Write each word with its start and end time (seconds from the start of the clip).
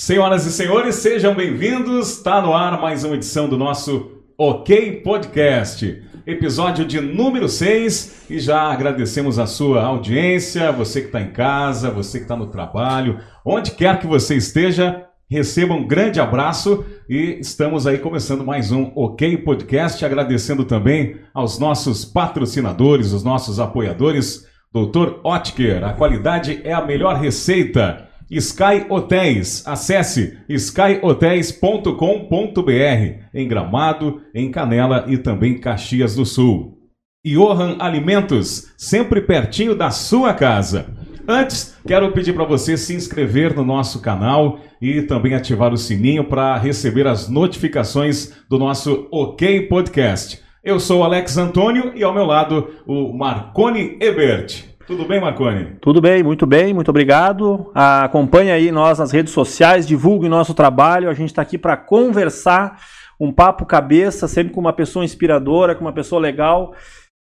Senhoras 0.00 0.46
e 0.46 0.52
senhores, 0.52 0.94
sejam 0.94 1.34
bem-vindos. 1.34 2.12
Está 2.12 2.40
no 2.40 2.54
ar 2.54 2.80
mais 2.80 3.04
uma 3.04 3.16
edição 3.16 3.46
do 3.46 3.58
nosso 3.58 4.12
OK 4.38 5.02
Podcast, 5.02 6.02
episódio 6.26 6.86
de 6.86 7.02
número 7.02 7.46
6. 7.50 8.24
E 8.30 8.38
já 8.38 8.62
agradecemos 8.72 9.38
a 9.38 9.46
sua 9.46 9.82
audiência, 9.82 10.72
você 10.72 11.02
que 11.02 11.08
está 11.08 11.20
em 11.20 11.32
casa, 11.32 11.90
você 11.90 12.16
que 12.16 12.24
está 12.24 12.34
no 12.34 12.46
trabalho, 12.46 13.20
onde 13.44 13.72
quer 13.72 14.00
que 14.00 14.06
você 14.06 14.36
esteja, 14.36 15.04
receba 15.30 15.74
um 15.74 15.86
grande 15.86 16.18
abraço 16.18 16.82
e 17.06 17.38
estamos 17.38 17.86
aí 17.86 17.98
começando 17.98 18.42
mais 18.42 18.72
um 18.72 18.90
OK 18.94 19.36
Podcast, 19.36 20.02
agradecendo 20.02 20.64
também 20.64 21.16
aos 21.34 21.58
nossos 21.58 22.06
patrocinadores, 22.06 23.12
os 23.12 23.22
nossos 23.22 23.60
apoiadores. 23.60 24.48
Doutor 24.72 25.20
Otker, 25.22 25.84
a 25.84 25.92
qualidade 25.92 26.62
é 26.64 26.72
a 26.72 26.80
melhor 26.80 27.16
receita. 27.16 28.08
Sky 28.30 28.86
Hotéis, 28.88 29.66
acesse 29.66 30.38
skyhotéis.com.br 30.48 33.24
em 33.34 33.48
Gramado, 33.48 34.22
em 34.32 34.50
Canela 34.50 35.04
e 35.08 35.18
também 35.18 35.58
Caxias 35.58 36.14
do 36.14 36.24
Sul. 36.24 36.78
Johan 37.26 37.76
Alimentos, 37.80 38.72
sempre 38.78 39.20
pertinho 39.20 39.74
da 39.74 39.90
sua 39.90 40.32
casa. 40.32 40.86
Antes, 41.28 41.76
quero 41.86 42.12
pedir 42.12 42.32
para 42.32 42.44
você 42.44 42.76
se 42.76 42.94
inscrever 42.94 43.54
no 43.54 43.64
nosso 43.64 44.00
canal 44.00 44.60
e 44.80 45.02
também 45.02 45.34
ativar 45.34 45.72
o 45.72 45.76
sininho 45.76 46.24
para 46.24 46.56
receber 46.56 47.06
as 47.06 47.28
notificações 47.28 48.32
do 48.48 48.58
nosso 48.58 49.08
OK 49.10 49.68
Podcast. 49.68 50.40
Eu 50.62 50.78
sou 50.78 51.02
Alex 51.02 51.36
Antônio 51.36 51.92
e 51.94 52.04
ao 52.04 52.14
meu 52.14 52.24
lado 52.24 52.70
o 52.86 53.12
Marconi 53.12 53.98
Ebert. 54.00 54.69
Tudo 54.90 55.04
bem, 55.04 55.20
Marconi? 55.20 55.76
Tudo 55.80 56.00
bem, 56.00 56.20
muito 56.20 56.44
bem, 56.44 56.74
muito 56.74 56.88
obrigado. 56.88 57.70
Ah, 57.72 58.02
acompanhe 58.02 58.50
aí 58.50 58.72
nós 58.72 58.98
nas 58.98 59.12
redes 59.12 59.32
sociais, 59.32 59.86
divulgue 59.86 60.28
nosso 60.28 60.52
trabalho. 60.52 61.08
A 61.08 61.14
gente 61.14 61.28
está 61.28 61.42
aqui 61.42 61.56
para 61.56 61.76
conversar, 61.76 62.76
um 63.20 63.32
papo 63.32 63.64
cabeça, 63.64 64.26
sempre 64.26 64.52
com 64.52 64.58
uma 64.58 64.72
pessoa 64.72 65.04
inspiradora, 65.04 65.76
com 65.76 65.84
uma 65.84 65.92
pessoa 65.92 66.20
legal, 66.20 66.74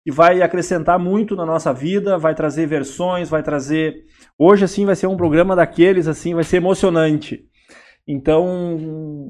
que 0.04 0.12
vai 0.12 0.42
acrescentar 0.42 0.98
muito 0.98 1.36
na 1.36 1.46
nossa 1.46 1.72
vida, 1.72 2.18
vai 2.18 2.34
trazer 2.34 2.66
versões, 2.66 3.30
vai 3.30 3.44
trazer. 3.44 3.94
Hoje, 4.40 4.66
assim, 4.66 4.84
vai 4.84 4.96
ser 4.96 5.06
um 5.06 5.16
programa 5.16 5.56
daqueles, 5.56 6.08
assim, 6.08 6.34
vai 6.34 6.44
ser 6.44 6.58
emocionante. 6.58 7.44
Então, 8.14 8.78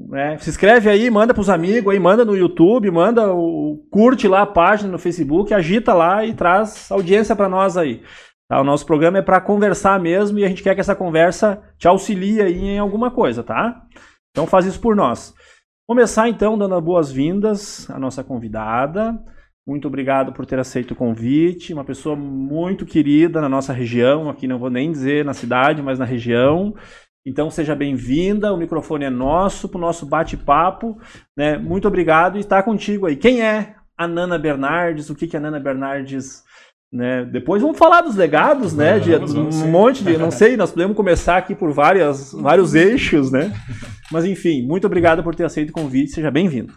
né, 0.08 0.36
se 0.38 0.50
inscreve 0.50 0.90
aí, 0.90 1.08
manda 1.08 1.32
para 1.32 1.40
os 1.40 1.48
amigos 1.48 1.92
aí, 1.92 2.00
manda 2.00 2.24
no 2.24 2.36
YouTube, 2.36 2.90
manda 2.90 3.32
o 3.32 3.80
curte 3.92 4.26
lá 4.26 4.42
a 4.42 4.46
página 4.46 4.90
no 4.90 4.98
Facebook, 4.98 5.54
agita 5.54 5.94
lá 5.94 6.24
e 6.24 6.34
traz 6.34 6.90
audiência 6.90 7.36
para 7.36 7.48
nós 7.48 7.76
aí. 7.76 8.02
Tá? 8.48 8.60
O 8.60 8.64
nosso 8.64 8.84
programa 8.84 9.18
é 9.18 9.22
para 9.22 9.40
conversar 9.40 10.00
mesmo 10.00 10.36
e 10.40 10.44
a 10.44 10.48
gente 10.48 10.64
quer 10.64 10.74
que 10.74 10.80
essa 10.80 10.96
conversa 10.96 11.62
te 11.78 11.86
auxilie 11.86 12.42
aí 12.42 12.58
em 12.58 12.78
alguma 12.80 13.08
coisa, 13.08 13.44
tá? 13.44 13.82
Então 14.32 14.48
faz 14.48 14.66
isso 14.66 14.80
por 14.80 14.96
nós. 14.96 15.32
Começar 15.88 16.28
então 16.28 16.58
dando 16.58 16.80
boas-vindas 16.80 17.88
à 17.88 18.00
nossa 18.00 18.24
convidada. 18.24 19.16
Muito 19.64 19.86
obrigado 19.86 20.32
por 20.32 20.44
ter 20.44 20.58
aceito 20.58 20.90
o 20.90 20.96
convite. 20.96 21.72
Uma 21.72 21.84
pessoa 21.84 22.16
muito 22.16 22.84
querida 22.84 23.40
na 23.40 23.48
nossa 23.48 23.72
região, 23.72 24.28
aqui 24.28 24.48
não 24.48 24.58
vou 24.58 24.70
nem 24.70 24.90
dizer 24.90 25.24
na 25.24 25.34
cidade, 25.34 25.80
mas 25.80 26.00
na 26.00 26.04
região. 26.04 26.74
Então 27.24 27.50
seja 27.50 27.74
bem-vinda, 27.76 28.52
o 28.52 28.56
microfone 28.56 29.04
é 29.04 29.10
nosso 29.10 29.68
para 29.68 29.78
o 29.78 29.80
nosso 29.80 30.04
bate-papo. 30.04 30.98
Né? 31.36 31.56
Muito 31.56 31.86
obrigado 31.86 32.36
e 32.36 32.40
está 32.40 32.62
contigo 32.62 33.06
aí. 33.06 33.14
Quem 33.14 33.40
é 33.40 33.76
a 33.96 34.08
Nana 34.08 34.38
Bernardes? 34.38 35.08
O 35.08 35.14
que, 35.14 35.28
que 35.28 35.36
a 35.36 35.40
Nana 35.40 35.60
Bernardes. 35.60 36.42
Né? 36.92 37.24
Depois 37.24 37.62
vamos 37.62 37.78
falar 37.78 38.02
dos 38.02 38.16
legados, 38.16 38.74
né? 38.74 38.98
De, 38.98 39.12
vamos, 39.12 39.32
vamos, 39.32 39.62
um 39.62 39.70
monte 39.70 40.04
de. 40.04 40.18
Não 40.18 40.30
sei, 40.32 40.56
nós 40.56 40.72
podemos 40.72 40.96
começar 40.96 41.38
aqui 41.38 41.54
por 41.54 41.72
várias, 41.72 42.32
vários 42.32 42.74
eixos, 42.74 43.30
né? 43.30 43.50
Mas 44.10 44.26
enfim, 44.26 44.66
muito 44.66 44.86
obrigado 44.86 45.22
por 45.22 45.34
ter 45.34 45.44
aceito 45.44 45.70
o 45.70 45.72
convite, 45.72 46.10
seja 46.10 46.30
bem-vindo. 46.30 46.74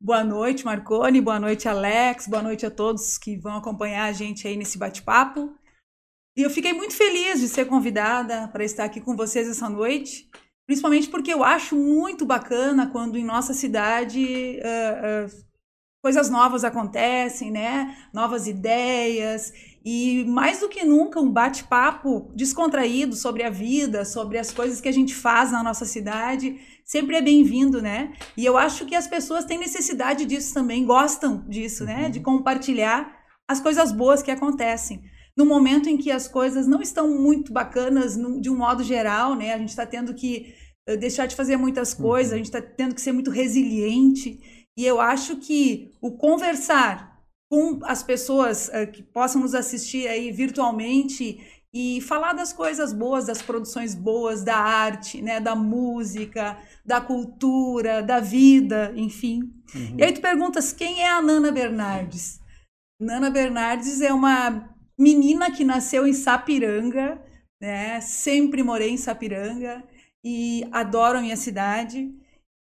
Boa 0.00 0.22
noite, 0.22 0.64
Marconi. 0.64 1.20
Boa 1.20 1.40
noite, 1.40 1.68
Alex. 1.68 2.28
Boa 2.28 2.42
noite 2.42 2.64
a 2.64 2.70
todos 2.70 3.18
que 3.18 3.36
vão 3.36 3.56
acompanhar 3.56 4.04
a 4.04 4.12
gente 4.12 4.46
aí 4.46 4.56
nesse 4.56 4.78
bate-papo. 4.78 5.52
E 6.40 6.42
eu 6.42 6.48
fiquei 6.48 6.72
muito 6.72 6.94
feliz 6.94 7.38
de 7.38 7.48
ser 7.48 7.66
convidada 7.66 8.48
para 8.48 8.64
estar 8.64 8.84
aqui 8.84 8.98
com 8.98 9.14
vocês 9.14 9.46
essa 9.46 9.68
noite, 9.68 10.26
principalmente 10.66 11.06
porque 11.10 11.30
eu 11.30 11.44
acho 11.44 11.76
muito 11.76 12.24
bacana 12.24 12.86
quando 12.86 13.18
em 13.18 13.24
nossa 13.26 13.52
cidade 13.52 14.58
uh, 14.58 15.26
uh, 15.26 15.30
coisas 16.02 16.30
novas 16.30 16.64
acontecem, 16.64 17.50
né? 17.50 17.94
Novas 18.10 18.46
ideias 18.46 19.52
e 19.84 20.24
mais 20.24 20.60
do 20.60 20.70
que 20.70 20.82
nunca 20.82 21.20
um 21.20 21.30
bate-papo 21.30 22.32
descontraído 22.34 23.14
sobre 23.14 23.42
a 23.42 23.50
vida, 23.50 24.06
sobre 24.06 24.38
as 24.38 24.50
coisas 24.50 24.80
que 24.80 24.88
a 24.88 24.92
gente 24.92 25.14
faz 25.14 25.52
na 25.52 25.62
nossa 25.62 25.84
cidade, 25.84 26.58
sempre 26.86 27.16
é 27.16 27.20
bem-vindo, 27.20 27.82
né? 27.82 28.14
E 28.34 28.46
eu 28.46 28.56
acho 28.56 28.86
que 28.86 28.94
as 28.94 29.06
pessoas 29.06 29.44
têm 29.44 29.58
necessidade 29.58 30.24
disso 30.24 30.54
também, 30.54 30.86
gostam 30.86 31.46
disso, 31.46 31.84
né? 31.84 32.08
De 32.08 32.18
uhum. 32.18 32.24
compartilhar 32.24 33.14
as 33.46 33.60
coisas 33.60 33.92
boas 33.92 34.22
que 34.22 34.30
acontecem 34.30 35.02
no 35.40 35.46
momento 35.46 35.88
em 35.88 35.96
que 35.96 36.10
as 36.10 36.28
coisas 36.28 36.66
não 36.66 36.82
estão 36.82 37.08
muito 37.08 37.50
bacanas 37.50 38.14
de 38.14 38.50
um 38.50 38.56
modo 38.56 38.84
geral, 38.84 39.34
né? 39.34 39.54
A 39.54 39.58
gente 39.58 39.70
está 39.70 39.86
tendo 39.86 40.12
que 40.12 40.54
eh, 40.86 40.98
deixar 40.98 41.24
de 41.24 41.34
fazer 41.34 41.56
muitas 41.56 41.94
coisas, 41.94 42.32
uhum. 42.32 42.34
a 42.34 42.36
gente 42.36 42.54
está 42.54 42.60
tendo 42.60 42.94
que 42.94 43.00
ser 43.00 43.12
muito 43.12 43.30
resiliente. 43.30 44.38
E 44.76 44.84
eu 44.84 45.00
acho 45.00 45.36
que 45.36 45.92
o 45.98 46.12
conversar 46.12 47.24
com 47.50 47.80
as 47.84 48.02
pessoas 48.02 48.68
uh, 48.68 48.86
que 48.92 49.02
possam 49.02 49.40
nos 49.40 49.54
assistir 49.54 50.06
aí 50.06 50.30
virtualmente 50.30 51.40
e 51.72 52.02
falar 52.02 52.34
das 52.34 52.52
coisas 52.52 52.92
boas, 52.92 53.26
das 53.26 53.40
produções 53.40 53.94
boas, 53.94 54.44
da 54.44 54.56
arte, 54.56 55.22
né, 55.22 55.40
da 55.40 55.56
música, 55.56 56.58
da 56.84 57.00
cultura, 57.00 58.02
da 58.02 58.20
vida, 58.20 58.92
enfim. 58.94 59.50
Uhum. 59.74 59.96
E 59.98 60.04
aí 60.04 60.12
tu 60.12 60.20
perguntas 60.20 60.70
quem 60.70 61.00
é 61.00 61.08
a 61.08 61.22
Nana 61.22 61.50
Bernardes? 61.50 62.40
Nana 63.00 63.30
Bernardes 63.30 64.02
é 64.02 64.12
uma 64.12 64.68
menina 65.00 65.50
que 65.50 65.64
nasceu 65.64 66.06
em 66.06 66.12
Sapiranga, 66.12 67.18
né? 67.60 68.00
Sempre 68.02 68.62
morei 68.62 68.90
em 68.90 68.98
Sapiranga 68.98 69.82
e 70.22 70.66
adoro 70.70 71.18
a 71.18 71.22
minha 71.22 71.36
cidade. 71.36 72.12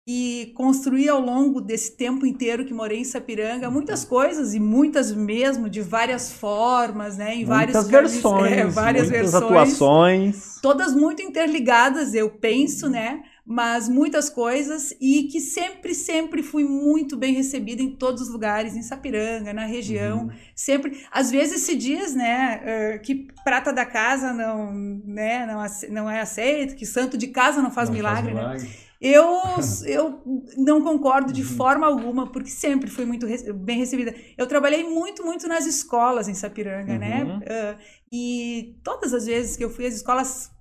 E 0.08 0.54
construí 0.56 1.10
ao 1.10 1.20
longo 1.20 1.60
desse 1.60 1.98
tempo 1.98 2.28
inteiro 2.28 2.64
que 2.64 2.74
morei 2.74 3.00
em 3.00 3.04
Sapiranga 3.04 3.72
muitas 3.72 4.06
coisas 4.06 4.54
e 4.54 4.60
muitas 4.60 5.12
mesmo 5.12 5.68
de 5.68 5.82
várias 5.82 6.32
formas, 6.32 7.18
né? 7.18 7.34
Em 7.34 7.46
muitas 7.46 7.90
vários 7.90 8.14
versões, 8.14 8.52
é, 8.52 8.66
várias 8.66 9.10
muitas 9.10 9.32
versões, 9.32 9.44
atuações, 9.44 10.60
todas 10.62 10.94
muito 10.94 11.24
interligadas, 11.24 12.14
eu 12.14 12.30
penso, 12.30 12.88
né? 12.88 13.24
Mas 13.46 13.88
muitas 13.88 14.28
coisas 14.28 14.92
e 15.00 15.24
que 15.24 15.40
sempre, 15.40 15.94
sempre 15.94 16.42
fui 16.42 16.64
muito 16.64 17.16
bem 17.16 17.34
recebida 17.34 17.82
em 17.82 17.92
todos 17.92 18.24
os 18.24 18.30
lugares, 18.30 18.76
em 18.76 18.82
Sapiranga, 18.82 19.54
na 19.54 19.66
região, 19.66 20.24
uhum. 20.24 20.32
sempre. 20.56 21.06
Às 21.12 21.30
vezes 21.30 21.62
se 21.62 21.76
diz, 21.76 22.16
né, 22.16 22.98
que 23.04 23.28
prata 23.44 23.72
da 23.72 23.86
casa 23.86 24.34
não, 24.34 24.74
né, 24.74 25.46
não, 25.46 25.64
não 25.92 26.10
é 26.10 26.22
aceito, 26.22 26.76
que 26.76 26.86
santo 26.86 27.18
de 27.18 27.28
casa 27.28 27.62
não 27.62 27.70
faz 27.70 27.90
não 27.90 27.96
milagre, 27.96 28.34
faz 28.34 28.64
milagre. 28.64 28.68
né? 28.68 28.86
Eu, 29.00 29.42
eu 29.86 30.22
não 30.58 30.82
concordo 30.82 31.32
de 31.32 31.42
uhum. 31.44 31.48
forma 31.48 31.86
alguma, 31.86 32.32
porque 32.32 32.50
sempre 32.50 32.90
fui 32.90 33.06
muito 33.06 33.28
bem 33.54 33.78
recebida. 33.78 34.16
Eu 34.36 34.48
trabalhei 34.48 34.84
muito, 34.84 35.24
muito 35.24 35.48
nas 35.48 35.68
escolas 35.68 36.28
em 36.28 36.34
Sapiranga, 36.34 36.98
né? 36.98 37.24
uhum. 37.24 37.40
né? 37.40 37.46
Uh, 37.46 37.78
e 38.12 38.80
todas 38.84 39.14
as 39.14 39.28
vezes 39.28 39.56
que 39.56 39.64
eu 39.64 39.70
fui 39.70 39.86
às 39.86 39.94
escolas 39.94 40.55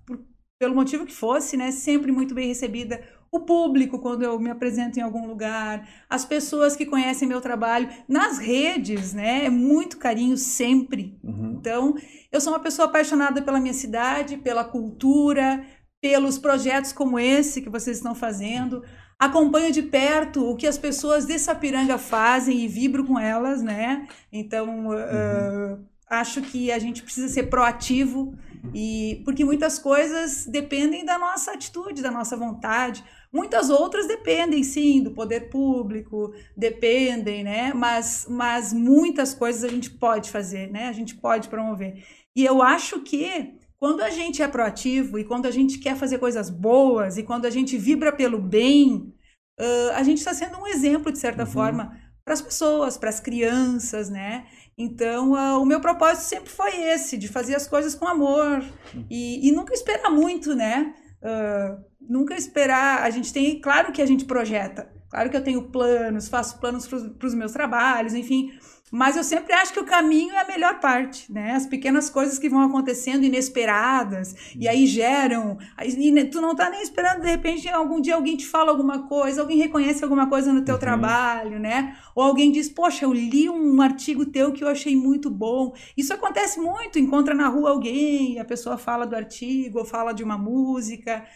pelo 0.59 0.75
motivo 0.75 1.06
que 1.06 1.12
fosse, 1.12 1.56
né, 1.56 1.70
sempre 1.70 2.12
muito 2.12 2.34
bem 2.34 2.48
recebida. 2.48 3.03
O 3.31 3.41
público, 3.41 3.98
quando 3.98 4.22
eu 4.22 4.38
me 4.38 4.48
apresento 4.48 4.98
em 4.98 5.03
algum 5.03 5.26
lugar, 5.26 5.88
as 6.09 6.25
pessoas 6.25 6.76
que 6.76 6.87
conhecem 6.87 7.26
meu 7.26 7.41
trabalho, 7.41 7.88
nas 8.09 8.38
redes, 8.38 9.12
né, 9.12 9.47
é 9.47 9.50
muito 9.50 9.98
carinho 9.98 10.37
sempre. 10.37 11.19
Uhum. 11.22 11.56
Então, 11.59 11.94
eu 12.31 12.41
sou 12.41 12.53
uma 12.53 12.60
pessoa 12.60 12.87
apaixonada 12.87 13.43
pela 13.43 13.59
minha 13.59 13.75
cidade, 13.75 14.37
pela 14.37 14.62
cultura, 14.64 15.66
pelos 16.00 16.38
projetos 16.38 16.93
como 16.93 17.19
esse 17.19 17.60
que 17.60 17.69
vocês 17.69 17.97
estão 17.97 18.14
fazendo. 18.14 18.84
Acompanho 19.19 19.73
de 19.73 19.82
perto 19.82 20.49
o 20.49 20.55
que 20.55 20.67
as 20.67 20.79
pessoas 20.79 21.25
de 21.25 21.38
Sapiranga 21.38 21.99
fazem 21.99 22.61
e 22.61 22.69
vibro 22.69 23.05
com 23.05 23.19
elas, 23.19 23.62
né? 23.62 24.06
Então, 24.32 24.88
uhum. 24.88 24.94
uh, 24.94 25.84
acho 26.08 26.43
que 26.43 26.70
a 26.70 26.79
gente 26.79 27.02
precisa 27.02 27.29
ser 27.29 27.44
proativo 27.44 28.37
e 28.72 29.22
porque 29.25 29.44
muitas 29.44 29.78
coisas 29.78 30.46
dependem 30.46 31.05
da 31.05 31.19
nossa 31.19 31.52
atitude, 31.52 32.02
da 32.02 32.11
nossa 32.11 32.37
vontade. 32.37 33.05
Muitas 33.32 33.69
outras 33.69 34.06
dependem, 34.06 34.62
sim, 34.62 35.02
do 35.02 35.11
poder 35.11 35.50
público, 35.50 36.32
dependem, 36.56 37.43
né? 37.43 37.72
Mas, 37.75 38.26
mas 38.28 38.72
muitas 38.72 39.34
coisas 39.34 39.64
a 39.64 39.69
gente 39.69 39.90
pode 39.90 40.31
fazer, 40.31 40.70
né? 40.70 40.88
A 40.88 40.93
gente 40.93 41.16
pode 41.16 41.49
promover. 41.49 42.05
E 42.37 42.44
eu 42.44 42.62
acho 42.62 43.00
que 43.00 43.55
quando 43.76 44.02
a 44.02 44.11
gente 44.11 44.40
é 44.43 44.49
proativo 44.49 45.19
e 45.19 45.25
quando 45.25 45.46
a 45.46 45.50
gente 45.50 45.78
quer 45.78 45.96
fazer 45.96 46.19
coisas 46.19 46.49
boas 46.49 47.19
e 47.19 47.22
quando 47.22 47.44
a 47.44 47.50
gente 47.50 47.76
vibra 47.76 48.12
pelo 48.12 48.40
bem, 48.40 49.12
uh, 49.60 49.90
a 49.94 50.02
gente 50.02 50.19
está 50.19 50.32
sendo 50.32 50.58
um 50.58 50.67
exemplo, 50.67 51.12
de 51.12 51.19
certa 51.19 51.43
uhum. 51.43 51.50
forma, 51.50 51.99
para 52.25 52.34
as 52.34 52.40
pessoas, 52.40 52.96
para 52.96 53.10
as 53.10 53.20
crianças, 53.20 54.08
né? 54.08 54.46
Então, 54.76 55.32
uh, 55.32 55.62
o 55.62 55.65
meu 55.65 55.81
propósito 55.81 56.25
sempre 56.25 56.50
foi 56.50 56.76
esse, 56.82 57.17
de 57.17 57.29
fazer 57.29 57.55
as 57.55 57.67
coisas 57.67 57.94
com 57.94 58.09
amor 58.09 58.65
e, 59.09 59.49
e 59.49 59.53
nunca 59.53 59.73
esperar 59.73 60.11
muito, 60.11 60.55
né? 60.55 60.94
uh, 61.25 61.82
nunca 62.00 62.35
esperar. 62.35 63.03
A 63.03 63.11
gente 63.11 63.32
tem, 63.32 63.61
claro 63.61 63.93
que 63.93 64.03
a 64.03 64.06
gente 64.06 64.25
projeta, 64.26 64.91
claro 65.09 65.31
que 65.31 65.37
eu 65.37 65.43
tenho 65.43 65.71
planos, 65.71 66.29
faço 66.29 66.61
planos 66.61 66.87
para 66.87 67.26
os 67.26 67.35
meus 67.35 67.53
trabalhos, 67.53 68.15
enfim. 68.15 68.53
Mas 68.94 69.17
eu 69.17 69.25
sempre 69.25 69.52
acho 69.52 69.73
que 69.73 69.81
o 69.81 69.85
caminho 69.85 70.32
é 70.35 70.38
a 70.38 70.46
melhor 70.46 70.79
parte, 70.79 71.32
né? 71.32 71.50
As 71.50 71.67
pequenas 71.67 72.08
coisas 72.08 72.38
que 72.38 72.49
vão 72.49 72.61
acontecendo 72.61 73.25
inesperadas 73.25 74.55
e 74.55 74.69
aí 74.69 74.87
geram. 74.87 75.58
E 75.85 76.25
tu 76.26 76.41
não 76.41 76.55
tá 76.55 76.70
nem 76.70 76.81
esperando, 76.81 77.20
de 77.20 77.26
repente, 77.26 77.69
algum 77.69 78.00
dia 78.00 78.14
alguém 78.14 78.37
te 78.37 78.46
fala 78.46 78.70
alguma 78.70 79.08
coisa, 79.08 79.41
alguém 79.41 79.58
reconhece 79.58 80.05
alguma 80.05 80.29
coisa 80.29 80.52
no 80.52 80.64
teu 80.64 80.76
uhum. 80.76 80.81
trabalho, 80.81 81.58
né? 81.58 81.96
Ou 82.14 82.23
alguém 82.23 82.52
diz, 82.52 82.69
poxa, 82.69 83.05
eu 83.05 83.12
li 83.12 83.50
um 83.50 83.82
artigo 83.82 84.26
teu 84.26 84.52
que 84.52 84.62
eu 84.62 84.69
achei 84.69 84.94
muito 84.94 85.29
bom. 85.29 85.75
Isso 85.96 86.14
acontece 86.14 86.61
muito, 86.61 86.96
encontra 86.96 87.35
na 87.35 87.49
rua 87.49 87.70
alguém, 87.70 88.38
a 88.38 88.44
pessoa 88.44 88.79
fala 88.79 89.05
do 89.05 89.17
artigo, 89.17 89.81
ou 89.81 89.85
fala 89.85 90.12
de 90.12 90.23
uma 90.23 90.38
música. 90.38 91.26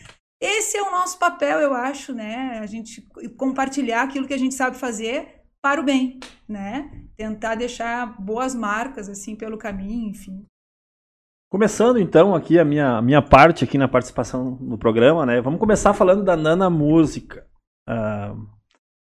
Esse 0.41 0.77
é 0.77 0.83
o 0.83 0.93
nosso 0.93 1.19
papel, 1.19 1.59
eu 1.59 1.75
acho, 1.75 2.15
né? 2.15 2.61
A 2.63 2.67
gente 2.67 3.05
compartilhar 3.37 4.03
aquilo 4.03 4.29
que 4.29 4.35
a 4.35 4.39
gente 4.39 4.55
sabe 4.55 4.77
fazer 4.77 5.38
para 5.63 5.81
o 5.81 5.85
bem, 5.85 6.21
né? 6.49 6.91
Tentar 7.17 7.55
deixar 7.55 8.21
boas 8.21 8.55
marcas 8.55 9.09
assim 9.09 9.37
pelo 9.37 9.59
caminho, 9.59 10.11
enfim. 10.11 10.45
Começando 11.51 11.99
então 11.99 12.35
aqui 12.35 12.59
a 12.59 12.65
minha, 12.65 12.99
a 12.99 13.03
minha 13.03 13.23
parte 13.23 13.65
aqui 13.65 13.79
na 13.79 13.89
participação 13.89 14.59
no 14.61 14.79
programa, 14.79 15.25
né? 15.25 15.41
Vamos 15.41 15.59
começar 15.59 15.95
falando 15.95 16.23
da 16.23 16.37
Nana 16.37 16.69
Música. 16.69 17.47
Uh, 17.89 18.59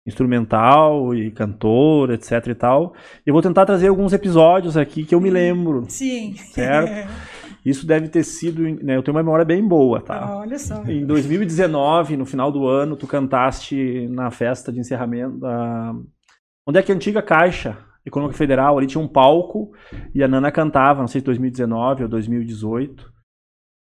instrumental 0.06 1.16
e 1.16 1.32
cantora, 1.32 2.16
etc 2.16 2.48
e 2.48 2.56
tal. 2.56 2.94
Eu 3.26 3.34
vou 3.34 3.42
tentar 3.42 3.66
trazer 3.66 3.88
alguns 3.88 4.14
episódios 4.14 4.76
aqui 4.76 5.06
que 5.06 5.16
eu 5.16 5.22
me 5.22 5.30
lembro. 5.30 5.86
Sim. 5.88 6.34
Certo? 6.36 7.10
Isso 7.66 7.88
deve 7.88 8.10
ter 8.10 8.24
sido, 8.26 8.62
né, 8.84 8.98
eu 8.98 9.04
tenho 9.04 9.16
uma 9.16 9.24
memória 9.24 9.46
bem 9.46 9.66
boa, 9.66 10.02
tá? 10.02 10.38
Olha 10.40 10.60
só. 10.60 10.84
Em 10.84 11.06
2019, 11.06 12.18
no 12.18 12.26
final 12.26 12.52
do 12.52 12.68
ano, 12.68 12.98
tu 12.98 13.08
cantaste 13.08 14.06
na 14.10 14.30
festa 14.30 14.70
de 14.70 14.82
encerramento 14.82 15.38
da 15.38 15.96
Onde 16.68 16.80
é 16.80 16.84
que 16.84 16.92
a 16.92 16.96
antiga 16.96 17.22
Caixa 17.22 17.78
Econômica 18.06 18.38
Federal 18.38 18.78
ali 18.78 18.88
tinha 18.88 19.02
um 19.02 19.08
palco 19.08 19.72
e 20.14 20.24
a 20.24 20.28
Nana 20.28 20.52
cantava, 20.52 21.02
não 21.02 21.08
sei 21.08 21.22
se 21.22 21.26
2019 21.26 22.04
ou 22.04 22.10
2018. 22.10 23.12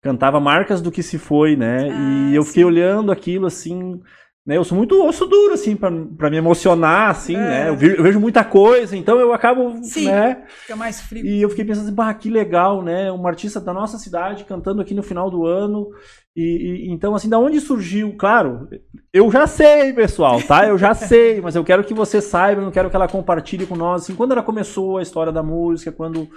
Cantava 0.04 0.40
marcas 0.40 0.82
do 0.82 0.92
que 0.92 1.04
se 1.04 1.18
foi, 1.18 1.56
né? 1.56 1.90
Ah, 1.90 2.30
e 2.30 2.36
eu 2.36 2.44
fiquei 2.44 2.64
sim. 2.64 2.68
olhando 2.68 3.12
aquilo 3.12 3.46
assim, 3.46 4.02
né? 4.46 4.58
Eu 4.58 4.64
sou 4.64 4.76
muito 4.76 5.00
osso 5.06 5.28
duro, 5.28 5.54
assim, 5.54 5.76
pra, 5.76 5.92
pra 6.18 6.30
me 6.30 6.38
emocionar, 6.38 7.12
assim, 7.12 7.36
é. 7.36 7.40
né? 7.40 7.70
Eu 7.70 7.76
vejo, 7.76 7.96
eu 7.96 8.04
vejo, 8.04 8.20
muita 8.20 8.44
coisa, 8.44 8.98
então 8.98 9.20
eu 9.20 9.32
acabo, 9.32 9.84
Sim, 9.84 10.08
né? 10.08 10.44
Fica 10.48 10.76
mais 10.76 11.00
frio. 11.00 11.24
E 11.24 11.42
eu 11.42 11.50
fiquei 11.50 11.64
pensando 11.64 11.86
assim, 11.86 11.94
bah, 11.94 12.14
que 12.14 12.30
legal, 12.30 12.82
né? 12.82 13.12
Uma 13.12 13.30
artista 13.30 13.62
da 13.62 13.72
nossa 13.72 14.00
cidade 14.00 14.44
cantando 14.44 14.82
aqui 14.82 14.96
no 14.96 15.04
final 15.04 15.30
do 15.30 15.46
ano. 15.46 15.90
E, 16.36 16.42
e, 16.42 16.92
então, 16.92 17.14
assim, 17.14 17.28
da 17.28 17.38
onde 17.38 17.60
surgiu? 17.60 18.16
Claro, 18.18 18.70
eu 19.14 19.30
já 19.30 19.46
sei, 19.46 19.92
pessoal, 19.94 20.42
tá? 20.42 20.68
Eu 20.68 20.78
já 20.78 20.94
sei, 20.96 21.42
mas 21.42 21.56
eu 21.56 21.64
quero 21.64 21.84
que 21.84 21.94
você 21.94 22.22
saiba, 22.22 22.62
eu 22.62 22.66
não 22.66 22.72
quero 22.72 22.90
que 22.90 22.96
ela 22.96 23.08
compartilhe 23.08 23.66
com 23.66 23.76
nós, 23.76 24.04
assim, 24.04 24.16
quando 24.16 24.32
ela 24.32 24.44
começou 24.44 24.98
a 24.98 25.02
história 25.02 25.32
da 25.32 25.44
música, 25.44 25.92
quando, 25.92 26.30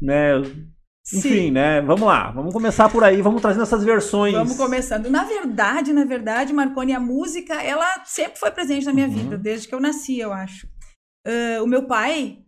né, 0.00 0.40
enfim, 1.12 1.28
Sim. 1.28 1.50
né? 1.50 1.82
Vamos 1.82 2.06
lá, 2.06 2.30
vamos 2.30 2.54
começar 2.54 2.88
por 2.88 3.04
aí, 3.04 3.20
vamos 3.20 3.42
trazendo 3.42 3.64
essas 3.64 3.84
versões. 3.84 4.32
Vamos 4.32 4.56
começando. 4.56 5.10
Na 5.10 5.24
verdade, 5.24 5.92
na 5.92 6.06
verdade, 6.06 6.52
Marconi, 6.54 6.94
a 6.94 7.00
música, 7.00 7.62
ela 7.62 8.02
sempre 8.06 8.38
foi 8.38 8.50
presente 8.50 8.86
na 8.86 8.92
minha 8.94 9.08
uhum. 9.08 9.12
vida, 9.12 9.36
desde 9.36 9.68
que 9.68 9.74
eu 9.74 9.80
nasci, 9.80 10.18
eu 10.18 10.32
acho. 10.32 10.66
Uh, 11.26 11.62
o 11.62 11.66
meu 11.66 11.86
pai 11.86 12.38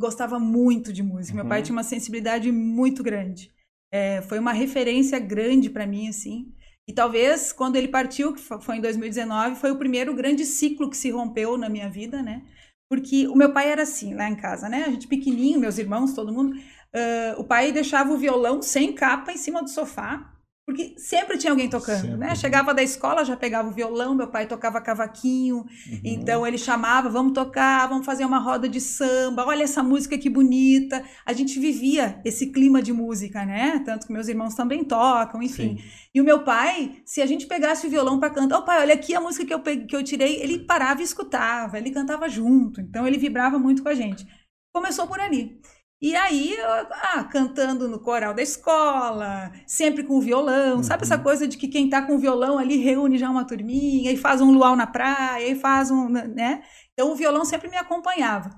gostava 0.00 0.40
muito 0.40 0.92
de 0.92 1.04
música. 1.04 1.36
Uhum. 1.36 1.44
Meu 1.44 1.48
pai 1.48 1.62
tinha 1.62 1.76
uma 1.76 1.84
sensibilidade 1.84 2.50
muito 2.50 3.04
grande. 3.04 3.52
É, 3.92 4.22
foi 4.22 4.38
uma 4.38 4.52
referência 4.52 5.18
grande 5.18 5.68
para 5.68 5.86
mim, 5.86 6.08
assim. 6.08 6.52
E 6.88 6.92
talvez 6.92 7.52
quando 7.52 7.76
ele 7.76 7.88
partiu, 7.88 8.34
que 8.34 8.40
foi 8.40 8.76
em 8.76 8.80
2019, 8.80 9.56
foi 9.56 9.70
o 9.70 9.78
primeiro 9.78 10.14
grande 10.14 10.44
ciclo 10.44 10.90
que 10.90 10.96
se 10.96 11.10
rompeu 11.10 11.56
na 11.56 11.68
minha 11.68 11.88
vida, 11.88 12.22
né? 12.22 12.42
Porque 12.88 13.28
o 13.28 13.36
meu 13.36 13.52
pai 13.52 13.70
era 13.70 13.82
assim, 13.82 14.14
lá 14.14 14.28
em 14.28 14.34
casa, 14.34 14.68
né? 14.68 14.84
A 14.84 14.90
gente 14.90 15.06
pequenininho, 15.06 15.60
meus 15.60 15.78
irmãos, 15.78 16.12
todo 16.12 16.32
mundo. 16.32 16.56
Uh, 16.56 17.40
o 17.40 17.44
pai 17.44 17.70
deixava 17.70 18.12
o 18.12 18.18
violão 18.18 18.60
sem 18.60 18.92
capa 18.92 19.32
em 19.32 19.36
cima 19.36 19.62
do 19.62 19.70
sofá, 19.70 20.32
porque 20.70 20.94
sempre 20.96 21.36
tinha 21.36 21.52
alguém 21.52 21.68
tocando, 21.68 22.02
sempre. 22.02 22.16
né? 22.16 22.34
Chegava 22.36 22.72
da 22.72 22.80
escola, 22.80 23.24
já 23.24 23.36
pegava 23.36 23.68
o 23.68 23.72
violão, 23.72 24.14
meu 24.14 24.28
pai 24.28 24.46
tocava 24.46 24.80
cavaquinho, 24.80 25.56
uhum. 25.56 26.00
então 26.04 26.46
ele 26.46 26.56
chamava, 26.56 27.08
vamos 27.08 27.32
tocar, 27.32 27.88
vamos 27.88 28.06
fazer 28.06 28.24
uma 28.24 28.38
roda 28.38 28.68
de 28.68 28.80
samba, 28.80 29.44
olha 29.44 29.64
essa 29.64 29.82
música 29.82 30.16
que 30.16 30.30
bonita. 30.30 31.02
A 31.26 31.32
gente 31.32 31.58
vivia 31.58 32.20
esse 32.24 32.52
clima 32.52 32.80
de 32.80 32.92
música, 32.92 33.44
né? 33.44 33.82
Tanto 33.84 34.06
que 34.06 34.12
meus 34.12 34.28
irmãos 34.28 34.54
também 34.54 34.84
tocam, 34.84 35.42
enfim. 35.42 35.76
Sim. 35.76 35.84
E 36.14 36.20
o 36.20 36.24
meu 36.24 36.44
pai, 36.44 37.02
se 37.04 37.20
a 37.20 37.26
gente 37.26 37.46
pegasse 37.46 37.88
o 37.88 37.90
violão 37.90 38.20
para 38.20 38.30
cantar, 38.30 38.58
o 38.58 38.60
oh, 38.60 38.64
pai, 38.64 38.78
olha 38.80 38.94
aqui 38.94 39.12
a 39.12 39.20
música 39.20 39.44
que 39.44 39.52
eu, 39.52 39.60
peguei, 39.60 39.86
que 39.86 39.96
eu 39.96 40.04
tirei, 40.04 40.40
ele 40.40 40.60
parava 40.60 41.00
e 41.00 41.04
escutava, 41.04 41.78
ele 41.78 41.90
cantava 41.90 42.28
junto, 42.28 42.80
então 42.80 43.08
ele 43.08 43.18
vibrava 43.18 43.58
muito 43.58 43.82
com 43.82 43.88
a 43.88 43.94
gente. 43.94 44.24
Começou 44.72 45.08
por 45.08 45.18
ali. 45.18 45.60
E 46.00 46.16
aí, 46.16 46.56
ah, 46.62 47.24
cantando 47.24 47.86
no 47.86 48.00
coral 48.00 48.32
da 48.32 48.42
escola, 48.42 49.52
sempre 49.66 50.02
com 50.02 50.18
violão, 50.18 50.78
uhum. 50.78 50.82
sabe 50.82 51.02
essa 51.02 51.16
uhum. 51.16 51.22
coisa 51.22 51.46
de 51.46 51.58
que 51.58 51.68
quem 51.68 51.90
tá 51.90 52.00
com 52.00 52.18
violão 52.18 52.58
ali 52.58 52.76
reúne 52.78 53.18
já 53.18 53.28
uma 53.28 53.46
turminha 53.46 54.10
e 54.10 54.16
faz 54.16 54.40
um 54.40 54.50
luau 54.50 54.74
na 54.74 54.86
praia 54.86 55.46
e 55.46 55.54
faz 55.54 55.90
um, 55.90 56.08
né? 56.08 56.62
Então 56.94 57.12
o 57.12 57.16
violão 57.16 57.44
sempre 57.44 57.68
me 57.68 57.76
acompanhava. 57.76 58.50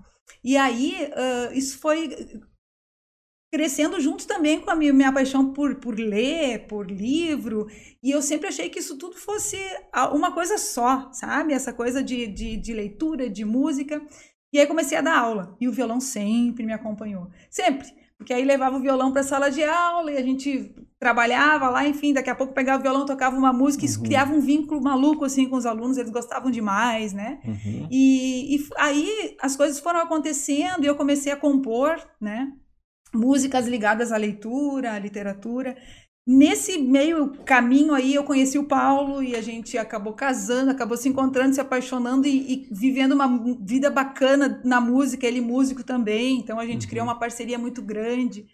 E 0.44 0.56
aí, 0.56 1.10
uh, 1.16 1.52
isso 1.52 1.78
foi 1.78 2.10
crescendo 3.52 4.00
junto 4.00 4.26
também 4.26 4.60
com 4.60 4.70
a 4.70 4.74
minha, 4.74 4.94
minha 4.94 5.12
paixão 5.12 5.52
por, 5.52 5.74
por 5.74 5.98
ler, 5.98 6.66
por 6.66 6.90
livro, 6.90 7.66
e 8.02 8.10
eu 8.10 8.22
sempre 8.22 8.48
achei 8.48 8.70
que 8.70 8.78
isso 8.78 8.96
tudo 8.96 9.16
fosse 9.16 9.58
uma 10.14 10.32
coisa 10.32 10.56
só, 10.56 11.10
sabe? 11.12 11.52
Essa 11.52 11.70
coisa 11.70 12.02
de, 12.02 12.26
de, 12.28 12.56
de 12.56 12.72
leitura, 12.72 13.28
de 13.28 13.44
música. 13.44 14.00
E 14.52 14.60
aí 14.60 14.66
comecei 14.66 14.99
a 14.99 15.00
dar 15.00 15.19
aula. 15.19 15.56
E 15.60 15.66
o 15.66 15.72
violão 15.72 16.00
sempre 16.00 16.66
me 16.66 16.72
acompanhou. 16.72 17.28
Sempre. 17.49 17.88
Porque 18.22 18.32
aí 18.32 18.44
levava 18.44 18.76
o 18.76 18.81
violão 18.81 19.10
para 19.10 19.22
a 19.22 19.25
sala 19.25 19.50
de 19.50 19.64
aula 19.64 20.12
e 20.12 20.16
a 20.16 20.22
gente 20.22 20.72
trabalhava 20.99 21.69
lá, 21.69 21.84
enfim, 21.84 22.12
daqui 22.12 22.31
a 22.31 22.34
pouco 22.37 22.54
pegava 22.54 22.78
o 22.78 22.82
violão, 22.82 23.04
tocava 23.04 23.37
uma 23.37 23.52
música, 23.52 23.84
isso 23.84 23.99
uhum. 23.99 24.04
criava 24.04 24.32
um 24.32 24.40
vínculo 24.40 24.81
maluco 24.81 25.25
assim 25.25 25.49
com 25.49 25.56
os 25.56 25.66
alunos, 25.66 25.99
eles 25.99 26.12
gostavam 26.12 26.49
demais, 26.49 27.12
né? 27.12 27.40
Uhum. 27.44 27.88
E, 27.90 28.54
e 28.54 28.69
aí 28.76 29.37
as 29.40 29.56
coisas 29.56 29.81
foram 29.81 29.99
acontecendo 29.99 30.84
e 30.84 30.87
eu 30.87 30.94
comecei 30.94 31.32
a 31.32 31.37
compor, 31.37 31.96
né? 32.20 32.52
Músicas 33.12 33.66
ligadas 33.66 34.12
à 34.12 34.16
leitura, 34.16 34.93
à 34.93 34.98
literatura. 35.00 35.76
Nesse 36.24 36.78
meio 36.78 37.30
caminho 37.44 37.92
aí, 37.92 38.14
eu 38.14 38.22
conheci 38.22 38.56
o 38.56 38.69
Paulo 38.69 39.22
e 39.22 39.34
a 39.34 39.40
gente 39.40 39.76
acabou 39.76 40.12
casando, 40.12 40.70
acabou 40.70 40.96
se 40.96 41.08
encontrando, 41.08 41.52
se 41.52 41.60
apaixonando 41.60 42.29
e, 42.29 42.52
e 42.52 42.69
vivendo 42.70 43.12
uma 43.12 43.56
vida 43.60 43.91
bacana 43.91 44.60
na 44.64 44.81
música, 44.81 45.26
ele 45.26 45.41
músico 45.41 45.82
também. 45.82 46.38
Então 46.38 46.60
a 46.60 46.67
gente 46.67 46.84
uhum. 46.84 46.91
criou 46.91 47.06
uma 47.06 47.19
parceria 47.19 47.58
muito 47.58 47.82
grande, 47.82 48.46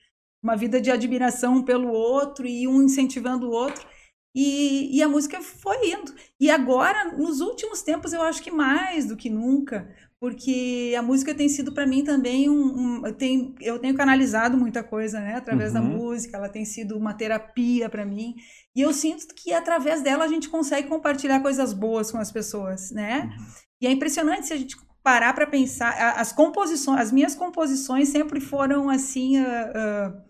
uma 0.43 0.57
vida 0.57 0.81
de 0.81 0.91
admiração 0.91 1.57
um 1.57 1.63
pelo 1.63 1.89
outro 1.89 2.47
e 2.47 2.67
um 2.67 2.83
incentivando 2.83 3.49
o 3.49 3.53
outro. 3.53 3.87
E, 4.35 4.97
e, 4.97 5.03
a 5.03 5.09
música 5.09 5.43
foi 5.43 5.91
indo. 5.91 6.15
E 6.39 6.51
agora, 6.51 7.17
nos 7.17 7.41
últimos 7.41 7.83
tempos, 7.83 8.13
eu 8.13 8.23
acho 8.23 8.43
que 8.43 8.51
mais 8.51 9.07
do 9.07 9.17
que 9.17 9.29
nunca, 9.29 9.93
porque 10.21 10.95
a 10.99 11.03
música 11.03 11.35
tem 11.35 11.49
sido 11.49 11.73
para 11.73 11.87
mim 11.87 12.03
também 12.03 12.49
um, 12.49 12.55
um 12.55 13.07
eu, 13.07 13.15
tenho, 13.15 13.55
eu 13.61 13.79
tenho 13.79 13.95
canalizado 13.95 14.57
muita 14.57 14.83
coisa 14.83 15.21
né 15.21 15.37
através 15.37 15.73
uhum. 15.73 15.81
da 15.81 15.81
música 15.81 16.37
ela 16.37 16.49
tem 16.49 16.65
sido 16.65 16.97
uma 16.97 17.15
terapia 17.15 17.89
para 17.89 18.05
mim 18.05 18.35
e 18.75 18.81
eu 18.81 18.93
sinto 18.93 19.35
que 19.35 19.53
através 19.53 20.03
dela 20.03 20.25
a 20.25 20.29
gente 20.29 20.49
consegue 20.49 20.89
compartilhar 20.89 21.41
coisas 21.41 21.73
boas 21.73 22.11
com 22.11 22.19
as 22.19 22.33
pessoas 22.33 22.91
né 22.91 23.23
uhum. 23.23 23.47
e 23.81 23.87
é 23.87 23.91
impressionante 23.93 24.49
se 24.49 24.53
a 24.53 24.57
gente 24.57 24.77
parar 25.03 25.33
para 25.33 25.47
pensar 25.47 25.95
as 26.17 26.33
composições 26.33 27.01
as 27.01 27.13
minhas 27.13 27.35
composições 27.37 28.09
sempre 28.09 28.41
foram 28.41 28.91
assim 28.91 29.41
uh, 29.41 29.45
uh, 29.45 30.23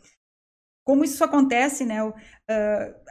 como 0.85 1.03
isso 1.03 1.25
acontece 1.25 1.87
né 1.87 2.05
uh, 2.05 2.15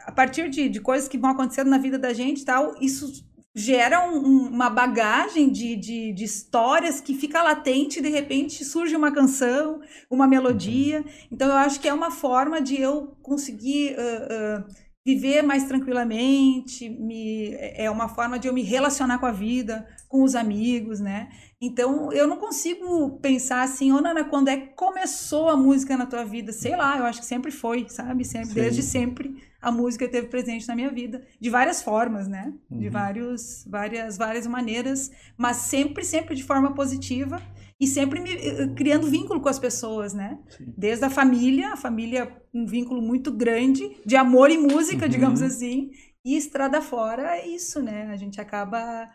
a 0.06 0.12
partir 0.12 0.48
de, 0.48 0.68
de 0.68 0.80
coisas 0.80 1.08
que 1.08 1.18
vão 1.18 1.30
acontecendo 1.30 1.70
na 1.70 1.78
vida 1.78 1.98
da 1.98 2.12
gente 2.12 2.44
tal 2.44 2.76
isso 2.80 3.27
gera 3.54 4.08
um, 4.08 4.48
uma 4.48 4.70
bagagem 4.70 5.50
de, 5.50 5.74
de, 5.74 6.12
de, 6.12 6.24
histórias 6.24 7.00
que 7.00 7.14
fica 7.14 7.42
latente 7.42 7.98
e 7.98 8.02
de 8.02 8.08
repente 8.08 8.64
surge 8.64 8.94
uma 8.94 9.10
canção, 9.12 9.80
uma 10.10 10.26
melodia. 10.26 11.00
Uhum. 11.00 11.04
Então 11.32 11.48
eu 11.48 11.56
acho 11.56 11.80
que 11.80 11.88
é 11.88 11.92
uma 11.92 12.10
forma 12.10 12.60
de 12.60 12.80
eu 12.80 13.16
conseguir 13.22 13.96
uh, 13.96 14.60
uh, 14.60 14.64
viver 15.04 15.42
mais 15.42 15.64
tranquilamente, 15.64 16.88
me, 16.88 17.54
é 17.58 17.90
uma 17.90 18.08
forma 18.08 18.38
de 18.38 18.46
eu 18.46 18.52
me 18.52 18.62
relacionar 18.62 19.18
com 19.18 19.26
a 19.26 19.32
vida, 19.32 19.86
com 20.06 20.22
os 20.22 20.34
amigos, 20.34 21.00
né? 21.00 21.28
Então 21.60 22.12
eu 22.12 22.26
não 22.26 22.36
consigo 22.36 23.18
pensar 23.18 23.62
assim, 23.62 23.90
ô 23.92 23.96
oh, 23.96 24.00
Nana, 24.00 24.24
quando 24.24 24.48
é 24.48 24.56
que 24.56 24.74
começou 24.74 25.48
a 25.48 25.56
música 25.56 25.96
na 25.96 26.06
tua 26.06 26.24
vida? 26.24 26.52
Sei 26.52 26.76
lá, 26.76 26.98
eu 26.98 27.04
acho 27.04 27.20
que 27.20 27.26
sempre 27.26 27.50
foi, 27.50 27.86
sabe? 27.88 28.24
Sempre, 28.24 28.54
desde 28.54 28.82
sempre 28.82 29.42
a 29.60 29.72
música 29.72 30.04
esteve 30.04 30.28
presente 30.28 30.68
na 30.68 30.76
minha 30.76 30.90
vida 30.90 31.22
de 31.40 31.50
várias 31.50 31.82
formas, 31.82 32.28
né? 32.28 32.52
Uhum. 32.70 32.78
De 32.78 32.88
vários, 32.88 33.64
várias, 33.68 34.16
várias 34.16 34.46
maneiras, 34.46 35.10
mas 35.36 35.56
sempre, 35.56 36.04
sempre 36.04 36.36
de 36.36 36.44
forma 36.44 36.74
positiva 36.74 37.42
e 37.80 37.86
sempre 37.86 38.20
me, 38.20 38.32
eh, 38.32 38.68
criando 38.76 39.08
vínculo 39.08 39.40
com 39.40 39.48
as 39.48 39.58
pessoas, 39.58 40.14
né? 40.14 40.38
Sim. 40.48 40.72
Desde 40.76 41.04
a 41.04 41.10
família, 41.10 41.72
a 41.72 41.76
família 41.76 42.32
um 42.54 42.66
vínculo 42.66 43.02
muito 43.02 43.32
grande 43.32 43.96
de 44.06 44.16
amor 44.16 44.50
e 44.50 44.56
música, 44.56 45.06
uhum. 45.06 45.10
digamos 45.10 45.42
assim, 45.42 45.90
E 46.24 46.36
estrada 46.36 46.82
fora 46.82 47.36
é 47.36 47.46
isso, 47.46 47.80
né? 47.80 48.08
A 48.10 48.16
gente 48.16 48.40
acaba, 48.40 49.08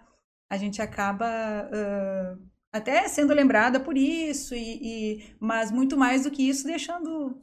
a 0.53 0.57
gente 0.57 0.83
acaba 0.83 1.25
uh, 1.25 2.39
até 2.71 3.07
sendo 3.07 3.33
lembrada 3.33 3.79
por 3.79 3.97
isso, 3.97 4.53
e, 4.53 4.59
e, 4.81 5.35
mas 5.39 5.71
muito 5.71 5.97
mais 5.97 6.23
do 6.23 6.31
que 6.31 6.47
isso, 6.47 6.67
deixando 6.67 7.41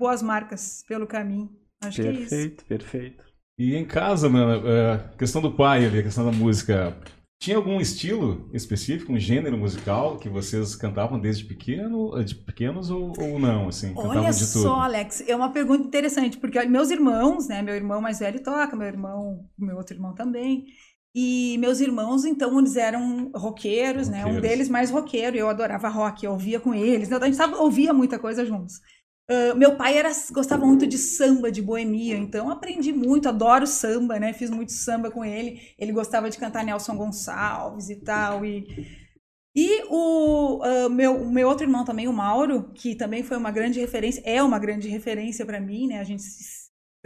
boas 0.00 0.22
marcas 0.22 0.82
pelo 0.88 1.06
caminho. 1.06 1.54
Acho 1.82 2.02
perfeito, 2.02 2.16
que 2.16 2.18
é 2.18 2.22
isso. 2.22 2.30
Perfeito, 2.30 2.64
perfeito. 2.64 3.24
E 3.58 3.74
em 3.74 3.84
casa, 3.84 4.28
mano, 4.28 4.66
a 4.66 5.16
questão 5.18 5.42
do 5.42 5.54
pai 5.54 5.84
ali, 5.84 5.98
a 5.98 6.02
questão 6.02 6.24
da 6.24 6.32
música, 6.32 6.98
tinha 7.38 7.58
algum 7.58 7.78
estilo 7.78 8.50
específico, 8.54 9.12
um 9.12 9.18
gênero 9.18 9.58
musical 9.58 10.16
que 10.16 10.28
vocês 10.28 10.74
cantavam 10.74 11.20
desde 11.20 11.44
pequeno, 11.44 12.22
de 12.24 12.34
pequenos 12.34 12.90
ou, 12.90 13.12
ou 13.18 13.38
não, 13.38 13.68
assim? 13.68 13.92
Olha 13.94 14.32
só, 14.32 14.80
Alex, 14.80 15.22
é 15.28 15.36
uma 15.36 15.52
pergunta 15.52 15.86
interessante, 15.86 16.38
porque 16.38 16.62
meus 16.64 16.90
irmãos, 16.90 17.48
né, 17.48 17.60
meu 17.60 17.74
irmão 17.74 18.00
mais 18.00 18.18
velho 18.18 18.42
toca, 18.42 18.74
meu 18.74 18.86
irmão, 18.86 19.46
meu 19.58 19.76
outro 19.76 19.94
irmão 19.94 20.14
também, 20.14 20.64
e 21.18 21.56
meus 21.56 21.80
irmãos, 21.80 22.26
então, 22.26 22.58
eles 22.58 22.76
eram 22.76 23.30
roqueiros, 23.34 24.06
roqueiros. 24.06 24.08
né, 24.08 24.26
um 24.26 24.38
deles 24.38 24.68
mais 24.68 24.90
roqueiro, 24.90 25.34
eu 25.34 25.48
adorava 25.48 25.88
rock, 25.88 26.26
eu 26.26 26.32
ouvia 26.32 26.60
com 26.60 26.74
eles, 26.74 27.08
então 27.08 27.22
a 27.22 27.24
gente 27.24 27.38
tava, 27.38 27.56
ouvia 27.56 27.90
muita 27.94 28.18
coisa 28.18 28.44
juntos. 28.44 28.82
Uh, 29.28 29.56
meu 29.56 29.76
pai 29.76 29.96
era, 29.96 30.12
gostava 30.30 30.66
muito 30.66 30.86
de 30.86 30.98
samba, 30.98 31.50
de 31.50 31.62
boemia, 31.62 32.18
então 32.18 32.50
aprendi 32.50 32.92
muito, 32.92 33.30
adoro 33.30 33.66
samba, 33.66 34.20
né? 34.20 34.34
Fiz 34.34 34.50
muito 34.50 34.72
samba 34.72 35.10
com 35.10 35.24
ele. 35.24 35.60
Ele 35.78 35.90
gostava 35.90 36.30
de 36.30 36.38
cantar 36.38 36.64
Nelson 36.64 36.94
Gonçalves 36.94 37.90
e 37.90 37.96
tal. 37.96 38.44
E, 38.44 38.64
e 39.56 39.82
o 39.88 40.62
uh, 40.62 40.88
meu, 40.90 41.28
meu 41.28 41.48
outro 41.48 41.64
irmão 41.64 41.84
também, 41.84 42.06
o 42.06 42.12
Mauro, 42.12 42.70
que 42.72 42.94
também 42.94 43.24
foi 43.24 43.36
uma 43.36 43.50
grande 43.50 43.80
referência, 43.80 44.22
é 44.24 44.40
uma 44.42 44.60
grande 44.60 44.86
referência 44.88 45.44
para 45.44 45.60
mim, 45.60 45.88
né? 45.88 45.98
A 45.98 46.04
gente 46.04 46.22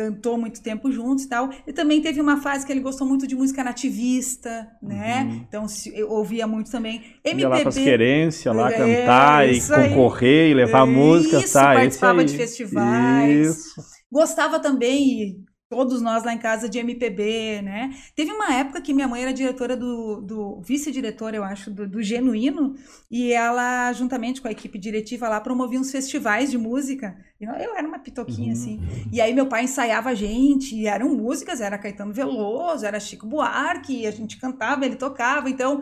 cantou 0.01 0.39
muito 0.39 0.63
tempo 0.63 0.91
juntos 0.91 1.25
e 1.25 1.29
tal. 1.29 1.51
E 1.67 1.73
também 1.75 2.01
teve 2.01 2.21
uma 2.23 2.41
fase 2.41 2.65
que 2.65 2.73
ele 2.73 2.81
gostou 2.81 3.07
muito 3.07 3.27
de 3.27 3.35
música 3.35 3.63
nativista, 3.63 4.67
né? 4.83 5.25
Uhum. 5.25 5.45
Então 5.47 5.67
eu 5.93 6.11
ouvia 6.11 6.47
muito 6.47 6.71
também. 6.71 7.03
MPB. 7.23 7.41
Ia 7.43 7.49
lá 7.49 7.61
pras 7.61 7.75
querências, 7.75 8.57
lá 8.57 8.73
é, 8.73 8.77
cantar 8.77 9.49
e 9.53 9.61
concorrer 9.61 10.51
e 10.51 10.55
levar 10.55 10.89
é, 10.89 10.91
música, 10.91 11.39
isso, 11.39 11.53
tá? 11.53 11.75
participava 11.75 12.25
de 12.25 12.35
festivais. 12.35 13.47
Isso. 13.47 13.83
Gostava 14.11 14.59
também, 14.59 15.45
todos 15.71 16.03
nós 16.03 16.25
lá 16.25 16.35
em 16.35 16.39
casa 16.39 16.69
de 16.69 16.81
MPB, 16.81 17.63
né? 17.63 17.95
Teve 18.17 18.33
uma 18.33 18.53
época 18.53 18.83
que 18.83 18.93
minha 18.93 19.07
mãe 19.07 19.23
era 19.23 19.33
diretora 19.33 19.77
do, 19.77 20.21
do 20.21 20.61
vice-diretora, 20.61 21.37
eu 21.37 21.45
acho, 21.45 21.71
do, 21.71 21.87
do, 21.87 22.03
Genuíno, 22.03 22.75
e 23.09 23.33
ela, 23.33 23.93
juntamente 23.93 24.43
com 24.43 24.49
a 24.49 24.51
equipe 24.51 24.77
diretiva 24.77 25.29
lá, 25.29 25.41
promovia 25.41 25.79
uns 25.79 25.93
festivais 25.93 26.51
de 26.51 26.59
música. 26.59 27.17
Eu, 27.41 27.53
eu 27.53 27.77
era 27.77 27.87
uma 27.87 28.01
pitoquinha, 28.01 28.49
uhum. 28.49 28.53
assim. 28.53 28.81
E 29.13 29.21
aí 29.21 29.33
meu 29.33 29.47
pai 29.47 29.63
ensaiava 29.63 30.11
a 30.11 30.15
gente, 30.15 30.75
e 30.75 30.89
eram 30.89 31.15
músicas, 31.15 31.61
era 31.61 31.79
Caetano 31.79 32.13
Veloso, 32.13 32.85
era 32.85 32.99
Chico 32.99 33.25
Buarque, 33.25 34.09
a 34.09 34.11
gente 34.11 34.39
cantava, 34.39 34.85
ele 34.85 34.97
tocava, 34.97 35.49
então 35.49 35.81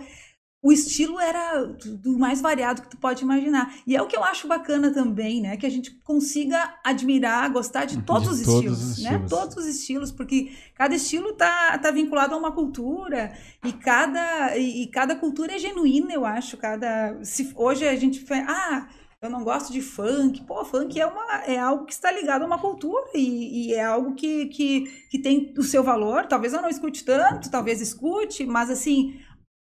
o 0.61 0.73
estilo 0.73 1.21
era 1.21 1.65
do 1.65 2.19
mais 2.19 2.41
variado 2.41 2.83
que 2.83 2.91
tu 2.91 2.97
pode 2.97 3.23
imaginar. 3.23 3.77
E 3.87 3.95
é 3.95 4.03
o 4.03 4.07
que 4.07 4.17
eu 4.17 4.25
acho 4.25 4.49
bacana 4.49 4.93
também, 4.93 5.41
né? 5.41 5.57
Que 5.57 5.67
a 5.67 5.71
gente 5.71 5.93
consiga 6.03 6.75
admirar, 6.85 7.51
gostar 7.53 7.85
de 7.85 8.03
todos, 8.03 8.39
de 8.39 8.43
os, 8.43 8.47
todos 8.47 8.57
estilos, 8.57 8.83
os, 8.83 8.91
estilos, 8.99 9.21
né? 9.21 9.27
Todos 9.29 9.57
os 9.57 9.67
estilos, 9.67 10.13
porque 10.13 10.53
cada 10.75 10.95
estilo 10.97 11.33
tá, 11.35 11.79
tá 11.79 11.93
vinculado 11.93 12.35
a 12.35 12.39
uma 12.39 12.51
cultura 12.51 13.33
e 13.65 13.73
cada, 13.73 14.57
e, 14.57 14.83
e 14.83 14.87
cada 14.89 15.15
cultura 15.15 15.55
é 15.55 15.59
genuína, 15.59 16.13
eu 16.13 16.27
acho. 16.27 16.57
Cada, 16.57 17.23
se 17.23 17.53
hoje 17.55 17.87
a 17.87 17.95
gente 17.95 18.25
ah, 18.49 18.89
eu 19.21 19.29
não 19.29 19.43
gosto 19.43 19.73
de 19.73 19.81
funk. 19.81 20.45
Pô, 20.45 20.65
funk 20.65 20.99
é, 21.01 21.07
uma, 21.07 21.45
é 21.45 21.59
algo 21.59 21.85
que 21.85 21.93
está 21.93 22.11
ligado 22.11 22.43
a 22.43 22.47
uma 22.47 22.59
cultura 22.59 23.11
e, 23.15 23.69
e, 23.69 23.75
é 23.75 23.85
algo 23.85 24.15
que, 24.15 24.47
que, 24.47 24.81
que 25.11 25.19
tem 25.19 25.53
o 25.59 25.63
seu 25.63 25.83
valor. 25.83 26.27
Talvez 26.27 26.53
eu 26.53 26.63
não 26.63 26.69
escute 26.69 27.05
tanto, 27.05 27.51
talvez 27.51 27.81
escute, 27.81 28.47
mas 28.47 28.71
assim, 28.71 29.21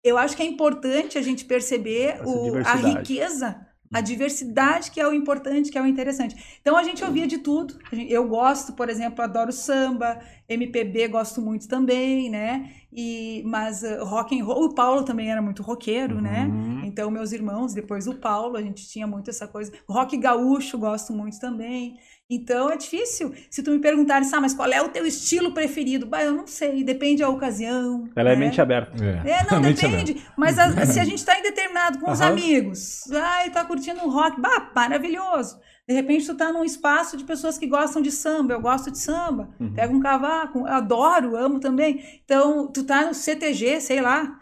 eu 0.04 0.18
acho 0.18 0.36
que 0.36 0.42
é 0.42 0.46
importante 0.46 1.16
a 1.16 1.22
gente 1.22 1.44
perceber 1.44 2.20
o, 2.24 2.56
a 2.58 2.74
riqueza, 2.74 3.66
a 3.92 4.00
diversidade 4.00 4.90
que 4.90 5.00
é 5.00 5.06
o 5.06 5.12
importante, 5.12 5.70
que 5.70 5.78
é 5.78 5.82
o 5.82 5.86
interessante. 5.86 6.34
Então 6.60 6.76
a 6.76 6.82
gente 6.82 7.04
ouvia 7.04 7.26
de 7.26 7.38
tudo. 7.38 7.78
Eu 8.08 8.26
gosto, 8.26 8.72
por 8.72 8.88
exemplo, 8.88 9.22
adoro 9.22 9.52
samba, 9.52 10.18
MPB 10.48 11.08
gosto 11.08 11.40
muito 11.40 11.68
também, 11.68 12.30
né? 12.30 12.72
E 12.92 13.42
mas 13.44 13.82
uh, 13.82 14.04
rock 14.04 14.38
and 14.38 14.44
roll, 14.44 14.64
o 14.64 14.74
Paulo 14.74 15.04
também 15.04 15.30
era 15.30 15.42
muito 15.42 15.62
roqueiro, 15.62 16.20
né? 16.20 16.46
uhum. 16.46 16.80
né? 16.80 16.82
Então 16.86 17.10
meus 17.10 17.32
irmãos, 17.32 17.74
depois 17.74 18.06
o 18.06 18.14
Paulo, 18.14 18.56
a 18.56 18.62
gente 18.62 18.88
tinha 18.88 19.06
muito 19.06 19.30
essa 19.30 19.46
coisa. 19.46 19.72
Rock 19.88 20.16
gaúcho 20.16 20.78
gosto 20.78 21.12
muito 21.12 21.38
também. 21.38 21.96
Então 22.34 22.70
é 22.70 22.76
difícil. 22.76 23.34
Se 23.50 23.62
tu 23.62 23.70
me 23.70 23.78
perguntares, 23.78 24.32
ah, 24.32 24.40
mas 24.40 24.54
qual 24.54 24.70
é 24.70 24.80
o 24.80 24.88
teu 24.88 25.06
estilo 25.06 25.52
preferido? 25.52 26.06
Bah, 26.06 26.22
eu 26.22 26.32
não 26.32 26.46
sei, 26.46 26.82
depende 26.82 27.20
da 27.20 27.28
ocasião. 27.28 28.08
Ela 28.16 28.30
é 28.30 28.36
né? 28.36 28.42
é 28.42 28.44
mente 28.46 28.60
aberta. 28.60 28.92
É, 29.04 29.30
é 29.30 29.44
não, 29.52 29.60
depende. 29.60 30.22
Mas 30.36 30.58
a, 30.58 30.70
se 30.86 30.98
a 30.98 31.04
gente 31.04 31.18
está 31.18 31.38
em 31.38 31.42
determinado 31.42 31.98
com 31.98 32.10
os 32.10 32.20
uhum. 32.20 32.26
amigos, 32.26 33.10
ai, 33.12 33.50
tá 33.50 33.64
curtindo 33.64 34.00
um 34.00 34.10
rock, 34.10 34.40
bah, 34.40 34.70
maravilhoso. 34.74 35.60
De 35.86 35.94
repente 35.94 36.24
tu 36.24 36.34
tá 36.34 36.52
num 36.52 36.64
espaço 36.64 37.16
de 37.16 37.24
pessoas 37.24 37.58
que 37.58 37.66
gostam 37.66 38.00
de 38.00 38.10
samba, 38.10 38.54
eu 38.54 38.60
gosto 38.60 38.90
de 38.90 38.98
samba. 38.98 39.50
Uhum. 39.60 39.74
Pega 39.74 39.92
um 39.92 40.00
cavaco, 40.00 40.64
adoro, 40.66 41.36
amo 41.36 41.60
também. 41.60 42.02
Então, 42.24 42.68
tu 42.68 42.84
tá 42.84 43.04
no 43.04 43.14
CTG, 43.14 43.80
sei 43.80 44.00
lá, 44.00 44.40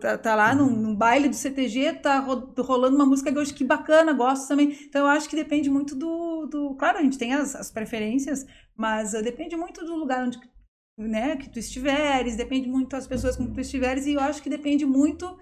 tá, 0.00 0.16
tá 0.16 0.34
lá 0.36 0.54
num, 0.54 0.70
num, 0.70 0.94
baile 0.94 1.28
do 1.28 1.34
CTG, 1.34 1.94
tá 1.94 2.20
rolando 2.20 2.94
uma 2.94 3.06
música 3.06 3.32
que 3.32 3.36
eu 3.36 3.42
acho 3.42 3.54
que 3.54 3.64
bacana, 3.64 4.12
gosto 4.12 4.46
também. 4.46 4.72
Então 4.84 5.02
eu 5.02 5.08
acho 5.08 5.28
que 5.28 5.34
depende 5.36 5.68
muito 5.68 5.96
do. 5.96 6.46
do 6.46 6.74
claro, 6.76 6.98
a 6.98 7.02
gente 7.02 7.18
tem 7.18 7.32
as, 7.32 7.56
as 7.56 7.70
preferências, 7.70 8.46
mas 8.76 9.14
uh, 9.14 9.22
depende 9.22 9.56
muito 9.56 9.84
do 9.84 9.96
lugar 9.96 10.24
onde 10.24 10.38
né, 10.96 11.36
que 11.36 11.50
tu 11.50 11.58
estiveres, 11.58 12.36
depende 12.36 12.68
muito 12.68 12.90
das 12.90 13.06
pessoas 13.06 13.36
com 13.36 13.46
que 13.48 13.54
tu 13.54 13.60
estiveres, 13.60 14.06
e 14.06 14.12
eu 14.12 14.20
acho 14.20 14.40
que 14.40 14.48
depende 14.48 14.86
muito 14.86 15.36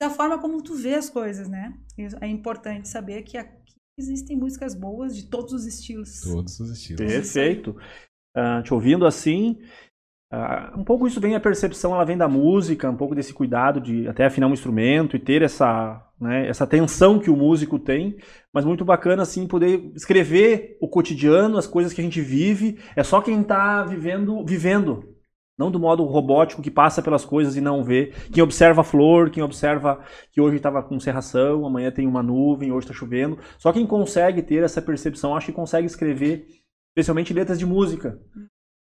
da 0.00 0.10
forma 0.10 0.40
como 0.40 0.62
tu 0.62 0.74
vê 0.74 0.94
as 0.94 1.08
coisas, 1.08 1.48
né? 1.48 1.72
É 2.20 2.26
importante 2.26 2.88
saber 2.88 3.22
que 3.22 3.36
aqui 3.36 3.74
existem 3.96 4.36
músicas 4.36 4.74
boas 4.74 5.16
de 5.16 5.28
todos 5.28 5.52
os 5.52 5.66
estilos. 5.66 6.20
Todos 6.20 6.58
os 6.60 6.70
estilos. 6.70 7.00
Perfeito. 7.00 7.76
Uh, 8.36 8.62
te 8.62 8.72
ouvindo 8.72 9.06
assim, 9.06 9.58
Uh, 10.30 10.80
um 10.80 10.84
pouco 10.84 11.06
isso 11.06 11.20
vem 11.20 11.34
a 11.34 11.40
percepção, 11.40 11.94
ela 11.94 12.04
vem 12.04 12.16
da 12.16 12.28
música, 12.28 12.90
um 12.90 12.96
pouco 12.96 13.14
desse 13.14 13.32
cuidado 13.32 13.80
de 13.80 14.06
até 14.06 14.26
afinar 14.26 14.46
um 14.46 14.52
instrumento 14.52 15.16
e 15.16 15.18
ter 15.18 15.40
essa, 15.40 16.06
né, 16.20 16.46
essa 16.46 16.66
tensão 16.66 17.18
que 17.18 17.30
o 17.30 17.36
músico 17.36 17.78
tem, 17.78 18.18
mas 18.52 18.62
muito 18.62 18.84
bacana 18.84 19.22
assim 19.22 19.46
poder 19.46 19.90
escrever 19.94 20.76
o 20.82 20.88
cotidiano, 20.88 21.56
as 21.56 21.66
coisas 21.66 21.94
que 21.94 22.02
a 22.02 22.04
gente 22.04 22.20
vive. 22.20 22.78
É 22.94 23.02
só 23.02 23.22
quem 23.22 23.40
está 23.40 23.82
vivendo, 23.84 24.44
vivendo, 24.44 25.16
não 25.58 25.70
do 25.70 25.80
modo 25.80 26.04
robótico 26.04 26.60
que 26.60 26.70
passa 26.70 27.00
pelas 27.02 27.24
coisas 27.24 27.56
e 27.56 27.62
não 27.62 27.82
vê. 27.82 28.12
Quem 28.30 28.42
observa 28.42 28.82
a 28.82 28.84
flor, 28.84 29.30
quem 29.30 29.42
observa 29.42 30.04
que 30.30 30.42
hoje 30.42 30.56
estava 30.56 30.82
com 30.82 31.00
cerração, 31.00 31.66
amanhã 31.66 31.90
tem 31.90 32.06
uma 32.06 32.22
nuvem, 32.22 32.70
hoje 32.70 32.84
está 32.84 32.94
chovendo. 32.94 33.38
Só 33.58 33.72
quem 33.72 33.86
consegue 33.86 34.42
ter 34.42 34.62
essa 34.62 34.82
percepção, 34.82 35.34
acho 35.34 35.46
que 35.46 35.52
consegue 35.52 35.86
escrever, 35.86 36.46
especialmente 36.90 37.32
letras 37.32 37.58
de 37.58 37.64
música 37.64 38.20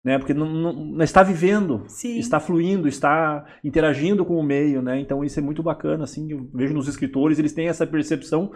né? 0.03 0.17
Porque 0.17 0.33
não, 0.33 0.49
não, 0.49 0.73
não 0.73 1.03
está 1.03 1.23
vivendo, 1.23 1.83
Sim. 1.87 2.17
está 2.17 2.39
fluindo, 2.39 2.87
está 2.87 3.45
interagindo 3.63 4.25
com 4.25 4.35
o 4.37 4.43
meio, 4.43 4.81
né? 4.81 4.99
Então 4.99 5.23
isso 5.23 5.39
é 5.39 5.43
muito 5.43 5.61
bacana, 5.61 6.03
assim. 6.03 6.31
Eu 6.31 6.49
vejo 6.53 6.73
nos 6.73 6.87
escritores 6.87 7.39
eles 7.39 7.53
têm 7.53 7.67
essa 7.67 7.85
percepção 7.85 8.51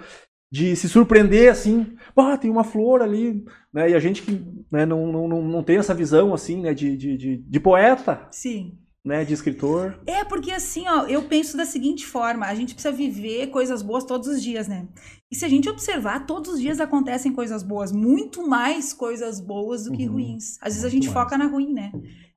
de 0.51 0.75
se 0.75 0.87
surpreender 0.87 1.51
assim, 1.51 1.95
ah, 2.15 2.37
tem 2.37 2.49
uma 2.49 2.63
flor 2.63 3.01
ali, 3.01 3.43
né? 3.73 3.89
E 3.89 3.95
a 3.95 3.99
gente 3.99 4.21
que 4.21 4.45
né, 4.71 4.85
não, 4.85 5.11
não, 5.11 5.41
não 5.41 5.63
tem 5.63 5.77
essa 5.77 5.93
visão 5.93 6.33
assim, 6.33 6.61
né? 6.61 6.73
De, 6.73 6.95
de, 6.95 7.17
de, 7.17 7.37
de 7.37 7.59
poeta. 7.59 8.27
Sim 8.31 8.77
né, 9.05 9.23
de 9.23 9.35
escritor. 9.35 9.99
É, 10.07 10.23
porque 10.25 10.51
assim, 10.51 10.85
ó, 10.87 11.05
eu 11.05 11.21
penso 11.23 11.55
da 11.55 11.63
seguinte 11.63 12.05
forma, 12.07 12.47
a 12.47 12.55
gente 12.55 12.73
precisa 12.73 12.91
viver 12.91 13.47
coisas 13.47 13.83
boas 13.83 14.03
todos 14.03 14.27
os 14.27 14.41
dias, 14.41 14.67
né? 14.67 14.87
E 15.31 15.35
se 15.35 15.45
a 15.45 15.47
gente 15.47 15.69
observar, 15.69 16.25
todos 16.25 16.53
os 16.53 16.59
dias 16.59 16.79
acontecem 16.79 17.31
coisas 17.31 17.61
boas, 17.61 17.91
muito 17.91 18.47
mais 18.47 18.93
coisas 18.93 19.39
boas 19.39 19.83
do 19.83 19.91
que 19.91 20.07
uhum. 20.07 20.13
ruins. 20.13 20.57
Às 20.59 20.73
vezes 20.73 20.81
muito 20.81 20.87
a 20.87 20.89
gente 20.89 21.13
mais. 21.13 21.13
foca 21.13 21.37
na 21.37 21.45
ruim, 21.45 21.71
né? 21.71 21.91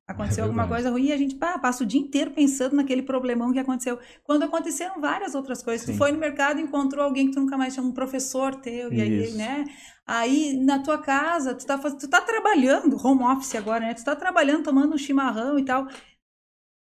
Aconteceu 0.07 0.43
é 0.43 0.47
alguma 0.47 0.67
coisa 0.67 0.89
ruim 0.89 1.05
e 1.05 1.11
a 1.11 1.17
gente 1.17 1.35
pá, 1.35 1.59
passa 1.59 1.83
o 1.83 1.85
dia 1.85 2.01
inteiro 2.01 2.31
pensando 2.31 2.75
naquele 2.75 3.03
problemão 3.03 3.51
que 3.53 3.59
aconteceu. 3.59 3.99
Quando 4.23 4.41
aconteceram 4.41 4.99
várias 4.99 5.35
outras 5.35 5.61
coisas. 5.61 5.85
Sim. 5.85 5.93
Tu 5.93 5.97
foi 5.99 6.11
no 6.11 6.17
mercado 6.17 6.59
e 6.59 6.63
encontrou 6.63 7.05
alguém 7.05 7.27
que 7.27 7.33
tu 7.33 7.39
nunca 7.39 7.55
mais 7.55 7.75
tinha, 7.75 7.85
um 7.85 7.91
professor 7.91 8.55
teu, 8.55 8.91
e 8.91 8.99
aí, 8.99 9.31
né? 9.33 9.65
Aí 10.07 10.57
na 10.57 10.79
tua 10.79 10.97
casa, 10.97 11.53
tu 11.53 11.63
tá, 11.63 11.77
tu 11.77 12.07
tá 12.07 12.21
trabalhando, 12.21 12.97
home 13.05 13.23
office 13.23 13.53
agora, 13.53 13.81
né? 13.81 13.93
Tu 13.93 14.03
tá 14.03 14.15
trabalhando, 14.15 14.63
tomando 14.63 14.95
um 14.95 14.97
chimarrão 14.97 15.59
e 15.59 15.63
tal 15.63 15.87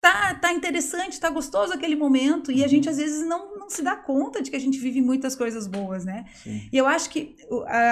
tá, 0.05 0.35
tá 0.35 0.53
interessante, 0.53 1.19
tá 1.19 1.31
gostoso 1.31 1.73
aquele 1.73 1.97
momento, 1.97 2.53
e 2.53 2.63
a 2.63 2.69
gente 2.69 2.91
às 2.91 2.99
vezes 2.99 3.27
não, 3.27 3.57
não 3.59 3.71
se 3.71 3.81
dá 3.81 3.97
conta 3.97 4.43
de 4.43 4.51
que 4.51 4.57
a 4.57 4.61
gente 4.61 4.79
vive 4.79 5.01
muitas 5.01 5.35
coisas 5.35 5.67
boas, 5.67 6.05
né? 6.05 6.27
Sim. 6.43 6.69
E 6.71 6.77
eu 6.77 6.87
acho 6.87 7.09
que, 7.09 7.35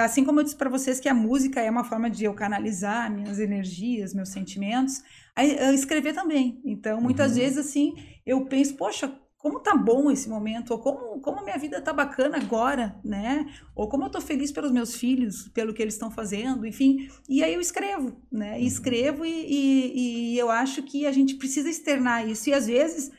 assim 0.03 0.23
como 0.23 0.39
eu 0.39 0.43
disse 0.43 0.55
para 0.55 0.69
vocês 0.69 0.99
que 0.99 1.09
a 1.09 1.13
música 1.13 1.59
é 1.59 1.71
uma 1.71 1.83
forma 1.83 2.11
de 2.11 2.23
eu 2.23 2.35
canalizar 2.35 3.11
minhas 3.11 3.39
energias, 3.39 4.13
meus 4.13 4.29
sentimentos, 4.29 5.01
a, 5.35 5.43
escrever 5.73 6.13
também. 6.13 6.61
Então, 6.63 7.01
muitas 7.01 7.31
uhum. 7.31 7.37
vezes, 7.37 7.57
assim, 7.57 7.95
eu 8.23 8.45
penso, 8.45 8.75
poxa, 8.75 9.11
como 9.43 9.59
tá 9.59 9.75
bom 9.75 10.09
esse 10.09 10.29
momento, 10.29 10.71
ou 10.71 10.79
como, 10.79 11.19
como 11.19 11.41
a 11.41 11.43
minha 11.43 11.57
vida 11.57 11.81
tá 11.81 11.91
bacana 11.91 12.37
agora, 12.37 12.95
né? 13.03 13.45
Ou 13.75 13.89
como 13.89 14.05
eu 14.05 14.09
tô 14.09 14.21
feliz 14.21 14.53
pelos 14.53 14.71
meus 14.71 14.95
filhos, 14.95 15.49
pelo 15.49 15.73
que 15.73 15.81
eles 15.81 15.95
estão 15.95 16.09
fazendo, 16.09 16.65
enfim. 16.65 17.09
E 17.27 17.43
aí 17.43 17.53
eu 17.53 17.59
escrevo, 17.59 18.15
né? 18.31 18.57
E 18.61 18.65
escrevo 18.65 19.25
e, 19.25 19.29
e, 19.29 20.33
e 20.33 20.39
eu 20.39 20.49
acho 20.49 20.81
que 20.83 21.05
a 21.05 21.11
gente 21.11 21.35
precisa 21.35 21.69
externar 21.69 22.25
isso. 22.25 22.49
E 22.49 22.53
às 22.53 22.67
vezes, 22.67 23.09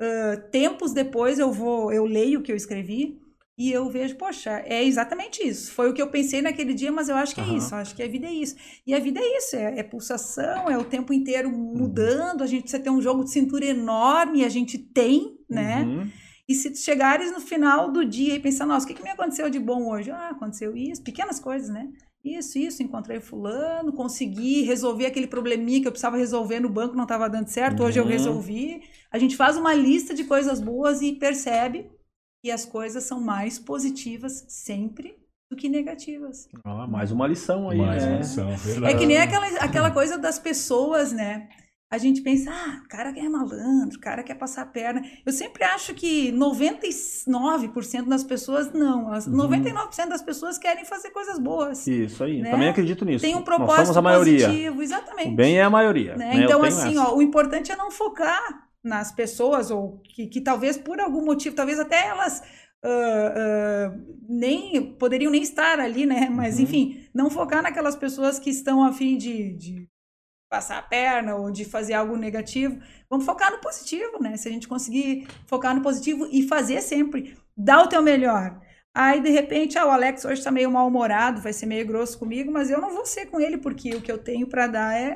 uh, 0.00 0.50
tempos 0.50 0.94
depois, 0.94 1.38
eu 1.38 1.52
vou, 1.52 1.92
eu 1.92 2.06
leio 2.06 2.40
o 2.40 2.42
que 2.42 2.50
eu 2.50 2.56
escrevi 2.56 3.20
e 3.56 3.70
eu 3.70 3.88
vejo, 3.88 4.16
poxa, 4.16 4.62
é 4.66 4.82
exatamente 4.82 5.46
isso. 5.46 5.72
Foi 5.72 5.88
o 5.88 5.94
que 5.94 6.02
eu 6.02 6.10
pensei 6.10 6.42
naquele 6.42 6.74
dia, 6.74 6.90
mas 6.90 7.08
eu 7.08 7.14
acho 7.14 7.36
que 7.36 7.40
é 7.40 7.48
isso. 7.56 7.72
Acho 7.74 7.94
que 7.94 8.02
a 8.02 8.08
vida 8.08 8.26
é 8.26 8.32
isso. 8.32 8.56
E 8.84 8.92
a 8.92 8.98
vida 8.98 9.20
é 9.20 9.38
isso, 9.38 9.54
é, 9.54 9.78
é 9.78 9.82
pulsação, 9.84 10.68
é 10.68 10.76
o 10.76 10.84
tempo 10.84 11.12
inteiro 11.12 11.48
uhum. 11.48 11.74
mudando. 11.76 12.42
A 12.42 12.46
gente 12.46 12.62
precisa 12.62 12.82
ter 12.82 12.90
um 12.90 13.00
jogo 13.00 13.22
de 13.22 13.30
cintura 13.30 13.64
enorme, 13.64 14.44
a 14.44 14.48
gente 14.48 14.76
tem, 14.76 15.38
né? 15.48 15.82
Uhum. 15.82 16.10
E 16.48 16.54
se 16.54 16.74
chegares 16.74 17.30
no 17.30 17.40
final 17.40 17.92
do 17.92 18.04
dia 18.04 18.34
e 18.34 18.40
pensar, 18.40 18.66
nossa, 18.66 18.84
o 18.84 18.88
que, 18.88 18.94
que 18.94 19.02
me 19.02 19.10
aconteceu 19.10 19.48
de 19.48 19.60
bom 19.60 19.88
hoje? 19.88 20.10
Ah, 20.10 20.30
aconteceu 20.30 20.76
isso, 20.76 21.02
pequenas 21.02 21.38
coisas, 21.38 21.68
né? 21.68 21.88
Isso, 22.24 22.58
isso, 22.58 22.82
encontrei 22.82 23.20
fulano, 23.20 23.92
consegui 23.92 24.62
resolver 24.62 25.06
aquele 25.06 25.26
probleminha 25.26 25.80
que 25.80 25.86
eu 25.86 25.92
precisava 25.92 26.16
resolver 26.16 26.58
no 26.58 26.68
banco, 26.68 26.96
não 26.96 27.04
estava 27.04 27.28
dando 27.28 27.48
certo, 27.48 27.84
hoje 27.84 28.00
eu 28.00 28.04
uhum. 28.04 28.10
resolvi. 28.10 28.82
A 29.12 29.18
gente 29.18 29.36
faz 29.36 29.56
uma 29.56 29.74
lista 29.74 30.12
de 30.12 30.24
coisas 30.24 30.60
boas 30.60 31.02
e 31.02 31.12
percebe 31.12 31.86
e 32.44 32.52
as 32.52 32.66
coisas 32.66 33.02
são 33.04 33.18
mais 33.18 33.58
positivas 33.58 34.44
sempre 34.46 35.16
do 35.50 35.56
que 35.56 35.66
negativas. 35.66 36.46
Ah, 36.62 36.86
mais 36.86 37.10
uma 37.10 37.26
lição 37.26 37.70
aí, 37.70 37.78
mais 37.78 38.04
né? 38.04 38.10
Uma 38.10 38.18
lição, 38.18 38.56
verdade. 38.56 38.94
É 38.94 38.98
que 38.98 39.06
nem 39.06 39.16
aquela, 39.16 39.46
aquela 39.60 39.90
coisa 39.90 40.18
das 40.18 40.38
pessoas, 40.38 41.10
né? 41.10 41.48
A 41.90 41.96
gente 41.96 42.22
pensa, 42.22 42.50
ah, 42.50 42.82
o 42.84 42.88
cara 42.88 43.12
quer 43.12 43.28
malandro, 43.30 43.96
o 43.96 44.00
cara 44.00 44.22
quer 44.22 44.34
passar 44.34 44.62
a 44.62 44.66
perna. 44.66 45.02
Eu 45.24 45.32
sempre 45.32 45.62
acho 45.62 45.94
que 45.94 46.32
99% 46.32 48.08
das 48.08 48.24
pessoas 48.24 48.72
não. 48.72 49.12
As 49.12 49.26
uhum. 49.26 49.48
99% 49.48 50.08
das 50.08 50.20
pessoas 50.20 50.58
querem 50.58 50.84
fazer 50.84 51.10
coisas 51.10 51.38
boas. 51.38 51.86
Isso 51.86 52.24
aí, 52.24 52.42
né? 52.42 52.50
também 52.50 52.68
acredito 52.68 53.04
nisso. 53.04 53.24
Tem 53.24 53.36
um 53.36 53.42
propósito 53.42 53.76
Nós 53.76 53.86
somos 53.86 53.96
a 53.96 54.02
maioria. 54.02 54.46
positivo, 54.48 54.82
exatamente. 54.82 55.28
O 55.28 55.36
bem 55.36 55.58
é 55.58 55.62
a 55.62 55.70
maioria. 55.70 56.16
Né? 56.16 56.34
Né? 56.34 56.44
Então, 56.44 56.62
assim, 56.64 56.98
ó, 56.98 57.14
o 57.14 57.22
importante 57.22 57.70
é 57.70 57.76
não 57.76 57.90
focar 57.90 58.63
nas 58.84 59.10
pessoas, 59.10 59.70
ou 59.70 59.98
que, 60.04 60.26
que 60.26 60.40
talvez 60.40 60.76
por 60.76 61.00
algum 61.00 61.24
motivo, 61.24 61.56
talvez 61.56 61.80
até 61.80 62.06
elas 62.06 62.42
uh, 62.84 63.96
uh, 63.96 64.16
nem 64.28 64.92
poderiam 64.94 65.32
nem 65.32 65.42
estar 65.42 65.80
ali, 65.80 66.04
né? 66.04 66.28
Mas, 66.28 66.56
uhum. 66.56 66.62
enfim, 66.62 67.08
não 67.14 67.30
focar 67.30 67.62
naquelas 67.62 67.96
pessoas 67.96 68.38
que 68.38 68.50
estão 68.50 68.84
a 68.84 68.92
fim 68.92 69.16
de, 69.16 69.54
de 69.54 69.88
passar 70.50 70.78
a 70.78 70.82
perna 70.82 71.34
ou 71.34 71.50
de 71.50 71.64
fazer 71.64 71.94
algo 71.94 72.16
negativo. 72.16 72.78
Vamos 73.08 73.24
focar 73.24 73.50
no 73.50 73.60
positivo, 73.60 74.22
né? 74.22 74.36
Se 74.36 74.48
a 74.48 74.52
gente 74.52 74.68
conseguir 74.68 75.26
focar 75.46 75.74
no 75.74 75.82
positivo 75.82 76.28
e 76.30 76.46
fazer 76.46 76.80
sempre, 76.82 77.36
dar 77.56 77.82
o 77.82 77.88
teu 77.88 78.02
melhor. 78.02 78.60
Aí, 78.96 79.20
de 79.20 79.28
repente, 79.30 79.76
ah, 79.76 79.86
o 79.86 79.90
Alex 79.90 80.24
hoje 80.24 80.34
está 80.34 80.52
meio 80.52 80.70
mal-humorado, 80.70 81.40
vai 81.40 81.52
ser 81.52 81.66
meio 81.66 81.84
grosso 81.84 82.16
comigo, 82.16 82.52
mas 82.52 82.70
eu 82.70 82.80
não 82.80 82.94
vou 82.94 83.04
ser 83.04 83.26
com 83.26 83.40
ele, 83.40 83.58
porque 83.58 83.90
o 83.96 84.00
que 84.00 84.10
eu 84.10 84.18
tenho 84.18 84.46
para 84.46 84.68
dar 84.68 84.96
é, 84.96 85.08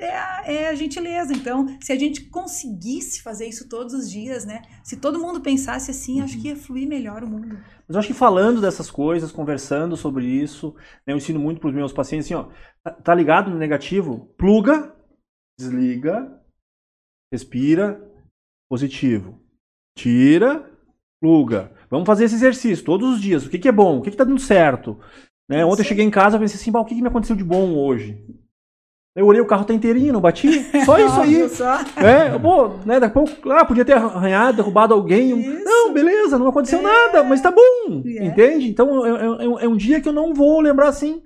é 0.00 0.16
a, 0.16 0.42
é, 0.46 0.68
a, 0.68 0.74
gentileza. 0.74 1.34
Então, 1.34 1.66
se 1.82 1.92
a 1.92 1.96
gente 1.96 2.24
conseguisse 2.30 3.22
fazer 3.22 3.46
isso 3.46 3.68
todos 3.68 3.92
os 3.92 4.10
dias, 4.10 4.46
né? 4.46 4.62
Se 4.82 4.96
todo 4.96 5.18
mundo 5.18 5.42
pensasse 5.42 5.90
assim, 5.90 6.18
uhum. 6.18 6.24
acho 6.24 6.40
que 6.40 6.48
ia 6.48 6.56
fluir 6.56 6.88
melhor 6.88 7.22
o 7.22 7.28
mundo. 7.28 7.58
Mas 7.86 7.94
eu 7.94 7.98
acho 7.98 8.08
que 8.08 8.14
falando 8.14 8.62
dessas 8.62 8.90
coisas, 8.90 9.30
conversando 9.30 9.98
sobre 9.98 10.24
isso, 10.24 10.74
né, 11.06 11.12
eu 11.12 11.18
ensino 11.18 11.38
muito 11.38 11.60
para 11.60 11.68
os 11.68 11.74
meus 11.74 11.92
pacientes 11.92 12.26
assim, 12.26 12.34
ó, 12.34 12.48
tá, 12.82 12.90
tá 12.90 13.14
ligado 13.14 13.50
no 13.50 13.58
negativo? 13.58 14.32
Pluga, 14.38 14.96
desliga, 15.60 16.40
respira, 17.30 18.00
positivo. 18.66 19.38
Tira, 19.94 20.72
pluga. 21.20 21.70
Vamos 21.94 22.06
fazer 22.06 22.24
esse 22.24 22.34
exercício 22.34 22.84
todos 22.84 23.14
os 23.14 23.20
dias. 23.20 23.46
O 23.46 23.48
que, 23.48 23.56
que 23.56 23.68
é 23.68 23.72
bom? 23.72 23.98
O 23.98 24.02
que, 24.02 24.08
está 24.08 24.24
dando 24.24 24.40
certo? 24.40 24.98
Né? 25.48 25.64
Ontem 25.64 25.82
eu 25.82 25.86
cheguei 25.86 26.04
em 26.04 26.10
casa 26.10 26.36
e 26.36 26.40
pensei 26.40 26.60
assim, 26.60 26.76
o 26.76 26.84
que, 26.84 26.94
que 26.96 27.00
me 27.00 27.06
aconteceu 27.06 27.36
de 27.36 27.44
bom 27.44 27.76
hoje? 27.76 28.18
Eu 29.16 29.26
olhei, 29.26 29.40
o 29.40 29.46
carro 29.46 29.64
tá 29.64 29.72
inteirinho, 29.72 30.12
não 30.12 30.20
bati. 30.20 30.48
Só 30.84 30.98
isso 30.98 31.20
aí. 31.20 31.48
Só. 31.48 31.78
É, 31.96 32.36
pô, 32.36 32.70
né, 32.84 32.98
daqui 32.98 33.16
a 33.16 33.22
pouco, 33.22 33.50
ah, 33.52 33.64
podia 33.64 33.84
ter 33.84 33.92
arranhado, 33.92 34.56
derrubado 34.56 34.92
alguém. 34.92 35.38
Isso. 35.38 35.64
Não, 35.64 35.92
beleza, 35.92 36.36
não 36.36 36.48
aconteceu 36.48 36.80
é. 36.80 36.82
nada, 36.82 37.22
mas 37.22 37.40
tá 37.40 37.52
bom. 37.52 38.02
É. 38.04 38.26
Entende? 38.26 38.68
Então 38.68 39.06
é, 39.06 39.10
é, 39.10 39.64
é, 39.64 39.68
um 39.68 39.76
dia 39.76 40.00
que 40.00 40.08
eu 40.08 40.12
não 40.12 40.34
vou 40.34 40.60
lembrar 40.60 40.88
assim. 40.88 41.22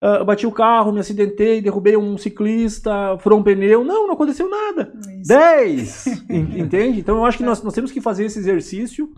Uh, 0.00 0.18
eu 0.18 0.24
bati 0.24 0.46
o 0.46 0.52
carro, 0.52 0.92
me 0.92 1.00
acidentei, 1.00 1.60
derrubei 1.60 1.96
um 1.96 2.16
ciclista, 2.16 3.18
furou 3.18 3.40
um 3.40 3.42
pneu. 3.42 3.82
Não, 3.82 4.06
não 4.06 4.14
aconteceu 4.14 4.48
nada. 4.48 4.92
Isso. 5.20 5.28
10! 5.28 6.06
Entende? 6.56 7.00
Então 7.00 7.16
eu 7.16 7.24
acho 7.24 7.38
que 7.38 7.44
nós, 7.44 7.60
nós 7.60 7.74
temos 7.74 7.90
que 7.90 8.00
fazer 8.00 8.26
esse 8.26 8.38
exercício 8.38 9.12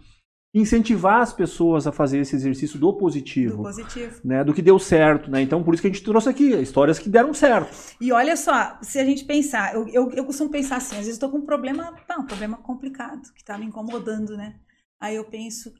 incentivar 0.55 1.21
as 1.21 1.33
pessoas 1.33 1.85
a 1.85 1.91
fazer 1.91 2.19
esse 2.19 2.37
exercício 2.37 2.79
do 2.79 2.93
positivo. 2.97 3.57
Do 3.57 3.63
positivo. 3.65 4.21
Né, 4.25 4.45
do 4.45 4.55
que 4.55 4.63
deu 4.63 4.79
certo. 4.79 5.29
Né? 5.29 5.43
Então, 5.43 5.65
por 5.65 5.75
isso 5.75 5.83
que 5.83 5.89
a 5.89 5.91
gente 5.93 6.05
trouxe 6.05 6.29
aqui 6.29 6.55
histórias 6.55 6.99
que 6.99 7.09
deram 7.09 7.35
certo. 7.35 7.75
E 8.01 8.13
olha 8.13 8.37
só, 8.37 8.79
se 8.81 9.01
a 9.01 9.05
gente 9.05 9.25
pensar, 9.25 9.75
eu, 9.75 9.89
eu, 9.89 10.11
eu 10.13 10.25
costumo 10.25 10.49
pensar 10.51 10.77
assim, 10.77 10.95
às 10.95 11.01
vezes 11.01 11.15
estou 11.15 11.29
com 11.29 11.39
um 11.39 11.45
problema, 11.45 11.93
não, 12.09 12.23
um 12.23 12.27
problema 12.27 12.57
complicado, 12.59 13.33
que 13.35 13.41
está 13.41 13.59
me 13.59 13.67
incomodando, 13.67 14.37
né? 14.37 14.55
Aí 15.03 15.17
eu 15.17 15.25
penso, 15.25 15.75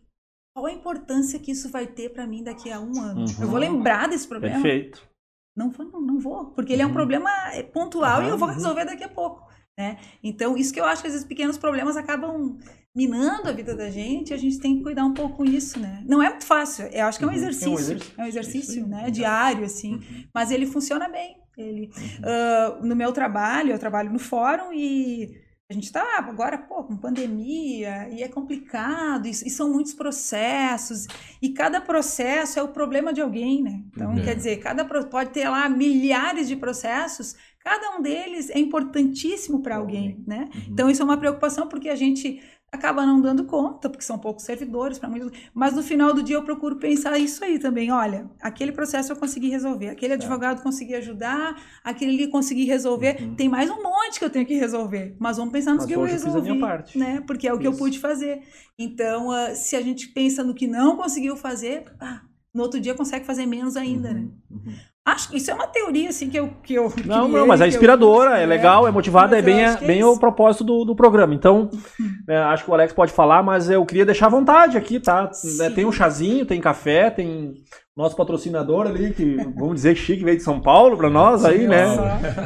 qual 0.53 0.67
a 0.67 0.73
importância 0.73 1.39
que 1.39 1.53
isso 1.53 1.71
vai 1.71 1.87
ter 1.87 2.11
para 2.11 2.27
mim 2.27 2.43
daqui 2.43 2.73
a 2.73 2.81
um 2.81 3.01
ano? 3.01 3.21
Uhum. 3.21 3.43
Eu 3.43 3.49
vou 3.49 3.59
lembrar 3.59 4.09
desse 4.09 4.27
problema? 4.27 4.61
Perfeito. 4.61 5.09
Não, 5.57 5.71
não, 5.79 6.01
não 6.01 6.19
vou, 6.19 6.47
porque 6.47 6.73
ele 6.73 6.83
é 6.83 6.85
um 6.85 6.89
uhum. 6.89 6.95
problema 6.95 7.31
é, 7.53 7.63
pontual 7.63 8.21
uhum. 8.21 8.27
e 8.27 8.31
eu 8.31 8.39
vou 8.39 8.49
resolver 8.49 8.85
daqui 8.85 9.05
a 9.05 9.09
pouco. 9.09 9.49
Né? 9.79 9.99
Então, 10.23 10.57
isso 10.57 10.73
que 10.73 10.81
eu 10.81 10.85
acho 10.85 11.03
que 11.03 11.09
vezes 11.09 11.25
pequenos 11.25 11.57
problemas 11.57 11.97
acabam 11.97 12.59
minando 12.95 13.49
a 13.49 13.53
vida 13.53 13.75
da 13.75 13.91
gente, 13.91 14.33
a 14.33 14.37
gente 14.37 14.59
tem 14.61 14.77
que 14.77 14.83
cuidar 14.83 15.05
um 15.05 15.13
pouco 15.13 15.39
com 15.39 15.45
isso, 15.45 15.81
né? 15.81 16.03
Não 16.07 16.23
é 16.23 16.31
muito 16.31 16.47
fácil, 16.47 16.87
eu 16.87 17.07
acho 17.07 17.19
que 17.19 17.25
é 17.25 17.29
um 17.29 17.33
exercício, 17.33 17.71
uhum. 17.73 17.73
é 17.73 17.75
um 17.75 17.87
exercício, 17.89 18.15
é 18.19 18.23
um 18.23 18.27
exercício 18.27 18.87
né? 18.87 19.11
Diário, 19.11 19.65
assim, 19.65 19.95
uhum. 19.95 20.25
mas 20.33 20.51
ele 20.51 20.67
funciona 20.67 21.09
bem. 21.09 21.37
Ele, 21.57 21.91
uh, 22.19 22.85
no 22.85 22.97
meu 22.97 23.13
trabalho, 23.13 23.73
eu 23.73 23.79
trabalho 23.79 24.13
no 24.13 24.19
fórum 24.19 24.73
e 24.73 25.45
a 25.71 25.73
gente 25.73 25.85
está 25.85 26.19
agora, 26.19 26.59
pô, 26.59 26.85
com 26.85 26.97
pandemia, 26.97 28.09
e 28.11 28.23
é 28.23 28.29
complicado, 28.29 29.27
e, 29.27 29.31
e, 29.31 29.51
são 29.51 29.73
muitos 29.73 29.95
processos, 29.95 31.07
e 31.41 31.51
cada 31.51 31.81
processo 31.81 32.59
é 32.59 32.63
o 32.63 32.69
problema 32.69 33.15
de 33.15 33.23
alguém, 33.23 33.63
né? 33.63 33.83
Então, 33.89 34.11
uhum. 34.11 34.23
quer 34.23 34.37
dizer, 34.37 34.59
cada 34.59 34.85
pode 34.85 35.31
ter 35.31 35.49
lá 35.49 35.67
milhares 35.69 36.49
de 36.49 36.55
processos, 36.55 37.35
cada 37.61 37.97
um 37.97 38.03
deles 38.03 38.51
é 38.51 38.59
importantíssimo 38.59 39.63
para 39.63 39.77
alguém, 39.77 40.23
né? 40.27 40.51
Uhum. 40.55 40.63
Então, 40.69 40.91
isso 40.91 41.01
é 41.01 41.05
uma 41.05 41.17
preocupação, 41.17 41.67
porque 41.67 41.89
a 41.89 41.97
gente 41.97 42.43
acaba 42.75 43.07
não 43.07 43.21
dando 43.21 43.45
conta, 43.45 43.89
porque 43.89 44.05
são 44.05 44.19
poucos 44.19 44.45
servidores 44.45 44.99
para 44.99 45.09
muitos. 45.09 45.31
Mas 45.55 45.75
no 45.75 45.83
final 45.83 46.13
do 46.13 46.23
dia 46.23 46.37
eu 46.37 46.43
procuro 46.43 46.77
pensar 46.77 47.17
isso 47.19 47.45
aí 47.45 47.59
também. 47.59 47.91
Olha, 47.91 48.29
aquele 48.41 48.73
processo 48.73 49.13
eu 49.13 49.17
consegui 49.17 49.49
resolver, 49.49 49.89
aquele 49.89 50.15
advogado 50.15 50.63
consegui 50.63 50.95
ajudar, 50.97 51.57
aquele 51.85 52.13
ali 52.13 52.29
consegui 52.29 52.65
resolver. 52.65 53.17
Uhum. 53.21 53.35
Tem 53.37 53.49
mais 53.49 53.71
um 53.71 53.83
monte 53.83 54.19
que 54.19 54.25
eu 54.25 54.31
tenho 54.31 54.45
que 54.45 54.55
resolver. 54.55 55.15
Mas 55.19 55.37
vamos 55.37 55.53
pensar 55.53 55.71
nos 55.71 55.85
mas 55.85 55.87
que 55.87 55.95
eu 55.95 56.03
resolvi, 56.03 56.49
eu 56.49 56.61
parte. 56.61 56.99
né? 56.99 57.23
Porque 57.27 57.47
é 57.47 57.53
o 57.53 57.55
isso. 57.55 57.61
que 57.61 57.67
eu 57.67 57.73
pude 57.75 57.99
fazer. 57.99 58.43
Então, 58.79 59.29
uh, 59.29 59.55
se 59.55 59.77
a 59.77 59.81
gente 59.81 60.09
pensa 60.09 60.43
no 60.43 60.55
que 60.55 60.67
não 60.67 60.97
conseguiu 60.97 61.37
fazer, 61.37 61.85
ah, 62.01 62.23
no 62.53 62.63
outro 62.63 62.81
dia 62.81 62.95
consegue 62.95 63.25
fazer 63.25 63.47
menos 63.47 63.77
ainda, 63.77 64.09
uhum. 64.09 64.15
né? 64.15 64.29
Uhum. 64.51 64.75
Acho 65.07 65.29
que 65.29 65.37
isso 65.37 65.51
é 65.51 65.55
uma 65.55 65.67
teoria, 65.67 66.09
assim, 66.09 66.31
que 66.31 66.39
eu. 66.39 66.49
Que 66.63 66.75
eu 66.75 66.91
não, 67.05 67.29
não, 67.29 67.47
mas 67.47 67.61
é 67.61 67.69
inspiradora, 67.69 68.39
é 68.39 68.47
legal, 68.47 68.89
é 68.89 68.91
motivada, 68.91 69.39
é 69.39 69.43
bem, 69.43 69.63
é 69.63 69.77
bem 69.77 70.01
é 70.01 70.07
o 70.07 70.19
propósito 70.19 70.65
do, 70.65 70.83
do 70.83 70.97
programa. 70.97 71.35
Então, 71.35 71.69
é, 72.27 72.39
acho 72.39 72.65
que 72.65 72.71
o 72.71 72.75
Alex 72.75 72.91
pode 72.95 73.13
falar, 73.13 73.43
mas 73.43 73.69
eu 73.69 73.85
queria 73.85 74.07
deixar 74.07 74.27
à 74.27 74.31
vontade 74.31 74.79
aqui, 74.79 74.99
tá? 74.99 75.31
É, 75.61 75.69
tem 75.69 75.85
um 75.85 75.93
chazinho, 75.93 76.47
tem 76.47 76.59
café, 76.59 77.11
tem 77.11 77.55
nosso 77.95 78.17
patrocinador 78.17 78.87
ali, 78.87 79.13
que 79.13 79.37
vamos 79.55 79.75
dizer 79.75 79.95
chique, 79.95 80.25
veio 80.25 80.39
de 80.39 80.43
São 80.43 80.59
Paulo 80.59 80.97
para 80.97 81.11
nós 81.11 81.45
aí, 81.45 81.69
né? 81.69 81.85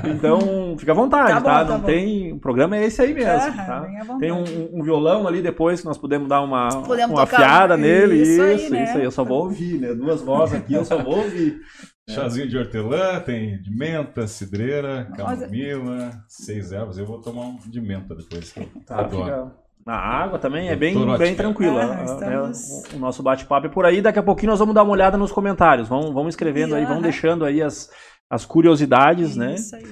Então, 0.05 0.77
fica 0.77 0.90
à 0.90 0.94
vontade, 0.97 1.35
tá? 1.35 1.40
Bom, 1.40 1.47
tá? 1.47 1.64
Não 1.64 1.81
tá 1.81 1.87
tem. 1.87 2.33
O 2.33 2.40
programa 2.40 2.77
é 2.77 2.87
esse 2.87 3.01
aí 3.01 3.14
mesmo. 3.14 3.57
tá? 3.57 3.87
Tem 4.18 4.33
um, 4.33 4.44
um, 4.73 4.83
violão 4.83 5.29
ali 5.29 5.40
depois 5.40 5.81
que 5.81 5.87
nós 5.87 5.97
podemos 5.97 6.29
dar 6.29 6.42
uma, 6.42 6.83
podemos 6.83 7.16
uma 7.16 7.23
afiada 7.23 7.77
nele. 7.77 8.21
Isso, 8.21 8.33
isso, 8.33 8.42
aí, 8.42 8.71
né? 8.71 8.85
isso 8.85 8.99
aí. 8.99 9.05
Eu 9.05 9.11
só 9.12 9.23
vou 9.23 9.44
ouvir, 9.44 9.79
né? 9.79 9.94
Duas 9.94 10.21
vozes 10.21 10.57
aqui, 10.57 10.75
eu 10.75 10.85
só 10.85 11.01
vou 11.01 11.18
ouvir. 11.18 11.61
É. 12.09 12.12
Chazinho 12.12 12.49
de 12.49 12.57
hortelã, 12.57 13.21
tem 13.21 13.61
de 13.61 13.71
menta, 13.71 14.27
cidreira, 14.27 15.11
camomila, 15.14 16.25
seis 16.27 16.73
ervas. 16.73 16.97
Eu 16.97 17.05
vou 17.05 17.21
tomar 17.21 17.42
um 17.42 17.59
de 17.59 17.81
menta 17.81 18.14
depois. 18.14 18.55
Tá, 18.87 19.07
fica... 19.09 19.53
Na 19.85 19.97
água 19.97 20.38
também 20.38 20.68
é 20.68 20.77
bem, 20.77 20.94
bem 21.16 21.35
tranquilo. 21.35 21.79
Ah, 21.79 22.05
estamos... 22.05 22.92
é, 22.92 22.97
o 22.97 22.99
nosso 22.99 23.23
bate-papo 23.23 23.66
é 23.66 23.71
por 23.71 23.85
aí. 23.85 24.01
Daqui 24.01 24.18
a 24.18 24.23
pouquinho 24.23 24.51
nós 24.51 24.59
vamos 24.59 24.75
dar 24.75 24.83
uma 24.83 24.92
olhada 24.92 25.16
nos 25.16 25.33
comentários. 25.33 25.88
Vamos, 25.88 26.12
vamos 26.12 26.35
escrevendo 26.35 26.75
e, 26.75 26.79
aí, 26.79 26.87
vamos 26.87 27.03
deixando 27.03 27.44
aí 27.44 27.62
as, 27.62 27.90
as 28.29 28.44
curiosidades, 28.44 29.37
né? 29.37 29.55
Isso 29.55 29.77
aí. 29.77 29.87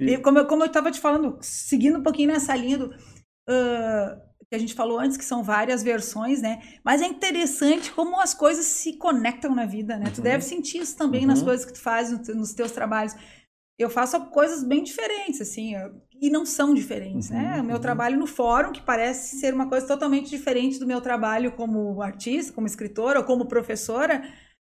E... 0.00 0.18
como, 0.18 0.38
eu, 0.38 0.46
como 0.46 0.62
eu 0.62 0.66
estava 0.66 0.90
te 0.90 1.00
falando, 1.00 1.36
seguindo 1.40 1.98
um 1.98 2.02
pouquinho 2.02 2.32
nessa 2.32 2.54
linha 2.56 2.78
do. 2.78 2.86
Uh 3.48 4.31
que 4.52 4.56
a 4.56 4.58
gente 4.58 4.74
falou 4.74 5.00
antes, 5.00 5.16
que 5.16 5.24
são 5.24 5.42
várias 5.42 5.82
versões, 5.82 6.42
né? 6.42 6.60
Mas 6.84 7.00
é 7.00 7.06
interessante 7.06 7.90
como 7.90 8.20
as 8.20 8.34
coisas 8.34 8.66
se 8.66 8.98
conectam 8.98 9.54
na 9.54 9.64
vida, 9.64 9.96
né? 9.96 10.08
Uhum. 10.08 10.12
Tu 10.12 10.20
deve 10.20 10.44
sentir 10.44 10.82
isso 10.82 10.94
também 10.94 11.22
uhum. 11.22 11.28
nas 11.28 11.42
coisas 11.42 11.64
que 11.64 11.72
tu 11.72 11.80
faz 11.80 12.10
nos 12.28 12.52
teus 12.52 12.70
trabalhos. 12.70 13.14
eu 13.78 13.88
faço 13.88 14.20
coisas 14.26 14.62
bem 14.62 14.82
diferentes, 14.82 15.40
assim, 15.40 15.72
e 16.20 16.28
não 16.28 16.44
são 16.44 16.74
diferentes, 16.74 17.30
né? 17.30 17.38
uhum, 17.38 17.50
né? 17.50 17.60
O 17.62 17.64
meu 17.64 17.76
uhum. 17.76 17.82
trabalho 17.82 18.18
no 18.18 18.26
fórum, 18.26 18.72
que 18.72 18.82
parece 18.82 19.40
ser 19.40 19.54
uma 19.54 19.70
coisa 19.70 19.86
totalmente 19.86 20.28
diferente 20.28 20.78
do 20.78 20.86
meu 20.86 21.00
trabalho 21.00 21.52
como 21.52 22.02
artista, 22.02 22.52
como 22.52 22.66
escritora 22.66 23.20
ou 23.20 23.24
como 23.24 23.46
professora, 23.46 24.22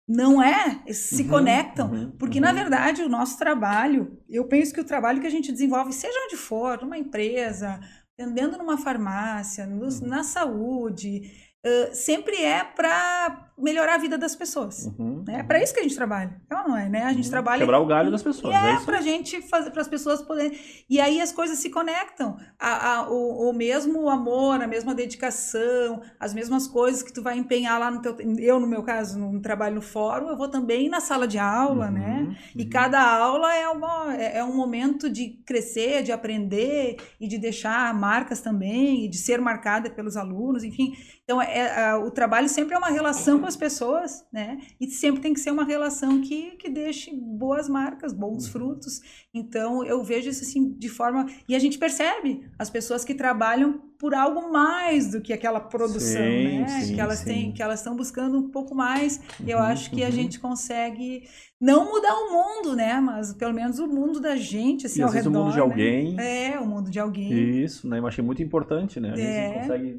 não 0.07 0.41
é, 0.41 0.81
se 0.91 1.21
uhum, 1.21 1.29
conectam, 1.29 1.91
uhum, 1.91 2.11
porque 2.17 2.39
na 2.39 2.49
uhum. 2.49 2.55
verdade 2.55 3.03
o 3.03 3.09
nosso 3.09 3.37
trabalho, 3.37 4.17
eu 4.27 4.45
penso 4.45 4.73
que 4.73 4.81
o 4.81 4.85
trabalho 4.85 5.21
que 5.21 5.27
a 5.27 5.29
gente 5.29 5.51
desenvolve, 5.51 5.93
seja 5.93 6.17
onde 6.25 6.35
for, 6.35 6.81
numa 6.81 6.97
empresa, 6.97 7.79
atendendo 8.17 8.58
numa 8.58 8.77
farmácia, 8.77 9.67
no, 9.67 9.86
uhum. 9.86 10.08
na 10.08 10.23
saúde, 10.23 11.32
uh, 11.63 11.93
sempre 11.93 12.41
é 12.43 12.63
para 12.63 13.46
melhorar 13.58 13.96
a 13.96 13.98
vida 13.98 14.17
das 14.17 14.36
pessoas. 14.36 14.86
Uhum. 14.86 15.24
Né? 15.28 15.39
É 15.39 15.43
para 15.43 15.62
isso 15.62 15.74
que 15.74 15.80
a 15.80 15.84
gente 15.84 15.96
trabalha. 15.96 16.39
Então, 16.46 16.67
não 16.67 16.78
é, 16.78 16.88
né? 16.88 17.04
A 17.04 17.13
gente 17.13 17.26
uhum. 17.26 17.32
trabalha. 17.32 17.60
Quebrar 17.60 17.80
o 17.80 17.86
galho 17.86 18.12
das 18.12 18.22
pessoas. 18.22 18.54
É, 18.54 18.74
é 18.74 18.80
para 18.82 19.02
gente 19.02 19.41
fazer, 19.41 19.72
para 19.72 19.82
as 19.82 19.88
pessoas 19.88 20.22
poderem. 20.22 20.58
E 20.88 21.00
aí 21.00 21.20
as 21.20 21.32
coisas 21.32 21.58
se 21.58 21.70
conectam. 21.70 22.38
A, 22.60 22.93
a, 22.93 23.10
o, 23.10 23.50
o 23.50 23.54
mesmo 23.54 24.08
amor, 24.10 24.62
a 24.62 24.67
mesma 24.67 24.93
dedicação, 24.93 26.02
as 26.20 26.34
mesmas 26.34 26.67
coisas 26.67 27.02
que 27.02 27.12
tu 27.12 27.24
vai 27.24 27.38
empenhar 27.38 27.80
lá 27.80 27.89
no 27.89 28.02
teu. 28.02 28.15
Eu, 28.38 28.60
no 28.60 28.67
meu 28.67 28.84
caso, 28.84 29.17
no 29.17 29.41
trabalho 29.41 29.76
no 29.76 29.82
fórum, 29.82 30.30
eu 30.30 30.38
vou 30.38 30.48
também 30.48 30.88
na 30.88 31.00
sala 31.00 31.28
de 31.28 31.39
aula, 31.39 31.88
uhum. 31.88 31.91
né? 31.91 32.38
E 32.56 32.63
uhum. 32.63 32.70
cada 32.70 33.02
aula 33.02 33.56
é, 33.56 33.67
uma, 33.67 34.15
é, 34.15 34.38
é 34.38 34.43
um 34.43 34.56
momento 34.56 35.10
de 35.10 35.30
crescer, 35.46 36.04
de 36.04 36.12
aprender 36.12 36.98
e 37.20 37.28
de 37.28 37.39
deixar 37.39 37.91
marcas 37.93 38.39
também, 38.39 39.06
e 39.06 39.08
de 39.08 39.17
ser 39.17 39.41
marcada 39.41 39.89
pelos 39.89 40.15
alunos, 40.15 40.63
enfim. 40.63 40.96
Então, 41.24 41.41
é, 41.41 41.89
é, 41.89 41.96
o 41.96 42.10
trabalho 42.10 42.48
sempre 42.48 42.76
é 42.76 42.78
uma 42.78 42.89
relação 42.89 43.39
com 43.39 43.46
as 43.47 43.55
pessoas, 43.55 44.25
né? 44.31 44.60
E 44.79 44.88
sempre 44.88 45.21
tem 45.21 45.33
que 45.33 45.39
ser 45.39 45.51
uma 45.51 45.63
relação 45.63 46.21
que, 46.21 46.51
que 46.57 46.69
deixe 46.69 47.13
boas 47.13 47.67
marcas, 47.67 48.13
bons 48.13 48.45
uhum. 48.45 48.51
frutos. 48.51 49.01
Então, 49.33 49.83
eu 49.83 50.03
vejo 50.03 50.29
isso 50.29 50.43
assim 50.43 50.73
de 50.77 50.89
forma. 50.89 51.25
E 51.47 51.55
a 51.55 51.60
gente 51.60 51.77
percebe 51.77 52.49
as 52.57 52.69
pessoas 52.69 53.03
que 53.03 53.13
trabalham 53.13 53.81
por 53.99 54.13
algo 54.13 54.51
mais 54.51 55.12
do 55.12 55.21
que 55.21 55.33
aquela 55.33 55.60
produção, 55.60 56.21
sim, 56.21 56.60
né? 56.60 56.81
Sim, 56.81 56.95
que 56.95 57.01
elas 57.01 57.19
sim. 57.19 57.25
têm, 57.25 57.51
que 57.51 57.63
elas 57.63 57.79
estão 57.79 57.95
buscando 57.95 58.38
um 58.38 58.49
pouco 58.49 58.75
mais. 58.75 59.19
Uhum, 59.39 59.47
eu 59.47 59.60
acho 59.60 59.89
que 59.89 60.01
uhum. 60.01 60.07
a 60.07 60.12
gente 60.12 60.39
consegue 60.39 61.23
não 61.60 61.91
mudar 61.91 62.13
o 62.13 62.31
mundo, 62.31 62.75
né? 62.75 62.99
Mas 62.99 63.33
pelo 63.33 63.53
menos 63.53 63.79
o 63.79 63.88
mundo 63.88 64.19
da 64.19 64.36
gente, 64.36 64.86
assim, 64.86 64.99
e 64.99 65.03
ao 65.03 65.10
redor. 65.10 65.29
o 65.29 65.33
mundo 65.33 65.51
de 65.51 65.57
né? 65.57 65.62
alguém. 65.62 66.19
É, 66.19 66.60
o 66.60 66.65
mundo 66.65 66.91
de 66.91 66.99
alguém. 66.99 67.63
Isso, 67.63 67.88
né? 67.88 67.99
Eu 67.99 68.07
achei 68.07 68.23
muito 68.23 68.43
importante, 68.43 68.99
né? 68.99 69.13
A 69.13 69.15
gente 69.15 69.27
é. 69.27 69.97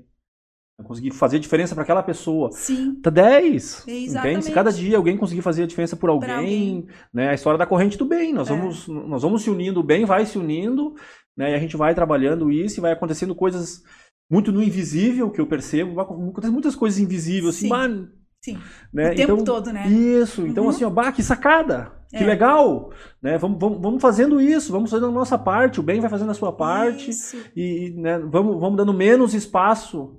Conseguir 0.84 1.10
fazer 1.10 1.38
diferença 1.38 1.74
para 1.74 1.82
aquela 1.82 2.02
pessoa. 2.02 2.50
Sim. 2.52 2.94
Tá 3.02 3.10
10. 3.10 3.84
Entende? 3.88 4.44
Se 4.44 4.52
cada 4.52 4.72
dia 4.72 4.96
alguém 4.96 5.16
conseguir 5.16 5.42
fazer 5.42 5.64
a 5.64 5.66
diferença 5.66 5.96
por 5.96 6.08
alguém, 6.08 6.30
alguém, 6.30 6.86
né? 7.12 7.30
A 7.30 7.34
história 7.34 7.58
da 7.58 7.66
corrente 7.66 7.98
do 7.98 8.04
bem. 8.04 8.32
Nós 8.32 8.48
é. 8.48 8.56
vamos 8.56 8.86
nós 8.86 9.22
vamos 9.22 9.42
se 9.42 9.50
unindo, 9.50 9.80
o 9.80 9.84
bem 9.84 10.04
vai 10.04 10.24
se 10.24 10.38
unindo, 10.38 10.94
né? 11.36 11.50
E 11.52 11.54
a 11.54 11.58
gente 11.58 11.76
vai 11.76 11.94
trabalhando 11.94 12.50
isso 12.50 12.78
e 12.78 12.80
vai 12.80 12.92
acontecendo 12.92 13.34
coisas 13.34 13.82
muito 14.30 14.52
no 14.52 14.62
invisível 14.62 15.30
que 15.30 15.40
eu 15.40 15.46
percebo, 15.46 16.00
acontecem 16.00 16.52
muitas 16.52 16.76
coisas 16.76 17.00
invisíveis 17.00 17.56
assim, 17.56 17.68
mano. 17.68 18.10
Sim. 18.44 18.58
Né? 18.92 19.12
O 19.12 19.16
tempo 19.16 19.32
então, 19.32 19.44
todo, 19.44 19.72
né? 19.72 19.88
Isso. 19.88 20.46
Então 20.46 20.64
uhum. 20.64 20.70
assim, 20.70 20.84
ó, 20.84 20.90
bah, 20.90 21.10
que 21.10 21.22
sacada. 21.22 21.92
Que 22.08 22.24
é. 22.24 22.26
legal, 22.26 22.90
né? 23.20 23.36
Vamos, 23.36 23.58
vamos, 23.60 23.82
vamos 23.82 24.00
fazendo 24.00 24.40
isso, 24.40 24.72
vamos 24.72 24.90
fazendo 24.90 25.08
a 25.08 25.12
nossa 25.12 25.36
parte, 25.36 25.78
o 25.78 25.82
bem 25.82 26.00
vai 26.00 26.08
fazendo 26.08 26.30
a 26.30 26.34
sua 26.34 26.50
parte 26.50 27.10
isso. 27.10 27.36
e 27.54 27.92
né, 27.98 28.18
vamos, 28.18 28.58
vamos 28.58 28.78
dando 28.78 28.94
menos 28.94 29.34
espaço 29.34 30.16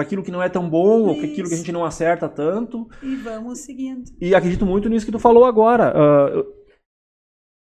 para 0.00 0.06
aquilo 0.06 0.22
que 0.22 0.30
não 0.30 0.42
é 0.42 0.48
tão 0.48 0.68
bom, 0.68 1.02
ou 1.02 1.10
aquilo 1.10 1.48
que 1.48 1.54
a 1.54 1.58
gente 1.58 1.72
não 1.72 1.84
acerta 1.84 2.26
tanto. 2.26 2.88
E 3.02 3.16
vamos 3.16 3.58
seguindo. 3.60 4.04
E 4.18 4.34
acredito 4.34 4.64
muito 4.64 4.88
nisso 4.88 5.04
que 5.04 5.12
tu 5.12 5.18
falou 5.18 5.44
agora. 5.44 5.92
Uh, 5.94 6.60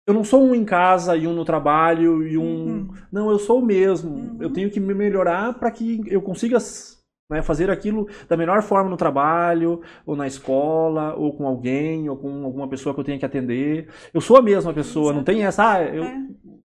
eu 0.07 0.13
não 0.13 0.23
sou 0.23 0.41
um 0.41 0.55
em 0.55 0.63
casa 0.63 1.17
e 1.17 1.27
um 1.27 1.33
no 1.33 1.43
trabalho 1.43 2.25
e 2.25 2.37
um. 2.37 2.43
Uhum. 2.43 2.89
Não, 3.11 3.29
eu 3.29 3.37
sou 3.37 3.59
o 3.59 3.65
mesmo. 3.65 4.11
Uhum. 4.11 4.37
Eu 4.39 4.49
tenho 4.49 4.71
que 4.71 4.79
me 4.79 4.93
melhorar 4.93 5.59
para 5.59 5.69
que 5.71 6.01
eu 6.07 6.21
consiga 6.21 6.57
né, 7.29 7.41
fazer 7.41 7.69
aquilo 7.69 8.07
da 8.29 8.37
melhor 8.37 8.61
forma 8.61 8.89
no 8.89 8.97
trabalho, 8.97 9.81
ou 10.05 10.15
na 10.15 10.25
escola, 10.25 11.13
ou 11.15 11.35
com 11.35 11.45
alguém, 11.45 12.09
ou 12.09 12.15
com 12.15 12.45
alguma 12.45 12.69
pessoa 12.69 12.95
que 12.95 13.01
eu 13.01 13.05
tenha 13.05 13.19
que 13.19 13.25
atender. 13.25 13.89
Eu 14.13 14.21
sou 14.21 14.37
a 14.37 14.41
mesma 14.41 14.73
pessoa, 14.73 15.07
Exato. 15.07 15.17
não 15.17 15.23
tem 15.25 15.43
essa. 15.43 15.73
Ah, 15.73 15.83
eu, 15.83 16.03
é. 16.05 16.17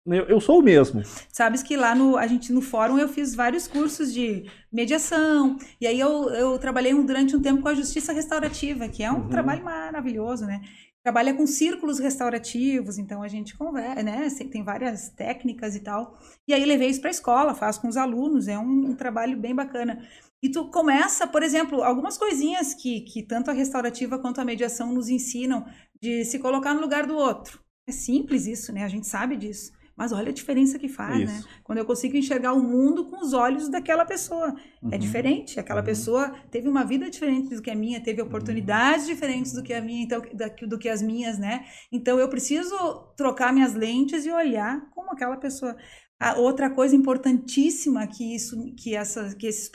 Eu, 0.07 0.25
eu, 0.27 0.40
sou 0.40 0.59
o 0.59 0.62
mesmo. 0.62 1.03
Sabes 1.33 1.62
que 1.62 1.77
lá 1.77 1.95
no, 1.95 2.19
a 2.19 2.27
gente, 2.27 2.53
no 2.53 2.61
fórum 2.61 2.99
eu 2.99 3.09
fiz 3.09 3.35
vários 3.35 3.67
cursos 3.67 4.12
de 4.12 4.45
mediação. 4.71 5.57
E 5.81 5.87
aí 5.87 5.99
eu, 5.99 6.29
eu 6.31 6.59
trabalhei 6.59 6.93
durante 6.93 7.35
um 7.35 7.40
tempo 7.40 7.62
com 7.62 7.69
a 7.69 7.75
justiça 7.75 8.12
restaurativa, 8.12 8.87
que 8.87 9.03
é 9.03 9.11
um 9.11 9.23
uhum. 9.23 9.29
trabalho 9.29 9.64
maravilhoso, 9.64 10.45
né? 10.45 10.61
Trabalha 11.03 11.33
com 11.33 11.47
círculos 11.47 11.99
restaurativos, 11.99 12.99
então 12.99 13.23
a 13.23 13.29
gente 13.29 13.57
conversa, 13.57 14.03
né? 14.03 14.29
Tem 14.51 14.62
várias 14.62 15.09
técnicas 15.09 15.75
e 15.75 15.81
tal. 15.81 16.19
E 16.47 16.53
aí 16.53 16.64
levei 16.67 16.88
isso 16.88 17.01
para 17.01 17.11
a 17.11 17.12
escola, 17.12 17.55
faço 17.55 17.81
com 17.81 17.88
os 17.88 17.97
alunos, 17.97 18.47
é 18.47 18.59
um, 18.59 18.90
um, 18.90 18.95
trabalho 18.95 19.38
bem 19.38 19.55
bacana. 19.55 20.07
E 20.43 20.51
tu 20.51 20.71
começa, 20.71 21.27
por 21.27 21.43
exemplo, 21.43 21.83
algumas 21.83 22.19
coisinhas 22.19 22.75
que, 22.75 23.01
que 23.01 23.23
tanto 23.23 23.51
a 23.51 23.55
restaurativa 23.55 24.19
quanto 24.19 24.40
a 24.40 24.45
mediação 24.45 24.93
nos 24.93 25.09
ensinam 25.09 25.64
de 26.01 26.27
se 26.27 26.38
colocar 26.38 26.75
no 26.75 26.83
lugar 26.83 27.07
do 27.07 27.17
outro. 27.17 27.59
É 27.87 27.93
simples 27.93 28.47
isso, 28.47 28.71
né? 28.71 28.85
A 28.85 28.88
gente 28.88 29.07
sabe 29.07 29.37
disso. 29.37 29.73
Mas 29.96 30.12
olha 30.12 30.30
a 30.30 30.33
diferença 30.33 30.78
que 30.78 30.88
faz, 30.88 31.18
né? 31.18 31.24
Isso. 31.24 31.46
né? 31.46 31.54
Quando 31.62 31.78
eu 31.78 31.85
consigo 31.85 32.16
enxergar 32.16 32.52
o 32.52 32.62
mundo 32.62 33.04
com 33.04 33.24
os 33.24 33.33
olhos 33.33 33.68
daquela 33.68 34.04
pessoa. 34.04 34.48
É 34.48 34.87
uhum. 34.87 34.92
É 34.92 34.98
diferente. 34.98 35.61
Aquela 35.61 35.80
uhum. 35.80 35.87
pessoa 35.87 36.35
teve 36.50 36.68
uma 36.68 36.85
vida 36.85 37.09
diferente 37.09 37.54
do 37.54 37.62
que 37.62 37.70
a 37.70 37.74
minha, 37.74 38.02
teve 38.02 38.20
oportunidades 38.20 39.07
uhum. 39.07 39.14
diferentes 39.14 39.52
do 39.52 39.62
que 39.62 39.72
a 39.72 39.80
minha, 39.80 40.02
então, 40.02 40.22
do 40.66 40.78
que 40.78 40.88
as 40.88 41.00
minhas, 41.00 41.38
né? 41.38 41.64
Então 41.92 42.18
eu 42.18 42.28
preciso 42.28 42.76
trocar 43.16 43.52
minhas 43.52 43.74
lentes 43.74 44.26
e 44.26 44.30
olhar 44.30 44.90
como 44.90 45.12
aquela 45.12 45.37
pessoa. 45.37 45.76
A 46.18 46.35
outra 46.38 46.70
coisa 46.70 46.96
importantíssima 46.96 48.07
que 48.07 48.35
isso, 48.35 48.74
que, 48.76 48.94
essa, 48.94 49.35
que, 49.35 49.46
esses, 49.46 49.70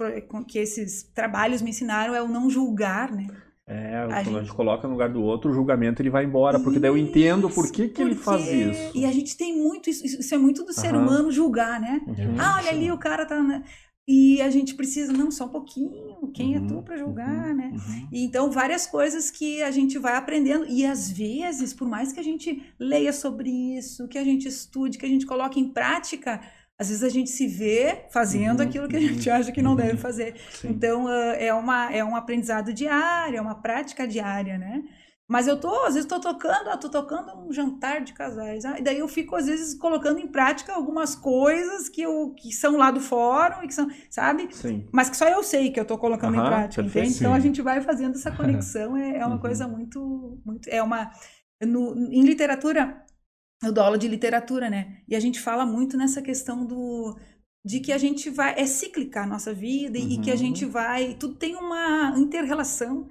que 0.48 0.58
esses 0.58 1.04
trabalhos 1.04 1.62
me 1.62 1.70
ensinaram 1.70 2.16
é 2.16 2.22
o 2.22 2.28
não 2.28 2.50
julgar, 2.50 3.12
né? 3.12 3.28
É, 3.70 3.98
a 3.98 4.08
quando 4.08 4.24
gente... 4.24 4.36
a 4.36 4.42
gente 4.42 4.54
coloca 4.54 4.88
no 4.88 4.94
lugar 4.96 5.10
do 5.10 5.22
outro, 5.22 5.52
o 5.52 5.54
julgamento 5.54 6.02
ele 6.02 6.10
vai 6.10 6.26
embora, 6.26 6.60
porque 6.60 6.80
daí 6.80 6.90
eu 6.90 6.98
entendo 6.98 7.48
por 7.52 7.72
que, 7.72 7.88
que 7.88 8.02
ele 8.02 8.16
faz 8.16 8.42
isso. 8.48 8.98
E 8.98 9.06
a 9.06 9.12
gente 9.12 9.38
tem 9.38 9.56
muito, 9.56 9.92
isso, 9.92 10.04
isso 10.04 10.34
é 10.34 10.38
muito 10.40 10.66
do 10.66 10.74
ser 10.74 10.96
humano 10.96 11.32
julgar, 11.32 11.80
né? 11.80 12.02
Uhum. 12.08 12.36
Ah, 12.40 12.56
olha 12.58 12.72
ali, 12.72 12.92
o 12.92 12.98
cara 12.98 13.28
tá. 13.28 13.40
Né? 13.44 13.64
E 14.08 14.42
a 14.42 14.50
gente 14.50 14.74
precisa, 14.74 15.14
não, 15.14 15.30
só 15.30 15.46
um 15.46 15.50
pouquinho, 15.50 16.32
quem 16.34 16.58
uhum, 16.58 16.66
é 16.66 16.68
tu 16.68 16.74
uhum, 16.78 16.82
para 16.82 16.98
julgar, 16.98 17.50
uhum, 17.50 17.56
né? 17.56 17.72
Uhum. 17.76 18.08
Então, 18.12 18.50
várias 18.50 18.88
coisas 18.88 19.30
que 19.30 19.62
a 19.62 19.70
gente 19.70 20.00
vai 20.00 20.16
aprendendo. 20.16 20.66
E 20.66 20.84
às 20.84 21.12
vezes, 21.12 21.72
por 21.72 21.88
mais 21.88 22.12
que 22.12 22.20
a 22.20 22.24
gente 22.24 22.60
leia 22.80 23.14
sobre 23.14 23.52
isso, 23.78 24.08
que 24.08 24.18
a 24.18 24.24
gente 24.24 24.48
estude, 24.48 24.98
que 24.98 25.06
a 25.06 25.10
gente 25.10 25.28
coloque 25.28 25.60
em 25.60 25.70
prática, 25.70 26.42
às 26.80 26.88
vezes 26.88 27.04
a 27.04 27.10
gente 27.10 27.30
se 27.30 27.46
vê 27.46 28.06
fazendo 28.10 28.62
uhum, 28.62 28.66
aquilo 28.66 28.88
que 28.88 28.96
a 28.96 29.02
gente 29.02 29.30
uhum, 29.30 29.36
acha 29.36 29.52
que 29.52 29.62
não 29.62 29.76
deve 29.76 29.92
uhum. 29.92 29.98
fazer. 29.98 30.36
Sim. 30.50 30.70
Então, 30.70 31.06
uh, 31.06 31.34
é, 31.38 31.54
uma, 31.54 31.92
é 31.92 32.02
um 32.02 32.16
aprendizado 32.16 32.72
diário, 32.72 33.38
é 33.38 33.42
uma 33.42 33.56
prática 33.56 34.08
diária, 34.08 34.58
né? 34.58 34.82
Mas 35.28 35.46
eu 35.46 35.60
tô, 35.60 35.70
às 35.86 35.94
vezes, 35.94 36.10
tô 36.10 36.20
tocando, 36.20 36.70
ah, 36.70 36.78
tô 36.78 36.90
tocando 36.90 37.38
um 37.38 37.52
jantar 37.52 38.02
de 38.02 38.14
casais. 38.14 38.66
Ah, 38.66 38.80
e 38.80 38.82
daí 38.82 38.98
eu 38.98 39.08
fico, 39.08 39.36
às 39.36 39.46
vezes, 39.46 39.76
colocando 39.76 40.20
em 40.20 40.28
prática 40.28 40.74
algumas 40.74 41.14
coisas 41.14 41.88
que, 41.88 42.02
eu, 42.02 42.34
que 42.36 42.52
são 42.52 42.78
lá 42.78 42.90
do 42.90 43.00
fórum 43.00 43.62
e 43.62 43.68
que 43.68 43.74
são, 43.76 43.88
sabe? 44.10 44.48
Sim. 44.50 44.88
Mas 44.92 45.08
que 45.08 45.18
só 45.18 45.28
eu 45.28 45.44
sei 45.44 45.70
que 45.72 45.80
eu 45.80 45.86
tô 45.86 46.00
colocando 46.00 46.36
em 46.36 46.44
prática, 46.44 46.82
entende? 46.82 47.14
Então 47.14 47.34
a 47.34 47.40
gente 47.40 47.62
vai 47.62 47.80
fazendo 47.82 48.16
essa 48.16 48.32
conexão, 48.32 48.98
é, 48.98 49.18
é 49.18 49.26
uma 49.26 49.36
uhum. 49.36 49.42
coisa 49.42 49.68
muito, 49.68 50.42
muito. 50.44 50.68
É 50.70 50.82
uma. 50.82 51.12
No, 51.62 51.94
em 52.10 52.24
literatura, 52.24 53.04
eu 53.64 53.72
dou 53.72 53.84
aula 53.84 53.98
de 53.98 54.08
literatura, 54.08 54.70
né? 54.70 55.02
E 55.08 55.16
a 55.16 55.20
gente 55.20 55.40
fala 55.40 55.66
muito 55.66 55.98
nessa 55.98 56.22
questão 56.22 56.66
do 56.66 57.18
de 57.66 57.82
que 57.82 57.92
a 57.92 57.98
gente 57.98 58.30
vai 58.30 58.56
é 58.58 58.66
cíclica 58.66 59.24
a 59.24 59.28
nossa 59.28 59.54
vida 59.54 60.00
uhum. 60.00 60.10
e 60.10 60.18
que 60.20 60.32
a 60.32 60.36
gente 60.36 60.66
uhum. 60.66 60.72
vai 60.72 61.14
tudo 61.16 61.36
tem 61.36 61.56
uma 61.56 62.14
interrelação 62.18 63.10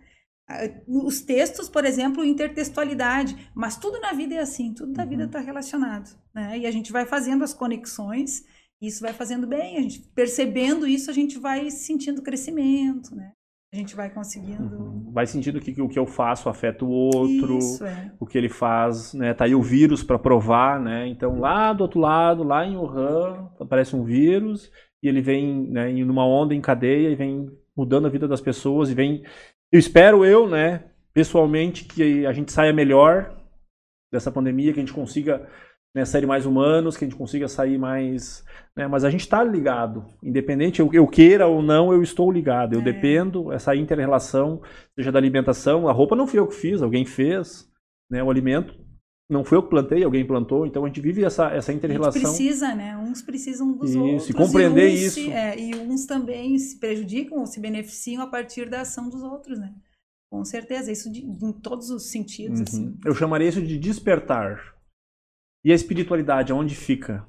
os 0.87 1.21
textos, 1.21 1.69
por 1.69 1.85
exemplo, 1.85 2.25
intertextualidade, 2.25 3.51
mas 3.55 3.77
tudo 3.77 4.01
na 4.01 4.13
vida 4.13 4.35
é 4.35 4.39
assim, 4.39 4.73
tudo 4.73 4.95
na 4.95 5.03
uhum. 5.03 5.09
vida 5.09 5.25
está 5.25 5.41
relacionado, 5.41 6.19
né? 6.35 6.59
E 6.59 6.67
a 6.67 6.71
gente 6.71 6.91
vai 6.91 7.05
fazendo 7.05 7.45
as 7.45 7.53
conexões, 7.53 8.45
isso 8.81 9.03
vai 9.03 9.13
fazendo 9.13 9.47
bem, 9.47 9.77
a 9.77 9.83
gente 9.83 10.01
percebendo 10.15 10.87
isso, 10.87 11.11
a 11.11 11.15
gente 11.15 11.39
vai 11.39 11.71
sentindo 11.71 12.23
crescimento, 12.23 13.15
né? 13.15 13.33
A 13.73 13.77
gente 13.77 13.95
vai 13.95 14.09
conseguindo. 14.09 14.63
Uhum. 14.63 15.13
Vai 15.13 15.27
sentindo 15.27 15.61
que 15.61 15.81
o 15.81 15.89
que 15.89 15.99
eu 15.99 16.07
faço 16.07 16.49
afeta 16.49 16.85
o 16.85 16.91
outro, 16.91 17.59
Isso, 17.59 17.85
é. 17.85 18.13
o 18.19 18.27
que 18.27 18.39
ele 18.39 18.49
faz, 18.49 19.13
né? 19.13 19.35
Tá 19.35 19.45
aí 19.45 19.55
o 19.55 19.63
vírus 19.63 20.03
para 20.03 20.19
provar, 20.19 20.81
né? 20.81 21.07
Então 21.07 21.39
lá 21.39 21.73
do 21.73 21.83
outro 21.83 22.01
lado, 22.01 22.43
lá 22.43 22.65
em 22.65 22.77
Wuhan, 22.77 23.51
aparece 23.61 23.95
um 23.95 24.05
vírus 24.05 24.71
e 25.03 25.09
ele 25.09 25.21
vem, 25.21 25.71
né, 25.71 25.91
em 25.91 26.03
uma 26.03 26.27
onda 26.27 26.55
em 26.55 26.61
cadeia 26.61 27.11
e 27.11 27.15
vem 27.15 27.51
mudando 27.77 28.07
a 28.07 28.11
vida 28.11 28.27
das 28.27 28.41
pessoas 28.41 28.91
e 28.91 28.95
vem. 28.95 29.23
Eu 29.71 29.79
espero 29.79 30.25
eu, 30.25 30.49
né, 30.49 30.85
pessoalmente, 31.13 31.85
que 31.85 32.27
a 32.27 32.33
gente 32.33 32.51
saia 32.51 32.73
melhor 32.73 33.37
dessa 34.11 34.33
pandemia, 34.33 34.73
que 34.73 34.81
a 34.81 34.83
gente 34.83 34.95
consiga 34.95 35.47
né, 35.95 36.05
sair 36.05 36.27
mais 36.27 36.47
humanos, 36.47 36.97
que 36.97 37.05
a 37.05 37.09
gente 37.09 37.17
consiga 37.17 37.49
sair 37.49 37.79
mais. 37.79 38.45
Né, 38.77 38.87
mas 38.87 39.05
a 39.05 39.11
gente 39.11 39.23
está 39.23 39.43
ligado, 39.43 40.05
independente 40.23 40.81
eu, 40.81 40.91
eu, 40.93 41.07
queira 41.07 41.47
ou 41.47 41.61
não, 41.63 41.93
eu 41.93 42.03
estou 42.03 42.31
ligado. 42.31 42.75
Eu 42.75 42.81
é. 42.81 42.85
dependo, 42.85 43.53
essa 43.53 43.75
inter-relação, 43.75 44.63
seja 44.95 45.11
da 45.11 45.19
alimentação. 45.19 45.89
A 45.89 45.93
roupa 45.93 46.15
não 46.15 46.27
fui 46.27 46.39
eu 46.39 46.47
que 46.47 46.55
fiz, 46.55 46.81
alguém 46.83 47.05
fez. 47.05 47.69
Né, 48.11 48.23
o 48.23 48.31
alimento 48.31 48.75
não 49.31 49.45
foi 49.45 49.59
eu 49.59 49.63
que 49.63 49.69
plantei, 49.69 50.03
alguém 50.03 50.27
plantou, 50.27 50.67
então 50.67 50.85
a 50.85 50.87
gente 50.89 51.03
vive 51.03 51.23
essa, 51.23 51.51
essa 51.51 51.71
inter-relação. 51.73 52.23
precisa, 52.23 52.75
né? 52.75 52.97
Uns 52.97 53.21
precisam 53.21 53.73
dos 53.73 53.91
Isso, 53.91 54.01
outros. 54.03 54.31
e 54.31 54.33
compreender 54.33 54.91
uns 54.91 55.17
isso. 55.17 55.31
é, 55.31 55.59
e 55.61 55.75
uns 55.75 56.07
também 56.07 56.59
se 56.59 56.79
prejudicam 56.79 57.41
ou 57.41 57.47
se 57.47 57.61
beneficiam 57.61 58.23
a 58.23 58.27
partir 58.27 58.71
da 58.71 58.81
ação 58.81 59.11
dos 59.11 59.23
outros, 59.23 59.59
né? 59.59 59.75
Com 60.31 60.45
certeza, 60.45 60.91
isso 60.91 61.13
de- 61.13 61.25
em 61.27 61.53
todos 61.53 61.91
os 61.91 62.11
sentidos, 62.11 62.61
assim. 62.63 62.87
Uhum. 62.87 62.99
Eu 63.05 63.15
chamaria 63.15 63.49
isso 63.49 63.61
de 63.61 63.79
despertar. 63.79 64.78
E 65.65 65.71
a 65.71 65.75
espiritualidade, 65.77 66.51
aonde 66.51 66.75
fica? 66.75 67.25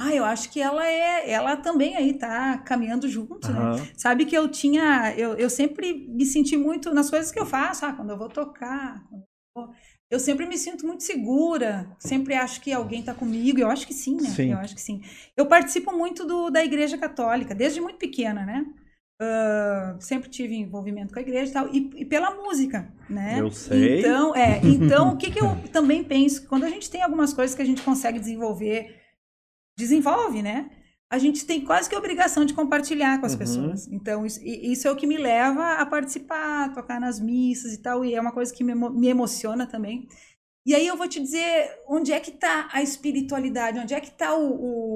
Ah, 0.00 0.14
eu 0.14 0.24
acho 0.24 0.50
que 0.50 0.60
ela 0.60 0.86
é, 0.86 1.28
ela 1.30 1.56
também 1.56 1.96
aí 1.96 2.14
tá 2.16 2.56
caminhando 2.58 3.08
junto, 3.08 3.52
né? 3.52 3.68
Aham. 3.68 3.88
Sabe 3.96 4.26
que 4.26 4.36
eu 4.36 4.48
tinha, 4.48 5.12
eu, 5.16 5.34
eu 5.36 5.50
sempre 5.50 5.92
me 6.08 6.24
senti 6.24 6.56
muito 6.56 6.94
nas 6.94 7.10
coisas 7.10 7.32
que 7.32 7.40
eu 7.40 7.44
faço, 7.46 7.84
ah, 7.84 7.92
quando 7.92 8.10
eu 8.10 8.16
vou 8.18 8.28
tocar, 8.28 9.04
eu, 9.12 9.24
vou- 9.56 9.74
eu 10.08 10.20
sempre 10.20 10.46
me 10.46 10.56
sinto 10.56 10.86
muito 10.86 11.02
segura, 11.02 11.94
sempre 11.98 12.34
acho 12.34 12.60
que 12.60 12.72
alguém 12.72 13.00
está 13.00 13.12
comigo, 13.12 13.58
eu 13.58 13.68
acho 13.68 13.86
que 13.88 13.92
sim, 13.94 14.20
né? 14.20 14.30
Sim. 14.36 14.52
Eu 14.52 14.58
acho 14.58 14.74
que 14.76 14.80
sim. 14.80 15.02
Eu 15.36 15.46
participo 15.46 15.90
muito 15.92 16.24
do, 16.24 16.48
da 16.48 16.64
Igreja 16.64 16.96
Católica, 16.96 17.52
desde 17.54 17.80
muito 17.80 17.98
pequena, 17.98 18.46
né? 18.46 18.64
Ah, 19.20 19.96
sempre 19.98 20.28
tive 20.30 20.54
envolvimento 20.54 21.12
com 21.12 21.18
a 21.18 21.22
igreja 21.22 21.50
e 21.50 21.52
tal, 21.52 21.68
e, 21.74 21.90
e 21.96 22.04
pela 22.04 22.30
música, 22.36 22.92
né? 23.10 23.40
Eu 23.40 23.50
sei. 23.50 23.98
Então, 23.98 24.34
é, 24.34 24.60
então 24.64 25.14
o 25.14 25.16
que, 25.16 25.30
que 25.30 25.40
eu 25.40 25.56
também 25.72 26.04
penso? 26.04 26.46
Quando 26.46 26.64
a 26.64 26.68
gente 26.70 26.88
tem 26.88 27.02
algumas 27.02 27.32
coisas 27.34 27.54
que 27.56 27.62
a 27.62 27.64
gente 27.64 27.82
consegue 27.82 28.20
desenvolver, 28.20 28.94
desenvolve, 29.76 30.42
né? 30.42 30.70
A 31.10 31.18
gente 31.18 31.46
tem 31.46 31.64
quase 31.64 31.88
que 31.88 31.94
a 31.94 31.98
obrigação 31.98 32.44
de 32.44 32.52
compartilhar 32.52 33.18
com 33.18 33.26
as 33.26 33.32
Uhum. 33.32 33.38
pessoas. 33.38 33.88
Então, 33.88 34.26
isso, 34.26 34.40
isso 34.44 34.86
é 34.86 34.90
o 34.90 34.96
que 34.96 35.06
me 35.06 35.16
leva 35.16 35.74
a 35.74 35.86
participar, 35.86 36.66
a 36.66 36.68
tocar 36.68 37.00
nas 37.00 37.18
missas 37.18 37.72
e 37.72 37.78
tal, 37.82 38.04
e 38.04 38.14
é 38.14 38.20
uma 38.20 38.30
coisa 38.32 38.52
que 38.52 38.62
me, 38.62 38.74
me 38.74 39.08
emociona 39.08 39.66
também. 39.66 40.06
E 40.68 40.74
aí 40.74 40.86
eu 40.86 40.96
vou 40.96 41.08
te 41.08 41.18
dizer 41.20 41.50
onde 41.88 42.12
é 42.12 42.20
que 42.20 42.30
está 42.30 42.68
a 42.72 42.82
espiritualidade, 42.82 43.78
onde 43.78 43.94
é 43.94 44.00
que 44.00 44.08
está 44.08 44.36
o, 44.36 44.44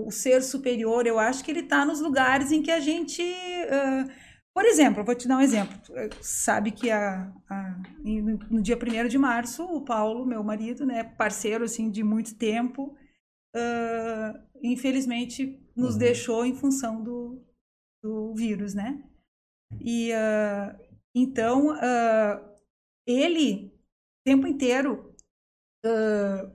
o- 0.04 0.06
o 0.08 0.10
ser 0.10 0.42
superior. 0.42 1.06
Eu 1.06 1.18
acho 1.18 1.42
que 1.44 1.50
ele 1.50 1.60
está 1.60 1.84
nos 1.84 2.00
lugares 2.00 2.52
em 2.52 2.62
que 2.62 2.70
a 2.70 2.80
gente. 2.80 3.22
ah, 3.70 4.06
por 4.54 4.66
exemplo, 4.66 5.02
vou 5.02 5.14
te 5.14 5.26
dar 5.26 5.38
um 5.38 5.40
exemplo. 5.40 5.74
Sabe 6.20 6.72
que 6.72 6.90
a, 6.90 7.32
a- 7.48 7.76
no, 8.50 8.60
dia 8.60 8.76
1 8.76 9.08
de 9.08 9.16
março, 9.18 9.64
o 9.64 9.80
Paulo, 9.82 10.26
meu 10.26 10.44
marido, 10.44 10.84
né, 10.84 11.02
parceiro 11.04 11.64
assim, 11.64 11.90
de 11.90 12.02
muito 12.04 12.34
tempo, 12.36 12.94
ah, 13.56 14.34
infelizmente 14.62 15.58
nos 15.76 15.94
Uhum. 15.94 15.98
deixou 16.00 16.44
em 16.46 16.54
função 16.54 17.02
do, 17.02 17.42
do 18.02 18.34
vírus, 18.34 18.74
né? 18.74 19.02
E 19.80 20.12
ah, 20.12 20.76
então 21.14 21.76
ele 23.06 23.72
o 24.20 24.24
tempo 24.24 24.46
inteiro 24.46 25.11
ah, 25.84 26.50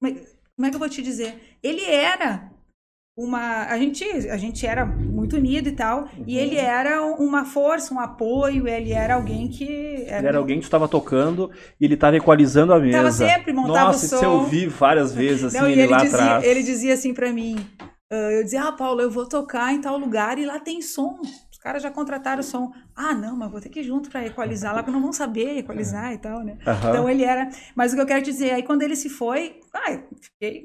como 0.00 0.12
é- 0.12 0.24
como 0.56 0.66
é 0.66 0.70
que 0.70 0.74
eu 0.76 0.80
vou 0.80 0.88
te 0.88 1.02
dizer? 1.02 1.56
Ele 1.62 1.84
era 1.84 2.50
uma. 3.16 3.64
A 3.64 3.78
gente, 3.78 4.04
a 4.28 4.36
gente 4.36 4.66
era 4.66 4.84
muito 4.86 5.36
unido 5.36 5.68
e 5.68 5.72
tal, 5.72 6.08
e 6.26 6.36
Uhum. 6.36 6.42
ele 6.42 6.56
era 6.56 7.04
uma 7.04 7.44
força, 7.44 7.92
um 7.94 8.00
apoio, 8.00 8.66
ele 8.68 8.92
era 8.92 9.14
alguém 9.14 9.48
que. 9.48 9.64
Ele 9.64 10.26
era 10.26 10.38
alguém 10.38 10.58
que 10.58 10.64
estava 10.64 10.88
tocando 10.88 11.50
e 11.80 11.84
ele 11.84 11.94
estava 11.94 12.16
equalizando 12.16 12.72
a 12.72 12.78
mesa. 12.80 12.98
Tava 12.98 13.10
sempre, 13.12 13.52
montava 13.52 13.86
Nossa, 13.86 14.02
o 14.02 14.06
isso 14.06 14.18
som. 14.18 14.24
eu 14.24 14.44
vi 14.46 14.66
várias 14.66 15.12
vezes, 15.12 15.44
assim, 15.44 15.58
Não, 15.58 15.68
e 15.68 15.72
ele, 15.72 15.82
ele 15.82 15.90
lá 15.90 15.98
dizia, 15.98 16.18
atrás. 16.18 16.44
ele 16.44 16.62
dizia 16.62 16.94
assim 16.94 17.14
pra 17.14 17.32
mim, 17.32 17.56
ah, 18.10 18.14
eu 18.32 18.42
dizia, 18.44 18.62
ah, 18.64 18.72
Paulo, 18.72 19.00
eu 19.00 19.10
vou 19.10 19.28
tocar 19.28 19.72
em 19.72 19.80
tal 19.80 19.96
lugar 19.98 20.38
e 20.38 20.46
lá 20.46 20.58
tem 20.60 20.80
som. 20.82 21.20
Os 21.58 21.62
caras 21.64 21.82
já 21.82 21.90
contrataram 21.90 22.38
o 22.40 22.44
som. 22.44 22.72
Ah, 22.94 23.12
não, 23.14 23.36
mas 23.36 23.50
vou 23.50 23.60
ter 23.60 23.68
que 23.68 23.80
ir 23.80 23.82
junto 23.84 24.08
pra 24.08 24.24
equalizar 24.24 24.72
lá, 24.72 24.80
porque 24.80 24.92
não 24.92 25.02
vão 25.02 25.12
saber 25.12 25.58
equalizar 25.58 26.12
e 26.14 26.18
tal, 26.18 26.44
né? 26.44 26.56
Aham. 26.64 26.90
Então 26.90 27.10
ele 27.10 27.24
era. 27.24 27.50
Mas 27.74 27.92
o 27.92 27.96
que 27.96 28.02
eu 28.02 28.06
quero 28.06 28.22
te 28.22 28.30
dizer, 28.30 28.52
aí 28.52 28.62
quando 28.62 28.82
ele 28.82 28.94
se 28.94 29.08
foi, 29.10 29.58
ai, 29.74 30.04
fiquei 30.20 30.64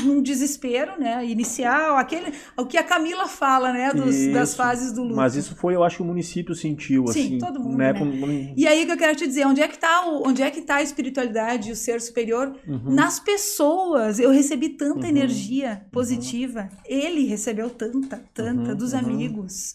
num 0.00 0.22
desespero, 0.22 0.98
né? 0.98 1.24
Inicial, 1.26 1.96
aquele. 1.96 2.32
O 2.56 2.64
que 2.64 2.78
a 2.78 2.84
Camila 2.84 3.26
fala, 3.28 3.72
né? 3.72 3.92
dos- 3.92 4.28
das 4.32 4.48
Isso. 4.50 4.56
fases 4.56 4.92
do 4.92 5.02
luto. 5.02 5.16
Mas 5.16 5.34
isso 5.34 5.54
foi, 5.56 5.74
eu 5.74 5.82
acho 5.84 5.96
que 5.96 6.02
o 6.02 6.06
município 6.06 6.54
sentiu, 6.54 7.06
Sim, 7.08 7.20
assim. 7.26 7.38
todo 7.38 7.60
mundo, 7.60 7.76
né? 7.76 7.92
né? 7.92 7.98
com- 7.98 8.54
E 8.56 8.66
aí 8.66 8.86
que 8.86 8.92
eu 8.92 8.96
quero 8.96 9.16
te 9.16 9.26
dizer, 9.26 9.44
onde 9.46 9.60
é 9.60 9.66
que 9.68 9.76
tá, 9.78 10.06
o, 10.08 10.26
onde 10.26 10.40
é 10.42 10.50
que 10.52 10.62
tá 10.62 10.76
a 10.76 10.82
espiritualidade 10.82 11.68
e 11.68 11.72
o 11.72 11.76
ser 11.76 12.00
superior? 12.00 12.56
Uhum. 12.66 12.94
Nas 12.94 13.18
pessoas. 13.20 14.18
Eu 14.20 14.30
recebi 14.30 14.70
tanta 14.70 15.00
Uhum. 15.00 15.04
energia 15.06 15.84
positiva. 15.92 16.68
Ele 16.86 17.26
recebeu 17.26 17.68
tanta, 17.68 18.24
tanta, 18.32 18.70
Uhum, 18.70 18.76
dos 18.76 18.92
uhum. 18.92 18.98
amigos. 19.00 19.74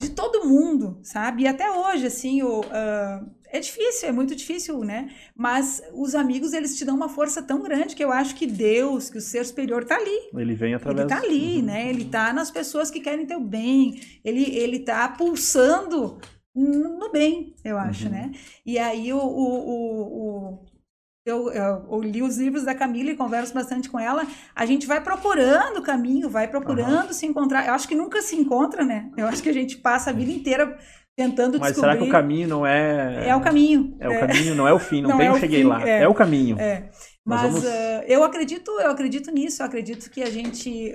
De 0.00 0.10
todo 0.10 0.46
mundo, 0.46 1.00
sabe? 1.02 1.42
E 1.42 1.46
até 1.48 1.68
hoje, 1.70 2.06
assim, 2.06 2.40
o, 2.42 2.62
ah, 2.70 3.26
é 3.50 3.58
difícil, 3.58 4.08
é 4.08 4.12
muito 4.12 4.36
difícil, 4.36 4.78
né? 4.84 5.10
Mas 5.34 5.82
os 5.92 6.14
amigos, 6.14 6.52
eles 6.52 6.76
te 6.76 6.84
dão 6.84 6.94
uma 6.94 7.08
força 7.08 7.42
tão 7.42 7.60
grande 7.62 7.96
que 7.96 8.04
eu 8.04 8.12
acho 8.12 8.36
que 8.36 8.46
Deus, 8.46 9.10
que 9.10 9.18
o 9.18 9.20
ser 9.20 9.44
superior 9.44 9.84
tá 9.84 9.96
ali. 9.96 10.30
Ele 10.34 10.54
vem 10.54 10.74
através... 10.74 11.00
Ele 11.00 11.08
tá 11.08 11.18
ali, 11.26 11.56
Uhum. 11.56 11.62
né? 11.64 11.88
Ele 11.90 12.04
tá 12.04 12.32
nas 12.32 12.48
pessoas 12.50 12.90
que 12.92 13.00
querem 13.00 13.26
teu 13.26 13.40
bem. 13.40 14.00
Ele, 14.24 14.44
ele 14.56 14.78
tá 14.80 15.08
pulsando 15.08 16.18
no 16.54 16.98
no 16.98 17.10
bem, 17.12 17.54
eu 17.64 17.78
acho, 17.78 18.04
Uhum. 18.06 18.10
né? 18.10 18.32
E 18.66 18.78
aí 18.78 19.12
o, 19.12 19.18
o, 19.18 19.68
o, 19.68 20.02
o- 20.02 20.58
eu, 21.28 21.50
eu, 21.52 21.86
eu 21.90 22.00
li 22.00 22.22
os 22.22 22.36
livros 22.38 22.64
da 22.64 22.74
Camila 22.74 23.10
e 23.10 23.16
converso 23.16 23.52
bastante 23.54 23.88
com 23.88 23.98
ela. 23.98 24.26
A 24.54 24.64
gente 24.66 24.86
vai 24.86 25.00
procurando 25.02 25.78
o 25.78 25.82
caminho, 25.82 26.28
vai 26.30 26.48
procurando 26.48 27.12
se 27.12 27.26
encontrar. 27.26 27.66
Eu 27.66 27.74
acho 27.74 27.86
que 27.88 27.94
nunca 27.94 28.20
se 28.22 28.36
encontra, 28.36 28.84
né? 28.84 29.10
Eu 29.16 29.26
acho 29.26 29.42
que 29.42 29.48
a 29.48 29.54
gente 29.54 29.76
passa 29.76 30.10
a 30.10 30.12
vida 30.12 30.30
inteira 30.32 30.76
tentando 31.16 31.58
Mas 31.58 31.72
descobrir. 31.72 31.90
será 31.92 31.96
que 32.02 32.08
o 32.08 32.12
caminho 32.12 32.46
não 32.48 32.64
é... 32.66 33.28
É 33.28 33.34
o 33.34 33.40
caminho. 33.40 33.96
É 33.98 34.08
o 34.08 34.20
caminho, 34.20 34.54
não 34.54 34.68
é 34.68 34.72
o 34.72 34.78
fim. 34.78 35.02
Não, 35.02 35.10
Não 35.10 35.18
tem 35.18 35.26
é 35.26 35.32
o 35.32 35.38
cheguei 35.38 35.62
fim, 35.62 35.68
lá. 35.68 35.88
é. 35.88 36.02
É, 36.02 36.08
o 36.08 36.14
caminho. 36.14 36.56
É, 36.60 36.82
Nós 37.26 37.42
mas 37.42 37.50
vamos- 37.52 37.64
eh, 37.64 38.04
eu 38.06 38.22
acredito, 38.22 38.70
eu 38.80 38.88
acredito 38.90 39.30
nisso, 39.32 39.60
eu 39.60 39.66
acredito 39.66 40.08
que 40.10 40.22
a 40.22 40.30
gente 40.30 40.94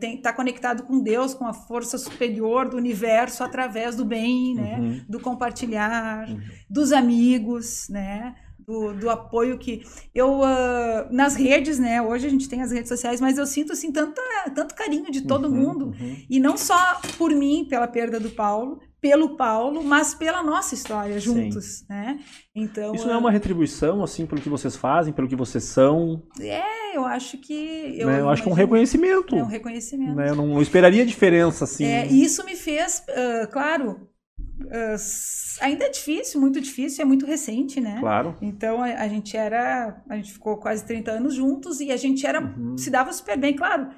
está 0.00 0.32
conectado 0.32 0.84
com 0.84 1.02
Deus, 1.02 1.34
com 1.34 1.46
a 1.46 1.52
força 1.52 1.98
superior 1.98 2.68
do 2.70 2.78
universo 2.78 3.44
através 3.44 3.94
do 3.94 4.04
bem, 4.06 4.54
né? 4.54 4.76
Uhum. 4.80 5.00
Do 5.08 5.20
compartilhar, 5.20 6.26
Uhum. 6.28 6.40
dos 6.68 6.90
amigos, 6.90 7.88
né? 7.90 8.34
Do, 8.66 8.92
do 8.94 9.10
apoio 9.10 9.58
que 9.58 9.82
eu 10.14 10.42
ah, 10.44 11.08
nas 11.10 11.34
redes, 11.34 11.78
né? 11.78 12.00
Hoje 12.00 12.26
a 12.26 12.30
gente 12.30 12.48
tem 12.48 12.62
as 12.62 12.70
redes 12.70 12.88
sociais, 12.88 13.20
mas 13.20 13.38
eu 13.38 13.46
sinto 13.46 13.72
assim 13.72 13.90
tanta, 13.90 14.20
tanto 14.54 14.74
carinho 14.74 15.10
de 15.10 15.22
todo 15.22 15.48
Uhum, 15.48 15.54
mundo 15.54 15.86
uhum. 15.86 16.16
e 16.30 16.38
não 16.38 16.56
só 16.56 17.00
por 17.18 17.30
mim, 17.32 17.66
pela 17.68 17.88
perda 17.88 18.20
do 18.20 18.30
Paulo, 18.30 18.80
pelo 19.00 19.36
Paulo, 19.36 19.82
mas 19.82 20.14
pela 20.14 20.42
nossa 20.44 20.74
história 20.74 21.18
juntos, 21.18 21.84
né? 21.88 22.20
Então 22.54 22.94
Isso 22.94 23.04
não 23.06 23.14
é 23.14 23.16
ah, 23.16 23.18
uma 23.18 23.30
retribuição, 23.32 24.02
assim, 24.04 24.24
pelo 24.26 24.40
que 24.40 24.48
vocês 24.48 24.76
fazem, 24.76 25.12
pelo 25.12 25.26
que 25.26 25.34
vocês 25.34 25.64
são? 25.64 26.22
É, 26.40 26.96
eu 26.96 27.04
acho 27.04 27.36
que. 27.38 27.96
Eu, 27.98 28.06
né? 28.06 28.20
eu 28.20 28.28
acho 28.28 28.42
que 28.44 28.48
é 28.48 28.52
um 28.52 28.54
reconhecimento. 28.54 29.34
É 29.34 29.42
um 29.42 29.46
reconhecimento. 29.46 30.14
né? 30.14 30.30
Eu 30.30 30.36
não, 30.36 30.46
não 30.46 30.62
esperaria 30.62 31.04
diferença, 31.04 31.64
assim. 31.64 31.84
É, 31.84 32.06
isso 32.06 32.44
me 32.44 32.54
fez, 32.54 33.02
ah, 33.08 33.48
claro, 33.48 34.08
s- 34.94 35.58
ainda 35.60 35.84
é 35.86 35.88
difícil, 35.90 36.40
muito 36.40 36.60
difícil, 36.60 37.02
é 37.02 37.04
muito 37.04 37.26
recente, 37.26 37.80
né? 37.80 37.98
Claro. 38.00 38.36
Então 38.40 38.82
a, 38.82 38.86
a 38.86 39.08
gente 39.08 39.36
era, 39.36 40.02
a 40.08 40.16
gente 40.16 40.32
ficou 40.32 40.56
quase 40.58 40.84
30 40.84 41.12
anos 41.12 41.34
juntos 41.34 41.80
e 41.80 41.90
a 41.90 41.96
gente 41.96 42.26
era, 42.26 42.40
Uhum. 42.40 42.76
se 42.76 42.90
dava 42.90 43.12
super 43.12 43.38
bem, 43.38 43.54
claro, 43.54 43.88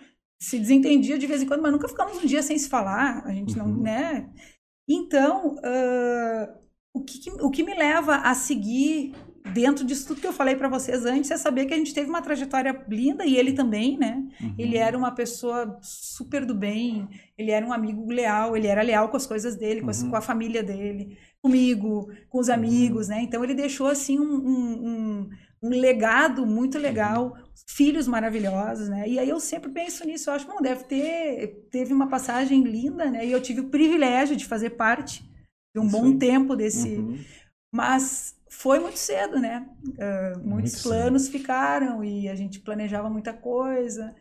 se 0.41 0.59
desentendia 0.59 1.17
de 1.19 1.27
vez 1.27 1.43
em 1.43 1.47
quando, 1.47 1.63
mas 1.63 1.73
nunca 1.73 1.89
ficamos 1.89 2.19
um 2.23 2.27
dia 2.27 2.43
sem 2.43 2.59
se 2.59 2.69
falar, 2.69 3.23
a 3.25 3.33
gente 3.33 3.57
não, 3.57 3.67
Uhum. 3.67 3.83
né? 3.83 4.29
Então, 4.89 5.57
ah, 5.65 6.55
o, 6.93 7.03
que- 7.03 7.31
o 7.41 7.51
que 7.51 7.63
me 7.63 7.75
leva 7.75 8.17
a 8.17 8.35
seguir 8.35 9.15
dentro 9.53 9.85
disso 9.85 10.07
tudo 10.09 10.21
que 10.21 10.27
eu 10.27 10.33
falei 10.33 10.57
para 10.57 10.69
vocês 10.69 11.05
antes 11.05 11.31
é 11.31 11.37
saber 11.37 11.67
que 11.67 11.75
a 11.75 11.77
gente 11.77 11.93
teve 11.95 12.09
uma 12.09 12.23
trajetória 12.23 12.85
linda 12.89 13.25
e 13.27 13.37
ele 13.37 13.53
também, 13.53 13.99
né? 13.99 14.25
Uhum. 14.41 14.55
Ele 14.59 14.77
era 14.77 14.97
uma 14.97 15.11
pessoa 15.15 15.79
super 15.83 16.45
do 16.47 16.55
bem, 16.55 17.09
ele 17.37 17.51
era 17.51 17.65
um 17.67 17.73
amigo 17.73 18.11
leal, 18.11 18.57
ele 18.57 18.67
era 18.67 18.83
leal 18.83 19.09
com 19.11 19.17
as 19.17 19.27
coisas 19.27 19.55
dele, 19.57 19.81
com, 19.83 19.89
Uhum. 19.91 20.11
com 20.11 20.17
a 20.17 20.21
família 20.23 20.63
dele, 20.63 21.19
comigo, 21.43 22.11
com 22.29 22.39
os 22.39 22.49
amigos, 22.49 23.09
né? 23.09 23.21
Então 23.23 23.45
ele 23.45 23.55
deixou 23.55 23.87
assim 23.87 24.19
um, 24.19 24.35
um, 24.35 25.29
um- 25.63 25.69
legado 25.69 26.47
muito 26.47 26.79
legal, 26.79 27.37
filhos 27.67 28.07
maravilhosos, 28.07 28.89
né? 28.89 29.09
E 29.09 29.19
aí 29.19 29.29
eu 29.29 29.41
sempre 29.41 29.71
penso 29.71 30.05
nisso, 30.07 30.29
eu 30.29 30.35
acho, 30.35 30.47
bom, 30.47 30.61
deve 30.61 30.85
ter, 30.85 31.67
teve 31.71 31.93
uma 31.95 32.07
passagem 32.09 32.63
linda, 32.65 33.11
né? 33.11 33.27
E 33.27 33.33
eu 33.33 33.41
tive 33.41 33.61
o 33.61 33.69
privilégio 33.71 34.37
de 34.37 34.45
fazer 34.47 34.71
parte 34.71 35.23
de 35.75 35.81
um 35.81 35.89
bom 35.89 36.09
Sim. 36.09 36.19
tempo 36.19 36.55
desse, 36.55 36.97
Uhum. 36.97 37.19
mas 37.73 38.34
foi 38.65 38.79
muito 38.81 38.99
cedo, 38.99 39.39
né? 39.39 39.67
Muitos 40.43 40.43
Muito 40.43 40.69
cedo. 40.71 40.83
planos 40.85 41.29
ficaram 41.29 42.03
e 42.03 42.29
a 42.31 42.35
gente 42.35 42.61
planejava 42.61 43.11
muita 43.11 43.33
coisa. 43.35 44.15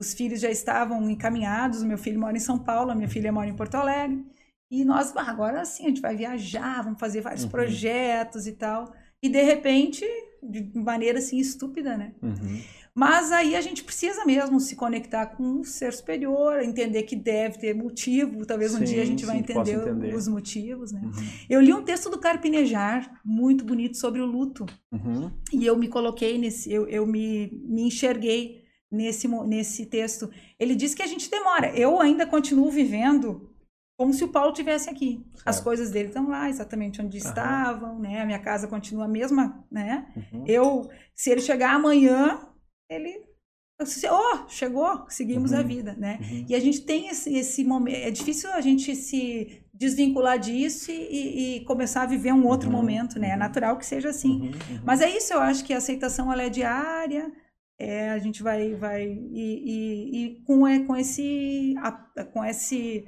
Os 0.00 0.14
filhos 0.14 0.40
já 0.40 0.50
estavam 0.50 1.08
encaminhados. 1.10 1.82
O 1.82 1.86
meu 1.86 1.98
filho 1.98 2.18
mora 2.18 2.34
em 2.36 2.40
São 2.40 2.58
Paulo, 2.58 2.90
a 2.90 2.94
minha 2.94 3.08
filha 3.08 3.30
mora 3.30 3.48
em 3.50 3.54
Porto 3.54 3.74
Alegre. 3.74 4.24
E 4.72 4.84
nós, 4.86 5.14
"Ah, 5.16 5.30
agora 5.30 5.64
sim, 5.66 5.84
a 5.84 5.88
gente 5.88 6.00
vai 6.00 6.16
viajar, 6.16 6.82
vamos 6.82 6.98
fazer 6.98 7.20
vários 7.20 7.44
Uhum. 7.44 7.50
projetos 7.50 8.46
e 8.46 8.52
tal. 8.52 8.90
E 9.22 9.28
de 9.28 9.42
repente, 9.42 10.02
de 10.42 10.60
maneira 10.78 11.18
assim 11.18 11.36
estúpida, 11.38 11.96
né? 11.98 12.14
Uhum. 12.22 12.62
Mas 12.94 13.30
aí 13.30 13.54
a 13.54 13.60
gente 13.60 13.84
precisa 13.84 14.24
mesmo 14.24 14.58
se 14.58 14.74
conectar 14.74 15.26
com 15.26 15.60
o 15.60 15.64
ser 15.64 15.92
superior, 15.92 16.60
entender 16.62 17.04
que 17.04 17.14
deve 17.14 17.58
ter 17.58 17.74
motivo. 17.74 18.44
Talvez 18.44 18.74
um 18.74 18.78
Sim, 18.78 18.84
dia 18.84 19.02
a 19.02 19.06
gente 19.06 19.24
vai 19.24 19.36
sim, 19.38 19.42
posso 19.44 19.70
entender, 19.70 19.90
entender. 19.90 20.14
os 20.14 20.26
motivos, 20.26 20.92
né? 20.92 21.00
Uhum. 21.02 21.12
Eu 21.48 21.60
li 21.60 21.72
um 21.72 21.82
texto 21.82 22.10
do 22.10 22.18
Carpinejar, 22.18 23.20
muito 23.24 23.64
bonito, 23.64 23.96
sobre 23.96 24.20
o 24.20 24.26
luto. 24.26 24.66
Uhum. 24.92 25.30
E 25.52 25.64
eu 25.64 25.76
me 25.76 25.88
coloquei 25.88 26.36
nesse, 26.38 26.72
eu, 26.72 26.88
eu 26.88 27.06
me, 27.06 27.50
me 27.64 27.82
enxerguei 27.82 28.64
nesse, 28.90 29.28
nesse 29.28 29.86
texto. 29.86 30.30
Ele 30.58 30.74
diz 30.74 30.94
que 30.94 31.02
a 31.02 31.06
gente 31.06 31.30
demora. 31.30 31.70
Eu 31.76 32.00
ainda 32.00 32.26
continuo 32.26 32.70
vivendo 32.70 33.50
como 33.96 34.14
se 34.14 34.24
o 34.24 34.28
Paulo 34.28 34.52
tivesse 34.52 34.88
aqui. 34.88 35.22
As 35.44 35.56
Certo. 35.56 35.64
coisas 35.64 35.90
dele 35.90 36.08
estão 36.08 36.28
lá, 36.28 36.48
exatamente 36.48 37.02
onde 37.02 37.18
Aham. 37.18 37.28
estavam, 37.28 37.98
né? 37.98 38.22
A 38.22 38.26
minha 38.26 38.38
casa 38.38 38.66
continua 38.66 39.04
a 39.04 39.08
mesma, 39.08 39.62
né? 39.70 40.06
Uhum. 40.16 40.44
Eu, 40.46 40.88
se 41.14 41.30
ele 41.30 41.42
chegar 41.42 41.74
amanhã, 41.74 42.40
ele, 42.90 43.22
oh, 44.10 44.48
chegou, 44.48 45.06
seguimos 45.08 45.52
Uhum. 45.52 45.58
a 45.58 45.62
vida, 45.62 45.94
né? 45.98 46.18
Uhum. 46.20 46.46
E 46.48 46.54
a 46.54 46.60
gente 46.60 46.82
tem 46.82 47.08
esse, 47.08 47.32
esse 47.34 47.64
momento. 47.64 47.96
É 47.96 48.10
difícil 48.10 48.50
a 48.52 48.60
gente 48.60 48.94
se 48.96 49.62
desvincular 49.72 50.38
disso 50.38 50.90
e, 50.90 50.94
e- 50.94 51.56
e 51.56 51.64
começar 51.64 52.02
a 52.02 52.06
viver 52.06 52.32
um 52.32 52.46
outro 52.46 52.68
Uhum, 52.68 52.76
momento, 52.76 53.18
né? 53.18 53.30
É 53.30 53.32
uhum. 53.32 53.38
natural 53.38 53.78
que 53.78 53.86
seja 53.86 54.10
assim. 54.10 54.40
Uhum. 54.42 54.46
Uhum. 54.48 54.80
Mas 54.84 55.00
é 55.00 55.08
isso, 55.16 55.32
eu 55.32 55.40
acho 55.40 55.64
que 55.64 55.72
a 55.72 55.78
aceitação 55.78 56.30
ela 56.32 56.42
é 56.42 56.50
diária. 56.50 57.32
é, 57.82 58.10
a 58.10 58.18
gente 58.18 58.42
vai, 58.42 58.74
vai 58.74 59.04
e, 59.06 59.40
e- 59.72 60.24
e 60.26 60.44
com, 60.44 60.66
é, 60.68 60.80
com 60.80 60.94
esse, 60.94 61.74
a- 61.78 62.24
com 62.30 62.44
esse, 62.44 63.06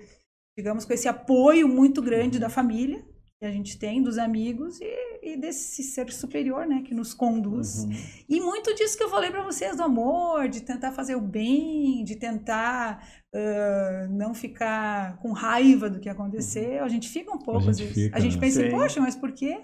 digamos, 0.56 0.86
com 0.86 0.94
esse 0.94 1.06
apoio 1.06 1.68
muito 1.68 2.00
grande 2.00 2.38
da 2.38 2.48
família 2.48 3.04
que 3.42 3.46
a 3.46 3.50
gente 3.50 3.76
tem, 3.76 4.00
dos 4.00 4.18
amigos 4.18 4.80
e, 4.80 4.86
e 5.20 5.36
desse 5.36 5.82
ser 5.82 6.12
superior, 6.12 6.64
né, 6.64 6.82
que 6.82 6.94
nos 6.94 7.12
conduz. 7.12 7.82
Uhum. 7.82 7.90
E 8.28 8.40
muito 8.40 8.72
disso 8.76 8.96
que 8.96 9.02
eu 9.02 9.08
falei 9.08 9.32
para 9.32 9.42
vocês, 9.42 9.76
do 9.76 9.82
amor, 9.82 10.48
de 10.48 10.60
tentar 10.60 10.92
fazer 10.92 11.16
o 11.16 11.20
bem, 11.20 12.04
de 12.04 12.14
tentar 12.14 13.04
ah, 13.34 14.06
não 14.10 14.32
ficar 14.32 15.16
com 15.18 15.32
raiva 15.32 15.90
do 15.90 15.98
que 15.98 16.08
aconteceu. 16.08 16.84
A 16.84 16.88
gente 16.88 17.08
fica 17.08 17.34
um 17.34 17.38
pouco, 17.38 17.62
gente 17.62 17.70
às 17.72 17.78
vezes. 17.80 17.94
fica, 18.04 18.16
a 18.16 18.20
gente 18.20 18.36
né? 18.36 18.40
pensa, 18.40 18.62
Sim. 18.62 18.70
poxa, 18.70 19.00
mas 19.00 19.16
por 19.16 19.32
quê? 19.32 19.60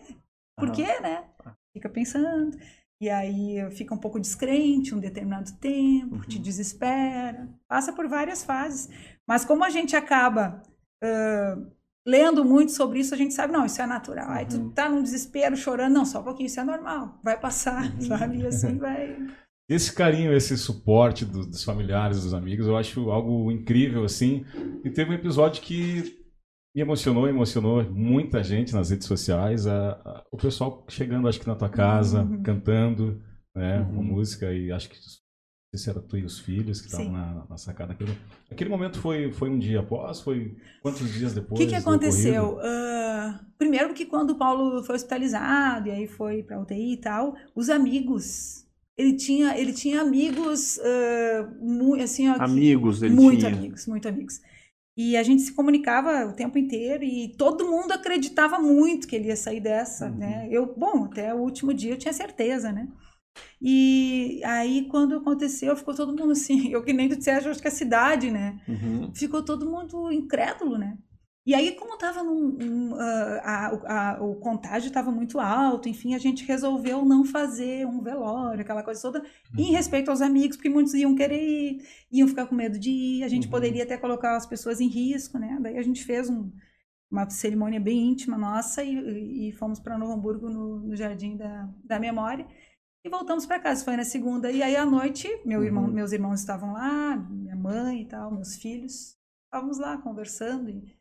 Por 0.58 0.70
Aham. 0.70 0.74
quê, 0.74 1.00
né? 1.00 1.24
Fica 1.72 1.88
pensando. 1.88 2.58
E 3.00 3.08
aí 3.08 3.58
fica 3.76 3.94
um 3.94 3.98
pouco 3.98 4.18
descrente 4.18 4.92
um 4.92 4.98
determinado 4.98 5.52
tempo, 5.60 6.16
Uhum. 6.16 6.20
te 6.22 6.36
desespera. 6.36 7.48
Passa 7.68 7.92
por 7.92 8.08
várias 8.08 8.42
fases. 8.42 8.88
Mas 9.24 9.44
como 9.44 9.62
a 9.62 9.70
gente 9.70 9.94
acaba 9.94 10.64
ah, 11.00 11.56
lendo 12.08 12.44
muito 12.44 12.72
sobre 12.72 13.00
isso, 13.00 13.14
a 13.14 13.18
gente 13.18 13.34
sabe, 13.34 13.52
não, 13.52 13.66
isso 13.66 13.80
é 13.82 13.86
natural. 13.86 14.30
Aí 14.30 14.46
tu 14.46 14.56
Uhum. 14.56 14.70
tá 14.70 14.88
num 14.88 15.02
desespero, 15.02 15.54
chorando, 15.56 15.92
não, 15.94 16.04
só 16.06 16.20
um 16.20 16.24
pouquinho, 16.24 16.46
isso 16.46 16.58
é 16.60 16.64
normal. 16.64 17.20
Vai 17.22 17.38
passar, 17.38 17.84
Uhum. 17.94 18.00
sabe? 18.00 18.38
E 18.38 18.46
assim 18.46 18.76
vai. 18.78 19.16
Esse 19.70 19.92
carinho, 19.94 20.32
esse 20.32 20.56
suporte 20.56 21.26
do- 21.26 21.44
dos 21.46 21.62
familiares, 21.62 22.22
dos 22.22 22.32
amigos, 22.32 22.66
eu 22.66 22.76
acho 22.76 23.10
algo 23.10 23.52
incrível, 23.52 24.02
assim. 24.04 24.44
E 24.82 24.88
teve 24.88 25.10
um 25.10 25.14
episódio 25.14 25.60
que 25.60 26.16
me 26.74 26.80
emocionou, 26.80 27.28
emocionou 27.28 27.84
muita 27.90 28.42
gente 28.42 28.72
nas 28.74 28.88
redes 28.90 29.06
sociais. 29.06 29.66
a- 29.66 29.90
a- 30.04 30.24
o 30.32 30.36
pessoal 30.38 30.86
chegando, 30.88 31.28
acho 31.28 31.40
que 31.40 31.46
na 31.46 31.54
tua 31.54 31.68
casa, 31.68 32.22
Uhum. 32.22 32.42
cantando 32.42 33.20
né, 33.54 33.80
uma 33.80 33.98
Uhum. 34.00 34.04
música. 34.04 34.52
E 34.52 34.70
acho 34.72 34.88
que 34.88 34.96
sei 35.74 35.78
se 35.78 35.90
era 35.90 36.00
tu 36.00 36.16
e 36.16 36.24
os 36.24 36.38
filhos 36.38 36.80
que 36.80 36.86
estavam 36.86 37.12
na, 37.12 37.44
na 37.48 37.56
sacada. 37.58 37.92
Aquele, 37.92 38.16
aquele 38.50 38.70
momento 38.70 38.98
foi, 39.00 39.30
foi 39.32 39.50
um 39.50 39.58
dia 39.58 39.80
após? 39.80 40.20
Foi 40.20 40.56
quantos 40.80 41.12
dias 41.12 41.32
O 41.32 41.34
depois? 41.34 41.60
que, 41.60 41.66
que 41.66 41.74
do 41.74 41.80
aconteceu? 41.80 42.58
Ah, 42.62 43.40
primeiro 43.58 43.92
que 43.92 44.06
quando 44.06 44.30
o 44.30 44.38
Paulo 44.38 44.82
foi 44.84 44.96
hospitalizado 44.96 45.88
e 45.88 45.90
aí 45.90 46.06
foi 46.08 46.42
para 46.42 46.58
UTI 46.60 46.94
e 46.94 46.96
tal, 46.96 47.34
os 47.54 47.68
amigos. 47.68 48.66
Ele 48.96 49.12
tinha, 49.14 49.56
ele 49.58 49.72
tinha 49.72 50.00
amigos, 50.00 50.78
ah, 50.80 51.52
mu- 51.60 51.94
assim, 51.96 52.28
ó, 52.30 52.34
que- 52.34 52.40
Amigos 52.40 53.02
ele 53.02 53.14
muito 53.14 53.40
tinha. 53.40 53.52
amigos, 53.54 53.86
muito 53.86 54.08
amigos. 54.08 54.40
E 54.96 55.16
a 55.16 55.22
gente 55.22 55.42
se 55.42 55.52
comunicava 55.52 56.26
o 56.26 56.32
tempo 56.32 56.58
inteiro 56.58 57.04
e 57.04 57.28
todo 57.36 57.64
mundo 57.70 57.92
acreditava 57.92 58.58
muito 58.58 59.06
que 59.06 59.14
ele 59.14 59.28
ia 59.28 59.36
sair 59.36 59.60
dessa, 59.60 60.06
Uhum. 60.06 60.16
né? 60.16 60.48
Eu, 60.50 60.74
bom, 60.76 61.04
até 61.04 61.32
o 61.32 61.38
último 61.38 61.72
dia 61.74 61.92
eu 61.92 61.98
tinha 61.98 62.12
certeza, 62.12 62.72
né? 62.72 62.88
E 63.60 64.40
aí 64.44 64.86
quando 64.88 65.16
aconteceu, 65.16 65.76
ficou 65.76 65.94
todo 65.94 66.16
mundo 66.16 66.32
assim, 66.32 66.68
eu 66.70 66.82
que 66.82 66.92
nem 66.92 67.08
tu 67.08 67.16
disseste, 67.16 67.46
eu 67.46 67.50
acho 67.52 67.60
que 67.62 67.68
a 67.68 67.70
cidade, 67.70 68.30
né? 68.30 68.60
Uhum. 68.68 69.12
ficou 69.14 69.42
todo 69.44 69.68
mundo 69.70 70.10
incrédulo, 70.12 70.78
né? 70.78 70.96
E 71.46 71.54
aí, 71.54 71.72
como 71.72 71.96
tava 71.96 72.22
num, 72.22 72.58
um, 72.60 72.94
ah, 72.96 73.40
a- 73.42 74.16
a- 74.18 74.22
o 74.22 74.34
contágio 74.36 74.88
estava 74.88 75.10
muito 75.10 75.40
alto, 75.40 75.88
enfim, 75.88 76.14
a 76.14 76.18
gente 76.18 76.44
resolveu 76.44 77.06
não 77.06 77.24
fazer 77.24 77.86
um 77.86 78.02
velório, 78.02 78.60
aquela 78.60 78.82
coisa 78.82 79.00
toda, 79.00 79.24
em 79.56 79.72
respeito 79.72 80.10
aos 80.10 80.20
amigos, 80.20 80.58
porque 80.58 80.68
muitos 80.68 80.92
iam 80.92 81.14
querer 81.14 81.42
ir, 81.42 81.82
iam 82.12 82.28
ficar 82.28 82.44
com 82.46 82.54
medo 82.54 82.78
de 82.78 82.90
ir, 82.90 83.24
a 83.24 83.28
gente 83.28 83.44
Uhum. 83.46 83.50
poderia 83.50 83.84
até 83.84 83.96
colocar 83.96 84.36
as 84.36 84.44
pessoas 84.46 84.78
em 84.78 84.88
risco, 84.88 85.38
né? 85.38 85.56
Daí 85.62 85.78
a 85.78 85.82
gente 85.82 86.04
fez 86.04 86.28
um- 86.28 86.50
uma 87.10 87.30
cerimônia 87.30 87.80
bem 87.80 88.10
íntima 88.10 88.36
nossa 88.36 88.84
e, 88.84 89.48
e 89.48 89.52
fomos 89.52 89.80
para 89.80 89.96
Novo 89.96 90.12
Hamburgo 90.12 90.50
no, 90.50 90.80
no 90.80 90.94
Jardim 90.96 91.34
da, 91.38 91.66
da 91.82 91.98
Memória. 91.98 92.46
E 93.08 93.10
voltamos 93.10 93.46
para 93.46 93.58
casa, 93.58 93.82
foi 93.86 93.96
na 93.96 94.04
segunda. 94.04 94.52
E 94.52 94.62
aí 94.62 94.76
à 94.76 94.84
noite, 94.84 95.26
meu 95.42 95.64
irmão, 95.64 95.84
Uhum. 95.84 95.90
meus 95.90 96.12
irmãos 96.12 96.40
estavam 96.40 96.74
lá, 96.74 97.16
minha 97.16 97.56
mãe 97.56 98.02
e 98.02 98.04
tal, 98.04 98.30
meus 98.30 98.56
filhos. 98.56 99.16
Estávamos 99.46 99.78
lá 99.78 99.96
conversando. 99.96 100.68
E, 100.68 100.94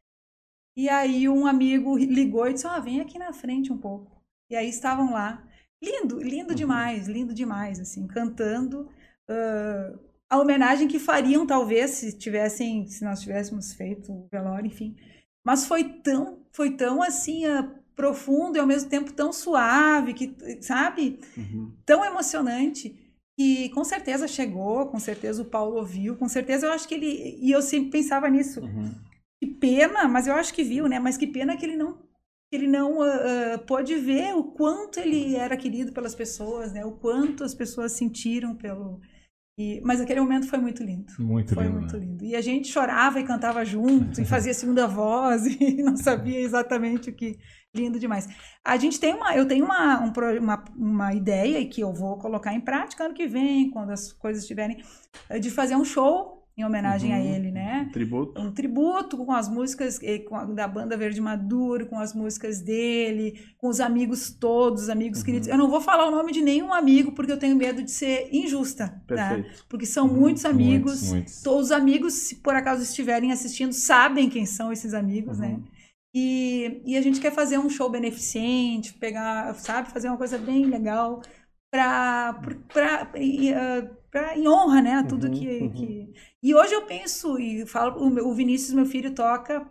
e 0.78 0.88
aí 0.88 1.28
um 1.28 1.46
amigo 1.46 1.98
ligou 1.98 2.48
e 2.48 2.54
disse: 2.54 2.65
Ah, 2.65 2.80
vem 2.80 3.02
aqui 3.02 3.20
na 3.20 3.34
frente 3.34 3.74
um 3.74 3.78
pouco. 3.78 4.24
E 4.50 4.56
aí 4.56 4.70
estavam 4.70 5.12
lá. 5.12 5.46
Lindo, 5.84 6.17
lindo 6.22 6.52
Uhum. 6.52 6.56
demais, 6.56 7.10
lindo 7.10 7.34
demais, 7.34 7.78
assim, 7.78 8.08
cantando 8.08 8.89
ah, 9.30 10.00
a 10.30 10.39
homenagem 10.39 10.88
que 10.88 11.00
fariam, 11.00 11.46
talvez, 11.46 11.91
se 11.91 12.17
tivessem, 12.17 12.88
se 12.88 13.04
nós 13.04 13.20
tivéssemos 13.20 13.74
feito 13.74 14.13
o 14.13 14.30
velório, 14.32 14.67
enfim. 14.67 14.96
Mas 15.46 15.65
foi 15.67 15.84
tão, 16.02 16.46
foi 16.54 16.72
tão 16.78 17.02
assim, 17.04 17.46
ah, 17.46 17.70
profundo 17.97 18.55
e 18.55 18.60
ao 18.60 18.67
mesmo 18.67 18.89
tempo 18.89 19.12
tão 19.12 19.33
suave, 19.33 20.13
que, 20.13 20.36
sabe? 20.62 21.19
Uhum. 21.36 21.73
tão 21.83 22.05
emocionante 22.05 22.95
que 23.36 23.69
com 23.69 23.83
certeza 23.83 24.27
chegou, 24.27 24.86
com 24.86 24.99
certeza 24.99 25.41
o 25.41 25.45
Paulo 25.45 25.77
ouviu, 25.77 26.15
com 26.15 26.29
certeza 26.29 26.67
eu 26.67 26.71
acho 26.71 26.88
que 26.88 26.93
ele 26.93 27.38
e 27.41 27.51
eu 27.51 27.62
sempre 27.62 27.89
pensava 27.89 28.29
nisso. 28.29 28.62
Uhum. 28.62 28.93
Que 29.41 29.47
pena, 29.47 30.07
mas 30.07 30.27
eu 30.27 30.33
acho 30.36 30.53
que 30.53 30.63
viu, 30.63 30.88
né? 30.88 30.99
Mas 30.99 31.17
que 31.17 31.27
pena 31.27 31.57
que 31.57 31.65
ele 31.65 31.75
não 31.75 31.97
ele 32.51 32.67
não 32.67 33.01
ah, 33.01 33.57
pôde 33.67 33.95
ver 33.95 34.33
o 34.36 34.43
quanto 34.43 34.99
ele 34.99 35.36
era 35.36 35.57
querido 35.57 35.91
pelas 35.91 36.15
pessoas, 36.15 36.71
né? 36.71 36.86
O 36.86 36.91
quanto 36.91 37.43
as 37.43 37.53
pessoas 37.53 37.91
sentiram 37.93 38.55
pelo 38.55 39.01
e, 39.58 39.82
mas 39.84 40.00
aquele 40.00 40.22
momento 40.22 40.48
foi 40.48 40.60
muito 40.60 40.84
lindo. 40.84 41.12
Muito 41.17 41.56
Foi 41.56 41.63
lindo. 41.63 41.80
muito 41.80 41.98
né? 41.98 42.06
lindo. 42.06 42.24
E 42.24 42.36
a 42.36 42.41
gente 42.41 42.67
chorava 42.67 43.20
e 43.20 43.24
cantava 43.24 43.65
junto, 43.65 44.22
e 44.22 44.26
fazia 44.26 44.54
segunda 44.54 44.86
voz, 44.86 45.48
e 45.60 45.82
não 45.82 45.98
sabia 45.98 46.39
exatamente 46.39 47.10
o 47.10 47.13
que. 47.13 47.39
Lindo 47.76 48.00
demais. 48.00 48.28
A 48.63 48.78
gente 48.78 49.00
tem 49.00 49.13
uma. 49.13 49.36
Eu 49.36 49.48
tenho 49.48 49.65
uma, 49.65 50.00
um 50.02 50.12
uma, 50.39 50.65
uma 50.76 51.13
ideia 51.13 51.60
e 51.60 51.67
que 51.67 51.82
eu 51.82 51.93
vou 51.93 52.17
colocar 52.17 52.54
em 52.54 52.62
prática 52.62 53.04
ano 53.04 53.13
que 53.13 53.28
vem, 53.28 53.70
quando 53.70 53.91
as 53.91 54.13
coisas 54.13 54.43
estiverem, 54.43 54.78
eh, 55.30 55.38
de 55.38 55.52
fazer 55.52 55.76
um 55.76 55.84
show 55.84 56.37
em 56.58 56.65
homenagem 56.65 57.13
a 57.13 57.17
Uhum. 57.17 57.36
ele, 57.36 57.52
né? 57.52 57.88
Tributo. 57.93 58.41
um 58.41 58.52
tributo 58.52 59.15
com 59.17 59.32
as 59.32 59.48
músicas 59.48 60.00
a- 60.32 60.46
da 60.46 60.67
banda 60.67 60.98
Verde 60.98 61.22
Maduro, 61.22 61.86
com 61.86 62.00
as 62.00 62.15
músicas 62.15 62.60
dele, 62.62 63.39
com 63.60 63.67
os 63.67 63.80
amigos 63.80 64.32
todos, 64.32 64.84
os 64.84 64.89
amigos 64.89 65.20
Uhum. 65.20 65.26
queridos. 65.26 65.48
Eu 65.48 65.58
não 65.58 65.70
vou 65.70 65.80
falar 65.80 66.08
o 66.08 66.12
nome 66.12 66.32
de 66.32 66.41
nenhum 66.41 66.74
amigo 66.74 67.12
porque 67.12 67.32
eu 67.32 67.38
tenho 67.38 67.56
medo 67.56 67.84
de 67.84 67.91
ser 67.91 68.28
injusta, 68.34 68.88
tá? 69.08 69.30
Perfeito. 69.36 69.65
Porque 69.70 69.86
são 69.86 70.08
Uhum, 70.08 70.20
muitos 70.20 70.46
amigos. 70.46 70.93
Muitos, 70.93 71.10
muitos. 71.12 71.41
Todos 71.43 71.65
os 71.67 71.72
amigos, 71.72 72.13
se 72.13 72.36
por 72.38 72.56
acaso 72.56 72.82
estiverem 72.82 73.32
assistindo, 73.32 73.72
sabem 73.72 74.28
quem 74.28 74.46
são 74.48 74.72
esses 74.72 74.96
amigos, 74.96 75.38
Uhum. 75.39 75.46
né? 75.48 75.60
E, 76.15 76.82
e 76.86 76.98
a 76.98 77.02
gente 77.02 77.20
quer 77.22 77.32
fazer 77.32 77.60
um 77.60 77.70
show 77.70 77.88
beneficente, 77.91 78.93
pegar, 78.96 79.54
sabe, 79.54 79.91
fazer 79.91 80.08
uma 80.08 80.17
coisa 80.17 80.39
bem 80.39 80.65
legal 80.65 81.22
para 81.72 82.41
em 84.36 84.48
honra, 84.48 84.82
né, 84.82 84.93
a 84.96 85.04
tudo 85.04 85.30
Uhum, 85.30 85.32
que, 85.32 85.70
uhum. 85.70 85.72
que 85.72 86.13
e 86.41 86.56
hoje 86.56 86.74
eu 86.74 86.86
penso 86.86 87.39
e 87.39 87.65
falo 87.65 88.02
o, 88.04 88.10
meu- 88.10 88.28
o 88.28 88.34
Vinícius 88.34 88.74
meu 88.74 88.86
filho 88.86 89.13
toca 89.13 89.70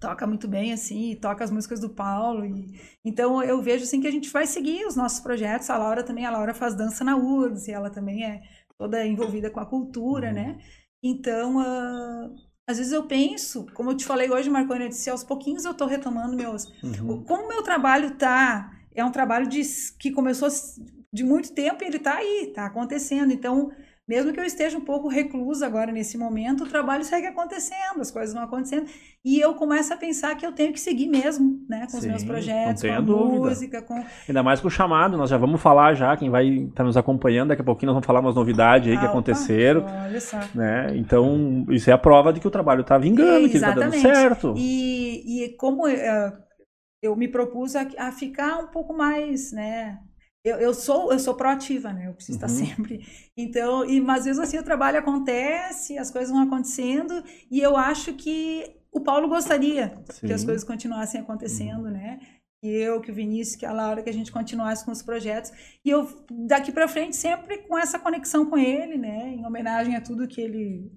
toca 0.00 0.26
muito 0.26 0.48
bem 0.48 0.72
assim, 0.72 1.10
e 1.12 1.16
toca 1.16 1.44
as 1.44 1.50
músicas 1.50 1.80
do 1.80 1.90
Paulo 1.90 2.44
e 2.46 2.80
então 3.04 3.42
eu 3.42 3.60
vejo 3.62 3.84
assim 3.84 4.00
que 4.00 4.06
a 4.06 4.10
gente 4.10 4.30
vai 4.30 4.46
seguir 4.46 4.86
os 4.86 4.96
nossos 4.96 5.20
projetos. 5.20 5.70
A 5.70 5.78
Laura 5.78 6.02
também, 6.04 6.24
a 6.26 6.30
Laura 6.30 6.54
faz 6.54 6.74
dança 6.74 7.04
na 7.04 7.16
URGS 7.16 7.68
e 7.70 7.74
ela 7.74 7.90
também 7.90 8.24
é 8.24 8.42
toda 8.78 9.06
envolvida 9.06 9.50
com 9.50 9.60
a 9.60 9.66
cultura, 9.66 10.32
Uhum. 10.32 10.34
né? 10.34 10.58
Então, 11.02 11.58
ah, 11.60 12.30
às 12.66 12.78
vezes 12.78 12.92
eu 12.92 13.06
penso, 13.06 13.66
como 13.74 13.90
eu 13.90 13.96
te 13.96 14.04
falei 14.04 14.30
hoje, 14.30 14.50
Marconi, 14.50 14.84
eu 14.84 14.88
disse, 14.88 15.10
aos 15.10 15.24
pouquinhos 15.24 15.64
eu 15.64 15.74
tô 15.74 15.86
retomando 15.86 16.36
meus 16.36 16.66
Uhum. 16.82 17.24
como 17.26 17.44
o 17.44 17.48
meu 17.48 17.62
trabalho 17.62 18.16
tá, 18.16 18.72
é 18.94 19.04
um 19.04 19.10
trabalho 19.12 19.46
de, 19.48 19.62
que 19.98 20.10
começou 20.12 20.48
de 21.12 21.24
muito 21.24 21.52
tempo 21.52 21.82
e 21.82 21.86
ele 21.86 21.98
tá 21.98 22.14
aí, 22.14 22.52
tá 22.54 22.66
acontecendo. 22.66 23.32
Então, 23.32 23.70
mesmo 24.10 24.32
que 24.32 24.40
eu 24.40 24.44
esteja 24.44 24.76
um 24.76 24.80
pouco 24.80 25.06
reclusa 25.06 25.64
agora 25.64 25.92
nesse 25.92 26.18
momento, 26.18 26.64
o 26.64 26.68
trabalho 26.68 27.04
segue 27.04 27.28
acontecendo, 27.28 28.00
as 28.00 28.10
coisas 28.10 28.34
vão 28.34 28.42
acontecendo. 28.42 28.86
E 29.24 29.38
eu 29.38 29.54
começo 29.54 29.94
a 29.94 29.96
pensar 29.96 30.34
que 30.34 30.44
eu 30.44 30.50
tenho 30.50 30.72
que 30.72 30.80
seguir 30.80 31.06
mesmo, 31.06 31.64
né? 31.68 31.86
Com 31.88 31.96
os 31.96 32.04
meus 32.04 32.24
projetos, 32.24 32.82
com 32.82 32.90
a 32.90 33.00
dúvida. 33.00 33.38
música, 33.38 33.82
com. 33.82 34.04
Ainda 34.28 34.42
mais 34.42 34.60
com 34.60 34.66
o 34.66 34.70
chamado, 34.70 35.16
nós 35.16 35.30
já 35.30 35.36
vamos 35.36 35.60
falar 35.60 35.94
já, 35.94 36.16
quem 36.16 36.28
vai 36.28 36.48
estar 36.48 36.74
tá 36.74 36.82
nos 36.82 36.96
acompanhando, 36.96 37.50
daqui 37.50 37.62
a 37.62 37.64
pouquinho 37.64 37.86
nós 37.88 37.94
vamos 37.94 38.06
falar 38.06 38.18
umas 38.18 38.34
novidades 38.34 38.88
aí 38.88 38.96
ah, 38.96 39.00
que 39.00 39.06
aconteceram. 39.06 39.82
Opa, 39.82 40.02
olha 40.06 40.20
só. 40.20 40.40
Né? 40.56 40.96
Então, 40.96 41.64
isso 41.70 41.88
é 41.88 41.92
a 41.92 41.98
prova 41.98 42.32
de 42.32 42.40
que 42.40 42.48
o 42.48 42.50
trabalho 42.50 42.80
está 42.80 42.98
vingando, 42.98 43.48
que 43.48 43.58
está 43.58 43.70
dando 43.70 43.94
certo. 43.94 44.54
E, 44.56 45.44
e 45.44 45.56
como 45.56 45.86
uh, 45.86 46.32
eu 47.00 47.14
me 47.14 47.28
propus 47.28 47.76
a, 47.76 47.86
a 47.96 48.10
ficar 48.10 48.58
um 48.58 48.66
pouco 48.72 48.92
mais, 48.92 49.52
né? 49.52 50.00
Eu, 50.44 50.56
eu 50.58 50.74
sou 50.74 51.12
eu 51.12 51.18
sou 51.18 51.34
proativa, 51.34 51.92
né? 51.92 52.08
Eu 52.08 52.14
preciso 52.14 52.38
uhum. 52.38 52.46
estar 52.46 52.66
sempre. 52.66 53.06
Então, 53.36 53.84
e 53.84 54.00
mas 54.00 54.20
às 54.20 54.24
vezes 54.24 54.40
assim 54.40 54.58
o 54.58 54.62
trabalho 54.62 54.98
acontece, 54.98 55.98
as 55.98 56.10
coisas 56.10 56.30
vão 56.30 56.42
acontecendo 56.42 57.22
e 57.50 57.60
eu 57.60 57.76
acho 57.76 58.14
que 58.14 58.76
o 58.92 59.00
Paulo 59.00 59.28
gostaria 59.28 60.02
Sim. 60.10 60.26
que 60.26 60.32
as 60.32 60.44
coisas 60.44 60.64
continuassem 60.64 61.20
acontecendo, 61.20 61.84
uhum. 61.84 61.92
né? 61.92 62.20
Que 62.62 62.68
eu, 62.68 63.00
que 63.00 63.10
o 63.10 63.14
Vinícius, 63.14 63.56
que 63.56 63.64
a 63.64 63.72
Laura, 63.72 64.02
que 64.02 64.10
a 64.10 64.12
gente 64.12 64.30
continuasse 64.30 64.84
com 64.84 64.90
os 64.90 65.02
projetos. 65.02 65.50
E 65.82 65.88
eu 65.88 66.06
daqui 66.30 66.70
para 66.70 66.88
frente 66.88 67.16
sempre 67.16 67.58
com 67.58 67.78
essa 67.78 67.98
conexão 67.98 68.44
com 68.44 68.58
ele, 68.58 68.98
né? 68.98 69.34
Em 69.34 69.46
homenagem 69.46 69.96
a 69.96 70.00
tudo 70.00 70.28
que 70.28 70.40
ele 70.40 70.92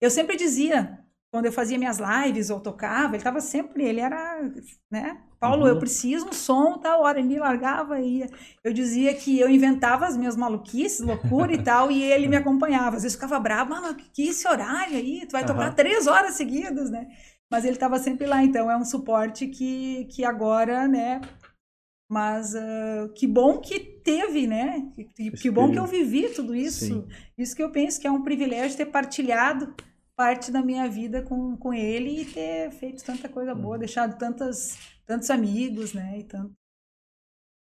Eu 0.00 0.10
sempre 0.10 0.36
dizia 0.36 1.04
quando 1.30 1.46
eu 1.46 1.52
fazia 1.52 1.78
minhas 1.78 1.98
lives 1.98 2.50
ou 2.50 2.60
tocava, 2.60 3.08
ele 3.08 3.18
estava 3.18 3.40
sempre, 3.40 3.84
ele 3.84 4.00
era, 4.00 4.40
né? 4.90 5.22
Paulo, 5.40 5.62
uhum. 5.62 5.68
eu 5.68 5.78
preciso 5.78 6.26
um 6.26 6.32
som, 6.32 6.78
tal 6.78 7.02
hora 7.02 7.18
ele 7.18 7.28
me 7.28 7.38
largava 7.38 8.00
e 8.00 8.28
eu 8.64 8.72
dizia 8.72 9.14
que 9.14 9.38
eu 9.38 9.48
inventava 9.48 10.06
as 10.06 10.16
minhas 10.16 10.36
maluquices, 10.36 11.00
loucura 11.00 11.52
e 11.52 11.62
tal, 11.62 11.90
e 11.90 12.02
ele 12.02 12.26
me 12.26 12.34
acompanhava. 12.36 12.96
Às 12.96 13.02
vezes 13.02 13.14
ficava 13.14 13.38
bravo, 13.38 13.70
mano, 13.70 13.94
que 14.12 14.28
esse 14.28 14.46
horário 14.48 14.96
aí, 14.96 15.24
tu 15.26 15.32
vai 15.32 15.42
uhum. 15.42 15.48
tocar 15.48 15.74
três 15.74 16.06
horas 16.06 16.34
seguidas, 16.34 16.90
né? 16.90 17.06
Mas 17.50 17.64
ele 17.64 17.74
estava 17.74 17.98
sempre 17.98 18.26
lá, 18.26 18.42
então 18.42 18.70
é 18.70 18.76
um 18.76 18.84
suporte 18.84 19.46
que, 19.46 20.06
que 20.06 20.24
agora, 20.24 20.88
né? 20.88 21.20
Mas 22.10 22.54
uh, 22.54 23.12
que 23.14 23.26
bom 23.26 23.58
que 23.58 23.78
teve, 23.78 24.46
né? 24.46 24.90
Que, 25.14 25.30
que 25.30 25.50
bom 25.50 25.70
que 25.70 25.78
eu 25.78 25.86
vivi 25.86 26.28
tudo 26.30 26.54
isso. 26.54 26.86
Sim. 26.86 27.06
Isso 27.36 27.54
que 27.54 27.62
eu 27.62 27.70
penso 27.70 28.00
que 28.00 28.06
é 28.06 28.10
um 28.10 28.22
privilégio 28.22 28.76
ter 28.76 28.86
partilhado 28.86 29.74
parte 30.16 30.50
da 30.50 30.60
minha 30.62 30.88
vida 30.88 31.22
com, 31.22 31.56
com 31.56 31.72
ele 31.72 32.22
e 32.22 32.24
ter 32.24 32.72
feito 32.72 33.04
tanta 33.04 33.28
coisa 33.28 33.54
boa, 33.54 33.74
uhum. 33.74 33.78
deixado 33.78 34.18
tantas, 34.18 34.76
tantos 35.08 35.30
amigos, 35.30 35.94
né? 35.94 36.18
E 36.18 36.24
tanto... 36.24 36.52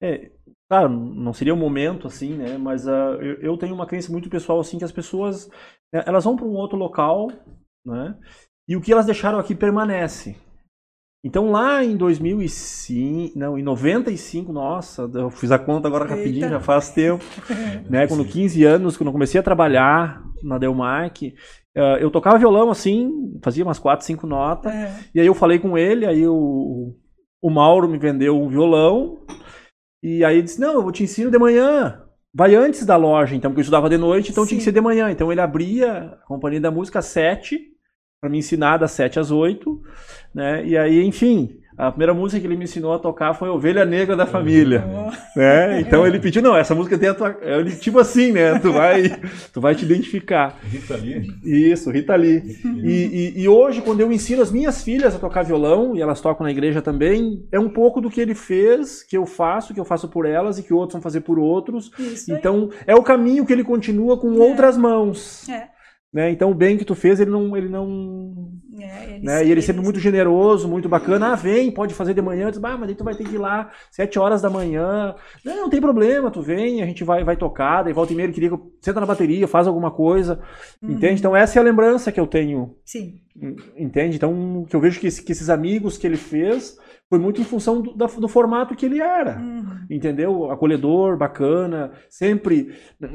É, 0.03 0.29
claro, 0.69 0.89
não 0.89 1.33
seria 1.33 1.53
o 1.53 1.57
momento 1.57 2.05
assim, 2.05 2.35
né? 2.35 2.57
Mas 2.57 2.85
uh, 2.85 3.17
eu, 3.21 3.41
eu, 3.41 3.57
tenho 3.57 3.73
uma 3.73 3.87
crença 3.87 4.11
muito 4.11 4.29
pessoal 4.29 4.59
assim 4.59 4.77
que 4.77 4.83
as 4.83 4.91
pessoas 4.91 5.49
né, 5.91 6.03
elas 6.05 6.25
vão 6.25 6.35
para 6.35 6.45
um 6.45 6.53
outro 6.53 6.77
local, 6.77 7.31
né? 7.83 8.15
E 8.67 8.75
o 8.75 8.81
que 8.81 8.91
elas 8.91 9.05
deixaram 9.05 9.39
aqui 9.39 9.55
permanece. 9.55 10.35
Então 11.25 11.49
lá 11.49 11.83
em 11.83 11.97
2005, 11.97 13.39
não, 13.39 13.57
em 13.57 13.63
95, 13.63 14.53
nossa, 14.53 15.09
eu 15.13 15.31
fiz 15.31 15.51
a 15.51 15.57
conta 15.57 15.87
agora 15.87 16.03
Eita. 16.03 16.15
rapidinho, 16.15 16.49
já 16.49 16.59
faz 16.59 16.91
tempo, 16.91 17.23
né? 17.89 18.05
Quando 18.07 18.23
15 18.23 18.63
anos, 18.65 18.97
quando 18.97 19.07
eu 19.07 19.13
comecei 19.13 19.39
a 19.39 19.43
trabalhar 19.43 20.21
na 20.43 20.57
Delmark, 20.57 21.33
Uh, 21.77 21.93
eu 21.99 22.09
tocava 22.09 22.39
violão 22.39 22.71
assim, 22.71 23.39
fazia 23.43 23.63
umas 23.63 23.77
quatro, 23.77 24.03
cinco 24.03 24.25
notas. 24.25 24.73
É. 24.73 24.99
E 25.13 25.19
aí 25.21 25.27
eu 25.27 25.35
falei 25.35 25.59
com 25.59 25.77
ele, 25.77 26.07
aí 26.07 26.27
o, 26.27 26.95
o 27.41 27.49
Mauro 27.49 27.88
me 27.88 27.97
vendeu 27.97 28.39
um 28.39 28.49
violão. 28.49 29.19
E 30.01 30.23
aí 30.23 30.35
ele 30.35 30.43
disse: 30.43 30.59
Não, 30.59 30.73
eu 30.73 30.83
vou 30.83 30.91
te 30.91 31.03
ensino 31.03 31.31
de 31.31 31.38
manhã. 31.38 32.03
Vai 32.33 32.55
antes 32.55 32.85
da 32.85 32.95
loja, 32.95 33.35
então, 33.35 33.49
porque 33.49 33.61
eu 33.61 33.63
estudava 33.63 33.89
de 33.89 33.97
noite, 33.97 34.31
então 34.31 34.43
Sim. 34.43 34.49
tinha 34.49 34.59
que 34.59 34.63
ser 34.63 34.71
de 34.71 34.81
manhã. 34.81 35.09
Então 35.09 35.31
ele 35.31 35.41
abria 35.41 36.19
a 36.21 36.27
companhia 36.27 36.61
da 36.61 36.69
música 36.69 36.99
às 36.99 37.05
sete, 37.05 37.59
para 38.21 38.29
me 38.29 38.38
ensinar 38.38 38.77
das 38.77 38.91
sete 38.91 39.19
às 39.19 39.31
oito, 39.31 39.81
né? 40.33 40.65
E 40.65 40.77
aí, 40.77 41.03
enfim, 41.03 41.59
a 41.78 41.91
primeira 41.91 42.13
música 42.13 42.39
que 42.39 42.47
ele 42.47 42.57
me 42.57 42.63
ensinou 42.63 42.91
a 42.91 42.97
tocar 42.97 43.36
foi 43.36 43.49
Ovelha 43.49 43.86
Negra 43.86 44.15
da 44.15 44.25
Família. 44.25 44.84
Oh. 44.88 45.39
Né? 45.39 45.82
Então 45.82 46.07
ele 46.07 46.19
pediu, 46.19 46.41
não, 46.41 46.57
essa 46.57 46.73
música 46.73 46.97
tem 46.97 47.09
a 47.09 47.13
tua. 47.13 47.38
Ele, 47.39 47.75
tipo 47.75 47.99
assim, 47.99 48.32
né? 48.32 48.57
Tu 48.57 48.73
vai, 48.73 49.21
tu 49.53 49.61
vai 49.61 49.75
te 49.75 49.86
identificar. 49.86 50.57
Rita 50.63 50.95
Lee? 50.95 51.28
Isso, 51.43 51.91
Rita 51.91 52.15
Lee. 52.15 52.41
E, 52.84 53.34
e, 53.38 53.41
e, 53.43 53.47
hoje, 53.47 53.82
quando 53.82 54.01
eu 54.01 54.11
ensino 54.11 54.41
as 54.41 54.51
minhas 54.51 54.84
filhas 54.84 55.15
a 55.15 55.19
tocar 55.19 55.43
violão, 55.43 55.95
e 55.95 56.01
elas 56.01 56.19
tocam 56.19 56.43
na 56.43 56.51
igreja 56.51 56.82
também, 56.82 57.45
é 57.51 57.59
um 57.59 57.69
pouco 57.69 58.01
do 58.01 58.09
que 58.09 58.19
ele 58.19 58.34
fez, 58.34 59.03
que 59.03 59.15
eu 59.15 59.28
faço, 59.28 59.73
que 59.73 59.80
eu 59.80 59.86
faço 59.86 60.07
por 60.07 60.25
elas 60.25 60.57
e 60.57 60.63
que 60.63 60.73
outros 60.73 60.93
vão 60.93 61.01
fazer 61.01 61.21
por 61.21 61.38
outros. 61.38 61.91
Isso 61.99 62.34
então, 62.34 62.69
aí. 62.71 62.80
é 62.88 62.95
o 62.95 63.03
caminho 63.03 63.45
que 63.45 63.53
ele 63.53 63.63
continua 63.63 64.17
com 64.17 64.34
é. 64.34 64.39
outras 64.39 64.75
mãos. 64.75 65.47
É. 65.47 65.76
Né? 66.14 66.32
Então 66.32 66.51
o 66.51 66.55
bem 66.55 66.78
que 66.78 66.86
tu 66.86 66.95
fez, 66.95 67.20
ele 67.20 67.32
não. 67.32 67.55
Ele 67.55 67.68
não 67.68 68.34
é, 68.80 69.16
ele 69.16 69.26
né? 69.26 69.45
E 69.45 69.51
ele 69.51 69.62
sempre 69.62 69.82
muito 69.82 69.99
generoso, 69.99 70.68
muito 70.68 70.88
bacana. 70.88 71.34
Ah, 71.34 71.36
vem, 71.36 71.72
pode 71.72 71.93
fazer 71.93 72.14
de 72.14 72.22
manhã. 72.22 72.49
Diz, 72.49 72.64
ah, 72.64 72.78
mas 72.78 72.89
aí 72.89 72.95
tu 72.95 73.03
vai 73.03 73.16
ter 73.16 73.24
que 73.24 73.36
ir 73.36 73.39
lá 73.39 73.72
sete 73.91 74.18
horas 74.18 74.41
da 74.41 74.49
manhã. 74.49 75.16
Não, 75.43 75.55
não 75.55 75.70
tem 75.70 75.82
problema, 75.82 76.32
tu 76.32 76.41
vem, 76.41 76.82
a 76.82 76.86
gente 76.86 77.03
vai, 77.03 77.24
vai 77.24 77.36
tocar. 77.36 77.84
Daí 77.84 77.93
volta 77.93 78.14
e 78.14 78.16
meia, 78.16 78.26
ele 78.26 78.34
queria 78.34 78.49
que 78.49 78.55
eu 78.55 78.72
senta 78.82 78.99
na 78.99 79.05
bateria, 79.05 79.47
faz 79.47 79.68
alguma 79.68 79.91
coisa. 79.91 80.39
Uhum. 80.82 80.91
Entende? 80.91 81.20
Então 81.20 81.36
essa 81.36 81.60
é 81.60 81.62
a 81.62 81.66
lembrança 81.66 82.12
que 82.12 82.20
eu 82.20 82.28
tenho. 82.28 82.76
Sim. 82.86 83.20
Entende? 83.78 84.16
Então, 84.16 84.66
que 84.68 84.76
eu 84.76 84.80
vejo 84.80 84.99
que, 84.99 85.10
que 85.10 85.32
esses 85.32 85.49
amigos 85.49 85.97
que 85.97 86.08
ele 86.08 86.18
fez 86.18 86.78
foi 87.10 87.20
muito 87.20 87.39
em 87.39 87.43
função 87.43 87.82
do, 87.82 87.93
do 87.93 88.28
formato 88.28 88.76
que 88.76 88.86
ele 88.86 88.99
era. 88.99 89.39
Uhum. 89.39 89.86
Entendeu? 89.89 90.51
Acolhedor, 90.51 91.18
bacana, 91.18 91.91
sempre 92.10 92.76
ah, 93.01 93.08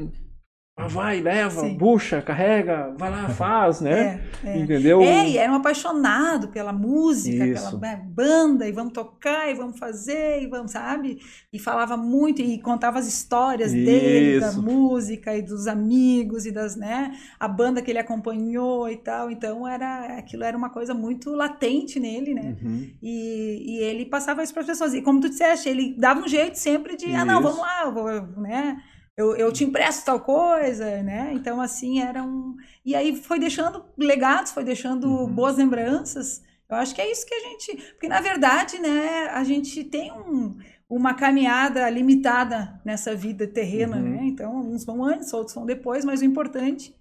vai, 0.75 1.21
leva, 1.21 1.61
Sim. 1.61 1.77
bucha, 1.77 2.21
carrega, 2.21 2.93
vai 2.97 3.11
lá, 3.11 3.29
faz, 3.33 3.79
né? 3.79 4.21
É, 4.43 4.49
é. 4.49 4.57
Entendeu? 4.57 5.01
É, 5.01 5.29
e 5.29 5.37
era 5.37 5.51
um 5.51 5.55
apaixonado 5.55 6.47
pela 6.47 6.73
música, 6.73 7.45
Isso. 7.45 7.79
pela 7.79 7.81
né, 7.81 8.01
banda, 8.03 8.67
e 8.67 8.71
vamos 8.71 8.91
tocar, 8.91 9.49
e 9.51 9.53
vamos 9.53 9.77
fazer, 9.77 10.41
e 10.41 10.47
vamos, 10.47 10.71
sabe? 10.71 11.19
E 11.51 11.59
falava 11.59 11.95
muito, 11.95 12.41
e 12.41 12.59
contava 12.59 12.97
as 12.97 13.07
histórias 13.07 13.71
Isso. 13.71 13.85
dele, 13.85 14.39
da 14.39 14.53
música, 14.53 15.37
e 15.37 15.43
dos 15.43 15.67
amigos, 15.67 16.45
e 16.45 16.51
das, 16.51 16.75
né? 16.75 17.15
A 17.39 17.47
banda 17.47 17.81
que 17.81 17.91
ele 17.91 17.99
acompanhou 17.99 18.89
e 18.89 18.97
tal. 18.97 19.29
Então, 19.29 19.67
era 19.67 20.17
aquilo 20.17 20.43
era 20.43 20.57
uma 20.57 20.71
coisa 20.71 20.93
muito 20.93 21.29
latente 21.31 21.99
nele, 21.99 22.33
né? 22.33 22.55
Uhum. 22.61 22.89
E, 23.01 23.77
e 23.77 23.83
ele 23.83 24.05
passava 24.05 24.41
isso 24.41 24.53
para 24.53 24.61
as 24.61 24.67
pessoas. 24.67 24.93
E 24.95 25.01
como 25.03 25.19
tu 25.19 25.29
disseste, 25.29 25.69
ele 25.69 25.95
dava 25.97 26.19
um 26.19 26.27
jeito 26.27 26.57
sempre 26.57 26.95
de, 26.95 27.05
Isso. 27.05 27.15
ah, 27.15 27.25
não, 27.25 27.41
vamos 27.41 27.59
lá, 27.59 27.89
vou, 27.91 28.41
né? 28.41 28.81
Eu, 29.15 29.35
eu 29.35 29.51
te 29.51 29.63
empresto 29.63 30.05
tal 30.05 30.19
coisa, 30.19 31.03
né? 31.03 31.31
Então, 31.33 31.61
assim, 31.61 31.99
era 31.99 32.23
um. 32.23 32.55
E 32.83 32.95
aí 32.95 33.15
foi 33.15 33.39
deixando 33.39 33.85
legados, 33.97 34.51
foi 34.51 34.63
deixando 34.63 35.07
uhum. 35.07 35.27
boas 35.27 35.57
lembranças. 35.57 36.43
Eu 36.67 36.77
acho 36.77 36.95
que 36.95 37.01
é 37.01 37.11
isso 37.11 37.25
que 37.25 37.35
a 37.35 37.39
gente. 37.39 37.75
Porque, 37.93 38.07
na 38.07 38.19
verdade, 38.19 38.79
né, 38.79 39.27
a 39.27 39.43
gente 39.43 39.83
tem 39.83 40.11
um, 40.11 40.57
uma 40.89 41.13
caminhada 41.13 41.87
limitada 41.89 42.81
nessa 42.83 43.15
vida 43.15 43.45
terrena, 43.45 43.97
uhum. 43.97 44.03
né? 44.03 44.19
Então, 44.23 44.55
uns 44.57 44.83
vão 44.83 45.03
antes, 45.03 45.31
outros 45.31 45.53
vão 45.53 45.65
depois, 45.65 46.03
mas 46.03 46.21
o 46.21 46.25
importante 46.25 46.95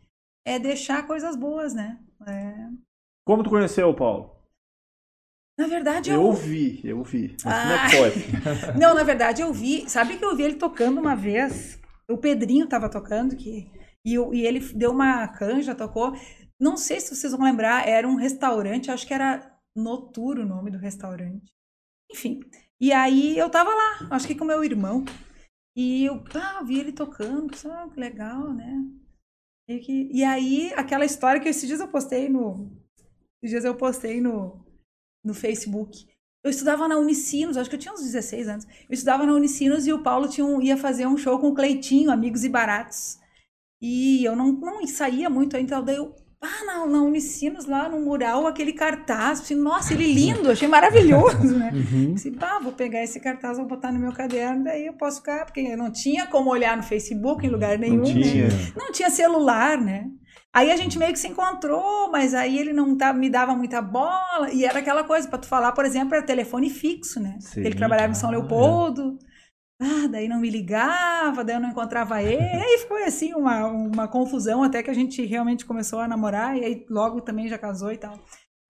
é 0.47 0.59
deixar 0.59 1.07
coisas 1.07 1.35
boas, 1.35 1.73
né? 1.73 1.99
É... 2.27 2.69
Como 3.25 3.43
tu 3.43 3.49
conheceu 3.49 3.89
o 3.89 3.95
Paulo? 3.95 4.37
Na 5.59 5.67
verdade, 5.67 6.11
eu. 6.11 6.21
Eu 6.21 6.33
vi, 6.33 6.81
eu 6.85 7.03
vi. 7.03 7.37
Ah. 7.47 7.87
é 7.87 7.89
foi? 7.89 8.13
Não, 8.79 8.95
na 8.95 9.03
verdade, 9.03 9.41
eu 9.41 9.53
vi. 9.53 9.89
Sabe 9.89 10.19
que 10.19 10.25
eu 10.25 10.37
vi 10.37 10.43
ele 10.43 10.57
tocando 10.57 11.01
uma 11.01 11.15
vez 11.15 11.81
o 12.13 12.19
Pedrinho 12.19 12.65
estava 12.65 12.91
tocando, 12.91 13.37
que, 13.37 13.71
e, 14.05 14.15
e 14.15 14.47
ele 14.47 14.61
deu 14.75 14.91
uma 14.91 15.29
canja, 15.29 15.75
tocou. 15.75 16.13
Não 16.61 16.77
sei 16.77 17.01
se 17.01 17.15
vocês 17.15 17.33
vão 17.33 17.43
lembrar, 17.43 17.89
era 17.89 18.07
um 18.07 18.17
restaurante, 18.17 18.91
acho 18.91 19.07
que 19.07 19.15
era 19.15 19.51
Noturo 19.75 20.43
o 20.43 20.47
nome 20.47 20.71
do 20.71 20.79
restaurante. 20.79 21.51
Enfim. 22.11 22.41
E 22.81 22.93
aí 22.93 23.39
eu 23.39 23.51
tava 23.51 23.71
lá, 23.71 24.09
acho 24.11 24.27
que 24.27 24.35
com 24.35 24.45
meu 24.45 24.63
irmão. 24.63 25.05
E 25.75 26.05
eu 26.05 26.23
ah, 26.35 26.63
vi 26.63 26.79
ele 26.79 26.93
tocando, 26.93 27.51
ah, 27.67 27.89
que 27.89 27.99
legal, 27.99 28.53
né? 28.53 28.85
E, 29.69 29.79
que, 29.79 30.09
e 30.13 30.23
aí, 30.23 30.73
aquela 30.75 31.05
história 31.05 31.41
que 31.41 31.49
esses 31.49 31.67
dias 31.67 31.81
eu 31.81 31.89
postei 31.89 32.29
no. 32.29 32.71
Esses 33.43 33.51
dias 33.51 33.65
eu 33.65 33.77
postei 33.77 34.21
no, 34.21 34.65
no 35.25 35.33
Facebook. 35.33 36.07
Eu 36.45 36.51
estudava 36.51 36.89
na 36.89 36.99
Unicinos, 36.99 37.57
acho 37.57 37.71
que 37.71 37.77
eu 37.77 37.81
tinha 37.81 37.95
uns 37.95 38.03
16 38.03 38.49
anos. 38.49 38.65
Eu 38.89 38.95
estudava 38.95 39.25
na 39.25 39.33
Unicinos 39.33 39.87
e 39.87 39.93
o 39.93 40.03
Paulo 40.03 40.29
tinha 40.29 40.45
um, 40.45 40.61
ia 40.61 40.77
fazer 40.77 41.07
um 41.07 41.17
show 41.17 41.39
com 41.39 41.49
o 41.49 41.55
Cleitinho, 41.55 42.11
Amigos 42.11 42.45
e 42.45 42.49
Baratos. 42.49 43.19
E 43.81 44.25
eu 44.25 44.35
não, 44.35 44.53
não 44.53 44.87
saía 44.87 45.31
muito, 45.31 45.57
então 45.57 45.83
daí 45.83 45.97
eu, 45.97 46.15
ah, 46.41 46.65
na, 46.65 46.87
na 46.87 47.03
Unicinos, 47.03 47.67
lá 47.67 47.89
no 47.89 48.01
mural, 48.01 48.47
aquele 48.49 48.73
cartaz. 48.73 49.41
Assim, 49.41 49.55
Nossa, 49.55 49.95
ele 49.95 50.13
lindo, 50.13 50.51
achei 50.51 50.67
maravilhoso, 50.67 51.57
né? 51.57 51.71
Uhum. 51.73 52.15
Disse, 52.15 52.33
pá, 52.33 52.59
vou 52.59 52.73
pegar 52.73 53.05
esse 53.05 53.21
cartaz, 53.21 53.59
vou 53.59 53.67
botar 53.67 53.93
no 53.93 54.01
meu 54.01 54.13
caderno, 54.13 54.65
daí 54.65 54.87
eu 54.87 54.95
posso 54.95 55.19
ficar, 55.19 55.45
porque 55.45 55.61
eu 55.61 55.77
não 55.77 55.93
tinha 55.93 56.27
como 56.27 56.51
olhar 56.51 56.77
no 56.77 56.83
Facebook 56.83 57.47
em 57.47 57.51
lugar 57.51 57.79
nenhum, 57.79 58.03
não 58.03 58.15
né? 58.15 58.23
tinha. 58.23 58.49
Né? 58.49 58.73
Não 58.77 58.91
tinha 58.91 59.11
celular, 59.11 59.81
né? 59.81 60.11
Aí 60.55 60.71
a 60.71 60.77
gente 60.77 60.99
meio 60.99 61.13
que 61.13 61.19
se 61.19 61.29
encontrou, 61.29 62.11
mas 62.11 62.35
aí 62.35 62.59
ele 62.59 62.75
não 62.75 62.97
tá, 62.97 63.13
me 63.13 63.31
dava 63.31 63.55
muita 63.55 63.81
bola. 63.81 64.53
E 64.53 64.65
era 64.65 64.81
aquela 64.81 65.03
coisa, 65.03 65.27
para 65.27 65.39
tu 65.39 65.47
falar, 65.47 65.73
por 65.73 65.85
exemplo, 65.85 66.15
era 66.15 66.25
telefone 66.25 66.69
fixo, 66.69 67.19
né? 67.19 67.39
Sim, 67.41 67.61
ele 67.61 67.75
trabalhava 67.75 68.13
em 68.13 68.17
São 68.17 68.31
Leopoldo. 68.31 69.19
Ah, 69.81 70.07
daí 70.09 70.29
não 70.29 70.39
me 70.39 70.51
ligava, 70.51 71.43
daí 71.43 71.57
eu 71.57 71.61
não 71.61 71.71
encontrava 71.71 72.23
ele. 72.23 72.41
E 72.41 72.63
aí 72.63 72.85
foi 72.87 73.05
assim 73.05 73.35
uma, 73.35 73.67
uma 73.67 74.07
confusão 74.07 74.63
até 74.63 74.83
que 74.83 74.91
a 74.91 74.95
gente 74.95 75.25
realmente 75.25 75.65
começou 75.65 75.99
a 75.99 76.07
namorar 76.07 76.57
e 76.57 76.65
aí 76.65 76.87
logo 76.89 77.21
também 77.21 77.49
já 77.49 77.59
casou 77.59 77.91
e 77.91 77.97
tal. 77.97 78.17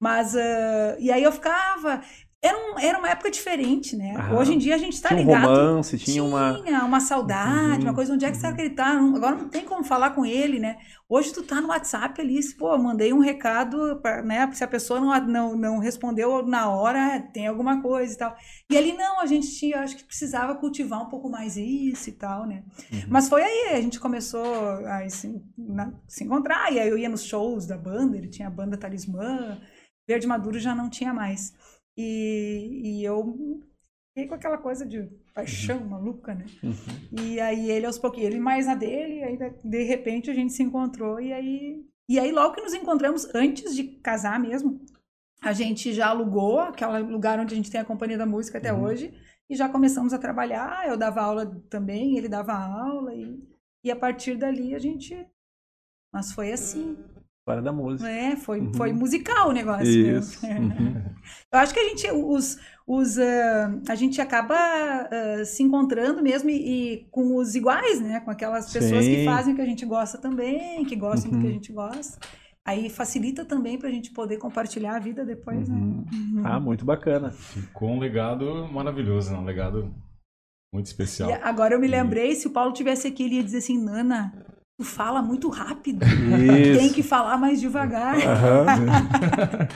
Mas, 0.00 0.34
uh, 0.34 0.98
e 0.98 1.12
aí 1.12 1.22
eu 1.22 1.30
ficava. 1.30 2.00
Era, 2.44 2.58
um, 2.58 2.76
era 2.76 2.98
uma 2.98 3.08
época 3.08 3.30
diferente, 3.30 3.94
né? 3.94 4.16
Aham. 4.16 4.36
Hoje 4.38 4.52
em 4.54 4.58
dia 4.58 4.74
a 4.74 4.78
gente 4.78 5.00
tá 5.00 5.10
tinha 5.10 5.20
um 5.20 5.24
ligado. 5.24 5.46
romance, 5.48 5.96
tinha, 5.96 6.24
uma. 6.24 6.60
Tinha 6.64 6.84
uma 6.84 6.98
saudade, 7.00 7.76
Uhum, 7.78 7.82
uma 7.90 7.94
coisa, 7.94 8.12
onde 8.12 8.24
é 8.24 8.32
que 8.32 8.36
será 8.36 8.52
que 8.52 8.60
ele 8.62 8.70
tá? 8.70 8.88
Agora 8.98 9.36
não 9.36 9.48
tem 9.48 9.64
como 9.64 9.84
falar 9.84 10.10
com 10.10 10.26
ele, 10.26 10.58
né? 10.58 10.76
Hoje 11.08 11.32
tu 11.32 11.44
tá 11.44 11.60
no 11.60 11.68
WhatsApp 11.68 12.20
ali, 12.20 12.42
se, 12.42 12.56
pô, 12.56 12.76
mandei 12.76 13.12
um 13.12 13.20
recado, 13.20 14.00
pra, 14.02 14.22
né? 14.22 14.50
Se 14.54 14.64
a 14.64 14.66
pessoa 14.66 14.98
não, 15.00 15.20
não, 15.24 15.56
não 15.56 15.78
respondeu 15.78 16.44
na 16.44 16.68
hora, 16.68 17.20
tem 17.32 17.46
alguma 17.46 17.80
coisa 17.80 18.12
e 18.12 18.18
tal. 18.18 18.36
E 18.68 18.76
ali 18.76 18.92
não, 18.92 19.20
a 19.20 19.26
gente 19.26 19.48
tinha, 19.56 19.78
acho 19.78 19.96
que 19.96 20.02
precisava 20.04 20.56
cultivar 20.56 21.00
um 21.00 21.08
pouco 21.08 21.28
mais 21.30 21.56
isso 21.56 22.08
e 22.08 22.12
tal, 22.12 22.44
né? 22.44 22.64
Uhum. 22.92 23.02
Mas 23.08 23.28
foi 23.28 23.42
aí, 23.44 23.76
a 23.76 23.80
gente 23.80 24.00
começou 24.00 24.44
a 24.86 25.08
se, 25.08 25.40
na- 25.56 25.92
se 26.08 26.24
encontrar, 26.24 26.72
e 26.72 26.80
aí 26.80 26.88
eu 26.88 26.98
ia 26.98 27.08
nos 27.08 27.22
shows 27.24 27.68
da 27.68 27.78
banda, 27.78 28.16
ele 28.16 28.26
tinha 28.26 28.48
a 28.48 28.50
banda 28.50 28.76
Talismã, 28.76 29.58
Verde 30.08 30.26
Maduro 30.26 30.58
já 30.58 30.74
não 30.74 30.90
tinha 30.90 31.14
mais. 31.14 31.52
E, 31.96 32.98
e 33.00 33.04
eu 33.04 33.60
fiquei 34.08 34.28
com 34.28 34.34
aquela 34.34 34.58
coisa 34.58 34.84
de 34.86 35.02
paixão 35.34 35.80
maluca, 35.84 36.34
né? 36.34 36.44
Uhum. 36.62 37.20
E 37.20 37.40
aí 37.40 37.70
ele 37.70 37.86
aos 37.86 37.98
pouquinhos, 37.98 38.30
ele 38.30 38.40
mais 38.40 38.66
na 38.66 38.74
dele, 38.74 39.20
e 39.20 39.22
aí 39.24 39.36
de- 39.36 39.54
de 39.64 39.82
repente 39.84 40.30
a 40.30 40.34
gente 40.34 40.52
se 40.52 40.62
encontrou 40.62 41.20
e 41.20 41.32
aí 41.32 41.84
e 42.08 42.18
aí 42.18 42.30
logo 42.32 42.54
que 42.54 42.60
nos 42.60 42.74
encontramos 42.74 43.32
antes 43.34 43.74
de 43.74 43.84
casar 43.84 44.38
mesmo, 44.38 44.80
a 45.40 45.52
gente 45.52 45.92
já 45.92 46.08
alugou 46.08 46.58
aquele 46.60 46.98
lugar 47.00 47.38
onde 47.38 47.54
a 47.54 47.56
gente 47.56 47.70
tem 47.70 47.80
a 47.80 47.84
companhia 47.84 48.18
da 48.18 48.26
música 48.26 48.58
até 48.58 48.72
Uhum. 48.72 48.82
hoje 48.82 49.14
e 49.48 49.56
já 49.56 49.68
começamos 49.68 50.12
a 50.12 50.18
trabalhar. 50.18 50.86
Eu 50.88 50.96
dava 50.96 51.20
aula 51.22 51.46
também, 51.70 52.16
ele 52.18 52.28
dava 52.28 52.52
aula 52.52 53.14
e, 53.14 53.42
e 53.84 53.90
a 53.90 53.96
partir 53.96 54.36
dali 54.36 54.74
a 54.74 54.78
gente 54.78 55.26
mas 56.12 56.32
foi 56.32 56.52
assim, 56.52 56.96
História 57.42 57.60
da 57.62 57.72
música. 57.72 58.08
é, 58.08 58.36
foi, 58.36 58.60
Uhum. 58.60 58.72
foi 58.74 58.92
musical 58.92 59.48
o 59.48 59.52
negócio. 59.52 59.84
Isso. 59.86 60.46
mesmo. 60.46 60.62
Uhum. 60.78 61.02
Eu 61.52 61.58
acho 61.58 61.74
que 61.74 61.80
a 61.80 61.88
gente, 61.88 62.10
os, 62.10 62.58
os, 62.86 63.18
ah, 63.18 63.80
a 63.88 63.94
gente 63.96 64.20
acaba 64.20 64.54
ah, 64.56 65.44
se 65.44 65.62
encontrando 65.62 66.22
mesmo 66.22 66.48
e, 66.50 66.54
e 66.54 67.06
com 67.10 67.36
os 67.36 67.54
iguais, 67.56 68.00
né? 68.00 68.20
Com 68.20 68.30
aquelas 68.30 68.72
pessoas 68.72 69.04
que 69.04 69.16
Sim. 69.16 69.24
fazem 69.24 69.52
o 69.52 69.56
que 69.56 69.62
a 69.62 69.66
gente 69.66 69.84
gosta 69.84 70.18
também, 70.18 70.84
que 70.84 70.94
gostam 70.94 71.32
do 71.32 71.38
que 71.40 71.44
a 71.46 71.48
Uhum. 71.48 71.54
gente 71.54 71.72
gosta. 71.72 72.18
Aí 72.64 72.88
facilita 72.88 73.44
também 73.44 73.76
para 73.76 73.88
a 73.88 73.92
gente 73.92 74.12
poder 74.12 74.36
compartilhar 74.38 74.94
a 74.94 75.00
vida 75.00 75.24
depois, 75.24 75.68
né? 75.68 75.74
Uhum. 75.76 76.04
Uhum. 76.12 76.42
Ah, 76.44 76.60
muito 76.60 76.84
bacana. 76.84 77.32
Ficou 77.32 77.90
um 77.90 77.98
legado 77.98 78.68
maravilhoso, 78.72 79.32
né? 79.32 79.38
um 79.38 79.44
legado 79.44 79.92
muito 80.72 80.86
especial. 80.86 81.28
E 81.28 81.32
agora 81.34 81.74
eu 81.74 81.80
me 81.80 81.88
lembrei, 81.88 82.36
se 82.36 82.46
o 82.46 82.50
Paulo 82.50 82.72
tivesse 82.72 83.08
aqui, 83.08 83.24
ele 83.24 83.34
ia 83.36 83.42
dizer 83.44 83.58
assim, 83.58 83.82
Nana, 83.82 84.32
tu 84.82 84.84
fala 84.84 85.22
muito 85.22 85.48
rápido. 85.48 86.04
Isso. 86.04 86.78
Tem 86.80 86.92
que 86.92 87.02
falar 87.02 87.38
mais 87.38 87.60
devagar. 87.60 88.16
Aham. 88.16 88.66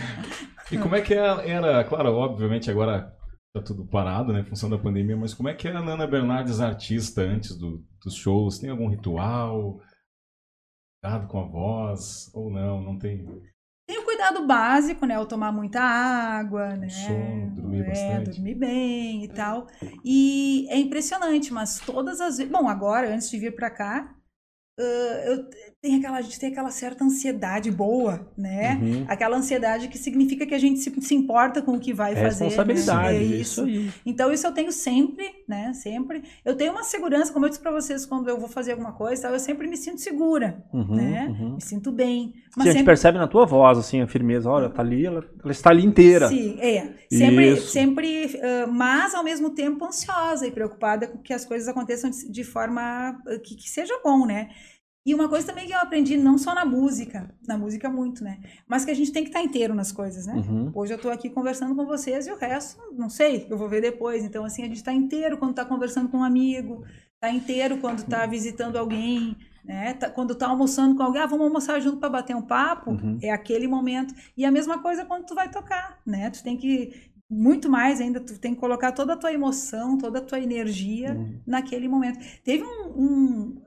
E 0.73 0.77
como 0.79 0.97
é 0.97 1.01
que 1.01 1.15
era, 1.15 1.43
era, 1.49 1.85
claro, 1.85 2.13
obviamente 2.13 2.69
agora 2.69 3.15
tá 3.55 3.63
tudo 3.63 3.87
parado, 3.87 4.33
né, 4.33 4.41
em 4.41 4.45
função 4.45 4.69
da 4.69 4.77
pandemia, 4.77 5.17
mas 5.17 5.33
como 5.33 5.49
é 5.49 5.55
que 5.55 5.69
era 5.69 5.79
a 5.79 5.83
Nana 5.83 6.09
Bernardes 6.09 6.61
artista 6.61 7.23
antes 7.23 7.57
do- 7.57 7.85
dos 8.03 8.15
shows? 8.17 8.59
Tem 8.59 8.69
algum 8.69 8.89
ritual? 8.89 9.81
Cuidado 11.01 11.29
com 11.29 11.39
a 11.39 11.45
voz? 11.47 12.29
Ou 12.35 12.51
não? 12.51 12.83
Não 12.83 12.99
tem? 12.99 13.25
Tem 13.89 13.97
o 14.01 14.05
cuidado 14.05 14.45
básico, 14.45 15.07
né? 15.07 15.17
O 15.21 15.25
tomar 15.27 15.53
muita 15.53 15.81
água, 15.81 16.75
né? 16.75 16.89
Sono, 16.89 17.55
dormir 17.55 17.83
é, 17.83 17.87
bastante. 17.89 18.31
dormir 18.37 18.55
bem 18.57 19.23
e 19.23 19.29
tal. 19.29 19.69
E 20.05 20.67
é 20.69 20.77
impressionante, 20.81 21.53
mas 21.53 21.79
todas 21.79 22.21
as 22.21 22.39
vezes. 22.39 22.51
Bom, 22.53 22.69
agora, 22.69 23.15
antes 23.15 23.31
de 23.31 23.39
vir 23.39 23.55
pra 23.55 23.71
cá, 23.71 24.16
eu 24.79 25.45
tenho 25.81 25.99
aquela, 25.99 26.19
a 26.19 26.21
gente 26.21 26.39
tem 26.39 26.51
aquela 26.51 26.71
certa 26.71 27.05
ansiedade 27.05 27.71
boa, 27.71 28.31
né? 28.37 28.79
Uhum. 28.83 29.05
Aquela 29.09 29.37
ansiedade 29.37 29.89
que 29.89 29.97
significa 29.97 30.45
que 30.47 30.55
a 30.55 30.59
gente 30.59 30.81
se, 30.81 30.93
se 31.01 31.15
importa 31.15 31.63
com 31.63 31.73
o 31.73 31.81
que 31.81 31.93
vai 31.95 32.15
fazer. 32.15 32.45
né? 32.45 32.51
Responsabilidade, 32.51 33.17
É 33.17 33.23
isso 33.23 33.63
aí. 33.65 33.91
então, 34.05 34.33
isso 34.33 34.47
eu 34.47 34.53
tenho 34.53 34.71
sempre, 34.73 35.25
né? 35.49 35.73
Sempre. 35.73 36.23
Eu 36.45 36.55
tenho 36.57 36.73
uma 36.73 36.83
segurança, 36.83 37.33
como 37.33 37.47
eu 37.47 37.49
disse 37.49 37.61
pra 37.61 37.71
vocês, 37.73 38.05
quando 38.05 38.29
eu 38.29 38.39
vou 38.39 38.49
fazer 38.49 38.73
alguma 38.73 38.93
coisa, 38.93 39.29
eu 39.29 39.39
sempre 39.39 39.67
me 39.67 39.77
sinto 39.77 40.01
segura, 40.01 40.63
Uhum, 40.73 40.95
né? 40.97 41.27
uhum. 41.29 41.55
Me 41.55 41.63
sinto 41.63 41.91
bem. 41.91 42.33
Sim, 42.35 42.43
Mas 42.57 42.67
a 42.67 42.71
gente 42.71 42.73
sempre 42.79 42.87
percebe 42.87 43.19
na 43.19 43.27
tua 43.29 43.47
voz, 43.47 43.79
assim, 43.79 44.01
a 44.03 44.07
firmeza. 44.07 44.51
Olha, 44.51 44.69
tá 44.69 44.83
ali, 44.83 45.07
ela, 45.07 45.25
ela 45.43 45.53
está 45.53 45.71
ali 45.71 45.85
inteira. 45.85 46.29
Sim, 46.29 46.59
é. 46.61 46.95
Sempre, 47.11 47.53
Isso. 47.53 47.69
sempre 47.71 48.41
ah, 48.43 48.67
mas 48.67 49.15
ao 49.15 49.23
mesmo 49.23 49.51
tempo 49.51 49.85
ansiosa 49.85 50.47
e 50.47 50.51
preocupada 50.51 51.07
com 51.07 51.19
que 51.19 51.33
as 51.33 51.45
coisas 51.45 51.69
aconteçam 51.69 52.11
de, 52.11 52.29
de 52.31 52.45
forma 52.45 53.17
que, 53.45 53.55
que 53.55 53.71
seja 53.71 53.95
bom, 54.03 54.27
né? 54.27 54.49
E 55.07 55.15
uma 55.15 55.29
coisa 55.29 55.47
também 55.47 55.67
que 55.69 55.73
eu 55.73 55.79
aprendi, 55.79 56.17
não 56.17 56.37
só 56.37 56.53
na 56.53 56.65
música, 56.65 57.33
na 57.47 57.57
música 57.57 57.89
muito, 57.89 58.25
né? 58.25 58.41
Mas 58.67 58.85
que 58.85 58.91
a 58.91 58.95
gente 58.95 59.13
tem 59.13 59.23
que 59.23 59.29
estar 59.29 59.41
inteiro 59.41 59.73
nas 59.73 59.93
coisas, 59.93 60.27
né? 60.27 60.35
Uhum. 60.35 60.73
Hoje 60.75 60.93
eu 60.95 60.99
tô 60.99 61.09
aqui 61.09 61.31
conversando 61.31 61.77
com 61.77 61.87
vocês 61.87 62.27
e 62.27 62.33
o 62.33 62.37
resto, 62.37 62.77
não 62.93 63.09
sei, 63.09 63.47
eu 63.49 63.57
vou 63.57 63.69
ver 63.69 63.81
depois. 63.81 64.25
Então, 64.25 64.45
assim, 64.45 64.65
a 64.65 64.67
gente 64.67 64.83
tá 64.83 64.93
inteiro 64.93 65.39
quando 65.39 65.55
tá 65.55 65.65
conversando 65.65 66.09
com 66.09 66.19
um 66.19 66.25
amigo, 66.25 66.85
tá 67.21 67.31
inteiro 67.31 67.79
quando 67.79 68.03
tá 68.05 68.27
visitando 68.27 68.77
alguém, 68.77 69.37
né? 69.65 69.95
Tá- 69.95 70.11
quando 70.11 70.35
tá 70.35 70.49
almoçando 70.49 70.97
com 70.97 71.05
alguém, 71.05 71.23
ah, 71.23 71.27
vamos 71.27 71.47
almoçar 71.47 71.81
junto 71.81 71.99
para 71.99 72.09
bater 72.11 72.35
um 72.35 72.43
papo, 72.43 72.91
Uhum. 72.91 73.19
é 73.23 73.31
aquele 73.31 73.69
momento. 73.69 74.13
E 74.37 74.45
a 74.45 74.51
mesma 74.51 74.81
coisa 74.81 75.05
quando 75.05 75.25
tu 75.25 75.37
vai 75.37 75.49
tocar, 75.49 76.01
né? 76.05 76.31
Tu 76.31 76.43
tem 76.43 76.57
que, 76.57 77.13
muito 77.31 77.69
mais 77.71 78.01
ainda, 78.01 78.19
tu 78.21 78.39
tem 78.41 78.55
que 78.55 78.61
colocar 78.61 78.91
toda 78.93 79.13
a 79.13 79.17
tua 79.17 79.33
emoção, 79.33 79.99
toda 79.99 80.19
a 80.19 80.23
tua 80.23 80.41
energia 80.41 81.13
Uhum. 81.15 81.41
naquele 81.47 81.87
momento. 81.89 82.19
Teve 82.45 82.65
um, 82.65 82.89
um 82.97 83.63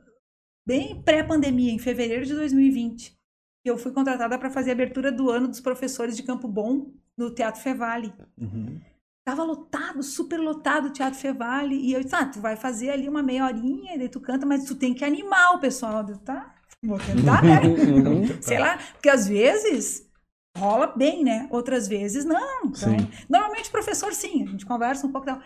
bem 0.69 1.01
pré-pandemia, 1.01 1.71
em 1.71 1.79
fevereiro 1.79 2.23
de 2.27 2.35
2020, 2.35 3.17
que 3.63 3.71
eu 3.71 3.75
fui 3.75 3.91
contratada 3.91 4.37
para 4.37 4.51
fazer 4.51 4.69
a 4.69 4.73
abertura 4.73 5.11
do 5.11 5.31
ano 5.31 5.47
dos 5.47 5.59
professores 5.59 6.15
de 6.15 6.21
Campo 6.21 6.47
Bom 6.47 6.91
no 7.17 7.31
Teatro 7.31 7.59
Fevale. 7.59 8.13
Uhum. 8.39 8.79
Tava 9.25 9.43
lotado, 9.43 10.03
super 10.03 10.39
lotado 10.39 10.89
o 10.89 10.93
Teatro 10.93 11.19
Fevale. 11.19 11.75
E 11.75 11.91
eu 11.91 12.03
disse, 12.03 12.15
ah, 12.15 12.25
tu 12.25 12.39
vai 12.39 12.55
fazer 12.55 12.91
ali 12.91 13.09
uma 13.09 13.23
meia 13.23 13.45
horinha, 13.45 13.95
e 13.95 13.97
daí 13.97 14.09
tu 14.09 14.21
canta, 14.21 14.45
mas 14.45 14.63
tu 14.65 14.75
tem 14.75 14.93
que 14.93 15.03
animar 15.03 15.55
o 15.55 15.59
pessoal. 15.59 16.07
Eu, 16.07 16.17
tá, 16.19 16.53
vou 16.83 16.99
tentar, 16.99 17.41
né? 17.43 17.61
Uhum. 17.65 18.39
Sei 18.39 18.59
lá, 18.59 18.77
porque 18.93 19.09
às 19.09 19.27
vezes 19.27 20.07
rola 20.55 20.93
bem, 20.95 21.23
né? 21.23 21.47
Outras 21.49 21.87
vezes 21.87 22.25
não. 22.25 22.65
Então, 22.65 22.91
Sim. 22.91 23.09
normalmente 23.27 23.71
professor 23.71 24.13
sim, 24.13 24.43
a 24.43 24.45
gente 24.45 24.67
conversa 24.67 25.07
um 25.07 25.11
pouco 25.11 25.25
tal. 25.25 25.41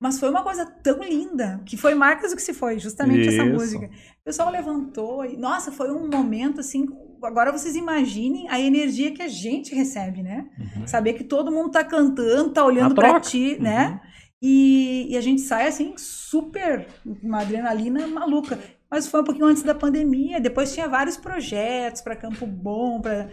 Mas 0.00 0.18
foi 0.18 0.28
uma 0.28 0.42
coisa 0.42 0.66
tão 0.66 0.98
linda, 1.02 1.62
que 1.64 1.76
foi 1.76 1.94
marcas 1.94 2.32
do 2.32 2.36
que 2.36 2.42
se 2.42 2.52
foi, 2.52 2.78
justamente 2.78 3.28
essa 3.28 3.44
Isso. 3.44 3.52
música. 3.52 3.90
O 4.24 4.30
pessoal 4.30 4.50
levantou 4.50 5.22
e, 5.26 5.36
nossa, 5.36 5.70
foi 5.70 5.90
um 5.92 6.08
momento 6.08 6.58
assim. 6.60 6.86
Agora 7.22 7.52
vocês 7.52 7.76
imaginem 7.76 8.48
a 8.48 8.58
energia 8.58 9.12
que 9.12 9.20
a 9.20 9.28
gente 9.28 9.74
recebe, 9.74 10.22
né? 10.22 10.48
Uhum. 10.58 10.86
Saber 10.86 11.12
que 11.12 11.24
todo 11.24 11.52
mundo 11.52 11.70
tá 11.70 11.84
cantando, 11.84 12.50
tá 12.50 12.64
olhando 12.64 12.92
A 12.92 12.94
pra 12.94 13.08
troca. 13.10 13.20
ti, 13.28 13.56
Uhum. 13.56 13.62
né? 13.62 14.00
E, 14.42 15.08
e 15.10 15.16
a 15.18 15.20
gente 15.20 15.42
sai 15.42 15.68
assim, 15.68 15.92
super, 15.98 16.86
uma 17.22 17.42
adrenalina 17.42 18.06
maluca. 18.06 18.58
Mas 18.90 19.06
foi 19.06 19.20
um 19.20 19.24
pouquinho 19.24 19.46
antes 19.46 19.62
da 19.62 19.74
pandemia. 19.74 20.40
Depois 20.40 20.72
tinha 20.72 20.88
vários 20.88 21.18
projetos 21.18 22.00
para 22.00 22.16
Campo 22.16 22.46
Bom, 22.46 23.00
para 23.02 23.28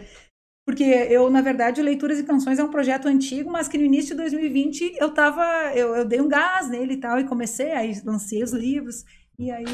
porque 0.64 0.84
eu, 0.84 1.28
na 1.28 1.40
verdade, 1.40 1.82
Leituras 1.82 2.20
e 2.20 2.22
Canções 2.24 2.58
é 2.58 2.62
um 2.64 2.70
projeto 2.70 3.08
antigo, 3.08 3.50
mas 3.50 3.66
que 3.66 3.76
no 3.76 3.84
início 3.84 4.10
de 4.14 4.22
2020 4.22 4.94
eu 4.96 5.12
tava, 5.12 5.42
eu, 5.74 5.96
eu 5.96 6.04
dei 6.04 6.20
um 6.20 6.28
gás 6.28 6.68
nele 6.70 6.94
e 6.94 6.96
tal, 6.98 7.18
e 7.18 7.24
comecei, 7.24 7.72
aí 7.72 8.00
lancei 8.04 8.42
os 8.44 8.52
livros, 8.52 9.04
e 9.36 9.50
aí 9.50 9.64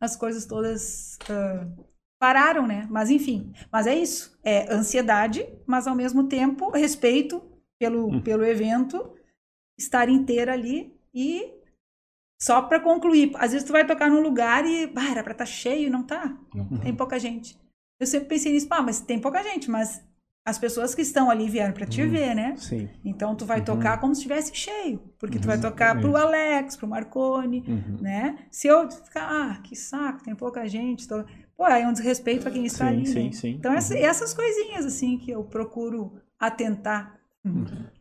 as 0.00 0.16
coisas 0.16 0.46
todas 0.46 1.18
ah, 1.28 1.66
pararam, 2.18 2.66
né? 2.66 2.86
Mas 2.90 3.10
enfim, 3.10 3.52
mas 3.70 3.86
é 3.86 3.94
isso, 3.94 4.38
é 4.42 4.72
ansiedade, 4.72 5.46
mas 5.66 5.86
ao 5.86 5.94
mesmo 5.94 6.28
tempo 6.28 6.70
respeito 6.70 7.42
pelo, 7.78 8.22
pelo 8.22 8.44
evento, 8.44 9.14
estar 9.78 10.08
inteira 10.08 10.52
ali 10.52 10.94
e 11.12 11.52
só 12.40 12.62
para 12.62 12.80
concluir, 12.80 13.32
às 13.36 13.52
vezes 13.52 13.66
tu 13.66 13.72
vai 13.72 13.86
tocar 13.86 14.10
num 14.10 14.20
lugar 14.20 14.66
e, 14.66 14.92
ah, 14.96 15.10
era 15.10 15.22
pra 15.22 15.32
estar 15.32 15.46
cheio 15.46 15.86
e 15.86 15.90
não 15.90 16.02
tá, 16.02 16.36
Não. 16.54 16.78
tem 16.78 16.94
pouca 16.94 17.18
gente. 17.18 17.58
Eu 17.98 18.06
sempre 18.06 18.28
pensei 18.28 18.52
nisso, 18.52 18.68
pá, 18.68 18.82
mas 18.82 19.00
tem 19.00 19.18
pouca 19.20 19.42
gente, 19.42 19.70
mas 19.70 20.04
as 20.44 20.58
pessoas 20.58 20.94
que 20.94 21.00
estão 21.02 21.30
ali 21.30 21.48
vieram 21.48 21.72
para 21.72 21.86
te 21.86 22.02
Uhum. 22.02 22.10
ver, 22.10 22.34
né? 22.34 22.54
Sim. 22.56 22.88
Então 23.04 23.34
tu 23.34 23.46
vai 23.46 23.60
Uhum. 23.60 23.64
tocar 23.64 23.98
como 23.98 24.14
se 24.14 24.20
estivesse 24.20 24.54
cheio, 24.54 24.98
porque 25.18 25.38
tu 25.38 25.46
vai 25.46 25.56
Exatamente. 25.56 25.78
tocar 25.78 26.00
pro 26.00 26.16
Alex, 26.16 26.76
pro 26.76 26.86
Marconi, 26.86 27.64
Uhum. 27.66 27.98
né? 28.00 28.38
Se 28.50 28.66
eu 28.68 28.90
ficar, 28.90 29.26
ah, 29.28 29.60
que 29.62 29.74
saco, 29.74 30.22
tem 30.22 30.34
pouca 30.34 30.68
gente, 30.68 31.08
tô... 31.08 31.24
pô, 31.56 31.64
aí 31.64 31.82
é 31.82 31.88
um 31.88 31.92
desrespeito 31.92 32.46
a 32.46 32.50
quem 32.50 32.66
está 32.66 32.88
Sim, 32.88 32.94
ali, 32.94 33.06
sim, 33.06 33.24
né? 33.26 33.32
sim. 33.32 33.50
Então 33.52 33.72
essa- 33.72 33.94
Uhum. 33.94 34.00
essas 34.04 34.34
coisinhas 34.34 34.84
assim 34.84 35.16
que 35.16 35.30
eu 35.30 35.42
procuro 35.44 36.20
atentar. 36.38 37.18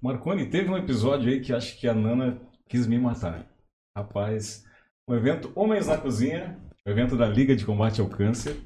Marconi, 0.02 0.50
teve 0.50 0.70
um 0.70 0.78
episódio 0.78 1.30
aí 1.30 1.40
que 1.40 1.54
acho 1.54 1.78
que 1.80 1.88
a 1.88 1.94
Nana 1.94 2.42
quis 2.68 2.88
me 2.88 2.98
matar. 3.00 3.46
Rapaz, 3.96 4.66
um 5.08 5.14
evento 5.16 5.52
Homens 5.56 5.88
na 5.88 5.98
Cozinha, 5.98 6.58
um 6.86 6.92
evento 6.92 7.16
da 7.16 7.28
Liga 7.28 7.56
de 7.56 7.66
Combate 7.66 8.02
ao 8.02 8.08
Câncer. 8.10 8.58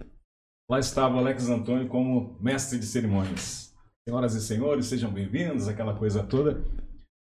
Lá 0.69 0.79
estava 0.79 1.15
o 1.15 1.19
Alex 1.19 1.47
Antônio 1.49 1.87
como 1.87 2.37
mestre 2.41 2.77
de 2.77 2.85
cerimônias. 2.85 3.66
Senhoras 4.07 4.35
e 4.35 4.41
senhores, 4.41 4.85
sejam 4.85 5.11
bem-vindos, 5.11 5.67
aquela 5.67 5.93
coisa 5.93 6.23
toda. 6.23 6.63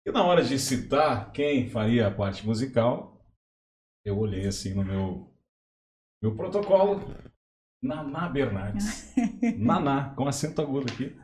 E 0.07 0.11
na 0.11 0.23
hora 0.23 0.43
de 0.43 0.57
citar 0.57 1.31
quem 1.31 1.69
faria 1.69 2.07
a 2.07 2.11
parte 2.11 2.43
musical, 2.43 3.23
eu 4.03 4.17
olhei 4.17 4.47
assim 4.47 4.73
no 4.73 4.83
meu, 4.83 5.31
meu 6.19 6.35
protocolo. 6.35 6.99
Naná 7.79 8.27
Bernardes. 8.27 9.13
Naná, 9.55 10.15
com 10.15 10.27
acento 10.27 10.63
agudo 10.63 10.91
aqui. 10.91 11.15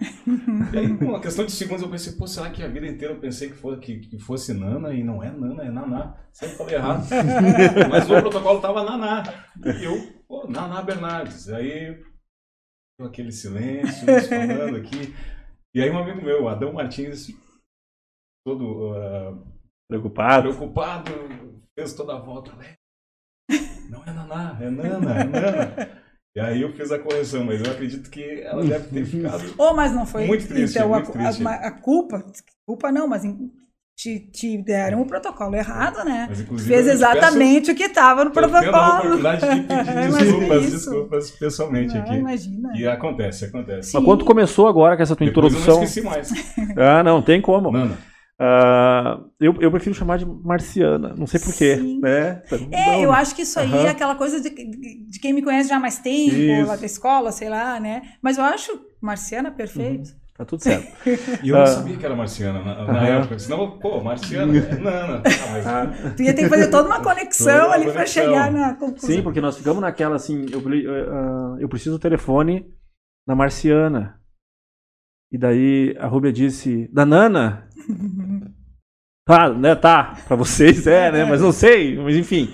E 0.72 0.78
aí, 0.78 0.96
com 0.96 1.06
uma 1.06 1.20
questão 1.20 1.44
de 1.44 1.52
segundos, 1.52 1.82
eu 1.82 1.90
pensei, 1.90 2.14
pô, 2.14 2.28
será 2.28 2.52
que 2.52 2.62
a 2.62 2.68
vida 2.68 2.86
inteira 2.86 3.16
eu 3.16 3.20
pensei 3.20 3.50
que 3.50 3.56
fosse, 3.56 3.82
que, 3.82 4.02
que 4.02 4.20
fosse 4.20 4.54
Nana 4.54 4.94
e 4.94 5.04
não 5.04 5.24
é 5.24 5.32
Nana, 5.32 5.64
é 5.64 5.72
Naná. 5.72 6.16
Sempre 6.32 6.58
falei 6.58 6.76
errado. 6.76 7.08
Mas 7.90 8.08
o 8.08 8.22
protocolo 8.22 8.62
tava 8.62 8.84
Naná. 8.84 9.24
E 9.66 9.84
eu, 9.84 9.96
pô, 10.28 10.48
Naná 10.48 10.84
Bernardes. 10.84 11.50
Aí, 11.50 12.00
aquele 13.00 13.32
silêncio, 13.32 14.06
falando 14.06 14.78
aqui. 14.78 15.12
E 15.74 15.82
aí, 15.82 15.90
um 15.90 16.00
amigo 16.00 16.22
meu, 16.22 16.48
Adão 16.48 16.74
Martins, 16.74 17.28
todo 18.46 18.92
uh, 18.92 19.60
Preocupado? 19.88 20.50
preocupado, 20.50 21.12
fez 21.78 21.94
toda 21.94 22.16
a 22.16 22.20
volta. 22.20 22.54
né? 22.56 22.76
Não 23.90 24.04
é 24.04 24.12
Naná, 24.12 24.58
é 24.62 24.70
Nana, 24.70 25.20
é 25.20 25.24
Nana. 25.24 26.04
E 26.36 26.40
aí 26.40 26.62
eu 26.62 26.72
fiz 26.74 26.92
a 26.92 27.00
correção, 27.00 27.44
mas 27.44 27.60
eu 27.60 27.72
acredito 27.72 28.10
que 28.10 28.42
ela 28.42 28.64
deve 28.64 28.88
ter 28.90 29.06
ficado. 29.06 29.44
Oh, 29.58 29.74
mas 29.74 29.92
não 29.92 30.06
foi. 30.06 30.26
Muito 30.28 30.48
triste, 30.48 30.78
então, 30.78 30.90
muito 30.90 31.10
a, 31.10 31.12
triste. 31.12 31.44
A, 31.46 31.52
a 31.68 31.72
culpa, 31.72 32.24
culpa 32.68 32.92
não, 32.92 33.08
mas 33.08 33.26
em- 33.26 33.52
te, 34.00 34.18
te 34.18 34.58
deram 34.58 35.02
o 35.02 35.06
protocolo 35.06 35.54
errado, 35.58 36.06
né? 36.06 36.26
Mas, 36.30 36.40
inclusive, 36.40 36.70
Fez 36.74 36.88
exatamente 36.88 37.70
o 37.72 37.76
que 37.76 37.84
estava 37.84 38.24
no 38.24 38.32
tendo 38.32 38.46
a 38.46 38.50
protocolo. 38.62 38.94
oportunidade 38.98 39.42
de 39.42 39.62
pedir 39.62 39.74
Imagina 39.92 40.18
desculpas, 40.24 40.72
desculpas 40.72 41.32
pessoalmente 41.32 41.94
Não, 41.96 42.02
aqui. 42.02 42.14
imagina. 42.16 42.72
E 42.78 42.88
acontece, 42.88 43.46
acontece. 43.46 43.94
Mas 43.94 44.06
quando 44.06 44.24
começou 44.24 44.70
agora 44.70 44.96
com 44.96 45.04
essa 45.04 45.18
tua 45.18 45.28
Depois 45.28 45.48
introdução. 45.54 45.74
eu 45.74 45.78
não 45.80 45.84
esqueci 45.84 46.06
mais. 46.06 46.32
Ah, 46.78 47.04
não, 47.04 47.22
tem 47.22 47.42
como. 47.42 47.72
Nana. 47.72 47.98
Ah, 48.42 49.20
eu, 49.38 49.54
eu 49.60 49.70
prefiro 49.70 49.94
chamar 49.94 50.18
de 50.18 50.26
marciana, 50.26 51.14
não 51.18 51.28
sei 51.28 51.42
porquê. 51.42 51.76
Sim. 51.76 52.00
Né? 52.00 52.42
É, 52.72 52.86
Não. 52.94 53.02
eu 53.02 53.12
acho 53.12 53.36
que 53.36 53.42
isso 53.42 53.60
aí 53.60 53.68
Aham. 53.70 53.86
é 53.88 53.90
aquela 53.90 54.16
coisa 54.16 54.40
de, 54.40 54.50
de 54.50 55.20
quem 55.20 55.34
me 55.34 55.42
conhece 55.42 55.68
já 55.68 55.76
há 55.76 55.80
mais 55.80 56.00
tempo, 56.00 56.36
Isso. 56.38 56.68
lá 56.70 56.78
da 56.78 56.86
escola, 56.86 57.34
sei 57.34 57.50
lá, 57.50 57.82
né? 57.82 58.02
Mas 58.22 58.38
eu 58.38 58.46
acho 58.46 58.80
Marciana 59.02 59.52
perfeito. 59.52 60.12
Tá 60.40 60.46
tudo 60.46 60.64
certo. 60.64 60.88
E 61.44 61.50
eu 61.50 61.56
não 61.58 61.64
Ah. 61.64 61.68
sabia 61.68 61.98
que 61.98 62.06
era 62.06 62.16
marciana 62.16 62.64
na, 62.64 62.86
na 62.94 63.06
época. 63.08 63.38
Senão, 63.38 63.78
pô, 63.78 64.02
marciana, 64.02 64.56
é 64.58 64.76
Nana. 64.78 65.22
Ah, 65.66 65.86
mas- 65.86 66.16
Tu 66.16 66.24
ia 66.24 66.34
ter 66.34 66.44
que 66.44 66.50
fazer 66.50 66.70
toda 66.70 66.88
uma 66.88 67.02
conexão 67.04 67.64
Toda 67.64 67.74
ali 67.76 67.92
para 67.92 68.06
chegar 68.06 68.50
na 68.50 68.74
conclusão. 68.76 69.10
sim, 69.10 69.22
porque 69.22 69.42
nós 69.42 69.58
ficamos 69.58 69.82
naquela 69.82 70.16
assim, 70.16 70.46
eu, 70.50 70.62
pre- 70.62 70.88
ah, 70.88 71.58
eu 71.60 71.68
preciso 71.68 71.98
do 71.98 72.00
telefone 72.02 72.66
da 73.28 73.36
marciana. 73.36 74.18
E 75.30 75.38
daí 75.38 75.94
a 76.00 76.08
Rúbia 76.08 76.32
disse, 76.32 76.88
da 76.94 77.06
Nana? 77.06 77.68
Tá, 79.28 79.50
né, 79.54 79.76
tá, 79.76 80.18
pra 80.28 80.36
vocês 80.36 80.88
é, 80.88 81.12
né, 81.12 81.26
mas 81.26 81.42
não 81.42 81.52
sei, 81.52 81.98
mas 82.00 82.16
enfim. 82.16 82.52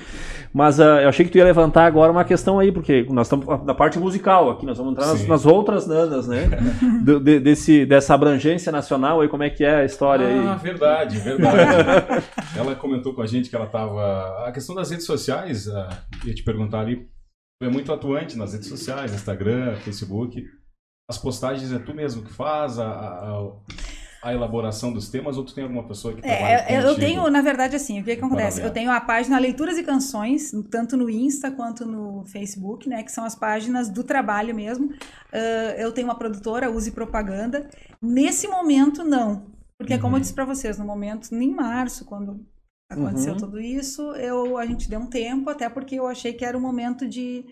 Mas 0.58 0.80
ah, 0.80 1.01
eu 1.01 1.10
achei 1.10 1.26
que 1.26 1.32
tu 1.34 1.38
ia 1.38 1.43
levantar 1.43 1.86
agora 1.86 2.10
uma 2.14 2.24
questão 2.24 2.60
aí, 2.60 2.72
porque 2.72 3.06
nós 3.10 3.28
estamos 3.28 3.45
na 3.66 3.74
parte 3.74 3.99
musical 3.99 4.49
aqui, 4.51 4.66
nós 4.66 4.78
vamos 4.78 4.93
entrar 4.93 5.08
nas, 5.08 5.28
nas 5.28 5.45
outras 5.45 5.86
nanas, 5.86 6.30
né? 6.30 6.47
Do- 7.03 7.20
de- 7.20 7.41
desse, 7.41 7.86
dessa 7.86 8.14
abrangência 8.14 8.72
nacional 8.72 9.20
aí, 9.20 9.28
como 9.28 9.43
é 9.43 9.49
que 9.49 9.66
é 9.66 9.76
a 9.82 9.84
história 9.84 10.26
Ah, 10.26 10.53
aí? 10.53 10.60
verdade, 10.60 11.18
verdade. 11.20 12.24
ela 12.56 12.74
comentou 12.74 13.14
com 13.14 13.22
a 13.22 13.28
gente 13.28 13.49
que 13.49 13.56
ela 13.58 13.66
estava. 13.66 14.45
A 14.47 14.51
questão 14.53 14.74
das 14.74 14.89
redes 14.91 15.06
sociais, 15.06 15.68
ah, 15.68 15.89
ia 16.24 16.34
te 16.34 16.41
perguntar 16.43 16.80
ali, 16.80 17.06
tu 17.62 17.66
é 17.66 17.70
muito 17.70 17.91
atuante 17.91 18.38
nas 18.38 18.53
redes 18.53 18.70
sociais, 18.70 19.14
Instagram, 19.14 19.76
Facebook. 19.84 20.41
As 21.10 21.18
postagens 21.18 21.74
é 21.74 21.80
tu 21.80 21.93
mesmo 21.93 22.24
que 22.24 22.32
faz, 22.32 22.80
a, 22.80 22.88
a, 22.88 23.30
a 23.30 23.51
elaboração 24.34 24.91
dos 24.93 25.09
temas, 25.09 25.38
ou 25.38 25.43
tu 25.43 25.53
tem 25.53 25.63
alguma 25.63 25.84
pessoa 25.84 26.13
que 26.13 26.21
trabalha 26.21 26.65
É, 26.67 26.84
eu- 26.84 26.95
tenho, 26.95 27.30
na 27.30 27.41
verdade, 27.41 27.76
assim, 27.76 27.99
o 28.01 28.03
que, 28.03 28.15
que 28.15 28.23
acontece? 28.23 28.57
Paralelo. 28.57 28.67
Eu 28.69 28.73
tenho 28.73 28.91
a 28.91 28.99
página 29.01 29.38
Leituras 29.39 29.78
e 29.78 29.84
Canções, 29.84 30.51
tanto 30.71 30.95
no 30.97 31.09
Insta 31.09 31.51
quanto 31.51 31.86
no 31.86 32.23
Facebook, 32.26 32.88
né? 32.89 33.03
Que 33.03 33.11
são 33.11 33.23
as 33.26 33.36
páginas 33.36 33.89
do 33.89 34.03
trabalho 34.03 34.53
mesmo. 34.55 34.93
Ah, 35.34 35.76
eu 35.78 35.91
tenho 35.91 36.07
uma 36.07 36.15
produtora, 36.15 36.69
Use 36.71 36.91
Propaganda. 36.91 37.69
Nesse 38.01 38.47
momento, 38.47 39.03
não. 39.03 39.47
Porque, 39.78 39.97
como 39.97 40.13
eu 40.13 40.17
Uhum. 40.17 40.21
disse 40.21 40.34
para 40.34 40.45
vocês, 40.45 40.78
no 40.78 40.86
momento, 40.86 41.34
em 41.36 41.51
março, 41.53 42.05
quando 42.05 42.45
aconteceu 42.89 43.34
Uhum. 43.34 43.39
tudo 43.39 43.59
isso, 43.59 44.01
eu, 44.13 44.57
a 44.57 44.65
gente 44.65 44.89
deu 44.89 44.99
um 44.99 45.07
tempo, 45.07 45.49
até 45.49 45.67
porque 45.67 45.95
eu 45.95 46.07
achei 46.07 46.32
que 46.34 46.45
era 46.45 46.57
o 46.57 46.61
momento 46.61 47.07
de. 47.07 47.45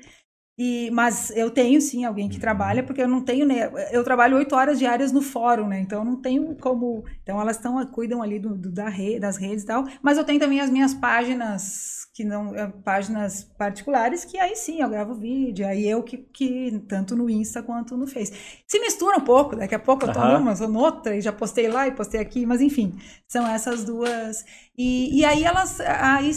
E, 0.57 0.91
mas 0.91 1.31
eu 1.35 1.49
tenho 1.49 1.81
sim 1.81 2.05
alguém 2.05 2.29
que 2.29 2.35
Uhum. 2.35 2.41
trabalha, 2.41 2.83
porque 2.83 3.01
eu 3.01 3.07
não 3.07 3.21
tenho, 3.23 3.45
né? 3.45 3.71
Eu 3.91 4.03
trabalho 4.03 4.37
oito 4.37 4.55
horas 4.55 4.77
diárias 4.77 5.11
no 5.11 5.21
fórum, 5.21 5.67
né? 5.67 5.79
Então 5.81 5.99
eu 5.99 6.05
não 6.05 6.21
tenho 6.21 6.55
como. 6.57 7.03
Então 7.23 7.41
elas 7.41 7.55
estão, 7.57 7.83
cuidam 7.87 8.21
ali 8.21 8.37
do, 8.39 8.55
do- 8.55 8.71
da 8.71 8.87
re, 8.87 9.19
das 9.19 9.37
redes 9.37 9.63
e 9.63 9.67
tal. 9.67 9.83
Mas 10.01 10.17
eu 10.17 10.23
tenho 10.23 10.39
também 10.39 10.59
as 10.61 10.69
minhas 10.69 10.93
páginas, 10.93 12.02
que 12.13 12.23
não. 12.23 12.55
eh, 12.55 12.67
páginas 12.83 13.43
particulares, 13.57 14.23
que 14.23 14.37
aí 14.37 14.55
sim 14.55 14.81
eu 14.81 14.89
gravo 14.89 15.15
vídeo. 15.15 15.65
Aí 15.67 15.87
eu 15.87 16.03
que, 16.03 16.17
que 16.17 16.79
tanto 16.87 17.15
no 17.15 17.29
Insta 17.29 17.63
quanto 17.63 17.97
no 17.97 18.07
Face. 18.07 18.33
Se 18.67 18.79
mistura 18.79 19.17
um 19.17 19.21
pouco, 19.21 19.55
daqui 19.55 19.75
a 19.75 19.79
pouco 19.79 20.05
eu 20.05 20.11
tô 20.11 20.19
Aham. 20.19 20.39
numa, 20.39 20.55
tô 20.55 20.67
noutra, 20.67 21.15
e 21.15 21.21
já 21.21 21.33
postei 21.33 21.67
lá 21.67 21.87
e 21.87 21.91
postei 21.91 22.19
aqui, 22.21 22.45
mas 22.45 22.61
enfim, 22.61 22.93
são 23.27 23.47
essas 23.47 23.83
duas. 23.83 24.45
E, 24.77 25.19
e 25.19 25.25
aí 25.25 25.43
elas. 25.43 25.79
Aí 25.79 26.31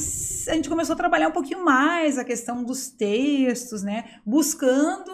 a 0.48 0.54
gente 0.54 0.68
começou 0.68 0.94
a 0.94 0.96
trabalhar 0.96 1.28
um 1.28 1.32
pouquinho 1.32 1.64
mais 1.64 2.18
a 2.18 2.24
questão 2.24 2.64
dos 2.64 2.88
textos, 2.90 3.82
né? 3.82 4.04
Buscando, 4.24 5.12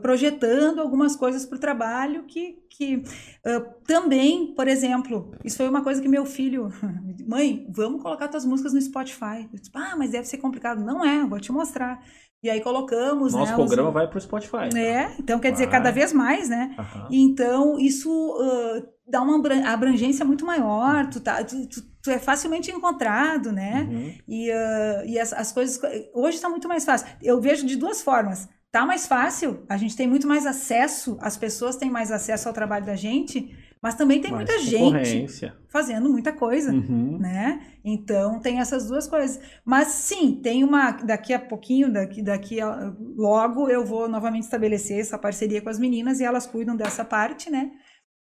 projetando 0.00 0.80
algumas 0.80 1.16
coisas 1.16 1.44
para 1.46 1.56
o 1.56 1.60
trabalho 1.60 2.24
que. 2.24 2.58
que 2.70 3.02
ah, 3.44 3.60
também, 3.86 4.54
por 4.54 4.68
exemplo, 4.68 5.32
isso 5.44 5.56
foi 5.56 5.68
uma 5.68 5.82
coisa 5.82 6.00
que 6.00 6.08
meu 6.08 6.24
filho. 6.24 6.68
Mãe, 7.26 7.66
vamos 7.70 8.02
colocar 8.02 8.28
tuas 8.28 8.44
músicas 8.44 8.72
no 8.72 8.80
Spotify. 8.80 9.48
Eu 9.52 9.58
disse, 9.58 9.70
ah, 9.74 9.94
mas 9.96 10.10
deve 10.10 10.26
ser 10.28 10.38
complicado. 10.38 10.80
Não 10.84 11.04
é, 11.04 11.24
vou 11.26 11.40
te 11.40 11.50
mostrar. 11.52 12.00
E 12.42 12.48
aí 12.48 12.60
colocamos. 12.60 13.32
Nosso 13.32 13.50
né, 13.50 13.56
programa 13.56 13.88
os- 13.88 13.94
vai 13.94 14.06
pro 14.08 14.20
Spotify. 14.20 14.68
É, 14.76 15.12
então 15.18 15.40
quer 15.40 15.50
dizer, 15.50 15.64
Vai. 15.66 15.72
cada 15.72 15.90
vez 15.90 16.12
mais, 16.12 16.48
né? 16.48 16.74
Aham. 16.78 17.08
Então, 17.10 17.78
isso 17.80 18.08
ah, 18.40 18.82
dá 19.08 19.20
uma 19.22 19.36
abran- 19.36 19.64
abrangência 19.66 20.24
muito 20.24 20.46
maior, 20.46 21.08
tu, 21.10 21.20
tá, 21.20 21.42
tu, 21.42 21.66
tu- 21.68 21.82
tu 22.00 22.10
é 22.12 22.18
facilmente 22.18 22.70
encontrado, 22.70 23.50
né? 23.50 23.88
Uhum. 23.90 24.14
E, 24.28 24.52
ah, 24.52 25.02
e 25.04 25.18
as, 25.18 25.32
as 25.32 25.50
coisas. 25.50 25.80
Hoje 26.14 26.36
está 26.36 26.48
muito 26.48 26.68
mais 26.68 26.84
fácil. 26.84 27.08
Eu 27.20 27.40
vejo 27.40 27.66
de 27.66 27.74
duas 27.74 28.02
formas. 28.02 28.48
Tá 28.70 28.84
mais 28.84 29.06
fácil, 29.06 29.64
a 29.68 29.78
gente 29.78 29.96
tem 29.96 30.06
muito 30.06 30.26
mais 30.28 30.44
acesso, 30.44 31.16
as 31.22 31.36
pessoas 31.38 31.76
têm 31.76 31.90
mais 31.90 32.12
acesso 32.12 32.48
ao 32.48 32.54
trabalho 32.54 32.84
da 32.84 32.94
gente, 32.94 33.56
mas 33.82 33.94
também 33.94 34.20
tem 34.20 34.30
Mais 34.30 34.44
muita 34.44 34.62
gente 34.62 35.30
fazendo 35.70 36.10
muita 36.10 36.32
coisa 36.32 36.70
Uhum. 36.72 37.16
né? 37.18 37.62
Então 37.82 38.40
tem 38.40 38.58
essas 38.60 38.88
duas 38.88 39.06
coisas. 39.06 39.40
Mas 39.64 39.88
sim, 39.88 40.40
tem 40.42 40.64
uma 40.64 40.90
daqui 40.90 41.32
a 41.32 41.38
pouquinho, 41.38 41.90
daqui 41.90 42.22
daqui 42.22 42.60
a, 42.60 42.92
logo 43.16 43.68
eu 43.70 43.86
vou 43.86 44.08
novamente 44.08 44.44
estabelecer 44.44 45.00
essa 45.00 45.16
parceria 45.16 45.62
com 45.62 45.70
as 45.70 45.78
meninas 45.78 46.20
e 46.20 46.24
elas 46.24 46.46
cuidam 46.46 46.76
dessa 46.76 47.04
parte, 47.04 47.48
né? 47.50 47.70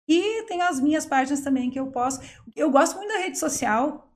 E 0.10 0.44
tem 0.48 0.62
as 0.62 0.82
minhas 0.82 1.06
páginas 1.06 1.40
também 1.42 1.70
que 1.70 1.80
eu 1.80 1.88
posso. 1.88 2.20
Eu 2.56 2.70
gosto 2.70 2.98
muito 2.98 3.14
da 3.14 3.20
rede 3.20 3.40
social 3.40 4.10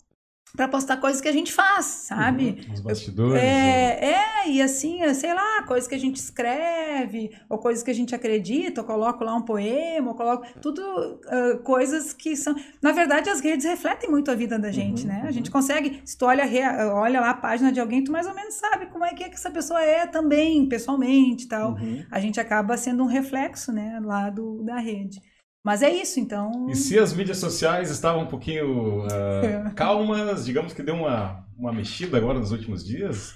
para 0.55 0.67
postar 0.67 0.97
coisas 0.97 1.21
que 1.21 1.27
a 1.27 1.31
gente 1.33 1.53
faz, 1.53 1.85
sabe? 1.85 2.67
Os 2.73 2.81
bastidores. 2.81 3.41
É, 3.41 4.11
é, 4.11 4.25
e 4.47 4.61
assim, 4.61 5.01
é, 5.01 5.13
sei 5.13 5.33
lá, 5.33 5.63
coisas 5.63 5.87
que 5.87 5.95
a 5.95 5.99
gente 5.99 6.17
escreve, 6.17 7.31
ou 7.49 7.57
coisas 7.57 7.83
que 7.83 7.91
a 7.91 7.93
gente 7.93 8.15
acredita, 8.15 8.81
ou 8.81 8.87
coloco 8.87 9.23
lá 9.23 9.35
um 9.35 9.41
poema, 9.41 10.09
ou 10.09 10.15
coloco. 10.15 10.45
Tudo 10.61 10.81
ah, 11.27 11.59
coisas 11.63 12.13
que 12.13 12.35
são. 12.35 12.55
Na 12.81 12.91
verdade, 12.91 13.29
as 13.29 13.39
redes 13.39 13.65
refletem 13.65 14.09
muito 14.09 14.31
a 14.31 14.35
vida 14.35 14.57
da 14.57 14.71
gente, 14.71 15.03
Uhum, 15.03 15.07
né? 15.07 15.21
A 15.21 15.25
uhum. 15.25 15.31
gente 15.31 15.51
consegue, 15.51 16.01
se 16.05 16.17
tu 16.17 16.25
olha, 16.25 16.43
a 16.43 16.93
olha 16.93 17.21
lá 17.21 17.31
a 17.31 17.33
página 17.33 17.71
de 17.71 17.79
alguém, 17.79 18.03
tu 18.03 18.11
mais 18.11 18.27
ou 18.27 18.33
menos 18.33 18.55
sabe 18.55 18.87
como 18.87 19.05
é 19.05 19.13
que, 19.13 19.23
é 19.23 19.29
que 19.29 19.35
essa 19.35 19.51
pessoa 19.51 19.81
é 19.81 20.05
também, 20.07 20.67
pessoalmente 20.67 21.45
e 21.45 21.47
tal. 21.47 21.73
Uhum. 21.73 22.03
A 22.11 22.19
gente 22.19 22.39
acaba 22.39 22.77
sendo 22.77 23.03
um 23.03 23.07
reflexo, 23.07 23.71
né, 23.71 23.99
lá 24.03 24.29
do, 24.29 24.63
da 24.63 24.77
rede. 24.77 25.21
Mas 25.63 25.81
é 25.81 25.89
isso, 25.89 26.19
então. 26.19 26.67
E 26.69 26.75
se 26.75 26.97
as 26.97 27.13
mídias 27.13 27.39
sociais 27.39 27.91
estavam 27.91 28.23
um 28.23 28.27
pouquinho 28.27 29.03
ah, 29.03 29.71
calmas, 29.75 30.45
digamos 30.45 30.73
que 30.73 30.81
deu 30.81 30.95
uma, 30.95 31.45
uma 31.57 31.73
mexida 31.73 32.17
agora 32.17 32.39
nos 32.39 32.51
últimos 32.51 32.85
dias, 32.85 33.35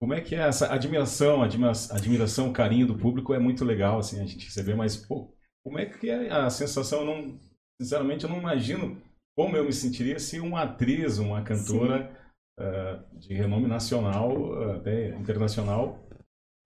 como 0.00 0.14
é 0.14 0.20
que 0.20 0.34
é 0.34 0.38
essa 0.38 0.72
admiração, 0.72 1.42
admira- 1.42 1.72
admiração, 1.90 2.52
carinho 2.52 2.86
do 2.86 2.96
público 2.96 3.34
é 3.34 3.38
muito 3.38 3.64
legal, 3.64 3.98
assim, 3.98 4.20
a 4.20 4.24
gente 4.26 4.44
receber, 4.46 4.74
mas, 4.74 4.96
pô, 4.96 5.32
como 5.64 5.78
é 5.78 5.86
que 5.86 6.08
é 6.08 6.30
a 6.30 6.48
sensação? 6.50 7.00
Eu 7.00 7.06
não, 7.06 7.38
sinceramente, 7.80 8.24
eu 8.24 8.30
não 8.30 8.38
imagino 8.38 9.00
como 9.36 9.56
eu 9.56 9.64
me 9.64 9.72
sentiria 9.72 10.18
se 10.18 10.40
uma 10.40 10.62
atriz, 10.62 11.18
uma 11.18 11.42
cantora 11.42 12.10
ah, 12.58 13.02
de 13.12 13.34
renome 13.34 13.66
nacional, 13.66 14.32
até 14.72 15.10
internacional, 15.16 15.98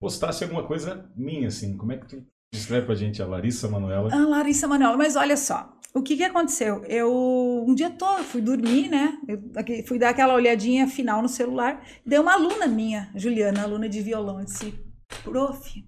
postasse 0.01 0.43
alguma 0.43 0.65
coisa 0.65 1.09
minha, 1.15 1.47
assim, 1.47 1.77
como 1.77 1.91
é 1.91 1.97
que 1.97 2.05
tu 2.07 2.25
descreve 2.53 2.85
pra 2.85 2.95
gente 2.95 3.21
a 3.21 3.25
Larissa 3.25 3.67
Manoela? 3.67 4.09
Ah, 4.13 4.27
Larissa 4.27 4.67
Manoela, 4.67 4.97
mas 4.97 5.15
olha 5.15 5.37
só, 5.37 5.75
o 5.95 6.01
que 6.01 6.17
que 6.17 6.23
aconteceu? 6.23 6.83
Eu 6.85 7.65
um 7.67 7.73
dia 7.75 7.89
todo 7.89 8.23
fui 8.23 8.41
dormir, 8.41 8.89
né? 8.89 9.17
Eu 9.27 9.85
fui 9.87 9.99
dar 9.99 10.09
aquela 10.09 10.33
olhadinha 10.33 10.87
final 10.87 11.21
no 11.21 11.29
celular, 11.29 11.85
deu 12.05 12.21
uma 12.21 12.33
aluna 12.33 12.67
minha, 12.67 13.11
Juliana, 13.15 13.63
aluna 13.63 13.87
de 13.87 14.01
violão, 14.01 14.43
disse: 14.43 14.73
"Prof, 15.23 15.85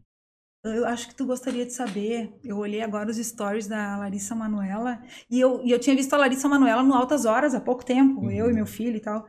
eu 0.64 0.86
acho 0.86 1.08
que 1.10 1.16
tu 1.16 1.26
gostaria 1.26 1.66
de 1.66 1.74
saber. 1.74 2.34
Eu 2.44 2.58
olhei 2.58 2.82
agora 2.82 3.10
os 3.10 3.18
stories 3.18 3.68
da 3.68 3.98
Larissa 3.98 4.34
Manoela 4.36 5.00
e 5.30 5.40
eu, 5.40 5.62
e 5.64 5.72
eu 5.72 5.80
tinha 5.80 5.96
visto 5.96 6.14
a 6.14 6.18
Larissa 6.18 6.48
Manoela 6.50 6.82
no 6.84 6.94
Altas 6.94 7.26
Horas 7.26 7.54
há 7.56 7.62
pouco 7.62 7.86
tempo, 7.86 8.22
Uhum. 8.22 8.32
eu 8.32 8.50
e 8.50 8.54
meu 8.54 8.66
filho 8.66 8.98
e 8.98 9.00
tal. 9.02 9.26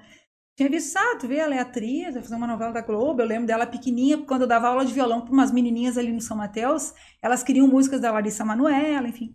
tinha 0.58 0.70
visto, 0.70 0.96
ah, 0.96 1.16
tu 1.20 1.28
vê, 1.28 1.36
ela 1.36 1.54
é 1.54 1.58
atriz, 1.58 2.14
vai 2.14 2.22
fazer 2.22 2.34
uma 2.34 2.46
novela 2.46 2.72
da 2.72 2.80
Globo. 2.80 3.20
Eu 3.20 3.26
lembro 3.26 3.46
dela 3.46 3.66
pequenininha, 3.66 4.16
quando 4.26 4.42
eu 4.42 4.46
dava 4.48 4.68
aula 4.68 4.86
de 4.86 4.94
violão 4.94 5.20
para 5.20 5.30
umas 5.30 5.52
menininhas 5.52 5.98
ali 5.98 6.10
no 6.10 6.20
São 6.22 6.34
Mateus, 6.34 6.94
elas 7.22 7.42
queriam 7.42 7.68
músicas 7.68 8.00
da 8.00 8.10
Larissa 8.10 8.42
Manoela, 8.42 9.06
enfim. 9.06 9.34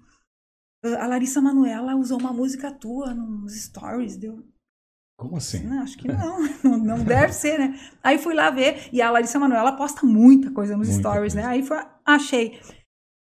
A 0.83 1.07
Larissa 1.07 1.41
Manoela 1.41 1.95
usou 1.95 2.19
uma 2.19 2.33
música 2.33 2.71
tua 2.71 3.13
nos 3.13 3.53
stories, 3.53 4.17
deu. 4.17 4.43
Como 5.17 5.37
assim? 5.37 5.63
Não, 5.67 5.83
acho 5.83 5.97
que 5.97 6.07
não. 6.63 6.77
não, 6.77 7.03
deve 7.03 7.33
ser, 7.33 7.59
né? 7.59 7.79
Aí 8.01 8.17
fui 8.17 8.33
lá 8.33 8.49
ver, 8.49 8.89
e 8.91 9.01
a 9.01 9.11
Larissa 9.11 9.37
Manoela 9.37 9.75
posta 9.75 10.05
muita 10.05 10.49
coisa 10.51 10.75
nos 10.75 10.87
muita 10.87 11.01
stories, 11.01 11.33
coisa. 11.33 11.47
né? 11.47 11.53
Aí 11.53 11.63
foi, 11.63 11.77
achei. 12.03 12.59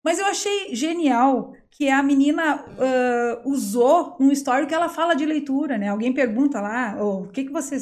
Mas 0.03 0.19
eu 0.19 0.27
achei 0.27 0.75
genial 0.75 1.53
que 1.71 1.89
a 1.89 2.03
menina 2.03 2.65
uh, 2.65 3.49
usou 3.51 4.17
um 4.19 4.31
story 4.33 4.67
que 4.67 4.75
ela 4.75 4.89
fala 4.89 5.15
de 5.15 5.25
leitura, 5.25 5.79
né? 5.79 5.89
Alguém 5.89 6.13
pergunta 6.13 6.61
lá, 6.61 6.97
oh, 6.99 7.25
o 7.25 7.29
que, 7.29 7.45
que 7.45 7.53
você 7.53 7.77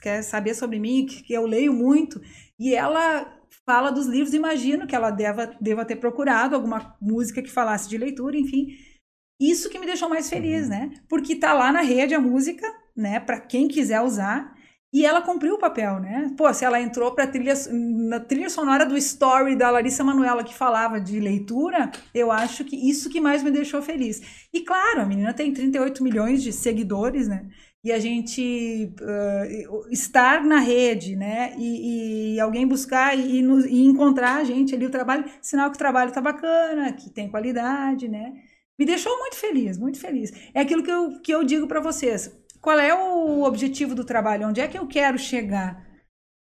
quer 0.00 0.22
saber 0.22 0.54
sobre 0.54 0.78
mim, 0.78 1.06
que 1.06 1.32
eu 1.32 1.46
leio 1.46 1.72
muito, 1.72 2.20
e 2.58 2.74
ela 2.74 3.40
fala 3.66 3.90
dos 3.90 4.06
livros, 4.06 4.34
imagino 4.34 4.86
que 4.86 4.96
ela 4.96 5.10
deva, 5.10 5.52
deva 5.60 5.84
ter 5.84 5.96
procurado 5.96 6.54
alguma 6.54 6.96
música 7.00 7.42
que 7.42 7.50
falasse 7.50 7.88
de 7.88 7.98
leitura, 7.98 8.36
enfim. 8.36 8.68
Isso 9.40 9.70
que 9.70 9.78
me 9.78 9.86
deixou 9.86 10.08
mais 10.08 10.28
feliz, 10.28 10.64
uhum. 10.64 10.68
né? 10.68 10.90
Porque 11.08 11.34
tá 11.34 11.52
lá 11.54 11.72
na 11.72 11.80
rede 11.80 12.14
a 12.14 12.20
música, 12.20 12.66
né, 12.94 13.18
para 13.18 13.40
quem 13.40 13.66
quiser 13.66 14.00
usar, 14.02 14.54
e 14.92 15.06
ela 15.06 15.22
cumpriu 15.22 15.54
o 15.54 15.58
papel, 15.58 16.00
né? 16.00 16.32
Pô, 16.36 16.52
se 16.52 16.64
ela 16.64 16.80
entrou 16.80 17.12
para 17.12 17.26
trilha 17.26 17.54
na 17.70 18.18
trilha 18.18 18.50
sonora 18.50 18.84
do 18.84 18.96
Story 18.96 19.54
da 19.54 19.70
Larissa 19.70 20.02
Manoela 20.02 20.42
que 20.42 20.52
falava 20.52 21.00
de 21.00 21.20
leitura, 21.20 21.90
eu 22.12 22.32
acho 22.32 22.64
que 22.64 22.76
isso 22.76 23.08
que 23.08 23.20
mais 23.20 23.42
me 23.42 23.52
deixou 23.52 23.80
feliz. 23.80 24.48
E 24.52 24.62
claro, 24.62 25.02
a 25.02 25.06
menina 25.06 25.32
tem 25.32 25.52
38 25.52 26.02
milhões 26.02 26.42
de 26.42 26.52
seguidores, 26.52 27.28
né? 27.28 27.46
E 27.84 27.92
a 27.92 28.00
gente 28.00 28.92
uh, 29.00 29.88
estar 29.90 30.44
na 30.44 30.58
rede, 30.58 31.14
né? 31.14 31.54
E, 31.56 32.34
e 32.34 32.40
alguém 32.40 32.66
buscar 32.66 33.16
e, 33.16 33.40
e, 33.40 33.86
encontrar 33.86 34.38
a 34.38 34.44
gente 34.44 34.74
ali 34.74 34.86
o 34.86 34.90
trabalho, 34.90 35.24
sinal 35.40 35.70
que 35.70 35.76
o 35.76 35.78
trabalho 35.78 36.12
tá 36.12 36.20
bacana, 36.20 36.92
que 36.92 37.08
tem 37.10 37.30
qualidade, 37.30 38.08
né? 38.08 38.34
Me 38.80 38.86
deixou 38.86 39.18
muito 39.18 39.36
feliz, 39.36 39.76
muito 39.76 40.00
feliz. 40.00 40.32
É 40.54 40.60
aquilo 40.62 40.82
que 40.82 40.90
eu, 40.90 41.20
que 41.20 41.34
eu 41.34 41.44
digo 41.44 41.66
para 41.66 41.80
vocês 41.80 42.34
qual 42.62 42.78
é 42.78 42.94
o 42.94 43.42
objetivo 43.42 43.94
do 43.94 44.04
trabalho? 44.04 44.48
Onde 44.48 44.62
é 44.62 44.66
que 44.66 44.78
eu 44.78 44.86
quero 44.86 45.18
chegar? 45.18 45.86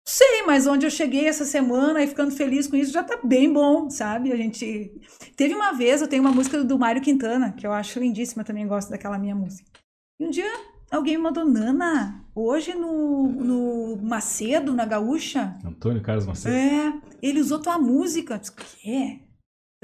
Sei, 0.06 0.44
mas 0.46 0.68
onde 0.68 0.86
eu 0.86 0.90
cheguei 0.90 1.28
essa 1.28 1.46
semana 1.46 2.04
e 2.04 2.08
ficando 2.08 2.32
feliz 2.32 2.68
com 2.68 2.76
isso 2.76 2.92
já 2.92 3.04
tá 3.04 3.22
bem 3.24 3.52
bom, 3.52 3.90
sabe? 3.90 4.34
A 4.34 4.36
gente. 4.36 5.02
Teve 5.38 5.56
uma 5.56 5.72
vez, 5.72 6.02
eu 6.02 6.10
tenho 6.10 6.22
uma 6.22 6.32
música 6.32 6.62
do 6.62 6.78
Mário 6.78 7.02
Quintana, 7.02 7.54
que 7.54 7.66
eu 7.66 7.72
acho 7.72 8.00
lindíssima, 8.00 8.44
também 8.44 8.68
gosto 8.68 8.90
daquela 8.90 9.18
minha 9.18 9.34
música. 9.34 9.70
E 10.20 10.26
um 10.26 10.30
dia 10.30 10.52
alguém 10.92 11.18
me 11.18 11.24
mandou, 11.24 11.46
Nana, 11.46 12.24
hoje 12.36 12.76
no, 12.76 13.30
no 13.30 13.98
Macedo, 14.04 14.74
na 14.74 14.86
Gaúcha. 14.86 15.58
Antônio 15.66 16.02
Carlos 16.02 16.26
Macedo. 16.26 16.54
É, 16.54 16.94
ele 17.22 17.40
usou 17.40 17.60
tua 17.60 17.78
música. 17.78 18.36
Eu 18.36 18.40
disse, 18.40 18.52
o 18.52 18.56
quê? 18.56 19.25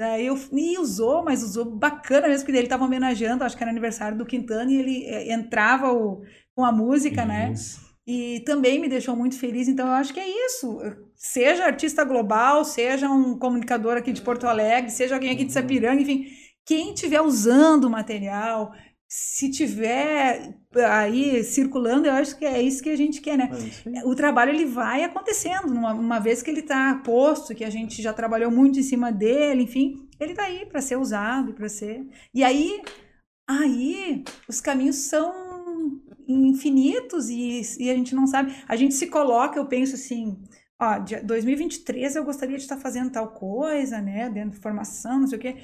Daí 0.02 0.26
eu 0.26 0.36
e 0.52 0.76
usou, 0.78 1.22
mas 1.22 1.44
usou 1.44 1.64
bacana 1.64 2.26
mesmo, 2.26 2.44
porque 2.44 2.58
ele 2.58 2.66
estava 2.66 2.84
homenageando, 2.84 3.44
acho 3.44 3.56
que 3.56 3.62
era 3.62 3.70
aniversário 3.70 4.18
do 4.18 4.26
Quintana, 4.26 4.68
e 4.68 4.76
ele 4.76 5.04
é, 5.04 5.32
entrava 5.32 5.92
o, 5.92 6.24
com 6.56 6.64
a 6.64 6.72
música, 6.72 7.24
né? 7.24 7.52
isso. 7.52 7.80
né? 7.80 7.86
E 8.04 8.40
também 8.40 8.80
me 8.80 8.88
deixou 8.88 9.14
muito 9.14 9.38
feliz, 9.38 9.68
então 9.68 9.86
eu 9.86 9.92
acho 9.92 10.12
que 10.12 10.18
é 10.18 10.46
isso. 10.46 10.80
Seja 11.14 11.66
artista 11.66 12.02
global, 12.02 12.64
seja 12.64 13.08
um 13.08 13.38
comunicador 13.38 13.96
aqui 13.96 14.12
de 14.12 14.20
Porto 14.20 14.44
Alegre, 14.44 14.90
seja 14.90 15.14
alguém 15.14 15.30
aqui 15.30 15.44
de 15.44 15.54
uhum. 15.54 15.62
Sapiranga, 15.62 16.02
enfim, 16.02 16.26
quem 16.66 16.92
estiver 16.92 17.20
usando 17.20 17.84
o 17.84 17.90
material, 17.90 18.72
se 19.14 19.50
tiver 19.50 20.54
aí 20.74 21.44
circulando, 21.44 22.06
eu 22.06 22.14
acho 22.14 22.34
que 22.34 22.46
é 22.46 22.62
isso 22.62 22.82
que 22.82 22.88
a 22.88 22.96
gente 22.96 23.20
quer, 23.20 23.36
né? 23.36 23.50
É 23.94 24.06
o 24.06 24.14
trabalho 24.14 24.52
ele 24.52 24.64
vai 24.64 25.04
acontecendo, 25.04 25.70
uma, 25.70 25.92
uma 25.92 26.18
vez 26.18 26.42
que 26.42 26.50
ele 26.50 26.60
está 26.60 26.94
posto, 27.04 27.54
que 27.54 27.62
a 27.62 27.68
gente 27.68 28.00
já 28.00 28.14
trabalhou 28.14 28.50
muito 28.50 28.78
em 28.78 28.82
cima 28.82 29.12
dele, 29.12 29.64
enfim, 29.64 30.08
ele 30.18 30.30
está 30.30 30.44
aí 30.44 30.64
para 30.64 30.80
ser 30.80 30.96
usado, 30.96 31.52
para 31.52 31.68
ser. 31.68 32.08
E 32.32 32.42
aí, 32.42 32.80
aí 33.46 34.24
os 34.48 34.62
caminhos 34.62 34.96
são 34.96 35.30
infinitos 36.26 37.28
e, 37.28 37.60
e 37.80 37.90
a 37.90 37.94
gente 37.94 38.14
não 38.14 38.26
sabe. 38.26 38.54
A 38.66 38.76
gente 38.76 38.94
se 38.94 39.08
coloca, 39.08 39.58
eu 39.58 39.66
penso 39.66 39.94
assim, 39.94 40.42
ó, 40.80 40.98
2023 41.22 42.16
eu 42.16 42.24
gostaria 42.24 42.56
de 42.56 42.62
estar 42.62 42.78
fazendo 42.78 43.10
tal 43.10 43.28
coisa, 43.28 44.00
né, 44.00 44.30
dentro 44.30 44.52
de 44.52 44.62
formação, 44.62 45.20
não 45.20 45.26
sei 45.26 45.38
o 45.38 45.40
quê 45.42 45.56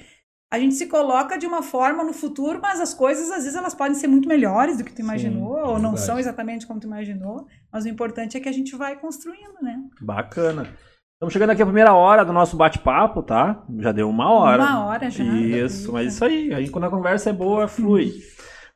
a 0.51 0.59
gente 0.59 0.75
se 0.75 0.87
coloca 0.87 1.39
de 1.39 1.47
uma 1.47 1.63
forma 1.63 2.03
no 2.03 2.13
futuro, 2.13 2.59
mas 2.61 2.81
as 2.81 2.95
coisas 2.95 3.31
às 3.31 3.45
vezes 3.45 3.55
elas 3.55 3.75
podem 3.75 3.95
ser 3.95 4.07
muito 4.07 4.29
melhores 4.29 4.79
do 4.79 4.85
que 4.85 4.93
tu 4.93 5.01
imaginou, 5.01 5.57
Sim, 5.57 5.63
ou 5.63 5.79
não 5.79 5.97
são 5.97 6.19
exatamente 6.19 6.67
como 6.67 6.81
tu 6.81 6.87
imaginou, 6.87 7.47
mas 7.71 7.85
o 7.85 7.89
importante 7.89 8.37
é 8.37 8.41
que 8.41 8.49
a 8.49 8.53
gente 8.53 8.75
vai 8.75 8.97
construindo, 8.97 9.61
né? 9.61 9.79
Bacana. 10.01 10.73
Estamos 11.15 11.33
chegando 11.33 11.51
aqui 11.51 11.61
a 11.61 11.67
primeira 11.67 11.93
hora 11.93 12.25
do 12.25 12.33
nosso 12.33 12.57
bate-papo, 12.57 13.23
tá? 13.23 13.63
Já 13.81 13.93
deu 13.93 14.09
uma 14.09 14.31
hora. 14.31 14.63
Uma 14.63 14.87
hora 14.87 15.11
já. 15.11 15.25
Isso, 15.25 15.93
mas 15.93 16.15
isso 16.15 16.25
aí. 16.25 16.55
Aí 16.55 16.71
quando 16.71 16.85
a 16.85 16.91
conversa 16.91 17.31
é 17.31 17.33
boa, 17.33 17.69
flui. 17.69 18.15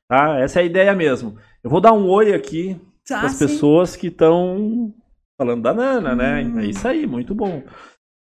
Tá? 0.09 0.41
Essa 0.41 0.59
é 0.59 0.63
a 0.63 0.67
ideia 0.67 0.95
mesmo. 0.95 1.39
Eu 1.63 1.71
vou 1.71 1.81
dar 1.81 1.93
um 1.93 2.07
oi 2.09 2.35
aqui 2.35 2.79
tá, 3.07 3.21
para 3.21 3.29
as 3.29 3.39
pessoas 3.39 3.97
que 3.97 4.09
estão 4.09 4.93
falando 5.41 5.63
da 5.63 5.73
Nana, 5.73 6.15
né? 6.15 6.43
hum. 6.43 6.55
né? 6.55 6.67
É 6.67 6.69
isso 6.69 6.87
aí, 6.87 7.07
muito 7.07 7.35
bom. 7.35 7.63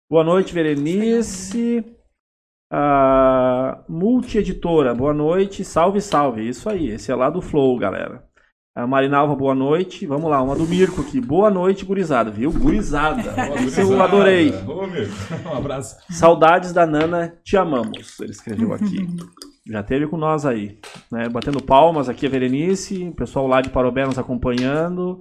Boa 0.09 0.23
noite, 0.23 0.53
Berenice. 0.53 1.85
A 2.73 3.83
Multieditora, 3.89 4.95
boa 4.95 5.13
noite, 5.13 5.65
salve, 5.65 6.01
salve. 6.01 6.49
Isso 6.49 6.69
aí, 6.69 6.91
esse 6.91 7.11
é 7.11 7.15
lá 7.17 7.29
do 7.29 7.43
Flow, 7.43 7.77
galera. 7.77 8.23
A 8.77 8.87
Marinalva, 8.87 9.35
boa 9.35 9.57
noite. 9.57 10.07
Vamos 10.07 10.31
lá, 10.31 10.41
uma 10.41 10.55
do 10.55 10.65
Mirko 10.65 11.01
aqui. 11.01 11.21
Boa 11.21 11.51
noite, 11.51 11.85
gurizada, 11.85 12.31
viu? 12.31 12.53
Gurizada. 12.53 13.35
Isso 13.61 13.81
eu 13.81 14.01
adorei. 14.01 14.53
Um 15.45 15.57
abraço. 15.57 15.97
Saudades 16.11 16.73
da 16.73 16.87
Nana, 16.87 17.37
te 17.43 17.57
amamos. 17.57 18.21
Ele 18.21 18.31
escreveu 18.31 18.73
aqui. 18.73 19.05
Já 19.67 19.83
teve 19.83 20.07
com 20.07 20.17
nós 20.17 20.47
aí. 20.47 20.79
Né? 21.11 21.29
Batendo 21.29 21.61
palmas 21.61 22.09
aqui 22.09 22.27
a 22.27 22.31
Verenice, 22.31 23.09
o 23.09 23.15
pessoal 23.15 23.49
lá 23.49 23.61
de 23.61 23.71
Parobé 23.71 24.07
nos 24.07 24.19
acompanhando. 24.19 25.21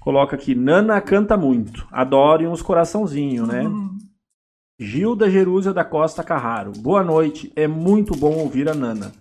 Coloca 0.00 0.34
aqui, 0.34 0.54
Nana 0.54 0.98
canta 1.02 1.36
muito. 1.36 1.86
Adore 1.92 2.46
uns 2.46 2.62
coraçãozinho, 2.62 3.46
né? 3.46 3.62
Uhum. 3.64 3.98
Gilda 4.82 5.28
Jerusa 5.28 5.74
da 5.74 5.84
Costa 5.84 6.24
Carraro. 6.24 6.72
Boa 6.78 7.04
noite, 7.04 7.52
é 7.54 7.68
muito 7.68 8.16
bom 8.16 8.38
ouvir 8.38 8.66
a 8.66 8.72
Nana. 8.72 9.12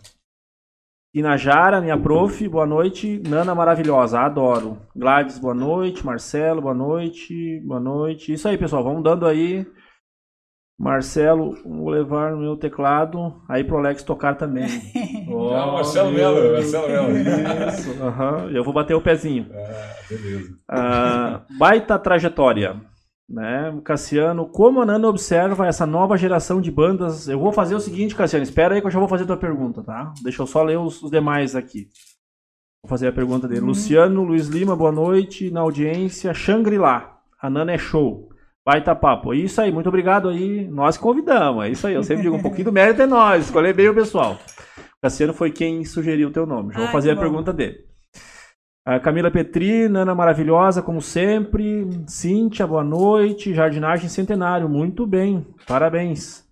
Inajara, 1.14 1.82
minha 1.82 1.98
prof, 1.98 2.48
boa 2.48 2.66
noite. 2.66 3.22
Nana 3.28 3.54
maravilhosa, 3.54 4.22
adoro. 4.22 4.78
Gladys, 4.96 5.38
boa 5.38 5.54
noite. 5.54 6.06
Marcelo, 6.06 6.62
boa 6.62 6.74
noite. 6.74 7.60
Boa 7.66 7.80
noite. 7.82 8.32
Isso 8.32 8.48
aí, 8.48 8.58
pessoal, 8.58 8.86
vamos 8.86 9.04
dando 9.04 9.26
aí. 9.26 9.68
Marcelo, 10.80 11.58
vou 11.66 11.90
levar 11.90 12.32
no 12.32 12.38
meu 12.38 12.56
teclado 12.56 13.42
aí 13.50 13.62
pro 13.66 13.80
Alex 13.80 14.02
tocar 14.02 14.36
também. 14.36 14.70
oh, 15.30 15.54
ah, 15.54 15.74
Marcelo 15.74 16.14
Melo, 16.14 16.54
Marcelo 16.54 16.88
Melo. 16.88 17.18
Isso, 17.68 17.92
uhum. 18.02 18.50
eu 18.56 18.64
vou 18.64 18.74
bater 18.74 18.94
o 18.94 19.02
pezinho. 19.02 19.46
Ah, 19.52 19.96
beleza. 20.10 20.58
Ah, 20.70 21.42
baita 21.58 22.00
trajetória. 22.00 22.80
Né? 23.30 23.80
Cassiano, 23.84 24.48
como 24.48 24.82
a 24.82 24.86
Nana 24.86 25.08
observa 25.08 25.68
essa 25.68 25.86
nova 25.86 26.18
geração 26.18 26.60
de 26.60 26.72
bandas? 26.72 27.28
Eu 27.28 27.40
vou 27.40 27.52
fazer 27.52 27.76
o 27.76 27.80
seguinte, 27.80 28.16
Cassiano, 28.16 28.44
espera 28.44 28.74
aí 28.74 28.82
que 28.82 28.88
eu 28.88 28.92
já 28.92 28.98
vou 28.98 29.08
fazer 29.08 29.26
a 29.26 29.28
tua 29.28 29.38
pergunta, 29.38 29.84
tá? 29.84 30.12
Deixa 30.24 30.42
eu 30.42 30.48
só 30.48 30.64
ler 30.64 30.80
os, 30.80 31.04
os 31.04 31.12
demais 31.12 31.56
aqui. 31.56 31.90
Vou 32.84 32.90
fazer 32.90 33.08
a 33.08 33.12
pergunta 33.12 33.48
dele. 33.48 33.62
Uhum. 33.62 33.68
Luciano, 33.68 34.24
Luiz 34.24 34.48
Lima, 34.48 34.76
boa 34.76 34.92
noite, 34.92 35.52
na 35.52 35.60
audiência. 35.60 36.34
Shangri-La, 36.34 37.20
a 37.40 37.50
Nana 37.50 37.72
é 37.74 37.78
show. 37.78 38.30
Baita 38.66 38.96
papo. 38.96 39.34
Isso 39.34 39.62
aí, 39.62 39.72
muito 39.72 39.90
obrigado 39.90 40.28
aí. 40.30 40.68
Nós 40.68 40.98
convidamos, 40.98 41.66
é 41.66 41.70
isso 41.70 41.86
aí. 41.86 41.94
Eu 41.94 42.04
sempre 42.04 42.24
digo, 42.24 42.36
um 42.36 42.42
pouquinho 42.42 42.66
do 42.66 42.72
mérito 42.72 43.02
é 43.02 43.06
nós, 43.06 43.46
escolher 43.46 43.76
bem 43.76 43.90
o 43.90 43.94
pessoal. 43.94 44.38
Cassiano 45.02 45.34
foi 45.34 45.52
quem 45.52 45.86
sugeriu 45.86 46.30
o 46.30 46.32
teu 46.32 46.46
nome. 46.46 46.74
Já 46.74 46.80
vou 46.80 46.88
fazer 46.90 47.12
a 47.12 47.16
bom. 47.16 47.22
pergunta 47.22 47.54
dele. 47.54 47.78
A 48.90 49.00
Camila 49.00 49.30
Petri, 49.30 49.88
Nana 49.88 50.16
maravilhosa, 50.16 50.82
como 50.82 51.00
sempre. 51.00 51.88
Cíntia, 52.08 52.66
boa 52.66 52.84
noite. 52.84 53.54
Jardinagem 53.54 54.10
Centenário, 54.10 54.68
muito 54.68 55.06
bem, 55.06 55.46
parabéns. 55.68 56.44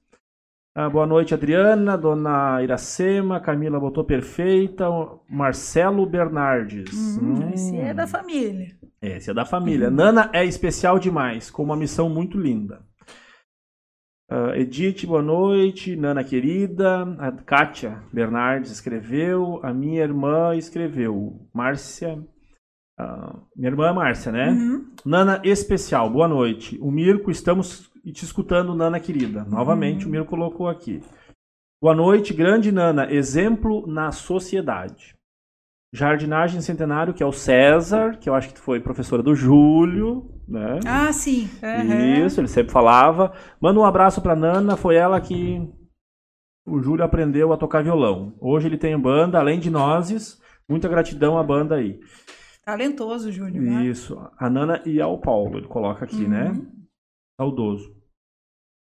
Ah, 0.75 0.87
boa 0.87 1.07
noite, 1.07 1.33
Adriana, 1.33 1.97
Dona 1.97 2.61
Iracema, 2.61 3.39
Camila 3.39 3.79
botou 3.79 4.03
perfeita. 4.03 4.85
Marcelo 5.27 6.05
Bernardes. 6.05 7.17
Hum, 7.17 7.39
hum. 7.39 7.49
Esse 7.55 7.75
é 7.75 7.91
da 7.91 8.05
família. 8.05 8.67
Esse 9.01 9.31
é 9.31 9.33
da 9.33 9.43
família. 9.43 9.87
Hum. 9.87 9.93
Nana 9.93 10.29
é 10.31 10.45
especial 10.45 10.99
demais, 10.99 11.49
com 11.49 11.63
uma 11.63 11.75
missão 11.75 12.07
muito 12.07 12.39
linda. 12.39 12.81
Uh, 14.29 14.53
Edith, 14.55 15.05
boa 15.05 15.21
noite. 15.21 15.95
Nana 15.95 16.21
querida. 16.21 17.03
A 17.17 17.31
Kátia 17.31 18.03
Bernardes 18.11 18.71
escreveu. 18.71 19.61
A 19.63 19.73
minha 19.73 20.03
irmã 20.03 20.53
escreveu. 20.53 21.47
Márcia. 21.53 22.15
Uh, 22.99 23.41
minha 23.55 23.69
irmã 23.69 23.89
é 23.89 23.93
Márcia, 23.93 24.31
né? 24.31 24.49
Uhum. 24.49 24.91
Nana 25.05 25.41
especial, 25.45 26.09
boa 26.09 26.27
noite. 26.27 26.77
O 26.81 26.91
Mirko, 26.91 27.31
estamos 27.31 27.89
te 28.03 28.25
escutando, 28.25 28.75
Nana 28.75 28.99
querida. 28.99 29.45
Novamente, 29.45 30.03
uhum. 30.03 30.09
o 30.09 30.11
Mirko 30.11 30.29
colocou 30.31 30.67
aqui. 30.67 31.01
Boa 31.81 31.95
noite, 31.95 32.33
grande 32.33 32.71
Nana. 32.71 33.09
Exemplo 33.09 33.87
na 33.87 34.11
sociedade. 34.11 35.16
Jardinagem 35.97 36.61
Centenário, 36.61 37.13
que 37.13 37.23
é 37.23 37.25
o 37.25 37.31
César, 37.31 38.17
que 38.17 38.29
eu 38.29 38.35
acho 38.35 38.53
que 38.53 38.59
foi 38.59 38.79
professora 38.79 39.23
do 39.23 39.33
Júlio, 39.35 40.29
né? 40.47 40.79
Ah, 40.85 41.11
sim. 41.11 41.49
Uhum. 41.63 42.25
Isso, 42.25 42.39
ele 42.39 42.47
sempre 42.47 42.71
falava. 42.71 43.33
Manda 43.59 43.79
um 43.79 43.83
abraço 43.85 44.21
pra 44.21 44.35
Nana, 44.35 44.77
foi 44.77 44.95
ela 44.95 45.19
que 45.19 45.67
o 46.65 46.81
Júlio 46.81 47.03
aprendeu 47.03 47.51
a 47.51 47.57
tocar 47.57 47.83
violão. 47.83 48.35
Hoje 48.39 48.67
ele 48.67 48.77
tem 48.77 48.97
banda, 48.99 49.39
além 49.39 49.59
de 49.59 49.69
nozes. 49.69 50.39
Muita 50.69 50.87
gratidão 50.87 51.37
à 51.37 51.43
banda 51.43 51.75
aí. 51.75 51.99
Talentoso, 52.65 53.31
Júlio. 53.31 53.61
Né? 53.61 53.85
Isso. 53.85 54.19
A 54.37 54.49
Nana 54.49 54.81
e 54.85 54.99
ao 55.01 55.17
Paulo, 55.19 55.57
ele 55.57 55.67
coloca 55.67 56.03
aqui, 56.05 56.23
Uhum. 56.23 56.29
né? 56.29 56.53
Saudoso. 57.39 57.95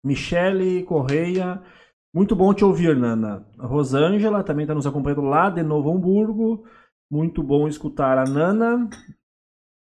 Michele 0.06 0.84
Correia. 0.84 1.62
Muito 2.14 2.36
bom 2.36 2.54
te 2.54 2.64
ouvir, 2.66 2.96
Nana. 2.96 3.48
Rosângela 3.58 4.44
também 4.44 4.64
está 4.64 4.76
nos 4.76 4.86
acompanhando 4.86 5.22
lá 5.22 5.50
de 5.50 5.64
Novo 5.64 5.92
Hamburgo. 5.92 6.66
Muito 7.12 7.44
bom 7.44 7.68
escutar 7.68 8.18
a 8.18 8.24
Nana. 8.24 8.90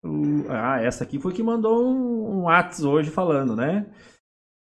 O- 0.03 0.47
Ah, 0.49 0.81
essa 0.83 1.05
aqui 1.05 1.19
foi 1.19 1.33
que 1.33 1.43
mandou 1.43 1.85
um, 1.87 2.39
um 2.39 2.43
Whats 2.45 2.83
hoje 2.83 3.11
falando, 3.11 3.55
né? 3.55 3.87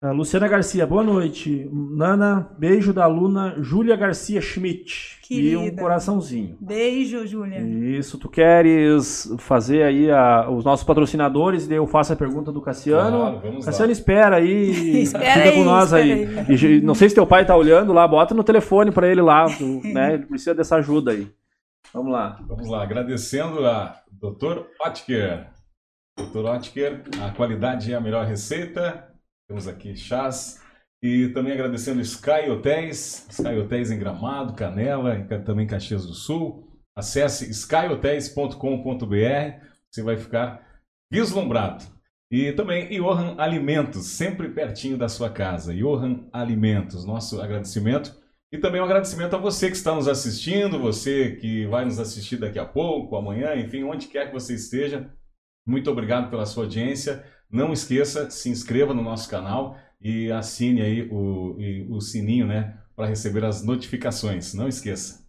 A 0.02 0.10
Luciana 0.12 0.46
Garcia, 0.46 0.86
boa 0.86 1.02
noite. 1.02 1.68
Nana, 1.72 2.50
beijo 2.58 2.92
da 2.92 3.04
aluna 3.04 3.56
Júlia 3.60 3.96
Garcia 3.96 4.40
Schmidt. 4.40 5.16
E 5.30 5.56
um 5.56 5.64
Querida. 5.64 5.82
coraçãozinho. 5.82 6.56
Beijo, 6.60 7.26
Júlia. 7.26 7.58
Isso, 7.60 8.16
tu 8.18 8.28
queres 8.28 9.34
fazer 9.38 9.82
aí 9.82 10.10
a- 10.10 10.48
os 10.50 10.64
nossos 10.64 10.84
patrocinadores 10.86 11.64
e 11.64 11.68
daí 11.68 11.78
eu 11.78 11.86
faço 11.86 12.12
a 12.12 12.16
pergunta 12.16 12.52
do 12.52 12.60
Cassiano. 12.62 13.18
Claro, 13.18 13.40
vamos 13.40 13.64
lá. 13.64 13.66
Cassiano, 13.66 13.90
espera 13.92 14.36
aí. 14.36 14.70
Espera 15.02 15.24
fica 15.42 15.48
aí, 15.48 15.54
com 15.56 15.64
nós 15.64 15.92
aí. 15.92 16.22
espera 16.22 16.52
E 16.54 16.80
não 16.82 16.94
sei 16.94 17.08
se 17.08 17.14
teu 17.14 17.26
pai 17.26 17.44
tá 17.44 17.56
olhando 17.56 17.92
lá, 17.92 18.06
bota 18.06 18.34
no 18.34 18.44
telefone 18.44 18.92
pra 18.92 19.08
ele 19.08 19.20
lá, 19.22 19.46
tu- 19.46 19.80
né? 19.92 20.14
Ele 20.14 20.26
precisa 20.26 20.54
dessa 20.54 20.76
ajuda 20.76 21.10
aí. 21.12 21.26
Vamos 21.92 22.12
lá. 22.12 22.38
Vamos 22.46 22.68
lá, 22.68 22.82
agradecendo 22.82 23.66
a 23.66 24.02
Dr. 24.10 24.66
Otker. 24.84 25.50
Dr. 26.18 26.44
Otker, 26.46 27.02
a 27.22 27.30
qualidade 27.32 27.92
é 27.92 27.96
a 27.96 28.00
melhor 28.00 28.26
receita. 28.26 29.12
Temos 29.48 29.68
aqui 29.68 29.96
chás. 29.96 30.62
E 31.02 31.28
também 31.28 31.52
agradecendo 31.52 32.00
Sky 32.00 32.50
Hotéis, 32.50 33.26
Sky 33.30 33.54
Hotéis 33.58 33.90
em 33.90 33.98
Gramado, 33.98 34.54
Canela, 34.54 35.22
ca- 35.24 35.40
também 35.40 35.66
Caxias 35.66 36.06
do 36.06 36.14
Sul. 36.14 36.66
Acesse 36.96 37.50
skyhotels.com.br, 37.50 39.66
você 39.90 40.02
vai 40.02 40.16
ficar 40.16 40.66
vislumbrado. 41.12 41.84
E 42.30 42.50
também 42.52 42.88
Johan 42.88 43.36
Alimentos, 43.38 44.06
sempre 44.06 44.48
pertinho 44.48 44.96
da 44.98 45.08
sua 45.08 45.30
casa. 45.30 45.74
Johan 45.74 46.26
Alimentos, 46.32 47.04
nosso 47.04 47.40
agradecimento. 47.40 48.14
E 48.52 48.58
também 48.58 48.80
um 48.80 48.84
agradecimento 48.84 49.34
a 49.34 49.38
você 49.38 49.68
que 49.68 49.76
está 49.76 49.94
nos 49.94 50.06
assistindo, 50.06 50.78
você 50.78 51.36
que 51.36 51.66
vai 51.66 51.84
nos 51.84 51.98
assistir 51.98 52.36
daqui 52.36 52.58
a 52.58 52.64
pouco, 52.64 53.16
amanhã, 53.16 53.54
enfim, 53.56 53.82
onde 53.82 54.06
quer 54.06 54.28
que 54.28 54.32
você 54.32 54.54
esteja. 54.54 55.10
Muito 55.66 55.90
obrigado 55.90 56.30
pela 56.30 56.46
sua 56.46 56.64
audiência. 56.64 57.24
Não 57.50 57.72
esqueça, 57.72 58.30
se 58.30 58.48
inscreva 58.48 58.94
no 58.94 59.02
nosso 59.02 59.28
canal 59.28 59.76
e 60.00 60.30
assine 60.30 60.80
aí 60.80 61.08
o, 61.10 61.56
e 61.58 61.86
o 61.90 62.00
sininho, 62.00 62.46
né, 62.46 62.78
para 62.94 63.06
receber 63.06 63.44
as 63.44 63.64
notificações. 63.64 64.54
Não 64.54 64.68
esqueça. 64.68 65.26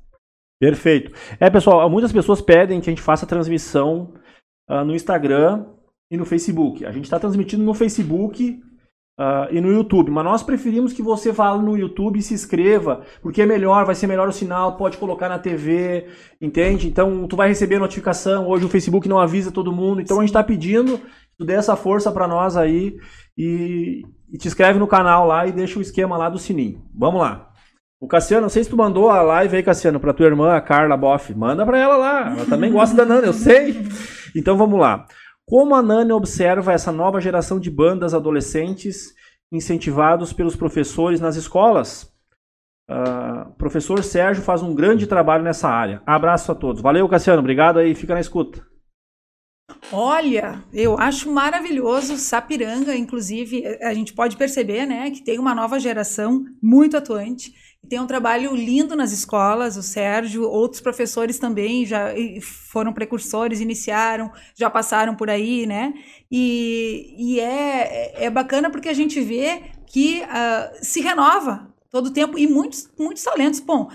Perfeito. 0.60 1.12
É, 1.40 1.50
pessoal, 1.50 1.90
muitas 1.90 2.12
pessoas 2.12 2.42
pedem 2.42 2.80
que 2.80 2.90
a 2.90 2.92
gente 2.92 3.02
faça 3.02 3.26
a 3.26 3.30
transmissão 3.30 4.14
ah, 4.68 4.84
no 4.84 4.96
Instagram 4.96 5.66
e 6.12 6.18
no 6.18 6.26
Facebook. 6.26 6.86
A 6.86 6.92
gente 6.92 7.06
está 7.06 7.20
transmitindo 7.20 7.64
no 7.64 7.74
Facebook 7.74 8.62
ah, 9.20 9.48
e 9.50 9.60
no 9.60 9.72
YouTube, 9.72 10.12
mas 10.12 10.24
nós 10.24 10.44
preferimos 10.44 10.94
que 10.94 11.02
você 11.02 11.32
vá 11.32 11.58
no 11.58 11.76
YouTube 11.76 12.20
e 12.20 12.22
se 12.22 12.36
inscreva, 12.36 13.02
porque 13.20 13.42
é 13.42 13.48
melhor, 13.48 13.84
vai 13.84 13.96
ser 13.96 14.06
melhor 14.06 14.28
o 14.28 14.32
sinal, 14.32 14.78
pode 14.78 14.98
colocar 14.98 15.28
na 15.28 15.40
TV, 15.40 16.06
entende? 16.40 16.88
Então 16.88 17.28
tu 17.28 17.36
vai 17.36 17.48
receber 17.48 17.80
notificação. 17.80 18.48
Hoje 18.48 18.66
o 18.66 18.70
Facebook 18.70 19.10
não 19.10 19.18
avisa 19.18 19.52
todo 19.52 19.72
mundo, 19.72 20.02
então 20.02 20.18
a 20.18 20.20
gente 20.22 20.30
está 20.30 20.44
pedindo 20.44 21.00
que 21.00 21.38
tu 21.40 21.46
dê 21.46 21.54
essa 21.54 21.76
força 21.76 22.12
para 22.12 22.28
nós 22.28 22.56
aí 22.56 22.96
e, 23.36 24.04
e 24.32 24.38
te 24.38 24.48
inscreve 24.48 24.78
no 24.78 24.86
canal 24.86 25.26
lá 25.26 25.48
e 25.48 25.52
deixa 25.52 25.80
o 25.80 25.82
esquema 25.82 26.16
lá 26.16 26.30
do 26.30 26.38
sininho. 26.38 26.84
Vamos 26.94 27.20
lá. 27.20 27.50
O 28.00 28.08
Cassiano, 28.08 28.44
não 28.44 28.50
sei 28.50 28.64
se 28.64 28.70
tu 28.70 28.78
mandou 28.78 29.10
a 29.10 29.24
live 29.24 29.56
aí, 29.56 29.64
Cassiano, 29.64 30.00
pra 30.00 30.14
tua 30.14 30.28
irmã, 30.28 30.54
a 30.54 30.62
Carla 30.62 30.96
Boff. 30.96 31.34
Manda 31.34 31.66
pra 31.66 31.80
ela 31.80 31.98
lá. 31.98 32.36
Ela 32.36 32.46
também 32.46 32.72
gosta 32.72 32.96
da 32.96 33.04
Nana, 33.04 33.26
eu 33.26 33.34
sei. 33.34 33.76
Então 34.36 34.56
vamos 34.56 34.80
lá. 34.80 35.08
Como 35.50 35.74
a 35.74 35.82
Nani 35.82 36.12
observa 36.12 36.74
essa 36.74 36.92
nova 36.92 37.22
geração 37.22 37.58
de 37.58 37.72
bandas 37.72 38.14
adolescentes 38.14 39.16
incentivados 39.50 40.34
pelos 40.34 40.58
professores 40.58 41.22
nas 41.22 41.38
escolas? 41.38 42.14
Ah, 42.90 43.50
professor 43.58 44.04
Sérgio 44.04 44.44
faz 44.44 44.62
um 44.62 44.76
grande 44.76 45.08
trabalho 45.08 45.46
nessa 45.46 45.70
área. 45.70 46.02
Abraço 46.06 46.52
a 46.52 46.56
todos. 46.56 46.82
Valeu, 46.82 47.08
Cassiano. 47.08 47.40
Obrigado 47.40 47.80
aí. 47.80 47.96
Fica 47.96 48.14
na 48.14 48.20
escuta. 48.20 48.66
Olha, 49.92 50.64
eu 50.74 50.98
acho 50.98 51.32
maravilhoso 51.32 52.18
Sapiranga, 52.18 52.96
inclusive, 52.96 53.66
a 53.82 53.94
gente 53.94 54.14
pode 54.14 54.36
perceber, 54.36 54.86
né, 54.86 55.12
que 55.12 55.24
tem 55.24 55.40
uma 55.40 55.54
nova 55.56 55.80
geração 55.80 56.44
muito 56.62 56.98
atuante. 56.98 57.54
Tem 57.90 58.00
um 58.00 58.08
trabalho 58.08 58.54
lindo 58.56 58.96
nas 58.96 59.12
escolas, 59.12 59.78
o 59.78 59.84
Sérgio, 59.84 60.44
outros 60.44 60.82
professores 60.82 61.40
também 61.40 61.86
já 61.86 62.14
foram 62.42 62.92
precursores, 62.92 63.62
iniciaram, 63.62 64.32
já 64.56 64.70
passaram 64.70 65.16
por 65.16 65.30
aí, 65.30 65.66
né? 65.66 65.94
E, 66.30 67.16
e 67.18 67.40
é, 67.40 68.26
é 68.26 68.30
bacana 68.30 68.70
porque 68.70 68.90
a 68.90 68.94
gente 68.94 69.22
vê 69.22 69.62
que 69.86 70.22
ah, 70.24 70.72
se 70.82 71.02
renova 71.02 71.74
todo 71.90 72.08
o 72.08 72.14
tempo 72.14 72.38
e 72.38 72.46
muitos, 72.46 72.90
muitos 73.00 73.24
talentos. 73.24 73.60
Bom, 73.60 73.90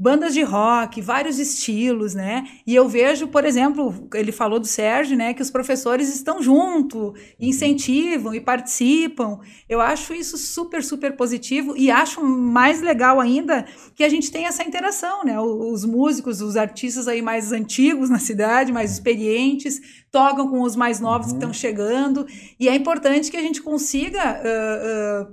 bandas 0.00 0.32
de 0.32 0.40
rock, 0.40 1.02
vários 1.02 1.38
estilos, 1.38 2.14
né? 2.14 2.48
E 2.66 2.74
eu 2.74 2.88
vejo, 2.88 3.28
por 3.28 3.44
exemplo, 3.44 4.08
ele 4.14 4.32
falou 4.32 4.58
do 4.58 4.66
Sérgio, 4.66 5.14
né, 5.14 5.34
que 5.34 5.42
os 5.42 5.50
professores 5.50 6.08
estão 6.08 6.42
junto, 6.42 7.12
incentivam 7.38 8.34
e 8.34 8.40
participam. 8.40 9.40
Eu 9.68 9.78
acho 9.78 10.14
isso 10.14 10.38
super, 10.38 10.82
super 10.82 11.14
positivo 11.16 11.76
e 11.76 11.90
acho 11.90 12.24
mais 12.24 12.80
legal 12.80 13.20
ainda 13.20 13.66
que 13.94 14.02
a 14.02 14.08
gente 14.08 14.32
tem 14.32 14.46
essa 14.46 14.64
interação, 14.64 15.22
né? 15.22 15.38
Os 15.38 15.84
músicos, 15.84 16.40
os 16.40 16.56
artistas 16.56 17.06
aí 17.06 17.20
mais 17.20 17.52
antigos 17.52 18.08
na 18.08 18.18
cidade, 18.18 18.72
mais 18.72 18.92
experientes, 18.92 19.82
tocam 20.10 20.48
com 20.48 20.62
os 20.62 20.74
mais 20.74 20.98
novos 20.98 21.26
que 21.26 21.34
estão 21.34 21.52
chegando 21.52 22.26
e 22.58 22.70
é 22.70 22.74
importante 22.74 23.30
que 23.30 23.36
a 23.36 23.42
gente 23.42 23.60
consiga 23.60 24.22
ah, 24.22 24.40
ah, 24.42 25.26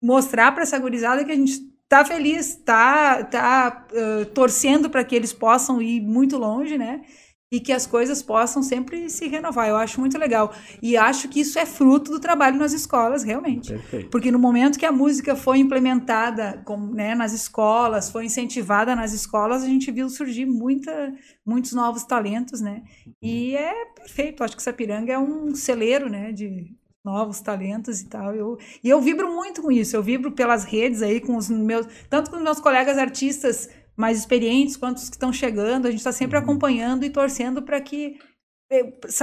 mostrar 0.00 0.52
para 0.52 0.62
essa 0.62 0.78
gurizada 0.78 1.24
que 1.24 1.32
a 1.32 1.36
gente 1.36 1.71
tá 1.92 2.06
feliz, 2.06 2.56
tá, 2.56 3.22
tá 3.24 3.86
uh, 3.92 4.24
torcendo 4.24 4.88
para 4.88 5.04
que 5.04 5.14
eles 5.14 5.30
possam 5.30 5.82
ir 5.82 6.00
muito 6.00 6.38
longe, 6.38 6.78
né? 6.78 7.02
E 7.52 7.60
que 7.60 7.70
as 7.70 7.86
coisas 7.86 8.22
possam 8.22 8.62
sempre 8.62 9.10
se 9.10 9.28
renovar. 9.28 9.68
Eu 9.68 9.76
acho 9.76 10.00
muito 10.00 10.16
legal. 10.16 10.54
E 10.80 10.96
acho 10.96 11.28
que 11.28 11.40
isso 11.40 11.58
é 11.58 11.66
fruto 11.66 12.10
do 12.10 12.18
trabalho 12.18 12.56
nas 12.56 12.72
escolas, 12.72 13.22
realmente. 13.22 13.74
Perfeito. 13.74 14.08
Porque 14.08 14.30
no 14.30 14.38
momento 14.38 14.78
que 14.78 14.86
a 14.86 14.90
música 14.90 15.36
foi 15.36 15.58
implementada 15.58 16.62
com, 16.64 16.78
né, 16.78 17.14
nas 17.14 17.34
escolas, 17.34 18.08
foi 18.08 18.24
incentivada 18.24 18.96
nas 18.96 19.12
escolas, 19.12 19.62
a 19.62 19.66
gente 19.66 19.90
viu 19.90 20.08
surgir 20.08 20.46
muita, 20.46 21.12
muitos 21.44 21.74
novos 21.74 22.04
talentos, 22.04 22.62
né? 22.62 22.84
E 23.20 23.54
é 23.54 23.84
perfeito. 23.94 24.42
Acho 24.42 24.56
que 24.56 24.62
Sapiranga 24.62 25.12
é 25.12 25.18
um 25.18 25.54
celeiro, 25.54 26.08
né? 26.08 26.32
De, 26.32 26.74
novos 27.04 27.40
talentos 27.40 28.00
e 28.00 28.06
tal. 28.06 28.34
Eu, 28.34 28.58
e 28.82 28.88
eu 28.88 29.00
vibro 29.00 29.32
muito 29.32 29.62
com 29.62 29.72
isso. 29.72 29.96
Eu 29.96 30.02
vibro 30.02 30.32
pelas 30.32 30.64
redes 30.64 31.02
aí 31.02 31.20
com 31.20 31.36
os 31.36 31.48
meus, 31.48 31.86
tanto 32.08 32.30
com 32.30 32.36
os 32.36 32.42
meus 32.42 32.60
colegas 32.60 32.98
artistas 32.98 33.68
mais 33.96 34.18
experientes 34.18 34.76
quanto 34.76 34.98
os 34.98 35.08
que 35.08 35.16
estão 35.16 35.32
chegando. 35.32 35.86
A 35.86 35.90
gente 35.90 36.00
está 36.00 36.12
sempre 36.12 36.38
acompanhando 36.38 37.04
e 37.04 37.10
torcendo 37.10 37.62
para 37.62 37.80
que 37.80 38.18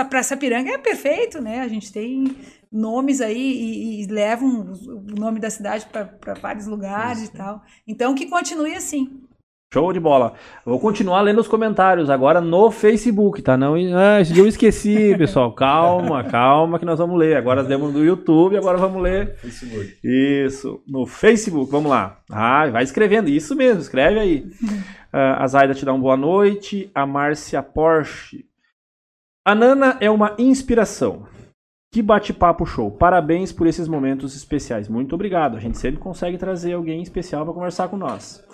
para 0.09 0.21
Sapiranga 0.21 0.71
é 0.71 0.77
perfeito, 0.77 1.41
né? 1.41 1.61
A 1.61 1.67
gente 1.67 1.91
tem 1.91 2.35
nomes 2.71 3.19
aí 3.19 3.37
e, 3.37 4.03
e 4.03 4.05
levam 4.07 4.71
o 4.71 5.19
nome 5.19 5.39
da 5.39 5.49
cidade 5.49 5.87
para 5.87 6.33
vários 6.35 6.67
lugares 6.67 7.23
Isso. 7.23 7.31
e 7.33 7.37
tal. 7.37 7.63
Então 7.87 8.13
que 8.13 8.27
continue 8.27 8.75
assim. 8.75 9.23
Show 9.71 9.93
de 9.93 9.99
bola. 9.99 10.33
Vou 10.65 10.79
continuar 10.79 11.21
lendo 11.21 11.41
os 11.41 11.47
comentários 11.47 12.09
agora 12.09 12.41
no 12.41 12.71
Facebook, 12.71 13.39
tá? 13.39 13.55
Não, 13.55 13.75
ah, 13.75 14.17
eu 14.35 14.47
esqueci, 14.47 15.13
pessoal. 15.15 15.53
Calma, 15.53 16.23
calma 16.23 16.79
que 16.79 16.85
nós 16.85 16.97
vamos 16.97 17.15
ler. 17.15 17.37
Agora 17.37 17.63
demos 17.63 17.93
no 17.93 18.03
YouTube, 18.03 18.57
agora 18.57 18.79
vamos 18.79 18.99
ler. 18.99 19.35
Facebook. 19.35 19.99
Isso, 20.03 20.81
no 20.87 21.05
Facebook, 21.05 21.71
vamos 21.71 21.91
lá. 21.91 22.19
Ah, 22.31 22.67
vai 22.67 22.81
escrevendo, 22.81 23.29
isso 23.29 23.55
mesmo, 23.55 23.81
escreve 23.81 24.19
aí. 24.19 24.45
Ah, 25.11 25.43
a 25.43 25.47
Zaida 25.47 25.73
te 25.73 25.83
dá 25.83 25.91
uma 25.91 26.03
boa 26.03 26.15
noite. 26.15 26.91
A 26.93 27.03
Márcia 27.03 27.63
Porsche. 27.63 28.45
A 29.43 29.55
Nana 29.55 29.97
é 29.99 30.07
uma 30.07 30.35
inspiração. 30.37 31.25
Que 31.91 32.03
bate-papo 32.03 32.63
show. 32.63 32.91
Parabéns 32.91 33.51
por 33.51 33.65
esses 33.65 33.87
momentos 33.87 34.35
especiais. 34.35 34.87
Muito 34.87 35.15
obrigado. 35.15 35.57
A 35.57 35.59
gente 35.59 35.79
sempre 35.79 35.99
consegue 35.99 36.37
trazer 36.37 36.73
alguém 36.73 37.01
especial 37.01 37.43
para 37.43 37.55
conversar 37.55 37.87
com 37.87 37.97
nós. 37.97 38.45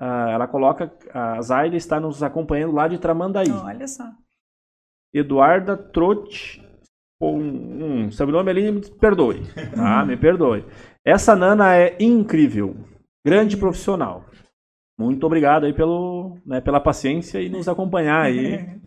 Ah, 0.00 0.30
ela 0.30 0.48
coloca. 0.48 0.90
A 1.12 1.42
Zaida 1.42 1.76
está 1.76 2.00
nos 2.00 2.22
acompanhando 2.22 2.72
lá 2.72 2.88
de 2.88 2.98
Tramandaí. 2.98 3.50
Olha 3.50 3.86
só. 3.86 4.04
Eduarda 5.12 5.76
Trotti. 5.76 6.66
Um, 7.22 8.06
um 8.06 8.10
sobrenome 8.10 8.50
ali, 8.50 8.72
me 8.72 8.80
perdoe. 8.92 9.42
Tá? 9.74 10.04
me 10.06 10.16
perdoe. 10.16 10.64
Essa 11.04 11.36
Nana 11.36 11.76
é 11.76 11.94
incrível. 12.00 12.74
Grande 13.22 13.58
profissional. 13.58 14.24
Muito 14.98 15.26
obrigado 15.26 15.66
aí 15.66 15.74
pelo, 15.74 16.38
né, 16.46 16.62
pela 16.62 16.80
paciência 16.80 17.38
e 17.40 17.50
nos 17.50 17.68
acompanhar 17.68 18.22
aí. 18.22 18.80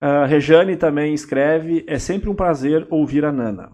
A 0.00 0.26
Rejane 0.26 0.76
também 0.76 1.12
escreve: 1.12 1.84
é 1.88 1.98
sempre 1.98 2.30
um 2.30 2.36
prazer 2.36 2.86
ouvir 2.88 3.24
a 3.24 3.32
Nana. 3.32 3.72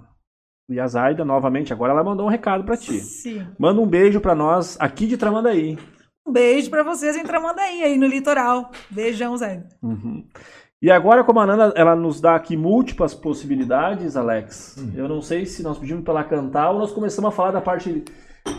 E 0.71 0.81
a 0.81 0.87
Zaida, 0.87 1.25
novamente, 1.25 1.73
agora 1.73 1.93
ela 1.93 2.03
mandou 2.03 2.27
um 2.27 2.31
recado 2.31 2.65
para 2.65 2.77
ti. 2.77 2.99
Sim. 3.01 3.47
Manda 3.59 3.81
um 3.81 3.87
beijo 3.87 4.21
para 4.21 4.35
nós 4.35 4.77
aqui 4.81 5.07
de 5.07 5.17
Tramandaí. 5.17 5.79
Um 6.27 6.33
beijo 6.33 6.69
para 6.71 6.83
vocês 6.83 7.17
em 7.17 7.23
Tramandaí, 7.23 7.83
aí 7.83 7.97
no 7.97 8.07
litoral. 8.07 8.71
Beijão, 8.91 9.37
Zé. 9.37 9.63
Uhum. 9.83 10.25
E 10.83 10.91
agora, 10.91 11.25
como 11.25 11.41
a 11.41 11.47
Nana 11.47 11.73
ela 11.77 11.95
nos 11.97 12.21
dá 12.21 12.35
aqui 12.35 12.57
múltiplas 12.57 13.15
possibilidades, 13.15 14.17
Alex, 14.17 14.77
Hum. 14.79 14.93
eu 14.95 15.09
não 15.09 15.23
sei 15.23 15.47
se 15.47 15.63
nós 15.63 15.79
pedimos 15.79 16.05
para 16.05 16.15
ela 16.15 16.25
cantar 16.25 16.71
ou 16.71 16.79
nós 16.79 16.93
começamos 16.93 17.29
a 17.29 17.33
falar 17.35 17.53
da 17.53 17.61
parte 17.61 18.05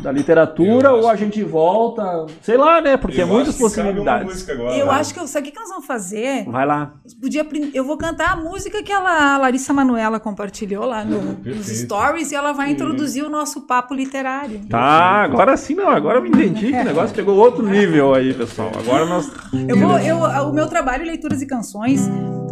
da 0.01 0.11
literatura 0.11 0.93
ou 0.93 1.07
a 1.09 1.15
gente 1.15 1.41
volta, 1.43 2.25
sei 2.41 2.57
lá, 2.57 2.81
né? 2.81 2.97
Porque 2.97 3.19
é 3.19 3.23
Eu 3.23 3.27
muitas 3.27 3.55
possibilidades. 3.57 4.47
agora, 4.49 4.75
Eu 4.77 4.85
né? 4.87 4.91
acho 4.93 5.13
que 5.13 5.19
eu, 5.19 5.27
sabe 5.27 5.47
o 5.47 5.51
que 5.51 5.55
que 5.55 5.59
nós 5.61 5.69
vamos 5.69 5.85
fazer? 5.85 6.45
Vai 6.49 6.65
lá. 6.65 6.93
Podia, 7.21 7.45
eu 7.73 7.83
vou 7.83 7.97
cantar 7.97 8.33
a 8.33 8.35
música 8.35 8.81
que 8.83 8.91
ela, 8.91 9.35
a 9.35 9.37
Larissa 9.37 9.73
Manuela 9.73 10.19
compartilhou 10.19 10.85
lá 10.85 11.03
no- 11.03 11.21
nos 11.21 11.35
Perfeito. 11.37 11.63
stories 11.85 12.31
e 12.31 12.35
ela 12.35 12.51
vai 12.53 12.71
introduzir 12.71 13.23
o 13.23 13.29
nosso 13.29 13.65
papo 13.65 13.93
literário. 13.93 14.61
Tá, 14.69 15.23
agora 15.23 15.55
sim 15.57 15.73
não, 15.75 15.89
agora 15.89 16.17
eu 16.19 16.21
me 16.21 16.29
entendi 16.29 16.71
que 16.71 16.77
o 16.79 16.83
negócio 16.83 17.15
pegou 17.15 17.35
outro 17.37 17.65
nível 17.65 18.13
aí, 18.13 18.33
pessoal. 18.33 18.71
Agora 18.77 19.05
nós. 19.05 19.31
Eu 19.67 19.77
vou, 19.77 19.97
eu, 19.99 20.17
o 20.49 20.53
meu 20.53 20.67
trabalho 20.67 21.05
Leituras 21.05 21.41
e 21.41 21.47
Canções, 21.47 22.07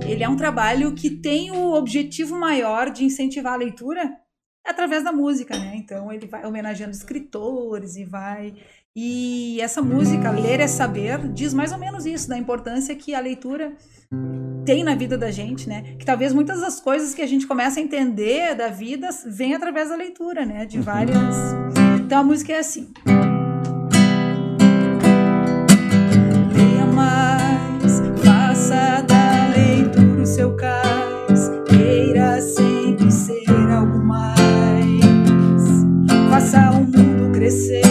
ele 0.07 0.23
é 0.23 0.29
um 0.29 0.35
trabalho 0.35 0.93
que 0.93 1.09
tem 1.09 1.51
o 1.51 1.73
objetivo 1.73 2.37
maior 2.37 2.89
de 2.89 3.03
incentivar 3.05 3.53
a 3.53 3.57
leitura 3.57 4.09
através 4.65 5.03
da 5.03 5.11
música, 5.11 5.57
né? 5.57 5.73
Então 5.75 6.11
ele 6.11 6.27
vai 6.27 6.45
homenageando 6.45 6.91
escritores 6.91 7.95
e 7.95 8.03
vai 8.03 8.53
e 8.97 9.59
essa 9.59 9.81
música 9.81 10.31
Ler 10.31 10.61
é 10.61 10.67
Saber 10.67 11.27
diz 11.33 11.53
mais 11.53 11.73
ou 11.73 11.77
menos 11.77 12.05
isso 12.05 12.29
da 12.29 12.37
importância 12.37 12.95
que 12.95 13.13
a 13.13 13.19
leitura 13.19 13.73
tem 14.65 14.83
na 14.83 14.95
vida 14.95 15.17
da 15.17 15.29
gente, 15.29 15.67
né? 15.67 15.95
Que 15.99 16.05
talvez 16.05 16.33
muitas 16.33 16.61
das 16.61 16.79
coisas 16.79 17.13
que 17.13 17.21
a 17.21 17.27
gente 17.27 17.45
começa 17.45 17.79
a 17.79 17.83
entender 17.83 18.55
da 18.55 18.69
vida 18.69 19.09
vêm 19.25 19.53
através 19.53 19.89
da 19.89 19.95
leitura, 19.95 20.45
né? 20.45 20.65
De 20.65 20.79
várias. 20.79 21.35
Então 21.99 22.19
a 22.19 22.23
música 22.23 22.53
é 22.53 22.59
assim. 22.59 22.93
Leia 26.53 26.85
mais, 26.85 27.99
faça 28.23 29.01
da 29.01 29.14
mundo 37.45 37.84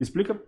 explica 0.00 0.40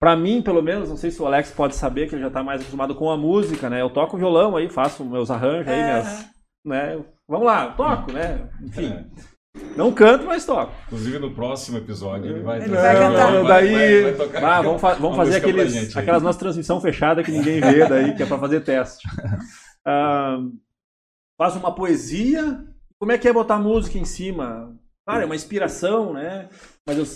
pra 0.00 0.16
mim, 0.16 0.40
pelo 0.42 0.62
menos, 0.62 0.88
não 0.88 0.96
sei 0.96 1.10
se 1.10 1.20
o 1.20 1.26
Alex 1.26 1.50
pode 1.50 1.74
saber, 1.74 2.08
que 2.08 2.14
ele 2.14 2.22
já 2.22 2.30
tá 2.30 2.42
mais 2.42 2.60
acostumado 2.60 2.94
com 2.94 3.10
a 3.10 3.16
música, 3.16 3.68
né? 3.68 3.80
Eu 3.82 3.90
toco 3.90 4.16
violão 4.16 4.56
aí, 4.56 4.68
faço 4.68 5.04
meus 5.04 5.30
arranjos 5.30 5.68
aí, 5.72 5.82
minhas. 5.82 6.26
Né? 6.64 7.02
Vamos 7.28 7.46
lá, 7.46 7.66
eu 7.66 7.72
toco, 7.76 8.12
né? 8.12 8.48
Enfim. 8.62 8.92
É. 8.92 9.04
Não 9.76 9.90
canto, 9.92 10.24
mas 10.24 10.44
toco. 10.46 10.72
Inclusive 10.86 11.18
no 11.18 11.34
próximo 11.34 11.78
episódio 11.78 12.30
ele 12.30 12.40
vai 12.44 12.60
Ele 12.62 12.68
vai 12.76 12.94
cantar. 12.96 13.32
Vai- 13.32 13.44
daí. 13.44 14.02
vai- 14.02 14.12
vai 14.12 14.26
tocar 14.26 14.44
Ah, 14.44 14.62
vamos, 14.62 14.80
fa- 14.80 14.94
vamos 14.94 15.16
fazer 15.16 15.36
aqueles, 15.36 15.96
aquelas 15.96 16.22
nossas 16.22 16.38
transmissão 16.38 16.80
fechada 16.80 17.24
que 17.24 17.32
ninguém 17.32 17.60
vê 17.60 17.84
daí, 17.88 18.14
que 18.14 18.22
é 18.22 18.26
pra 18.26 18.38
fazer 18.38 18.60
teste. 18.60 19.06
Ah, 19.86 20.38
faz 21.40 21.56
uma 21.56 21.74
poesia. 21.74 22.62
Como 23.00 23.10
é 23.10 23.16
que 23.16 23.26
é 23.26 23.32
botar 23.32 23.58
música 23.58 23.96
em 23.96 24.04
cima? 24.04 24.76
Claro, 25.06 25.22
é 25.22 25.24
uma 25.24 25.36
inspiração, 25.36 26.12
né? 26.12 26.48
Mas 26.86 26.98
eu 26.98 27.06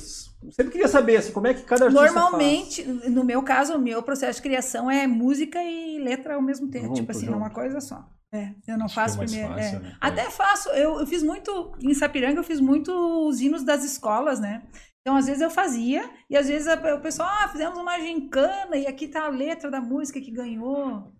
sempre 0.51 0.73
queria 0.73 0.89
saber 0.89 1.17
assim, 1.17 1.33
como 1.33 1.47
é 1.47 1.55
que 1.55 1.63
cada 1.63 1.87
artista 1.87 2.05
Normalmente, 2.05 2.85
no 2.85 3.25
meu 3.25 3.43
caso, 3.43 3.75
o 3.75 3.79
meu 3.79 4.03
processo 4.03 4.39
de 4.39 4.43
criação 4.43 4.91
é 4.91 5.07
música 5.07 5.63
e 5.63 5.99
letra 5.99 6.35
ao 6.35 6.43
mesmo 6.43 6.69
tempo. 6.69 6.87
Junto, 6.87 6.97
tipo 6.97 7.11
assim, 7.11 7.27
junto. 7.27 7.33
numa 7.33 7.51
coisa 7.51 7.81
só. 7.81 8.09
É, 8.35 8.55
eu 8.67 8.79
não 8.79 8.87
Acho 8.87 8.95
faço 8.95 9.15
é 9.17 9.19
mais 9.19 9.31
primeiro. 9.31 9.55
fácil, 9.55 9.77
é. 9.77 9.81
né? 9.81 9.97
Até 10.01 10.31
faço, 10.31 10.69
eu, 10.71 11.01
eu 11.01 11.07
fiz 11.07 11.23
muito, 11.23 11.73
em 11.81 11.93
Sapiranga, 11.93 12.41
eu 12.41 12.45
fiz 12.45 12.61
muito 12.61 12.91
os 13.29 13.41
hinos 13.41 13.63
das 13.63 13.85
escolas, 13.85 14.41
né? 14.41 14.63
Então, 15.01 15.17
às 15.17 15.27
vezes 15.27 15.43
eu 15.43 15.51
fazia, 15.51 16.09
e 16.31 16.37
às 16.37 16.49
vezes 16.49 16.73
o 16.73 17.01
pessoal, 17.01 17.29
ah, 17.29 17.49
fizemos 17.49 17.79
uma 17.79 17.99
gincana, 17.99 18.77
e 18.77 18.87
aqui 18.87 19.09
tá 19.09 19.27
a 19.27 19.29
letra 19.29 19.71
da 19.71 19.81
música 19.81 20.21
que 20.21 20.31
ganhou, 20.31 21.13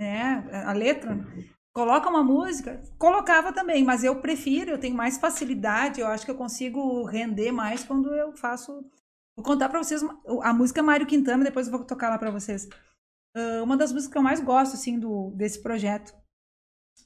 né? 0.00 0.44
A 0.66 0.72
letra. 0.72 1.24
Coloca 1.76 2.08
uma 2.08 2.24
música, 2.24 2.82
colocava 2.98 3.52
também, 3.52 3.84
mas 3.84 4.02
eu 4.02 4.18
prefiro, 4.22 4.70
eu 4.70 4.78
tenho 4.80 4.96
mais 4.96 5.18
facilidade, 5.18 6.00
eu 6.00 6.06
acho 6.06 6.24
que 6.24 6.30
eu 6.30 6.34
consigo 6.34 7.04
render 7.04 7.52
mais 7.52 7.84
quando 7.84 8.14
eu 8.14 8.32
faço. 8.32 8.72
Vou 9.36 9.44
contar 9.44 9.68
pra 9.68 9.82
vocês 9.84 10.00
uma- 10.02 10.18
a 10.42 10.54
música 10.54 10.82
Mário 10.82 11.06
Quintana, 11.06 11.44
depois 11.44 11.66
eu 11.66 11.72
vou 11.76 11.84
tocar 11.84 12.08
lá 12.08 12.16
pra 12.16 12.30
vocês. 12.30 12.66
Ah, 13.36 13.62
uma 13.62 13.76
das 13.76 13.92
músicas 13.92 14.12
que 14.12 14.18
eu 14.18 14.22
mais 14.22 14.40
gosto, 14.40 14.74
assim, 14.74 14.98
do, 14.98 15.32
desse 15.32 15.62
projeto. 15.62 16.14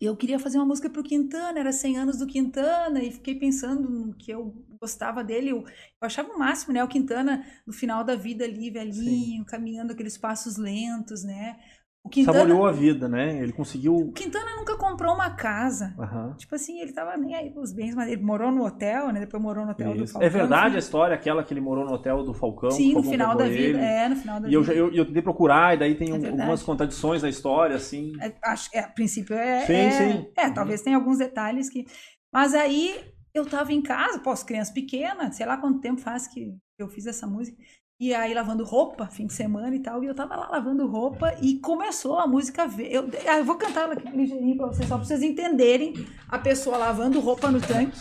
Eu 0.01 0.17
queria 0.17 0.39
fazer 0.39 0.59
uma 0.59 0.67
música 0.67 0.89
pro 0.89 1.03
Quintana, 1.03 1.59
era 1.59 1.73
100 1.73 1.99
anos 1.99 2.19
do 2.19 2.27
Quintana, 2.27 3.03
e 3.03 3.11
fiquei 3.11 3.35
pensando 3.39 3.91
no 3.91 4.15
que 4.15 4.31
eu 4.31 4.55
gostava 4.81 5.25
dele. 5.25 5.51
Eu, 5.51 5.59
eu 5.63 5.67
achava 6.03 6.33
o 6.33 6.39
máximo, 6.39 6.73
né? 6.73 6.85
O 6.85 6.89
Quintana 6.89 7.45
no 7.67 7.73
final 7.73 8.05
da 8.05 8.15
vida 8.17 8.45
ali, 8.45 8.71
velhinho, 8.71 9.45
caminhando 9.45 9.93
aqueles 9.93 10.17
passos 10.17 10.57
lentos, 10.57 11.25
né? 11.25 11.59
O 12.03 12.09
Quintana, 12.09 12.39
Saboreou 12.39 12.67
a 12.67 12.73
vida, 12.73 13.07
né? 13.09 13.39
Ele 13.43 13.53
conseguiu. 13.53 13.95
o 13.95 14.13
Quintana 14.13 14.57
nunca 14.57 14.75
comprou 14.79 15.15
uma 15.15 15.31
casa. 15.37 15.95
Aham. 15.99 16.35
Tipo 16.39 16.55
assim, 16.55 16.81
ele 16.81 16.93
tava 16.95 17.15
nem 17.19 17.35
aí 17.35 17.51
pros 17.51 17.73
bens, 17.73 17.95
mas 17.95 18.11
ele 18.11 18.23
morou 18.23 18.51
no 18.51 18.65
hotel, 18.65 19.13
né? 19.13 19.21
Depois 19.21 19.43
morou 19.43 19.67
no 19.67 19.73
hotel 19.73 19.95
do 19.95 20.05
Isso. 20.05 20.15
Falcão. 20.15 20.27
É 20.27 20.31
verdade 20.31 20.77
a 20.77 20.79
história, 20.79 21.15
aquela 21.15 21.45
que 21.45 21.53
ele 21.53 21.61
morou 21.61 21.85
no 21.85 21.93
hotel 21.93 22.25
do 22.25 22.33
Falcão. 22.33 22.71
Sim, 22.71 22.95
no 22.95 23.03
final 23.03 23.37
da 23.37 23.45
vida. 23.45 23.79
ele. 23.79 23.79
É, 23.79 24.09
no 24.09 24.17
final 24.17 24.41
da 24.41 24.49
E 24.49 24.55
eu, 24.55 24.63
vida. 24.63 24.73
já- 24.75 24.81
eu, 24.81 24.91
eu 24.95 25.05
tentei 25.05 25.21
procurar, 25.23 25.75
e 25.75 25.79
daí 25.79 25.95
tem 25.95 26.11
É 26.11 26.15
um- 26.15 26.27
algumas 26.31 26.63
contradições 26.63 27.23
na 27.23 27.29
história, 27.29 27.77
assim. 27.77 28.13
É, 28.19 28.35
acho, 28.45 28.71
é, 28.73 28.79
a 28.81 28.89
princípio 28.89 29.37
é. 29.37 29.67
Sim, 29.67 29.75
é, 29.75 29.91
sim. 29.91 30.27
É, 30.39 30.47
Uhum. 30.47 30.55
talvez 30.55 30.81
tenha 30.81 30.97
alguns 30.97 31.19
detalhes 31.19 31.69
que. 31.69 31.85
Mas 32.33 32.55
aí 32.55 32.99
eu 33.35 33.45
tava 33.45 33.75
em 33.75 33.83
casa, 33.83 34.19
pô, 34.21 34.31
as 34.31 34.43
crianças 34.43 34.73
pequenas, 34.73 35.37
sei 35.37 35.45
lá 35.45 35.59
quanto 35.59 35.81
tempo 35.81 36.01
faz 36.01 36.27
que 36.27 36.57
eu 36.79 36.89
fiz 36.89 37.07
essa 37.07 37.27
música. 37.27 37.59
E 38.01 38.15
aí 38.15 38.33
lavando 38.33 38.65
roupa, 38.65 39.07
fim 39.09 39.27
de 39.27 39.35
semana 39.35 39.77
e 39.77 39.81
tal. 39.81 40.03
E 40.03 40.07
eu 40.07 40.15
tava 40.15 40.35
lá 40.35 40.49
lavando 40.49 40.87
roupa 40.87 41.35
e 41.43 41.57
começou 41.57 42.19
a 42.19 42.27
música. 42.27 42.67
ver- 42.67 42.91
Eu, 42.91 43.07
ah, 43.29 43.37
eu 43.37 43.45
vou 43.45 43.57
cantar 43.57 43.83
ela 43.83 43.93
aqui 43.93 44.09
ligeirinho 44.17 44.57
pra 44.57 44.69
vocês, 44.69 44.89
só 44.89 44.97
pra 44.97 45.05
vocês 45.05 45.23
entenderem 45.23 45.93
a 46.27 46.39
pessoa 46.39 46.79
lavando 46.79 47.21
roupa 47.21 47.51
no 47.51 47.61
tanque. 47.61 47.99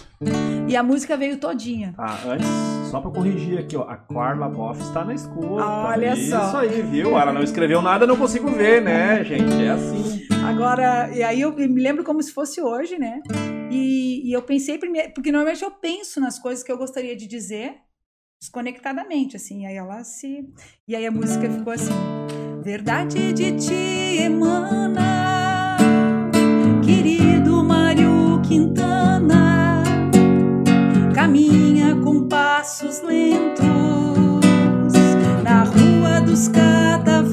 E 0.70 0.76
a 0.78 0.82
música 0.82 1.18
veio 1.18 1.38
todinha. 1.38 1.94
Tá, 1.98 2.18
antes, 2.28 2.48
só 2.90 3.02
pra 3.02 3.12
corrigir 3.12 3.60
aqui, 3.60 3.76
ó. 3.76 3.82
A 3.90 3.98
Carla 3.98 4.48
Boff 4.48 4.80
está 4.82 5.04
na 5.04 5.14
escuta. 5.14 5.66
Olha 5.66 6.14
Isso 6.14 6.30
só. 6.30 6.60
aí, 6.60 6.82
viu? 6.82 7.18
Ela 7.18 7.34
não 7.34 7.44
escreveu 7.44 7.82
nada, 7.82 8.06
eu 8.06 8.08
não 8.08 8.16
consigo 8.16 8.48
ver, 8.52 8.82
né, 8.82 9.22
gente? 9.26 9.62
É 9.62 9.70
assim. 9.72 10.26
Agora, 10.48 11.10
e 11.14 11.22
aí 11.22 11.42
eu 11.42 11.54
me 11.54 11.82
lembro 11.82 12.06
como 12.06 12.24
se 12.24 12.32
fosse 12.32 12.62
hoje, 12.62 12.98
né? 12.98 13.22
E, 13.70 14.30
e 14.30 14.32
eu 14.32 14.42
pensei 14.44 14.78
primeiro, 14.78 15.12
porque 15.14 15.30
normalmente 15.30 15.62
eu 15.62 15.72
penso 15.72 16.22
nas 16.22 16.40
coisas 16.40 16.64
que 16.64 16.72
eu 16.72 16.78
gostaria 16.78 17.16
de 17.18 17.28
dizer 17.28 17.74
desconectadamente, 18.40 19.36
assim. 19.36 19.66
Aí 19.66 19.76
ela 19.76 20.04
se. 20.04 20.48
E 20.88 20.96
aí 20.96 21.06
a 21.06 21.12
música 21.12 21.50
ficou 21.50 21.74
assim: 21.74 21.92
Verdade 22.64 23.34
de 23.34 23.52
ti 23.54 24.22
emana, 24.22 25.78
querido 26.84 27.64
Mário 27.64 28.42
Quintana, 28.48 29.84
caminha 31.14 31.96
com 31.98 32.28
passos 32.28 33.02
lentos 33.02 33.68
na 35.44 35.64
rua 35.64 36.22
dos 36.22 36.48
cataventos, 36.48 37.29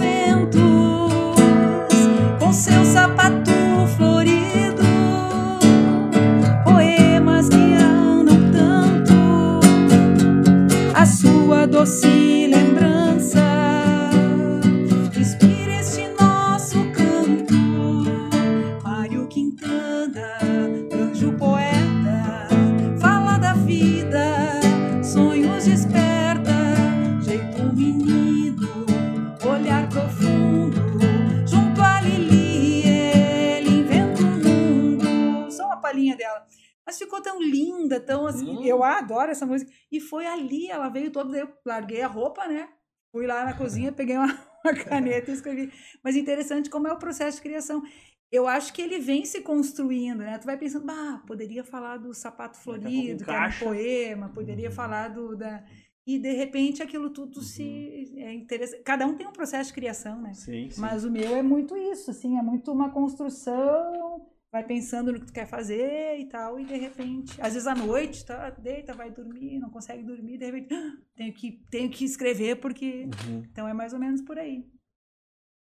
palhinha 35.96 36.16
dela. 36.16 36.46
Mas 36.84 36.98
ficou 36.98 37.20
tão 37.20 37.42
linda, 37.42 37.98
tão 37.98 38.26
assim. 38.26 38.58
Hum. 38.58 38.64
Eu 38.64 38.84
adoro 38.84 39.30
essa 39.30 39.44
música. 39.44 39.70
E 39.90 40.00
foi 40.00 40.26
ali, 40.26 40.70
ela 40.70 40.88
veio 40.88 41.10
toda. 41.10 41.30
daí 41.30 41.40
Eu 41.40 41.52
larguei 41.64 42.02
a 42.02 42.06
roupa, 42.06 42.46
né? 42.46 42.68
Fui 43.10 43.26
lá 43.26 43.44
na 43.44 43.54
cozinha, 43.54 43.90
peguei 43.90 44.16
uma, 44.16 44.26
uma 44.64 44.74
caneta 44.74 45.30
e 45.30 45.34
escrevi. 45.34 45.72
Mas 46.04 46.14
interessante 46.14 46.70
como 46.70 46.86
é 46.86 46.92
o 46.92 46.98
processo 46.98 47.38
de 47.38 47.42
criação. 47.42 47.82
Eu 48.30 48.46
acho 48.46 48.72
que 48.72 48.82
ele 48.82 48.98
vem 48.98 49.24
se 49.24 49.40
construindo, 49.40 50.18
né? 50.18 50.38
Tu 50.38 50.46
vai 50.46 50.56
pensando, 50.56 50.86
bah, 50.86 51.22
poderia 51.26 51.64
falar 51.64 51.96
do 51.96 52.12
sapato 52.12 52.58
florido, 52.58 53.24
que 53.24 53.30
era 53.30 53.48
um 53.48 53.58
poema, 53.58 54.28
poderia 54.28 54.70
falar 54.70 55.08
do 55.08 55.36
da 55.36 55.64
e 56.06 56.20
de 56.20 56.32
repente 56.32 56.82
aquilo 56.82 57.10
tudo 57.10 57.42
se 57.42 58.14
é 58.16 58.32
interessante. 58.32 58.82
Cada 58.84 59.04
um 59.06 59.16
tem 59.16 59.26
um 59.26 59.32
processo 59.32 59.70
de 59.70 59.74
criação, 59.74 60.22
né? 60.22 60.34
Sim, 60.34 60.70
sim. 60.70 60.80
Mas 60.80 61.04
o 61.04 61.10
meu 61.10 61.34
é 61.34 61.42
muito 61.42 61.76
isso, 61.76 62.12
assim, 62.12 62.38
é 62.38 62.42
muito 62.42 62.70
uma 62.70 62.90
construção, 62.90 64.24
vai 64.56 64.64
pensando 64.64 65.12
no 65.12 65.20
que 65.20 65.26
tu 65.26 65.32
quer 65.32 65.46
fazer 65.46 66.18
e 66.18 66.26
tal, 66.26 66.58
e 66.58 66.64
de 66.64 66.76
repente, 66.76 67.38
às 67.40 67.52
vezes 67.52 67.66
à 67.66 67.74
noite, 67.74 68.24
tá, 68.24 68.48
deita, 68.50 68.94
vai 68.94 69.10
dormir, 69.10 69.58
não 69.58 69.68
consegue 69.68 70.02
dormir, 70.02 70.38
de 70.38 70.46
repente, 70.46 70.72
"Ah, 70.74 70.96
tenho 71.14 71.34
que, 71.34 71.52
tenho 71.70 71.90
que 71.90 72.04
escrever 72.04 72.56
porque. 72.56 73.04
Uhum. 73.04 73.42
Então 73.50 73.68
é 73.68 73.74
mais 73.74 73.92
ou 73.92 73.98
menos 73.98 74.22
por 74.22 74.38
aí. 74.38 74.64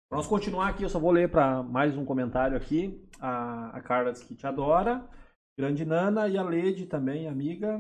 Pra 0.10 0.18
nós 0.18 0.28
continuar 0.28 0.68
aqui, 0.70 0.84
eu 0.84 0.90
só 0.90 1.00
vou 1.00 1.12
ler 1.12 1.32
para 1.32 1.64
mais 1.64 1.98
um 1.98 2.06
comentário 2.06 2.58
aqui. 2.58 3.02
A, 3.20 3.78
a 3.78 3.82
Carla 3.82 4.12
diz 4.12 4.22
que 4.22 4.36
te 4.36 4.46
adora. 4.46 5.08
Grande 5.58 5.86
Nana 5.86 6.28
e 6.28 6.38
a 6.38 6.44
Lede 6.44 6.86
também, 6.86 7.28
amiga. 7.28 7.80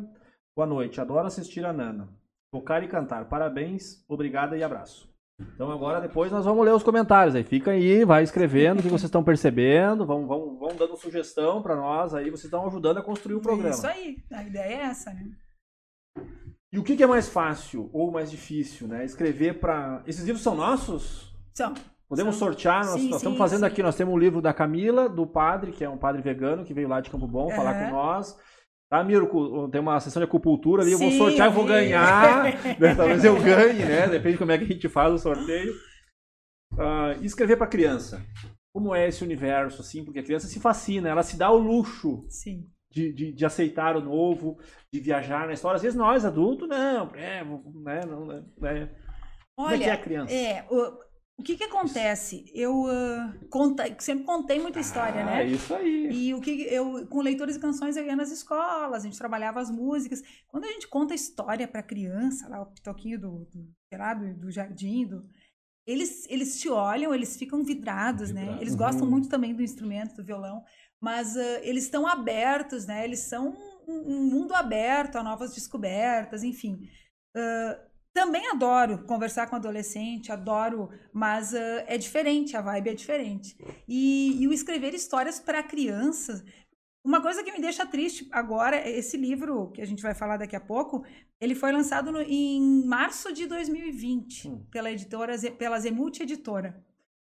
Boa 0.55 0.67
noite, 0.67 1.01
adoro 1.01 1.27
assistir 1.27 1.65
a 1.65 1.73
Nana. 1.73 2.07
Tocar 2.51 2.81
e 2.83 2.87
cantar. 2.87 3.27
Parabéns, 3.27 4.05
obrigada 4.07 4.57
e 4.57 4.63
abraço. 4.63 5.12
Então 5.39 5.71
agora 5.71 5.99
depois 5.99 6.31
nós 6.31 6.45
vamos 6.45 6.63
ler 6.65 6.73
os 6.73 6.83
comentários 6.83 7.35
aí. 7.35 7.43
Fica 7.43 7.71
aí, 7.71 8.05
vai 8.05 8.23
escrevendo 8.23 8.79
o 8.79 8.81
que 8.83 8.87
vocês 8.89 9.03
estão 9.05 9.23
percebendo, 9.23 10.05
vão, 10.05 10.27
vão, 10.27 10.57
vão 10.57 10.75
dando 10.75 10.95
sugestão 10.95 11.61
para 11.61 11.75
nós 11.75 12.13
aí, 12.13 12.29
vocês 12.29 12.45
estão 12.45 12.65
ajudando 12.67 12.97
a 12.99 13.03
construir 13.03 13.35
o 13.35 13.41
programa. 13.41 13.69
Isso 13.73 13.87
aí, 13.87 14.17
a 14.31 14.43
ideia 14.43 14.73
é 14.73 14.81
essa, 14.83 15.11
né? 15.11 15.25
E 16.71 16.79
o 16.79 16.83
que, 16.83 16.95
que 16.95 17.03
é 17.03 17.07
mais 17.07 17.29
fácil 17.29 17.89
ou 17.93 18.11
mais 18.11 18.31
difícil, 18.31 18.87
né? 18.87 19.05
Escrever 19.05 19.59
para. 19.59 20.01
Esses 20.07 20.23
livros 20.25 20.43
são 20.43 20.55
nossos? 20.55 21.31
São. 21.53 21.73
Podemos 22.09 22.35
São- 22.35 22.47
sortear, 22.47 22.85
nós, 22.85 22.99
Sim, 23.01 23.09
nós 23.09 23.17
estamos 23.17 23.37
sim, 23.37 23.43
fazendo 23.43 23.59
sim. 23.61 23.65
aqui, 23.65 23.81
nós 23.81 23.95
temos 23.95 24.13
um 24.13 24.17
livro 24.17 24.41
da 24.41 24.53
Camila, 24.53 25.09
do 25.09 25.25
padre, 25.25 25.71
que 25.71 25.83
é 25.83 25.89
um 25.89 25.97
padre 25.97 26.21
vegano, 26.21 26.63
que 26.63 26.73
veio 26.73 26.87
lá 26.87 27.01
de 27.01 27.09
Campo 27.09 27.27
Bom 27.27 27.49
falar 27.51 27.71
Aham. 27.75 27.85
com 27.89 27.91
nós. 27.95 28.37
Tá, 28.93 29.03
Miro? 29.03 29.27
Tem 29.71 29.81
uma 29.81 29.99
sessão 29.99 30.19
de 30.19 30.25
acupuntura 30.25 30.83
ali, 30.83 30.91
eu 30.91 30.99
vou 30.99 31.09
Sim, 31.09 31.17
sortear, 31.17 31.47
eu 31.47 31.51
eu 31.51 31.55
vou 31.55 31.65
ganhar. 31.65 32.43
né? 32.79 32.93
Talvez 32.93 33.25
eu 33.25 33.41
ganhe, 33.41 33.83
né? 33.83 34.07
Depende 34.07 34.33
de 34.33 34.37
como 34.37 34.51
é 34.51 34.57
que 34.59 34.65
a 34.65 34.67
gente 34.67 34.87
faz 34.87 35.11
o 35.11 35.17
sorteio. 35.17 35.73
Ah, 36.77 37.17
escrever 37.23 37.57
para 37.57 37.65
criança. 37.65 38.23
Como 38.71 38.93
é 38.93 39.07
esse 39.07 39.23
universo, 39.23 39.81
assim? 39.81 40.05
Porque 40.05 40.19
a 40.19 40.23
criança 40.23 40.45
se 40.45 40.59
fascina, 40.59 41.09
ela 41.09 41.23
se 41.23 41.35
dá 41.35 41.49
o 41.49 41.57
luxo 41.57 42.23
Sim. 42.29 42.69
de, 42.91 43.11
de, 43.11 43.33
de 43.33 43.43
aceitar 43.43 43.97
o 43.97 44.01
novo, 44.01 44.59
de 44.93 44.99
viajar 44.99 45.47
na 45.47 45.53
história. 45.53 45.77
Às 45.77 45.81
vezes 45.81 45.97
nós, 45.97 46.23
adultos, 46.23 46.69
não, 46.69 47.15
é, 47.15 47.43
né, 47.43 48.01
não, 48.05 48.27
né, 48.27 48.43
né. 48.59 48.89
Como 49.57 49.73
é 49.73 49.79
que 49.79 49.89
é 49.89 49.91
a 49.91 49.93
Olha, 49.93 50.03
criança? 50.03 50.31
é, 50.31 50.67
o, 50.69 50.99
o 51.37 51.43
que 51.43 51.57
que 51.57 51.63
acontece? 51.63 52.45
Eu 52.53 52.85
ah, 52.87 53.33
conta, 53.49 53.83
sempre 53.99 54.23
contei 54.25 54.59
muita 54.59 54.79
história, 54.79 55.21
ah, 55.21 55.25
né? 55.25 55.45
isso 55.47 55.73
aí. 55.73 56.07
E 56.11 56.33
o 56.33 56.39
que 56.41 56.51
eu 56.71 57.07
com 57.07 57.21
leitores 57.21 57.55
e 57.55 57.59
canções 57.59 57.97
eu 57.97 58.05
ia 58.05 58.15
nas 58.15 58.31
escolas, 58.31 59.03
a 59.03 59.05
gente 59.07 59.17
trabalhava 59.17 59.59
as 59.59 59.69
músicas. 59.71 60.21
Quando 60.47 60.65
a 60.65 60.71
gente 60.71 60.87
conta 60.87 61.13
história 61.15 61.67
para 61.67 61.83
criança, 61.83 62.47
lá 62.47 62.61
o 62.61 62.67
pitoquinho 62.67 63.19
do, 63.19 63.45
do, 63.45 63.73
sei 63.89 63.97
lá, 63.99 64.13
do, 64.13 64.33
do 64.35 64.51
jardim, 64.51 65.07
do, 65.07 65.27
eles 65.85 66.25
eles 66.29 66.59
te 66.59 66.69
olham, 66.69 67.13
eles 67.13 67.35
ficam 67.37 67.63
vidrados, 67.63 68.31
né? 68.31 68.57
Eles 68.59 68.75
gostam 68.75 69.05
Uhum. 69.07 69.11
muito 69.11 69.29
também 69.29 69.53
do 69.55 69.63
instrumento, 69.63 70.15
do 70.15 70.23
violão, 70.23 70.63
mas 71.01 71.35
ah, 71.35 71.59
eles 71.63 71.83
estão 71.85 72.07
abertos, 72.07 72.85
né? 72.85 73.03
Eles 73.03 73.19
são 73.21 73.57
um, 73.87 74.13
um 74.15 74.25
mundo 74.25 74.53
aberto 74.53 75.17
a 75.17 75.23
novas 75.23 75.53
descobertas, 75.53 76.43
enfim. 76.43 76.79
Ah, 77.35 77.79
também 78.13 78.47
adoro 78.49 79.03
conversar 79.05 79.47
com 79.47 79.55
adolescente, 79.55 80.31
adoro, 80.31 80.89
mas 81.11 81.53
ah, 81.53 81.83
é 81.87 81.97
diferente, 81.97 82.55
a 82.55 82.61
vibe 82.61 82.89
é 82.91 82.93
diferente. 82.93 83.55
E, 83.87 84.41
e 84.41 84.47
o 84.47 84.53
escrever 84.53 84.93
histórias 84.93 85.39
para 85.39 85.63
crianças. 85.63 86.43
Uma 87.03 87.21
coisa 87.21 87.43
que 87.43 87.51
me 87.51 87.59
deixa 87.59 87.85
triste 87.85 88.27
agora, 88.31 88.77
é 88.77 88.89
esse 88.97 89.17
livro 89.17 89.71
que 89.71 89.81
a 89.81 89.85
gente 89.85 90.01
vai 90.01 90.13
falar 90.13 90.37
daqui 90.37 90.55
a 90.55 90.59
pouco, 90.61 91.03
ele 91.41 91.53
foi 91.55 91.71
lançado 91.71 92.11
no- 92.11 92.21
em 92.21 92.85
março 92.85 93.33
de 93.33 93.45
2020 93.45 94.47
Hum. 94.47 94.65
pela 94.71 94.89
editora, 94.91 95.35
pela 95.57 95.79
Zemult 95.79 96.21
Editora. 96.21 96.81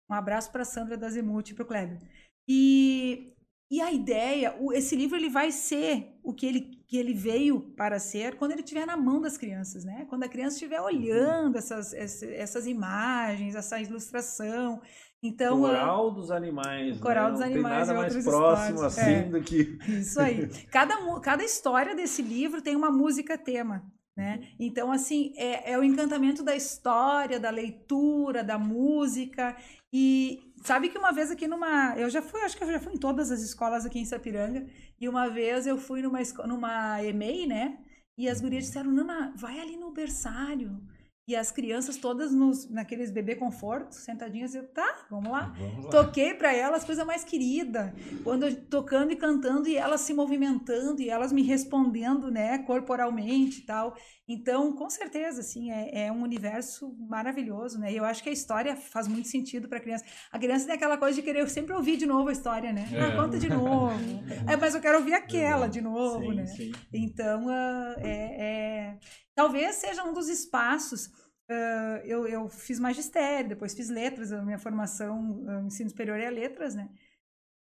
Um 0.09 0.13
abraço 0.13 0.51
para 0.51 0.65
Sandra 0.65 0.97
da 0.97 1.09
Zemult 1.09 1.51
e 1.51 1.53
para 1.53 1.63
o 1.63 1.67
Kleber. 1.67 1.99
E, 2.47 3.31
e 3.72 3.82
a 3.82 3.91
ideia, 3.91 4.55
esse 4.74 4.95
livro 4.95 5.15
ele 5.17 5.30
vai 5.30 5.51
ser 5.51 6.15
o 6.24 6.34
que 6.34 6.45
ele, 6.45 6.61
que 6.88 6.97
ele 6.97 7.13
veio 7.13 7.61
para 7.78 7.99
ser 7.99 8.36
quando 8.36 8.51
ele 8.53 8.61
estiver 8.61 8.86
na 8.86 8.97
mão 8.97 9.22
das 9.22 9.38
crianças, 9.38 9.86
né? 9.86 10.05
Quando 10.09 10.24
a 10.24 10.28
criança 10.30 10.55
estiver 10.55 10.82
olhando 10.82 11.57
essas, 11.57 11.93
essa- 11.93 12.26
essas 12.26 12.65
imagens, 12.67 13.55
essa 13.55 13.80
ilustração. 13.80 14.82
Então, 15.22 15.59
Coral 15.59 16.11
dos 16.11 16.32
animais. 16.32 16.97
O 16.97 17.01
Coral 17.01 17.26
né? 17.26 17.32
dos 17.32 17.39
Não 17.41 17.47
Animais 17.47 17.88
tem 17.88 17.95
nada 17.95 18.01
mais 18.01 18.24
próximo 18.26 18.76
histórias. 18.76 18.97
assim 18.97 19.11
É. 19.11 19.24
do 19.24 19.41
que. 19.41 19.78
Isso 19.88 20.20
aí. 20.20 20.47
Cada, 20.72 21.20
cada 21.20 21.43
história 21.43 21.93
desse 21.95 22.22
livro 22.22 22.61
tem 22.61 22.76
uma 22.76 22.89
música 22.89 23.38
tema, 23.38 23.84
né? 24.15 24.47
Então, 24.57 24.91
assim, 24.91 25.34
é, 25.36 25.74
é 25.74 25.78
o 25.78 25.84
encantamento 25.84 26.41
da 26.41 26.55
história, 26.55 27.38
da 27.39 27.49
leitura, 27.49 28.43
da 28.43 28.57
música. 28.57 29.55
E 29.91 30.49
sabe 30.64 30.89
que 30.89 30.97
uma 30.97 31.12
vez 31.12 31.32
aqui 31.32 31.47
numa. 31.47 31.95
Eu 31.97 32.10
já 32.10 32.22
fui, 32.22 32.41
acho 32.41 32.57
que 32.57 32.64
eu 32.64 32.72
já 32.72 32.80
fui 32.80 32.93
em 32.93 32.97
todas 32.97 33.32
as 33.32 33.41
escolas 33.41 33.86
aqui 33.86 33.99
em 33.99 34.05
Sapiranga. 34.05 34.66
E 34.99 35.07
uma 35.07 35.30
vez 35.30 35.66
eu 35.68 35.78
fui 35.78 36.01
numa, 36.01 36.20
numa 36.45 37.03
EMEI, 37.03 37.47
né? 37.47 37.80
E 38.18 38.28
as 38.28 38.41
gurias 38.41 38.66
disseram, 38.66 38.91
Nana, 38.91 39.34
vai 39.36 39.60
ali 39.60 39.78
no 39.78 39.91
berçário. 39.91 40.82
E 41.30 41.36
as 41.36 41.51
crianças 41.51 41.95
todas 41.95 42.34
nos, 42.34 42.67
naqueles 42.71 43.11
bebê 43.11 43.36
conforto, 43.36 43.93
sentadinhas, 43.93 44.55
eu, 44.55 44.67
tá, 44.67 45.05
vamos 45.11 45.30
lá. 45.30 45.53
Vamos 45.59 45.86
lá. 45.86 45.91
Toquei 45.91 46.34
para 46.34 46.51
elas 46.55 46.84
coisa 46.84 47.05
mais 47.05 47.23
querida. 47.23 47.93
Quando 48.23 48.47
eu, 48.47 48.65
tocando 48.65 49.11
e 49.11 49.15
cantando 49.15 49.69
e 49.69 49.77
elas 49.77 50.01
se 50.01 50.11
movimentando 50.11 50.99
e 50.99 51.07
elas 51.07 51.32
me 51.32 51.43
respondendo, 51.43 52.32
né, 52.32 52.57
corporalmente 52.57 53.59
e 53.59 53.63
tal. 53.63 53.95
Então, 54.28 54.74
com 54.74 54.89
certeza, 54.89 55.41
assim, 55.41 55.71
é, 55.71 56.05
é 56.05 56.12
um 56.12 56.24
universo 56.24 56.95
maravilhoso, 56.99 57.79
né? 57.79 57.91
E 57.91 57.97
eu 57.97 58.05
acho 58.05 58.24
que 58.24 58.29
a 58.29 58.32
história 58.32 58.75
faz 58.75 59.08
muito 59.08 59.28
sentido 59.28 59.67
para 59.67 59.79
criança. 59.79 60.05
A 60.32 60.37
criança 60.37 60.66
tem 60.66 60.75
aquela 60.75 60.97
coisa 60.97 61.16
de 61.16 61.21
querer 61.21 61.47
sempre 61.49 61.74
ouvir 61.75 61.97
de 61.97 62.05
novo 62.08 62.29
a 62.29 62.32
história, 62.32 62.71
né? 62.71 62.87
É. 62.91 63.05
Ah, 63.05 63.16
conta 63.16 63.39
de 63.39 63.49
novo. 63.49 64.24
é, 64.47 64.55
mas 64.55 64.74
eu 64.74 64.82
quero 64.82 64.97
ouvir 64.99 65.13
aquela 65.13 65.67
de 65.67 65.82
novo, 65.82 66.29
Sim, 66.29 66.36
né? 66.36 66.45
sim. 66.45 66.71
Então, 66.93 67.49
ah, 67.49 67.95
é, 67.99 68.41
é- 68.41 68.97
talvez 69.36 69.76
seja 69.76 70.04
um 70.04 70.14
dos 70.14 70.30
espaços. 70.30 71.10
ah, 71.50 72.01
eu, 72.06 72.28
eu 72.28 72.50
fiz 72.50 72.80
magistério, 72.80 73.50
depois 73.50 73.74
fiz 73.74 73.89
letras, 73.89 74.32
a 74.32 74.42
minha 74.43 74.60
formação, 74.60 75.43
ah, 75.47 75.62
ensino 75.66 75.89
superior 75.89 76.20
é 76.20 76.30
letras, 76.30 76.76
né? 76.76 76.89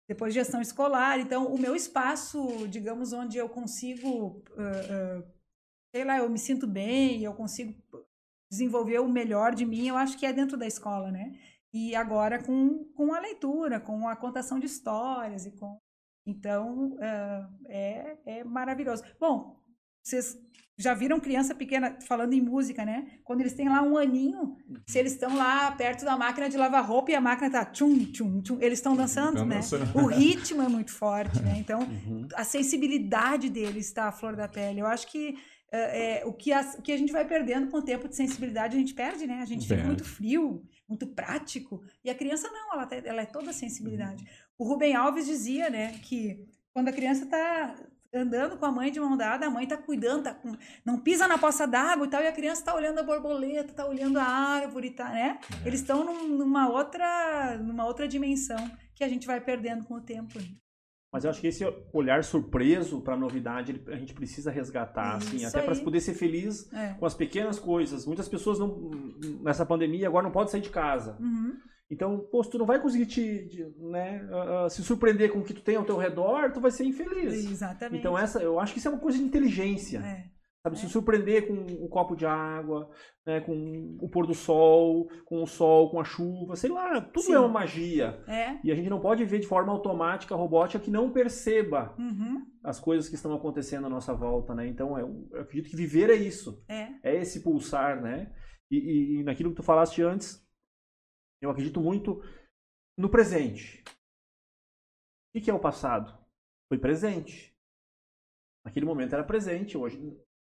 Depois 0.08 0.34
gestão 0.34 0.60
escolar. 0.60 1.18
Então, 1.18 1.46
o 1.52 1.58
meu 1.58 1.74
espaço, 1.74 2.66
digamos, 2.68 3.12
onde 3.12 3.38
eu 3.38 3.48
consigo, 3.48 4.42
ah, 4.58 5.22
sei 5.94 6.04
lá, 6.04 6.18
eu 6.18 6.28
me 6.30 6.38
sinto 6.38 6.66
bem, 6.66 7.22
eu 7.22 7.34
consigo 7.34 7.74
desenvolver 8.50 9.00
o 9.00 9.08
melhor 9.08 9.54
de 9.54 9.66
mim, 9.66 9.88
eu 9.88 9.96
acho 9.96 10.16
que 10.18 10.26
é 10.26 10.32
dentro 10.32 10.56
da 10.56 10.66
escola, 10.66 11.10
né? 11.10 11.38
E 11.72 11.94
agora 11.94 12.42
com, 12.42 12.84
com 12.94 13.12
a 13.12 13.20
leitura, 13.20 13.80
com 13.80 14.08
a 14.08 14.16
contação 14.16 14.58
de 14.58 14.66
histórias 14.66 15.46
e 15.46 15.50
com 15.52 15.78
então 16.26 16.96
é, 17.68 18.16
é 18.26 18.44
maravilhoso. 18.44 19.04
Bom, 19.20 19.62
vocês 20.02 20.36
já 20.78 20.92
viram 20.92 21.18
criança 21.18 21.54
pequena 21.54 21.96
falando 22.06 22.34
em 22.34 22.40
música, 22.40 22.84
né? 22.84 23.06
Quando 23.24 23.40
eles 23.40 23.54
têm 23.54 23.68
lá 23.68 23.82
um 23.82 23.96
aninho, 23.96 24.56
se 24.86 24.98
eles 24.98 25.12
estão 25.12 25.34
lá 25.34 25.72
perto 25.72 26.04
da 26.04 26.16
máquina 26.16 26.48
de 26.48 26.56
lavar 26.56 26.84
roupa 26.84 27.10
e 27.10 27.14
a 27.14 27.20
máquina 27.20 27.50
tá 27.50 27.64
tchum, 27.64 28.04
tchum, 28.12 28.42
tchum, 28.42 28.58
eles 28.60 28.78
estão 28.78 28.94
dançando, 28.94 29.44
né? 29.44 29.56
Dançando. 29.56 29.98
O 29.98 30.06
ritmo 30.06 30.62
é 30.62 30.68
muito 30.68 30.92
forte, 30.92 31.40
né? 31.40 31.56
Então, 31.58 31.80
uhum. 31.80 32.28
a 32.34 32.44
sensibilidade 32.44 33.48
deles 33.48 33.86
está 33.86 34.08
à 34.08 34.12
flor 34.12 34.36
da 34.36 34.46
pele. 34.46 34.80
Eu 34.80 34.86
acho 34.86 35.06
que 35.06 35.36
é, 35.72 36.22
o, 36.24 36.32
que 36.32 36.52
a, 36.52 36.60
o 36.78 36.82
que 36.82 36.92
a 36.92 36.96
gente 36.96 37.12
vai 37.12 37.26
perdendo 37.26 37.68
com 37.68 37.78
o 37.78 37.82
tempo 37.82 38.08
de 38.08 38.14
sensibilidade, 38.14 38.76
a 38.76 38.78
gente 38.78 38.94
perde, 38.94 39.26
né? 39.26 39.40
A 39.40 39.46
gente 39.46 39.66
fica 39.66 39.82
muito 39.82 40.04
frio, 40.04 40.62
muito 40.88 41.06
prático. 41.06 41.82
E 42.04 42.10
a 42.10 42.14
criança 42.14 42.48
não, 42.50 42.74
ela, 42.74 42.86
tá, 42.86 42.96
ela 42.96 43.22
é 43.22 43.26
toda 43.26 43.52
sensibilidade. 43.52 44.22
Uhum. 44.22 44.30
O 44.58 44.68
Rubem 44.68 44.94
Alves 44.94 45.26
dizia, 45.26 45.68
né, 45.68 45.98
que 46.02 46.46
quando 46.72 46.88
a 46.88 46.92
criança 46.92 47.24
está 47.24 47.74
andando 48.16 48.56
com 48.56 48.66
a 48.66 48.72
mãe 48.72 48.90
de 48.90 49.00
mão 49.00 49.16
dada, 49.16 49.46
a 49.46 49.50
mãe 49.50 49.66
tá 49.66 49.76
cuidando, 49.76 50.24
tá 50.24 50.34
com, 50.34 50.52
não 50.84 50.98
pisa 50.98 51.28
na 51.28 51.38
poça 51.38 51.66
d'água 51.66 52.06
e 52.06 52.10
tal, 52.10 52.22
e 52.22 52.26
a 52.26 52.32
criança 52.32 52.64
tá 52.64 52.74
olhando 52.74 52.98
a 52.98 53.02
borboleta, 53.02 53.72
tá 53.72 53.86
olhando 53.86 54.18
a 54.18 54.24
árvore, 54.24 54.90
tá, 54.90 55.08
né? 55.10 55.38
É. 55.64 55.68
Eles 55.68 55.80
estão 55.80 56.04
num, 56.04 56.28
numa 56.28 56.68
outra, 56.68 57.58
numa 57.58 57.84
outra 57.86 58.08
dimensão 58.08 58.70
que 58.94 59.04
a 59.04 59.08
gente 59.08 59.26
vai 59.26 59.40
perdendo 59.40 59.84
com 59.84 59.94
o 59.94 60.00
tempo. 60.00 60.38
Mas 61.12 61.24
eu 61.24 61.30
acho 61.30 61.40
que 61.40 61.46
esse 61.46 61.64
olhar 61.92 62.22
surpreso 62.24 63.00
para 63.00 63.14
a 63.14 63.16
novidade 63.16 63.82
a 63.86 63.96
gente 63.96 64.12
precisa 64.12 64.50
resgatar, 64.50 65.16
assim, 65.16 65.36
Isso 65.36 65.46
assim, 65.46 65.58
até 65.58 65.62
para 65.62 65.74
poder 65.82 66.00
ser 66.00 66.14
feliz 66.14 66.70
é. 66.72 66.94
com 66.94 67.06
as 67.06 67.14
pequenas 67.14 67.58
coisas. 67.58 68.04
Muitas 68.04 68.28
pessoas 68.28 68.58
não, 68.58 68.90
nessa 69.42 69.64
pandemia 69.64 70.08
agora 70.08 70.24
não 70.24 70.30
podem 70.32 70.50
sair 70.50 70.60
de 70.60 70.68
casa. 70.68 71.16
Uhum. 71.18 71.56
Então, 71.90 72.18
pô, 72.30 72.42
se 72.42 72.50
tu 72.50 72.58
não 72.58 72.66
vai 72.66 72.80
conseguir 72.80 73.06
te, 73.06 73.72
né, 73.78 74.28
uh, 74.30 74.68
se 74.68 74.82
surpreender 74.82 75.32
com 75.32 75.38
o 75.38 75.44
que 75.44 75.54
tu 75.54 75.62
tem 75.62 75.76
ao 75.76 75.84
teu 75.84 75.96
redor, 75.96 76.52
tu 76.52 76.60
vai 76.60 76.70
ser 76.70 76.84
infeliz. 76.84 77.32
Exatamente. 77.32 78.00
Então, 78.00 78.18
essa, 78.18 78.42
eu 78.42 78.58
acho 78.58 78.72
que 78.72 78.80
isso 78.80 78.88
é 78.88 78.90
uma 78.90 79.00
coisa 79.00 79.18
de 79.18 79.24
inteligência. 79.24 79.98
É. 79.98 80.36
Sabe, 80.64 80.74
é. 80.74 80.78
se 80.80 80.88
surpreender 80.88 81.46
com 81.46 81.54
um 81.54 81.88
copo 81.88 82.16
de 82.16 82.26
água, 82.26 82.90
né, 83.24 83.40
com 83.40 83.96
o 84.00 84.08
pôr 84.08 84.26
do 84.26 84.34
sol, 84.34 85.08
com 85.24 85.40
o 85.40 85.46
sol, 85.46 85.90
com 85.90 86.00
a 86.00 86.04
chuva, 86.04 86.56
sei 86.56 86.70
lá, 86.70 87.00
tudo 87.00 87.26
Sim. 87.26 87.34
é 87.34 87.38
uma 87.38 87.48
magia. 87.48 88.20
É. 88.26 88.58
E 88.64 88.72
a 88.72 88.74
gente 88.74 88.90
não 88.90 88.98
pode 88.98 89.24
ver 89.24 89.38
de 89.38 89.46
forma 89.46 89.72
automática, 89.72 90.34
robótica, 90.34 90.82
que 90.82 90.90
não 90.90 91.12
perceba 91.12 91.94
uhum. 91.96 92.44
as 92.64 92.80
coisas 92.80 93.08
que 93.08 93.14
estão 93.14 93.32
acontecendo 93.32 93.86
à 93.86 93.90
nossa 93.90 94.12
volta, 94.12 94.56
né? 94.56 94.66
Então, 94.66 94.98
eu, 94.98 95.28
eu 95.30 95.42
acredito 95.42 95.70
que 95.70 95.76
viver 95.76 96.10
é 96.10 96.16
isso. 96.16 96.60
É. 96.68 96.88
É 97.04 97.20
esse 97.20 97.44
pulsar, 97.44 98.02
né? 98.02 98.32
E, 98.68 98.76
e, 98.76 99.20
e 99.20 99.22
naquilo 99.22 99.50
que 99.50 99.56
tu 99.56 99.62
falaste 99.62 100.02
antes, 100.02 100.44
eu 101.40 101.50
acredito 101.50 101.80
muito 101.80 102.22
no 102.98 103.08
presente. 103.08 103.84
O 105.34 105.40
que 105.40 105.50
é 105.50 105.54
o 105.54 105.58
passado? 105.58 106.16
Foi 106.68 106.78
presente. 106.78 107.54
Naquele 108.64 108.86
momento 108.86 109.12
era 109.12 109.22
presente, 109.22 109.76
hoje, 109.78 109.98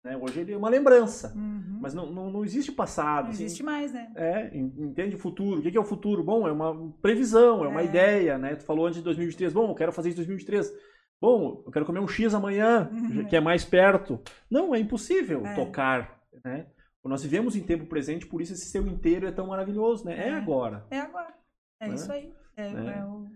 né? 0.05 0.17
hoje 0.17 0.41
ele 0.41 0.53
é 0.53 0.57
uma 0.57 0.69
lembrança. 0.69 1.33
Uhum. 1.35 1.79
Mas 1.81 1.95
não, 1.95 2.12
não, 2.12 2.31
não 2.31 2.45
existe 2.45 2.73
passado. 2.73 3.25
Não 3.25 3.31
assim. 3.31 3.45
existe 3.45 3.62
mais, 3.62 3.93
né? 3.93 4.12
É, 4.17 4.57
entende 4.57 5.17
o 5.17 5.19
futuro. 5.19 5.61
O 5.61 5.62
que 5.62 5.77
é 5.77 5.81
o 5.81 5.85
futuro? 5.85 6.23
Bom, 6.23 6.47
é 6.47 6.53
uma 6.53 6.93
previsão, 7.01 7.65
é 7.65 7.69
uma 7.69 7.83
é. 7.83 7.85
ideia, 7.85 8.37
né? 8.37 8.57
Tu 8.57 8.65
falou 8.65 8.87
antes 8.87 8.99
de 8.99 9.05
2023, 9.05 9.53
bom, 9.53 9.71
eu 9.71 9.75
quero 9.75 9.93
fazer 9.93 10.11
isso 10.11 10.21
em 10.21 10.27
2023. 10.27 10.71
Bom, 11.21 11.62
eu 11.67 11.73
quero 11.73 11.85
comer 11.85 12.01
um 12.01 12.09
X 12.09 12.35
amanhã, 12.35 12.91
uhum. 12.93 13.27
que 13.27 13.37
é 13.37 13.41
mais 13.41 13.65
perto. 13.65 14.21
Não, 14.51 14.75
é 14.75 14.79
impossível 14.79 15.47
é. 15.47 15.55
tocar, 15.55 16.21
né? 16.45 16.67
Nós 17.05 17.22
vivemos 17.22 17.56
em 17.56 17.62
tempo 17.62 17.86
presente, 17.86 18.27
por 18.27 18.43
isso 18.43 18.52
esse 18.52 18.66
seu 18.66 18.86
inteiro 18.86 19.27
é 19.27 19.32
tão 19.32 19.47
maravilhoso, 19.47 20.05
né? 20.05 20.18
É, 20.18 20.28
é 20.28 20.35
agora. 20.35 20.86
É 20.90 21.01
agora. 21.01 21.35
É 21.81 21.89
né? 21.89 21.94
isso 21.94 22.12
aí. 22.12 22.32
É, 22.56 22.66
é. 22.66 22.98
é 22.98 23.05
o... 23.05 23.31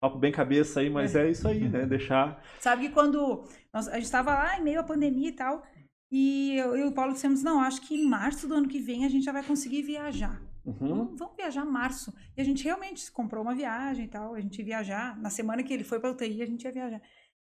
Papo 0.00 0.18
bem 0.18 0.30
cabeça 0.30 0.80
aí, 0.80 0.88
mas 0.88 1.16
é, 1.16 1.26
é 1.26 1.30
isso 1.30 1.48
aí, 1.48 1.68
né? 1.68 1.84
Deixar. 1.86 2.42
Sabe 2.60 2.88
que 2.88 2.94
quando 2.94 3.44
nós, 3.72 3.88
a 3.88 3.94
gente 3.94 4.04
estava 4.04 4.32
lá 4.34 4.58
em 4.58 4.62
meio 4.62 4.80
à 4.80 4.84
pandemia 4.84 5.28
e 5.28 5.32
tal, 5.32 5.64
e 6.10 6.56
eu, 6.56 6.76
eu 6.76 6.86
e 6.86 6.88
o 6.88 6.92
Paulo 6.92 7.14
dissemos: 7.14 7.42
não, 7.42 7.60
acho 7.60 7.80
que 7.80 7.94
em 7.94 8.06
março 8.06 8.46
do 8.46 8.54
ano 8.54 8.68
que 8.68 8.78
vem 8.78 9.04
a 9.04 9.08
gente 9.08 9.24
já 9.24 9.32
vai 9.32 9.42
conseguir 9.42 9.82
viajar. 9.82 10.40
Uhum. 10.64 11.16
Vamos 11.16 11.36
viajar 11.36 11.64
em 11.64 11.70
março. 11.70 12.12
E 12.36 12.40
a 12.40 12.44
gente 12.44 12.62
realmente 12.62 13.10
comprou 13.10 13.42
uma 13.42 13.54
viagem 13.54 14.04
e 14.04 14.08
tal, 14.08 14.34
a 14.34 14.40
gente 14.40 14.58
ia 14.58 14.64
viajar. 14.64 15.18
Na 15.18 15.30
semana 15.30 15.62
que 15.62 15.72
ele 15.72 15.84
foi 15.84 15.98
para 15.98 16.10
UTI, 16.10 16.42
a 16.42 16.46
gente 16.46 16.62
ia 16.62 16.72
viajar. 16.72 17.02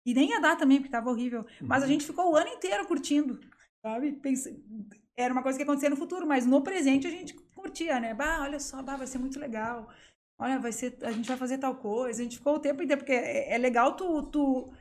E 0.07 0.15
nem 0.15 0.31
ia 0.31 0.41
dar 0.41 0.57
também, 0.57 0.79
porque 0.79 0.89
estava 0.89 1.11
horrível. 1.11 1.45
Mas 1.61 1.83
a 1.83 1.87
uhum. 1.87 1.93
gente 1.93 2.07
ficou 2.07 2.33
o 2.33 2.37
ano 2.37 2.49
inteiro 2.49 2.87
curtindo, 2.87 3.39
sabe? 3.85 4.13
Pensei, 4.13 4.65
era 5.21 5.33
uma 5.33 5.43
coisa 5.43 5.59
que 5.59 5.63
acontecia 5.65 5.91
no 5.91 5.97
futuro, 5.97 6.27
mas 6.27 6.47
no 6.47 6.63
presente 6.63 7.07
a 7.07 7.11
gente 7.11 7.35
curtia, 7.55 8.01
né? 8.01 8.15
Bah, 8.15 8.41
olha 8.43 8.59
só, 8.61 8.83
bah, 8.83 8.97
vai 8.97 9.07
ser 9.07 9.19
muito 9.19 9.39
legal. 9.39 9.89
Olha, 10.39 10.59
vai 10.59 10.73
ser, 10.73 10.97
a 11.03 11.13
gente 11.13 11.29
vai 11.29 11.37
fazer 11.37 11.59
tal 11.59 11.77
coisa. 11.77 12.21
A 12.21 12.25
gente 12.25 12.39
ficou 12.39 12.55
o 12.57 12.59
tempo 12.61 12.83
inteiro, 12.83 13.01
porque 13.01 13.13
é, 13.13 13.55
é 13.55 13.59
legal 13.59 13.97
tu, 13.97 14.23
tu 14.25 14.73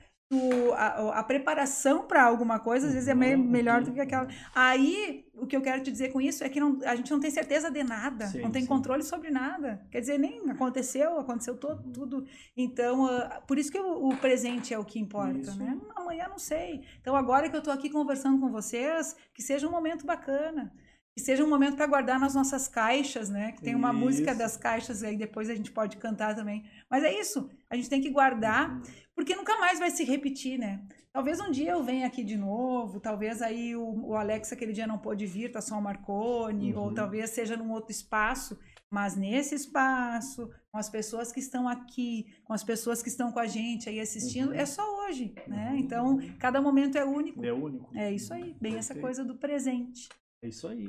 a, 0.75 1.19
a 1.19 1.23
preparação 1.23 2.05
para 2.05 2.23
alguma 2.23 2.59
coisa 2.59 2.87
às 2.87 2.93
vezes 2.93 3.09
é 3.09 3.15
me, 3.15 3.35
melhor 3.35 3.83
do 3.83 3.91
que 3.91 3.99
aquela. 3.99 4.27
Aí, 4.53 5.25
o 5.33 5.47
que 5.47 5.55
eu 5.55 5.61
quero 5.61 5.81
te 5.81 5.91
dizer 5.91 6.11
com 6.11 6.21
isso 6.21 6.43
é 6.43 6.49
que 6.49 6.59
não, 6.59 6.79
a 6.85 6.95
gente 6.95 7.09
não 7.09 7.19
tem 7.19 7.31
certeza 7.31 7.71
de 7.71 7.83
nada, 7.83 8.27
sim, 8.27 8.41
não 8.41 8.51
tem 8.51 8.61
sim. 8.61 8.67
controle 8.67 9.01
sobre 9.01 9.31
nada. 9.31 9.81
Quer 9.89 10.01
dizer, 10.01 10.19
nem 10.19 10.47
aconteceu, 10.49 11.19
aconteceu 11.19 11.57
todo, 11.57 11.83
uhum. 11.83 11.91
tudo. 11.91 12.25
Então, 12.55 13.05
uh, 13.05 13.41
por 13.47 13.57
isso 13.57 13.71
que 13.71 13.79
o, 13.79 14.09
o, 14.09 14.17
presente 14.17 14.71
é 14.73 14.77
o 14.77 14.85
que 14.85 14.99
importa, 14.99 15.39
isso. 15.39 15.57
né? 15.57 15.79
Amanhã 15.95 16.27
não 16.29 16.37
sei. 16.37 16.83
Então, 17.01 17.15
agora 17.15 17.49
que 17.49 17.55
eu 17.55 17.59
estou 17.59 17.73
aqui 17.73 17.89
conversando 17.89 18.39
com 18.39 18.51
vocês, 18.51 19.15
que 19.33 19.41
seja 19.41 19.67
um 19.67 19.71
momento 19.71 20.05
bacana 20.05 20.71
que 21.19 21.25
seja 21.25 21.43
um 21.43 21.49
momento 21.49 21.75
para 21.75 21.85
guardar 21.85 22.17
nas 22.17 22.33
nossas 22.33 22.67
caixas, 22.67 23.29
né? 23.29 23.51
Que 23.51 23.61
tem 23.61 23.75
uma 23.75 23.89
isso. 23.89 23.99
música 23.99 24.33
das 24.33 24.55
caixas 24.55 25.03
aí 25.03 25.17
depois 25.17 25.49
a 25.49 25.55
gente 25.55 25.69
pode 25.69 25.97
cantar 25.97 26.33
também. 26.33 26.63
Mas 26.89 27.03
é 27.03 27.19
isso, 27.19 27.49
a 27.69 27.75
gente 27.75 27.89
tem 27.89 28.01
que 28.01 28.09
guardar, 28.09 28.71
uhum. 28.71 28.81
Porque 29.19 29.35
nunca 29.35 29.57
mais 29.57 29.79
vai 29.79 29.91
se 29.91 30.05
repetir, 30.05 30.57
né? 30.57 30.81
Talvez 31.11 31.41
um 31.41 31.51
dia 31.51 31.71
eu 31.71 31.83
venha 31.83 32.07
aqui 32.07 32.23
de 32.23 32.37
novo, 32.37 33.01
talvez 33.01 33.41
aí 33.41 33.75
o, 33.75 34.07
o 34.07 34.15
Alex 34.15 34.53
aquele 34.53 34.71
dia 34.71 34.87
não 34.87 34.97
pôde 34.97 35.25
vir, 35.25 35.51
tá 35.51 35.59
só 35.59 35.77
o 35.77 35.81
Marconi, 35.81 36.73
uhum. 36.73 36.79
ou 36.79 36.93
talvez 36.93 37.29
seja 37.31 37.57
num 37.57 37.69
outro 37.69 37.91
espaço, 37.91 38.57
mas 38.89 39.17
nesse 39.17 39.55
espaço, 39.55 40.49
com 40.71 40.77
as 40.77 40.89
pessoas 40.89 41.33
que 41.33 41.41
estão 41.41 41.67
aqui, 41.67 42.33
com 42.45 42.53
as 42.53 42.63
pessoas 42.63 43.03
que 43.03 43.09
estão 43.09 43.29
com 43.29 43.39
a 43.39 43.45
gente 43.45 43.89
aí 43.89 43.99
assistindo, 43.99 44.51
uhum. 44.51 44.55
é 44.55 44.65
só 44.65 45.05
hoje, 45.05 45.35
né? 45.45 45.71
Uhum. 45.71 45.77
Então, 45.79 46.19
cada 46.39 46.61
momento 46.61 46.97
é 46.97 47.03
único. 47.03 47.45
É 47.45 47.51
único. 47.51 47.91
É 47.97 48.09
isso 48.13 48.33
aí, 48.33 48.55
bem 48.61 48.77
essa 48.77 48.95
coisa 48.95 49.25
do 49.25 49.35
presente. 49.35 50.07
É 50.41 50.47
isso 50.47 50.65
aí. 50.65 50.87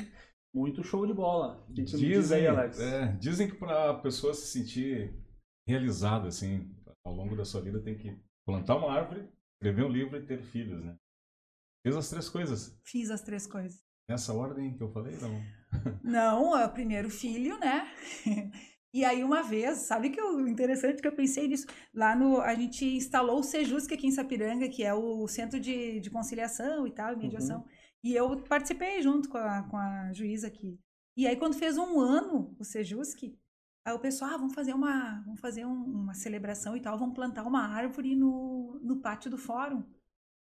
Muito 0.54 0.84
show 0.84 1.04
de 1.04 1.12
bola. 1.12 1.66
Que 1.74 1.82
dizem, 1.82 2.08
diz 2.08 2.30
aí, 2.30 2.46
Alex? 2.46 2.78
É, 2.78 3.08
dizem 3.18 3.50
que 3.50 3.56
para 3.56 3.90
a 3.90 3.94
pessoa 3.94 4.32
se 4.34 4.46
sentir 4.46 5.12
realizada, 5.66 6.28
assim, 6.28 6.70
ao 7.04 7.14
longo 7.14 7.36
da 7.36 7.44
sua 7.44 7.60
vida, 7.60 7.80
tem 7.80 7.96
que 7.96 8.18
plantar 8.44 8.76
uma 8.76 8.92
árvore, 8.92 9.28
escrever 9.54 9.84
um 9.84 9.92
livro 9.92 10.16
e 10.16 10.26
ter 10.26 10.42
filhos, 10.42 10.84
né? 10.84 10.96
Fiz 11.82 11.96
as 11.96 12.10
três 12.10 12.28
coisas. 12.28 12.78
Fiz 12.84 13.10
as 13.10 13.22
três 13.22 13.46
coisas. 13.46 13.82
Nessa 14.08 14.34
ordem 14.34 14.76
que 14.76 14.82
eu 14.82 14.92
falei, 14.92 15.16
não? 15.18 15.42
não, 16.02 16.56
é 16.56 16.66
o 16.66 16.72
primeiro 16.72 17.08
filho, 17.08 17.58
né? 17.58 17.86
E 18.92 19.04
aí 19.04 19.22
uma 19.22 19.40
vez, 19.40 19.82
sabe 19.82 20.10
que 20.10 20.20
o 20.20 20.48
interessante 20.48 21.00
que 21.00 21.06
eu 21.06 21.14
pensei 21.14 21.46
nisso, 21.46 21.64
lá 21.94 22.16
no 22.16 22.40
a 22.40 22.52
gente 22.56 22.84
instalou 22.84 23.38
o 23.38 23.42
Sejusc 23.42 23.92
aqui 23.92 24.08
em 24.08 24.10
Sapiranga, 24.10 24.68
que 24.68 24.82
é 24.82 24.92
o 24.92 25.28
centro 25.28 25.60
de, 25.60 26.00
de 26.00 26.10
conciliação 26.10 26.88
e 26.88 26.90
tal, 26.90 27.16
mediação. 27.16 27.60
Uhum. 27.60 27.68
E 28.02 28.14
eu 28.14 28.42
participei 28.42 29.00
junto 29.00 29.28
com 29.28 29.38
a, 29.38 29.62
com 29.62 29.76
a 29.76 30.12
juíza 30.12 30.48
aqui. 30.48 30.76
E 31.16 31.26
aí, 31.26 31.36
quando 31.36 31.54
fez 31.54 31.76
um 31.76 32.00
ano 32.00 32.56
o 32.58 32.64
Sejusc, 32.64 33.16
aí 33.84 33.94
o 33.94 33.98
pessoal, 33.98 34.32
ah, 34.32 34.36
vamos 34.36 34.54
fazer 34.54 34.74
uma, 34.74 35.22
vamos 35.24 35.40
fazer 35.40 35.64
um, 35.64 35.84
uma 35.84 36.14
celebração 36.14 36.76
e 36.76 36.80
tal, 36.80 36.98
vamos 36.98 37.14
plantar 37.14 37.46
uma 37.46 37.66
árvore 37.66 38.14
no, 38.14 38.78
no 38.82 38.96
pátio 39.00 39.30
do 39.30 39.38
fórum. 39.38 39.84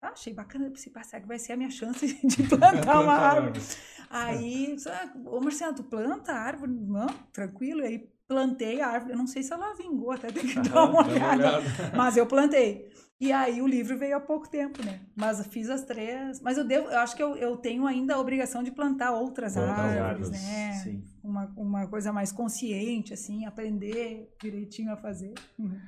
Ah, 0.03 0.09
achei 0.09 0.33
bacana, 0.33 0.75
se 0.77 0.91
passar 0.91 1.21
que 1.21 1.29
vai 1.29 1.39
ser 1.39 1.53
a 1.53 1.57
minha 1.57 1.71
chance 1.71 2.07
de 2.27 2.43
plantar 2.49 3.01
uma 3.01 3.15
árvore. 3.15 3.61
Aí, 4.09 4.77
ah, 4.87 5.13
ô 5.27 5.41
Marcelo, 5.41 5.75
tu 5.75 5.85
planta 5.85 6.33
a 6.33 6.41
árvore? 6.41 6.73
Não, 6.73 7.09
tranquilo. 7.33 7.83
Aí 7.83 8.11
plantei 8.27 8.81
a 8.81 8.89
árvore. 8.89 9.13
Eu 9.13 9.19
não 9.19 9.27
sei 9.27 9.43
se 9.43 9.53
ela 9.53 9.75
vingou, 9.75 10.11
até 10.13 10.33
tem 10.33 10.47
que 10.47 10.61
dar 10.61 10.85
uma 10.85 11.07
olhada. 11.07 11.61
Mas 11.97 12.17
eu 12.17 12.27
plantei. 12.27 12.91
E 13.21 13.33
aí 13.33 13.61
o 13.61 13.67
livro 13.67 13.99
veio 13.99 14.17
há 14.17 14.21
pouco 14.21 14.49
tempo, 14.49 14.83
né? 14.83 15.01
Mas 15.15 15.47
fiz 15.49 15.69
as 15.69 15.85
três. 15.85 16.41
Mas 16.41 16.57
eu 16.57 16.65
devo, 16.65 16.89
eu 16.89 16.99
acho 17.01 17.15
que 17.15 17.23
eu, 17.23 17.37
eu 17.37 17.55
tenho 17.59 17.87
ainda 17.87 18.15
a 18.15 18.19
obrigação 18.19 18.63
de 18.63 18.71
plantar 18.71 19.13
outras, 19.13 19.57
outras 19.57 19.79
árvores, 19.79 20.01
árvores, 20.01 20.31
né? 20.31 20.73
Sim. 20.83 21.05
Uma, 21.23 21.53
uma 21.55 21.87
coisa 21.87 22.15
mais 22.15 22.33
consciente, 22.33 23.13
assim, 23.13 23.45
aprender 23.45 24.35
direitinho 24.41 24.91
a 24.91 24.97
fazer. 24.97 25.35
Uhum. 25.59 25.79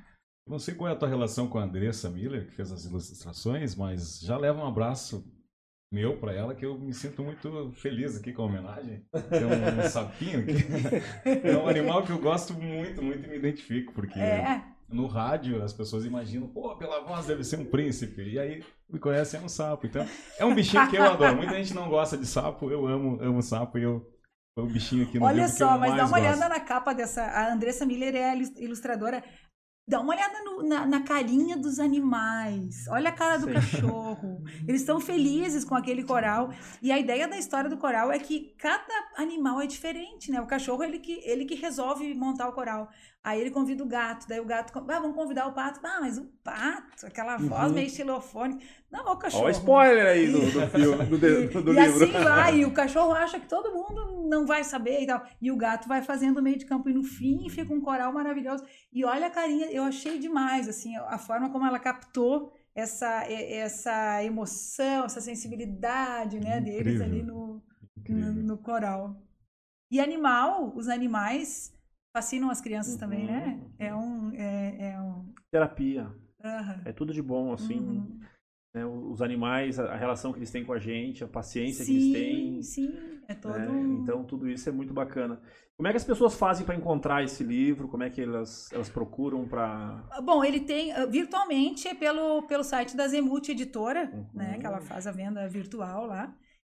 Não 0.47 0.59
sei 0.59 0.75
qual 0.75 0.91
é 0.91 0.93
a 0.93 0.97
tua 0.97 1.09
relação 1.09 1.49
com 1.49 1.59
a 1.59 1.65
Andressa 1.65 2.11
Miller, 2.11 2.47
que 2.47 2.53
fez 2.53 2.71
as 2.71 2.85
ilustrações, 2.85 3.75
mas 3.77 4.21
já 4.21 4.37
leva 4.37 4.63
um 4.63 4.67
abraço 4.67 5.25
meu 5.91 6.19
para 6.19 6.35
ela 6.35 6.55
que 6.55 6.67
eu 6.67 6.79
me 6.79 6.93
sinto 6.93 7.23
muito 7.23 7.71
feliz 7.73 8.17
aqui 8.17 8.33
com 8.33 8.43
a 8.43 8.47
homenagem. 8.47 9.07
Tem 9.31 9.45
um, 9.45 9.81
um 9.81 9.89
sapinho 9.89 10.41
aqui. 10.41 10.53
É 11.49 11.57
um 11.57 11.69
animal 11.69 12.03
que 12.05 12.13
eu 12.13 12.19
gosto 12.19 12.53
muito, 12.55 13.03
muito 13.03 13.25
e 13.25 13.29
me 13.31 13.37
identifico, 13.37 13.93
porque 13.95 14.19
é 14.19 14.63
no 14.93 15.07
rádio 15.07 15.63
as 15.63 15.73
pessoas 15.73 16.05
imaginam, 16.05 16.47
pô, 16.49 16.77
pela 16.77 17.01
voz 17.01 17.27
deve 17.27 17.43
ser 17.45 17.59
um 17.59 17.65
príncipe. 17.65 18.23
E 18.23 18.39
aí 18.39 18.65
me 18.89 18.99
conhecem 18.99 19.41
é 19.41 19.43
um 19.43 19.49
sapo. 19.49 19.87
Então, 19.87 20.07
é 20.39 20.45
um 20.45 20.55
bichinho 20.55 20.89
que 20.89 20.97
eu 20.97 21.03
adoro. 21.05 21.37
Muita 21.37 21.55
gente 21.55 21.75
não 21.75 21.89
gosta 21.89 22.17
de 22.17 22.27
sapo, 22.27 22.71
eu 22.71 22.87
amo, 22.87 23.19
amo 23.23 23.43
sapo 23.43 23.79
e 23.79 23.83
eu 23.83 24.07
Foi 24.55 24.65
o 24.65 24.71
bichinho 24.71 25.05
aqui 25.05 25.19
no 25.19 25.25
Olha 25.25 25.43
livro 25.45 25.57
que 25.57 25.63
eu 25.63 25.67
só, 25.67 25.79
mas 25.79 25.97
dá 25.97 26.05
uma 26.05 26.11
gosto. 26.11 26.21
olhada 26.21 26.49
na 26.49 26.61
capa 26.61 26.93
dessa. 26.93 27.23
A 27.23 27.53
Andressa 27.53 27.87
Miller 27.87 28.15
é 28.15 28.31
a 28.31 28.37
ilus- 28.37 28.57
ilustradora. 28.59 29.25
Dá 29.89 29.99
uma 29.99 30.13
olhada 30.15 30.45
no- 30.45 30.63
na, 30.63 30.87
na 30.87 31.01
carinha 31.03 31.57
dos 31.57 31.81
animais. 31.81 32.87
Olha 32.89 33.09
a 33.09 33.13
cara 33.13 33.37
do 33.39 33.47
Sim. 33.47 33.53
cachorro. 33.55 34.43
Eles 34.69 34.83
estão 34.83 35.01
felizes 35.01 35.65
com 35.65 35.75
aquele 35.75 36.05
coral. 36.05 36.51
E 36.81 36.93
a 36.93 36.99
ideia 36.99 37.27
da 37.27 37.37
história 37.39 37.69
do 37.69 37.77
coral 37.79 38.13
é 38.13 38.19
que 38.19 38.55
cada 38.59 38.95
animal 39.17 39.61
é 39.61 39.67
diferente, 39.67 40.31
né? 40.31 40.41
O 40.41 40.47
cachorro, 40.47 40.85
ele 40.85 40.99
que, 41.01 41.15
ele 41.25 41.45
que 41.47 41.55
resolve 41.55 42.15
montar 42.15 42.49
o 42.49 42.53
coral. 42.53 42.89
Aí 43.25 43.41
ele 43.41 43.53
convida 43.53 43.85
o 43.85 43.87
gato, 43.87 44.27
daí 44.29 44.41
o 44.41 44.45
gato, 44.45 44.77
ah, 44.77 44.99
vamos 44.99 45.15
convidar 45.15 45.47
o 45.47 45.53
pato. 45.53 45.79
Ah, 45.85 45.99
mas 46.01 46.19
o 46.19 46.25
pato, 46.43 47.07
aquela 47.07 47.37
voz 47.37 47.69
Uhum. 47.69 47.75
meio 47.75 47.87
estilofônica. 47.87 48.61
Não, 48.91 49.13
o 49.13 49.17
cachorro. 49.17 49.45
Olha 49.45 49.53
o 49.55 49.57
spoiler 49.57 50.07
aí 50.07 50.27
do, 50.33 50.41
do 50.41 50.67
filme, 50.69 51.05
do, 51.07 51.19
de- 51.19 51.47
do 51.63 51.73
e 51.73 51.77
livro. 51.87 52.03
assim 52.05 52.13
vai, 52.13 52.57
e 52.59 52.65
o 52.65 52.73
cachorro 52.75 53.13
acha 53.13 53.39
que 53.39 53.47
todo 53.49 53.73
mundo 53.73 54.27
não 54.29 54.45
vai 54.45 54.65
saber 54.65 55.03
e 55.03 55.07
tal. 55.07 55.25
E 55.41 55.53
o 55.53 55.57
gato 55.57 55.87
vai 55.87 56.03
fazendo 56.03 56.39
o 56.39 56.43
meio 56.43 56.59
de 56.59 56.67
campo 56.67 56.89
e 56.91 56.93
no 56.93 57.05
fim 57.05 57.49
fica 57.49 57.73
um 57.73 57.81
coral 57.81 58.13
maravilhoso. 58.13 58.65
E 58.93 59.05
olha 59.05 59.29
a 59.29 59.31
carinha, 59.31 59.71
eu 59.71 59.85
achei 59.85 60.19
demais, 60.19 60.69
assim, 60.69 60.97
a 60.97 61.17
forma 61.17 61.49
como 61.51 61.65
ela 61.65 61.79
captou 61.79 62.53
essa, 62.75 63.29
e- 63.31 63.53
essa 63.55 64.25
emoção, 64.25 65.05
essa 65.05 65.21
sensibilidade, 65.21 66.41
né, 66.41 66.61
deles 66.61 66.95
Incrível. 67.01 67.05
ali 67.05 67.23
no, 67.23 67.63
no, 68.09 68.33
no 68.33 68.59
coral. 68.59 69.15
E 69.91 70.01
animal, 70.01 70.73
os 70.75 70.89
animais 70.89 71.73
fascinam 72.13 72.51
as 72.51 72.61
crianças 72.61 72.97
também, 72.97 73.27
né? 73.27 73.61
Uhum. 73.61 73.71
É 73.79 73.95
um. 73.95 74.33
É, 74.35 74.91
é 74.93 75.01
um 75.01 75.33
Terapia. 75.51 76.11
aham. 76.45 76.83
É 76.85 76.93
tudo 76.93 77.13
de 77.13 77.23
bom, 77.23 77.53
assim. 77.53 77.79
Uhum. 77.79 78.21
né, 78.75 78.87
os 78.87 79.21
animais, 79.21 79.79
a 79.79 79.97
relação 79.97 80.33
que 80.33 80.39
eles 80.39 80.51
têm 80.51 80.65
com 80.65 80.73
a 80.73 80.79
gente, 80.79 81.23
a 81.25 81.29
paciência 81.29 81.85
Sim, 81.85 81.93
que 81.93 81.99
eles 81.99 82.13
têm. 82.13 82.63
sim, 82.63 83.23
é 83.29 83.35
todo. 83.35 83.59
né, 83.59 83.99
Então, 84.03 84.25
tudo 84.25 84.49
isso 84.49 84.69
é 84.69 84.73
muito 84.73 84.95
bacana. 84.95 85.41
Como 85.77 85.89
é 85.89 85.91
que 85.91 85.97
as 85.97 86.05
pessoas 86.05 86.35
fazem 86.35 86.65
para 86.65 86.75
encontrar 86.77 87.23
esse 87.25 87.43
livro? 87.43 87.89
Como 87.89 88.03
é 88.03 88.11
que 88.11 88.21
elas, 88.23 88.71
elas 88.73 88.89
procuram 88.89 89.47
para. 89.49 90.03
Bom, 90.25 90.45
ele 90.45 90.61
tem 90.61 90.93
uh, 90.93 91.09
virtualmente 91.11 91.89
é 91.89 91.95
pelo, 91.95 92.43
pelo 92.45 92.63
site 92.65 92.97
da 92.97 93.09
Zemult 93.09 93.49
Editora, 93.51 94.11
Uhum. 94.13 94.27
né? 94.35 94.59
Que 94.59 94.67
ela 94.67 94.81
faz 94.81 95.07
a 95.07 95.13
venda 95.13 95.47
virtual 95.49 96.07
lá. 96.07 96.35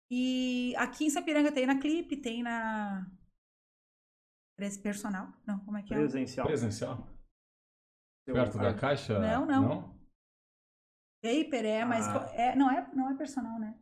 E 0.09 0.73
aqui 0.77 1.05
em 1.05 1.09
Sapiranga 1.09 1.51
tem 1.51 1.65
na 1.65 1.79
Clipe, 1.79 2.15
tem 2.17 2.41
na 2.43 3.05
Personal. 4.81 5.27
Não, 5.45 5.59
como 5.59 5.77
é 5.77 5.83
que 5.83 5.93
é? 5.93 5.97
Presencial. 5.97 6.47
Presencial? 6.47 7.07
Perto 8.25 8.57
da 8.57 8.73
caixa? 8.73 9.19
Não, 9.19 9.45
não. 9.45 9.95
Paper 11.23 11.65
é, 11.65 11.85
mas 11.85 12.07
Ah. 12.07 12.29
é, 12.33 12.55
não 12.55 12.69
é 12.71 12.87
não 12.93 13.09
é 13.09 13.15
personal, 13.15 13.59
né? 13.59 13.73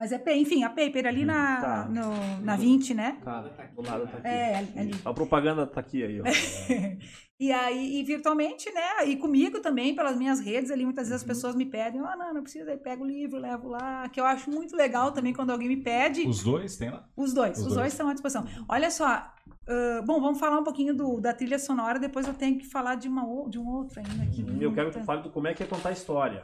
Mas 0.00 0.12
é, 0.12 0.22
enfim, 0.36 0.62
a 0.62 0.68
Paper 0.70 1.06
ali 1.06 1.24
na 1.24 1.60
Tá. 1.60 1.84
no, 1.88 2.40
na 2.44 2.54
20, 2.56 2.94
né? 2.94 3.18
Tá, 3.24 3.40
do 3.42 3.82
lado 3.82 4.06
tá 4.06 4.18
aqui. 4.18 4.28
É, 4.28 4.56
ali. 4.58 4.78
ali. 4.78 4.92
A 5.04 5.12
propaganda 5.12 5.66
tá 5.66 5.80
aqui 5.80 6.04
aí, 6.04 6.20
ó. 6.20 6.24
e 7.40 7.50
aí, 7.50 7.98
e 7.98 8.04
virtualmente, 8.04 8.70
né? 8.72 9.06
E 9.08 9.16
comigo 9.16 9.60
também, 9.60 9.96
pelas 9.96 10.16
minhas 10.16 10.38
redes 10.38 10.70
ali, 10.70 10.84
muitas 10.84 11.06
Uhum. 11.08 11.10
vezes 11.14 11.22
as 11.22 11.26
pessoas 11.26 11.56
me 11.56 11.66
pedem, 11.66 12.00
ah, 12.00 12.14
não, 12.16 12.32
não 12.34 12.42
precisa, 12.44 12.70
aí 12.70 12.76
pego 12.78 13.02
o 13.02 13.06
livro, 13.08 13.38
levo 13.40 13.66
lá, 13.68 14.08
que 14.08 14.20
eu 14.20 14.24
acho 14.24 14.48
muito 14.48 14.76
legal 14.76 15.10
também 15.10 15.32
quando 15.34 15.50
alguém 15.50 15.66
me 15.68 15.82
pede. 15.82 16.28
Os 16.28 16.44
dois 16.44 16.76
tem 16.76 16.90
lá? 16.90 17.08
Os 17.16 17.34
dois, 17.34 17.52
Os 17.58 17.58
os, 17.58 17.64
dois. 17.64 17.76
dois 17.76 17.92
estão 17.92 18.08
à 18.08 18.12
disposição. 18.12 18.44
Olha 18.68 18.92
só, 18.92 19.34
ah, 19.68 20.02
bom, 20.02 20.20
vamos 20.20 20.38
falar 20.40 20.58
um 20.58 20.64
pouquinho 20.64 20.94
do, 20.94 21.20
da 21.20 21.32
trilha 21.32 21.58
sonora, 21.58 21.98
depois 21.98 22.26
eu 22.26 22.34
tenho 22.34 22.58
que 22.58 22.66
falar 22.66 22.94
de, 22.96 23.08
uma, 23.08 23.48
de 23.48 23.58
um 23.58 23.68
outro 23.68 24.00
ainda 24.00 24.22
aqui. 24.24 24.44
Eu 24.60 24.72
quero 24.72 24.90
que 24.90 24.98
tu 24.98 25.04
fale 25.04 25.22
do 25.22 25.30
como 25.30 25.46
é 25.46 25.54
que 25.54 25.62
é 25.62 25.66
contar 25.66 25.92
história 25.92 26.40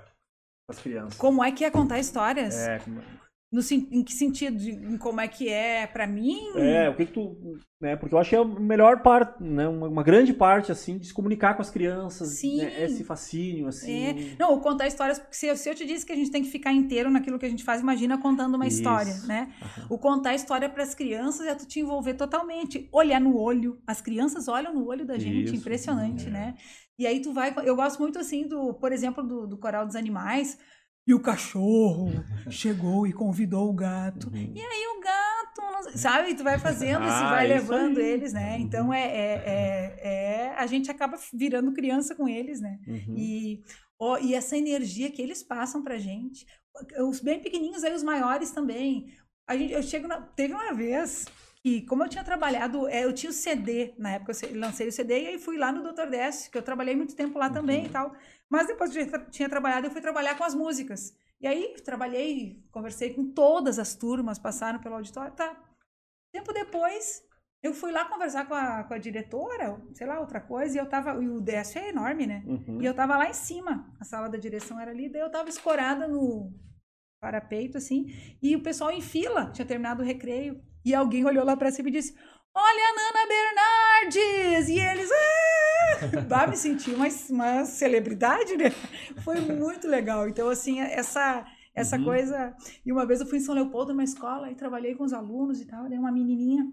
para 0.67 0.77
as 0.77 0.81
crianças. 0.81 1.19
Como 1.19 1.43
é 1.43 1.51
que 1.53 1.65
é 1.65 1.71
contar 1.71 1.99
histórias? 1.99 2.55
É, 2.57 2.79
como- 2.79 3.03
No, 3.55 3.61
em 3.93 4.03
que 4.03 4.13
sentido? 4.13 4.61
Em 4.69 4.99
como 4.99 5.21
é 5.21 5.29
que 5.29 5.49
é 5.49 5.87
pra 5.87 6.07
mim? 6.07 6.39
é, 6.57 6.89
o 6.89 6.97
que 6.97 7.07
que 7.07 7.13
tu, 7.13 7.37
né, 7.81 7.95
porque 7.95 8.15
eu 8.15 8.19
acho 8.19 8.31
que 8.31 8.35
é 8.37 8.39
a 8.41 8.45
melhor 8.45 9.01
parte, 9.03 9.41
né, 9.43 9.69
uma, 9.69 9.87
uma 9.89 10.03
grande 10.03 10.33
parte 10.33 10.73
assim 10.73 10.99
de 10.99 11.07
se 11.07 11.15
comunicar 11.15 11.55
com 11.55 11.63
as 11.63 11.71
crianças, 11.71 12.31
Sim. 12.31 12.57
né, 12.59 12.83
esse 12.85 13.05
fascínio 13.05 13.69
assim. 13.69 14.07
É. 14.07 14.37
Não, 14.39 14.55
o 14.55 14.61
contar 14.61 14.89
histórias, 14.89 15.19
porque 15.21 15.37
se, 15.37 15.47
eu- 15.47 15.57
se 15.57 15.69
eu 15.71 15.75
te 15.75 15.87
disse 15.87 16.05
que 16.05 16.13
a 16.13 16.17
gente 16.17 16.31
tem 16.33 16.43
que 16.43 16.51
ficar 16.51 16.73
inteiro 16.73 17.11
naquilo 17.11 17.39
que 17.39 17.47
a 17.47 17.49
gente 17.49 17.63
faz, 17.63 17.81
imagina 17.81 18.19
contando 18.19 18.57
uma 18.57 18.67
Isso. 18.67 18.79
história, 18.79 19.15
né? 19.27 19.53
Aham. 19.63 19.87
O 19.89 19.99
contar 19.99 20.35
história 20.35 20.69
para 20.69 20.83
as 20.83 20.95
crianças 20.95 21.47
é 21.47 21.55
tu 21.55 21.65
te 21.65 21.79
envolver 21.79 22.15
totalmente, 22.15 22.89
olhar 22.91 23.21
no 23.21 23.37
olho. 23.37 23.79
As 23.87 24.01
crianças 24.01 24.49
olham 24.49 24.75
no 24.75 24.85
olho 24.87 25.07
da 25.07 25.17
gente, 25.19 25.45
Isso. 25.47 25.57
impressionante, 25.57 26.27
É. 26.27 26.31
né? 26.31 26.55
E 26.99 27.07
aí 27.07 27.21
tu 27.21 27.33
vai, 27.33 27.55
eu 27.65 27.77
gosto 27.77 27.99
muito 28.01 28.19
assim 28.19 28.49
do, 28.49 28.75
por 28.75 28.91
exemplo, 28.93 29.23
do, 29.23 29.47
do 29.47 29.57
coral 29.59 29.85
dos 29.87 29.97
animais. 29.97 30.59
E 31.07 31.13
o 31.13 31.21
cachorro 31.21 32.11
chegou 32.51 33.07
e 33.07 33.13
convidou 33.13 33.69
o 33.69 33.75
gato. 33.75 34.29
Uhum. 34.33 34.53
E 34.55 34.61
aí 34.61 34.87
o 34.97 35.01
gato, 35.03 35.99
sabe? 35.99 36.35
Tu 36.35 36.43
vai 36.43 36.59
fazendo 36.59 37.03
isso, 37.05 37.13
Ah, 37.13 37.31
vai 37.31 37.47
levando 37.47 37.99
aí. 37.99 38.05
eles, 38.07 38.33
né? 38.33 38.57
Então 38.59 38.93
é, 38.93 39.03
é, 39.05 39.43
é, 39.45 39.99
é- 40.03 40.55
a 40.57 40.67
gente 40.67 40.91
acaba 40.91 41.19
virando 41.33 41.73
criança 41.75 42.15
com 42.15 42.27
eles, 42.27 42.59
né? 42.61 42.79
Uhum. 42.87 43.15
E, 43.19 43.63
ó, 43.99 44.17
e 44.19 44.35
essa 44.35 44.57
energia 44.57 45.11
que 45.11 45.21
eles 45.21 45.43
passam 45.43 45.83
pra 45.83 45.99
gente. 45.99 46.47
Os 47.07 47.21
bem 47.21 47.39
pequenininhos, 47.39 47.85
aí 47.85 47.93
os 47.95 48.03
maiores 48.03 48.51
também. 48.51 49.13
A 49.47 49.57
gente, 49.57 49.75
eu 49.75 49.83
chego 49.83 50.09
na, 50.09 50.23
teve 50.23 50.55
uma 50.55 50.73
vez 50.73 51.27
que, 51.63 51.83
como 51.83 52.03
eu 52.03 52.09
tinha 52.09 52.25
trabalhado, 52.25 52.89
é, 52.89 53.05
eu 53.05 53.13
tinha 53.13 53.31
o 53.31 53.33
CD, 53.33 53.93
na 53.99 54.13
época 54.13 54.33
eu 54.43 54.59
lancei 54.59 54.89
o 54.89 54.93
CD 54.93 55.23
e 55.23 55.27
aí 55.29 55.39
fui 55.39 55.57
lá 55.59 55.71
no 55.71 55.83
Dr. 55.93 56.09
Dest, 56.11 56.51
que 56.51 56.57
eu 56.59 56.63
trabalhei 56.63 56.97
muito 56.97 57.15
tempo 57.15 57.39
lá 57.39 57.49
também 57.51 57.87
e 57.87 57.89
tal. 57.91 58.15
Mas 58.51 58.67
depois 58.67 58.93
que 58.93 59.05
já 59.05 59.19
tinha 59.27 59.49
trabalhado, 59.49 59.87
eu 59.87 59.91
fui 59.91 60.01
trabalhar 60.01 60.37
com 60.37 60.45
as 60.45 60.55
músicas. 60.55 61.17
E 61.41 61.47
aí 61.47 61.75
trabalhei, 61.85 62.65
conversei 62.71 63.13
com 63.13 63.33
todas 63.33 63.79
as 63.79 63.95
turmas, 63.95 64.39
passaram 64.39 64.79
pelo 64.79 64.95
auditório, 64.95 65.33
tá. 65.35 65.57
Tempo 66.33 66.53
depois, 66.53 67.23
eu 67.63 67.75
fui 67.75 67.93
lá 67.93 68.05
conversar 68.05 68.47
com 68.47 68.55
a, 68.55 68.85
com 68.85 68.95
a 68.95 68.99
diretora, 68.99 69.81
sei 69.95 70.07
lá, 70.07 70.21
outra 70.21 70.41
coisa, 70.41 70.77
e 70.77 70.81
eu 70.81 70.89
tava. 70.89 71.23
E 71.23 71.29
o 71.29 71.41
DS 71.41 71.77
é 71.77 71.89
enorme, 71.89 72.27
né? 72.27 72.43
Uhum. 72.47 72.81
E 72.81 72.85
eu 72.85 72.95
tava 72.95 73.17
lá 73.17 73.29
em 73.29 73.35
cima, 73.35 73.95
a 74.01 74.05
sala 74.05 74.29
da 74.29 74.39
direção 74.39 74.79
era 74.79 74.91
ali, 74.91 75.09
daí 75.09 75.23
eu 75.23 75.31
tava 75.31 75.49
escorada 75.49 76.07
no 76.07 76.53
parapeito, 77.21 77.79
assim, 77.79 78.07
e 78.43 78.55
o 78.55 78.63
pessoal 78.63 78.91
em 78.91 79.01
fila, 79.01 79.51
tinha 79.51 79.67
terminado 79.67 80.03
o 80.03 80.05
recreio, 80.05 80.63
e 80.85 80.95
alguém 80.95 81.25
olhou 81.25 81.45
lá 81.45 81.57
pra 81.57 81.71
cima 81.71 81.89
e 81.89 81.93
disse: 81.93 82.15
Olha 82.55 82.83
a 82.89 82.95
Nana 82.95 83.27
Bernardes! 83.27 84.69
E 84.69 84.79
eles. 84.79 85.11
Ah! 86.31 86.47
Me 86.49 86.57
senti 86.57 86.91
uma, 86.93 87.07
uma 87.31 87.65
celebridade, 87.65 88.57
né? 88.57 88.71
Foi 89.25 89.41
muito 89.41 89.89
legal. 89.89 90.29
Então, 90.29 90.49
assim, 90.49 90.81
essa. 90.81 91.45
Essa 91.77 91.97
Uhum. 91.97 92.05
coisa. 92.05 92.55
E 92.87 92.93
uma 92.93 93.05
vez 93.05 93.21
eu 93.21 93.27
fui 93.27 93.39
em 93.39 93.41
São 93.41 93.53
Leopoldo, 93.53 93.93
numa 93.93 94.05
escola, 94.05 94.49
e 94.49 94.55
trabalhei 94.55 94.95
com 94.95 95.03
os 95.03 95.13
alunos 95.13 95.61
e 95.61 95.67
tal. 95.67 95.89
Daí 95.89 95.99
uma 95.99 96.13
menininha 96.13 96.65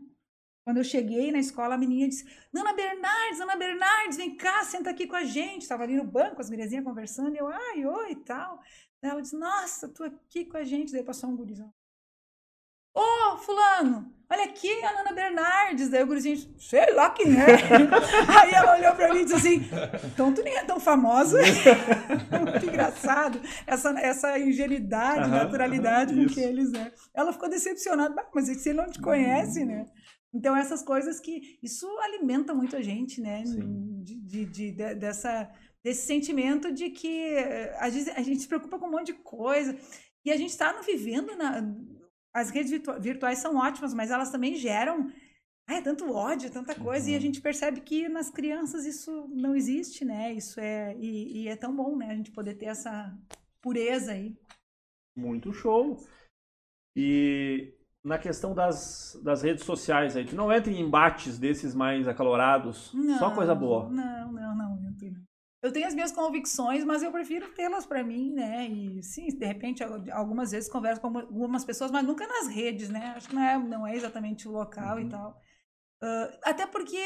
quando 0.63 0.77
eu 0.77 0.83
cheguei 0.83 1.31
na 1.31 1.39
escola, 1.39 1.73
a 1.73 1.77
menina 1.77 2.07
disse: 2.07 2.23
Nana 2.53 2.71
Bernardes, 2.73 3.39
Nana 3.39 3.55
Bernardes, 3.55 4.17
vem 4.17 4.35
cá, 4.37 4.63
senta 4.63 4.91
aqui 4.91 5.07
com 5.07 5.15
a 5.15 5.23
gente. 5.23 5.63
Estava 5.63 5.81
ali 5.83 5.95
no 5.95 6.03
banco, 6.05 6.39
as 6.39 6.51
guriazinhas 6.51 6.85
conversando, 6.85 7.33
e 7.33 7.39
eu, 7.39 7.47
ai, 7.47 7.83
oi 7.83 8.11
e 8.11 8.15
tal. 8.17 8.59
Ela 9.01 9.19
disse: 9.21 9.35
Nossa, 9.35 9.89
tu 9.89 10.03
aqui 10.03 10.45
com 10.45 10.57
a 10.57 10.63
gente. 10.63 10.91
Daí 10.91 11.03
passou 11.03 11.31
um 11.31 11.35
gurizão. 11.35 11.73
Ô, 12.93 13.37
Fulano, 13.37 14.13
olha 14.29 14.43
aqui 14.43 14.69
a 14.83 14.93
Nana 14.93 15.13
Bernardes. 15.13 15.89
Daí 15.89 16.03
o 16.03 16.07
gurizinho, 16.07 16.37
sei 16.59 16.93
lá 16.93 17.09
quem 17.09 17.27
é. 17.39 17.45
Aí 18.41 18.51
ela 18.51 18.77
olhou 18.77 18.93
pra 18.95 19.13
mim 19.13 19.21
e 19.21 19.23
disse 19.23 19.35
assim: 19.35 19.61
Então 20.13 20.33
tu 20.33 20.43
nem 20.43 20.55
é 20.57 20.63
tão 20.65 20.79
famosa. 20.79 21.39
Muito 22.51 22.65
engraçado. 22.65 23.39
Essa, 23.65 23.89
essa 23.99 24.37
ingenuidade, 24.39 25.29
naturalidade 25.29 26.13
com 26.13 26.21
isso. 26.21 26.33
que 26.35 26.41
eles, 26.41 26.71
né? 26.71 26.91
Ela 27.13 27.31
ficou 27.31 27.49
decepcionada, 27.49 28.13
"Bah, 28.13 28.27
mas 28.33 28.49
ele 28.65 28.77
não 28.77 28.89
te 28.89 28.99
conhece, 28.99 29.63
né? 29.65 29.85
Então, 30.33 30.55
essas 30.55 30.81
coisas 30.83 31.19
que. 31.19 31.57
Isso 31.63 31.87
alimenta 31.99 32.53
muito 32.53 32.75
a 32.75 32.81
gente, 32.81 33.21
né? 33.21 33.43
De, 33.43 34.15
de- 34.15 34.45
de- 34.45 34.71
de- 34.71 34.95
dessa, 34.95 35.49
desse 35.83 36.05
sentimento 36.07 36.73
de 36.73 36.89
que 36.89 37.35
eh, 37.35 37.75
a 37.79 37.89
gente, 37.89 38.09
a 38.11 38.21
gente 38.21 38.41
se 38.41 38.47
preocupa 38.47 38.77
com 38.79 38.87
um 38.87 38.91
monte 38.91 39.07
de 39.07 39.13
coisa. 39.13 39.75
E 40.25 40.31
a 40.31 40.37
gente 40.37 40.49
está 40.51 40.73
vivendo 40.85 41.35
na. 41.37 41.61
As 42.33 42.49
redes 42.49 42.71
virtua- 42.71 42.99
virtuais 42.99 43.39
são 43.39 43.55
ótimas, 43.57 43.93
mas 43.93 44.09
elas 44.11 44.31
também 44.31 44.55
geram. 44.55 45.11
Ah, 45.67 45.75
é 45.75 45.81
tanto 45.81 46.11
ódio, 46.11 46.51
tanta 46.51 46.73
coisa, 46.75 47.09
e 47.09 47.13
a 47.13 47.15
Uhum. 47.17 47.21
gente 47.21 47.41
percebe 47.41 47.81
que 47.81 48.09
nas 48.09 48.29
crianças 48.29 48.85
isso 48.85 49.27
não 49.29 49.55
existe, 49.55 50.03
né? 50.03 50.33
Isso 50.33 50.59
é. 50.59 50.95
E, 50.97 51.43
e 51.43 51.47
é 51.47 51.55
tão 51.55 51.75
bom, 51.75 51.95
né? 51.95 52.07
A 52.11 52.15
gente 52.15 52.31
poder 52.31 52.55
ter 52.55 52.65
essa 52.65 53.15
pureza 53.61 54.11
aí. 54.13 54.35
Muito 55.15 55.53
show. 55.53 55.97
E 56.95 57.73
na 58.03 58.17
questão 58.17 58.53
das, 58.53 59.19
das 59.23 59.41
redes 59.43 59.63
sociais 59.63 60.17
aí, 60.17 60.25
tu 60.25 60.35
não 60.35 60.51
entra 60.51 60.71
em 60.71 60.81
embates 60.81 61.37
desses 61.37 61.73
mais 61.75 62.07
acalorados, 62.07 62.87
só 63.19 63.29
Não, 63.29 63.35
coisa 63.35 63.53
boa. 63.55 63.87
Não, 63.89 64.31
não, 64.31 64.55
não, 64.57 64.85
eu 64.87 64.97
tenho. 64.97 65.21
Eu 65.61 65.71
tenho 65.71 65.87
as 65.87 65.93
minhas 65.93 66.11
convicções, 66.11 66.83
mas 66.83 67.03
eu 67.03 67.11
prefiro 67.11 67.51
tê-las 67.53 67.85
para 67.85 68.03
mim, 68.03 68.31
né? 68.33 68.67
E 68.67 69.03
sim, 69.03 69.27
de 69.27 69.45
repente, 69.45 69.83
al- 69.83 70.03
algumas 70.11 70.51
vezes 70.51 70.69
converso 70.69 71.01
com 71.01 71.07
algumas 71.19 71.63
pessoas, 71.63 71.91
mas 71.91 72.05
nunca 72.05 72.25
nas 72.27 72.47
redes, 72.47 72.89
né? 72.89 73.13
Acho 73.15 73.29
que 73.29 73.35
não 73.35 73.43
é, 73.43 73.57
não 73.59 73.87
é 73.87 73.95
exatamente 73.95 74.47
o 74.47 74.51
local 74.51 74.97
Uhum. 74.97 75.03
e 75.03 75.09
tal. 75.09 75.39
Ah, 76.01 76.39
até 76.45 76.65
porque 76.67 76.97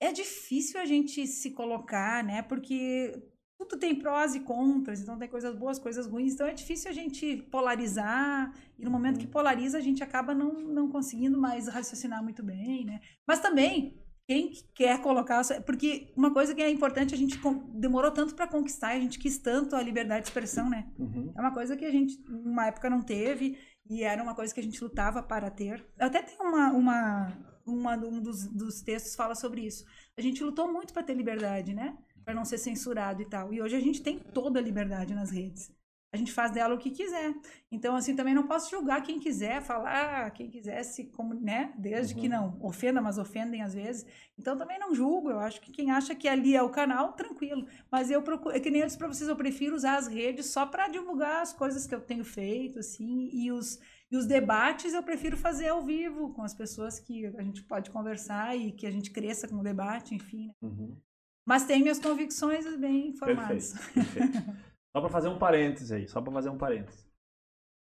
é 0.00 0.12
difícil 0.12 0.80
a 0.80 0.84
gente 0.84 1.26
se 1.26 1.50
colocar, 1.52 2.22
né? 2.24 2.42
Porque 2.42 3.22
tudo 3.58 3.78
tem 3.78 3.94
prós 3.94 4.34
e 4.34 4.40
contras, 4.40 5.00
então 5.00 5.18
tem 5.18 5.28
coisas 5.28 5.54
boas, 5.56 5.78
coisas 5.78 6.06
ruins, 6.06 6.34
então 6.34 6.46
é 6.46 6.52
difícil 6.52 6.90
a 6.90 6.94
gente 6.94 7.36
polarizar, 7.50 8.52
e 8.78 8.84
no 8.84 8.90
momento 8.90 9.18
que 9.18 9.26
polariza 9.26 9.78
a 9.78 9.80
gente 9.80 10.02
acaba 10.02 10.34
não, 10.34 10.52
não 10.54 10.88
conseguindo 10.90 11.38
mais 11.40 11.68
raciocinar 11.68 12.22
muito 12.22 12.42
bem, 12.42 12.84
né? 12.84 13.00
Mas 13.26 13.40
também, 13.40 13.96
quem 14.26 14.52
quer 14.74 15.00
colocar, 15.02 15.42
porque 15.66 16.12
uma 16.16 16.32
coisa 16.32 16.54
que 16.54 16.62
é 16.62 16.70
importante, 16.70 17.14
a 17.14 17.18
gente 17.18 17.38
demorou 17.74 18.10
tanto 18.10 18.34
para 18.34 18.46
conquistar, 18.46 18.88
a 18.88 19.00
gente 19.00 19.18
quis 19.18 19.38
tanto 19.38 19.76
a 19.76 19.82
liberdade 19.82 20.22
de 20.22 20.28
expressão, 20.28 20.70
né? 20.70 20.86
Uhum. 20.98 21.32
É 21.36 21.40
uma 21.40 21.52
coisa 21.52 21.76
que 21.76 21.84
a 21.84 21.90
gente, 21.90 22.18
numa 22.28 22.66
época, 22.66 22.88
não 22.88 23.02
teve, 23.02 23.58
e 23.88 24.02
era 24.02 24.22
uma 24.22 24.34
coisa 24.34 24.54
que 24.54 24.60
a 24.60 24.62
gente 24.62 24.82
lutava 24.82 25.22
para 25.22 25.50
ter. 25.50 25.84
Até 25.98 26.22
tem 26.22 26.36
uma, 26.40 26.72
uma, 26.72 27.32
uma 27.66 27.96
um 27.96 28.20
dos, 28.20 28.46
dos 28.46 28.80
textos 28.80 29.14
fala 29.14 29.34
sobre 29.34 29.60
isso. 29.60 29.84
A 30.16 30.22
gente 30.22 30.42
lutou 30.42 30.72
muito 30.72 30.94
para 30.94 31.02
ter 31.02 31.14
liberdade, 31.14 31.74
né? 31.74 31.96
para 32.24 32.34
não 32.34 32.44
ser 32.44 32.58
censurado 32.58 33.22
e 33.22 33.26
tal. 33.26 33.52
E 33.52 33.60
hoje 33.60 33.76
a 33.76 33.80
gente 33.80 34.02
tem 34.02 34.18
toda 34.18 34.58
a 34.58 34.62
liberdade 34.62 35.14
nas 35.14 35.30
redes. 35.30 35.70
A 36.14 36.16
gente 36.16 36.32
faz 36.32 36.52
dela 36.52 36.76
o 36.76 36.78
que 36.78 36.92
quiser. 36.92 37.34
Então, 37.72 37.96
assim, 37.96 38.14
também 38.14 38.32
não 38.32 38.46
posso 38.46 38.70
julgar 38.70 39.02
quem 39.02 39.18
quiser, 39.18 39.60
falar 39.60 40.30
quem 40.30 40.48
quisesse, 40.48 41.06
como, 41.06 41.34
né? 41.34 41.74
Desde 41.76 42.14
uhum. 42.14 42.20
que 42.20 42.28
não 42.28 42.56
ofenda, 42.60 43.02
mas 43.02 43.18
ofendem 43.18 43.62
às 43.62 43.74
vezes. 43.74 44.06
Então, 44.38 44.56
também 44.56 44.78
não 44.78 44.94
julgo. 44.94 45.28
Eu 45.28 45.40
acho 45.40 45.60
que 45.60 45.72
quem 45.72 45.90
acha 45.90 46.14
que 46.14 46.28
ali 46.28 46.54
é 46.54 46.62
o 46.62 46.70
canal, 46.70 47.14
tranquilo. 47.14 47.66
Mas 47.90 48.12
eu 48.12 48.22
procuro, 48.22 48.54
é 48.54 48.60
que 48.60 48.70
nem 48.70 48.82
eu 48.82 48.86
disse 48.86 48.96
para 48.96 49.08
vocês, 49.08 49.28
eu 49.28 49.34
prefiro 49.34 49.74
usar 49.74 49.96
as 49.96 50.06
redes 50.06 50.46
só 50.46 50.64
para 50.64 50.86
divulgar 50.86 51.42
as 51.42 51.52
coisas 51.52 51.84
que 51.84 51.94
eu 51.96 52.00
tenho 52.00 52.24
feito, 52.24 52.78
assim, 52.78 53.28
e 53.32 53.50
os, 53.50 53.80
e 54.08 54.16
os 54.16 54.24
debates 54.24 54.94
eu 54.94 55.02
prefiro 55.02 55.36
fazer 55.36 55.66
ao 55.66 55.82
vivo 55.82 56.32
com 56.32 56.42
as 56.42 56.54
pessoas 56.54 57.00
que 57.00 57.26
a 57.26 57.42
gente 57.42 57.64
pode 57.64 57.90
conversar 57.90 58.56
e 58.56 58.70
que 58.70 58.86
a 58.86 58.90
gente 58.92 59.10
cresça 59.10 59.48
com 59.48 59.56
o 59.56 59.64
debate, 59.64 60.14
enfim. 60.14 60.46
Né? 60.46 60.54
Uhum. 60.62 60.96
Mas 61.44 61.64
tem 61.64 61.82
minhas 61.82 61.98
convicções 61.98 62.64
bem 62.76 63.12
formadas. 63.16 63.72
Perfeito, 63.72 64.14
perfeito. 64.14 64.73
só 64.94 65.00
para 65.00 65.10
fazer 65.10 65.28
um 65.28 65.38
parêntese 65.38 65.92
aí, 65.92 66.06
só 66.06 66.20
para 66.22 66.32
fazer 66.32 66.50
um 66.50 66.56
parêntese. 66.56 67.04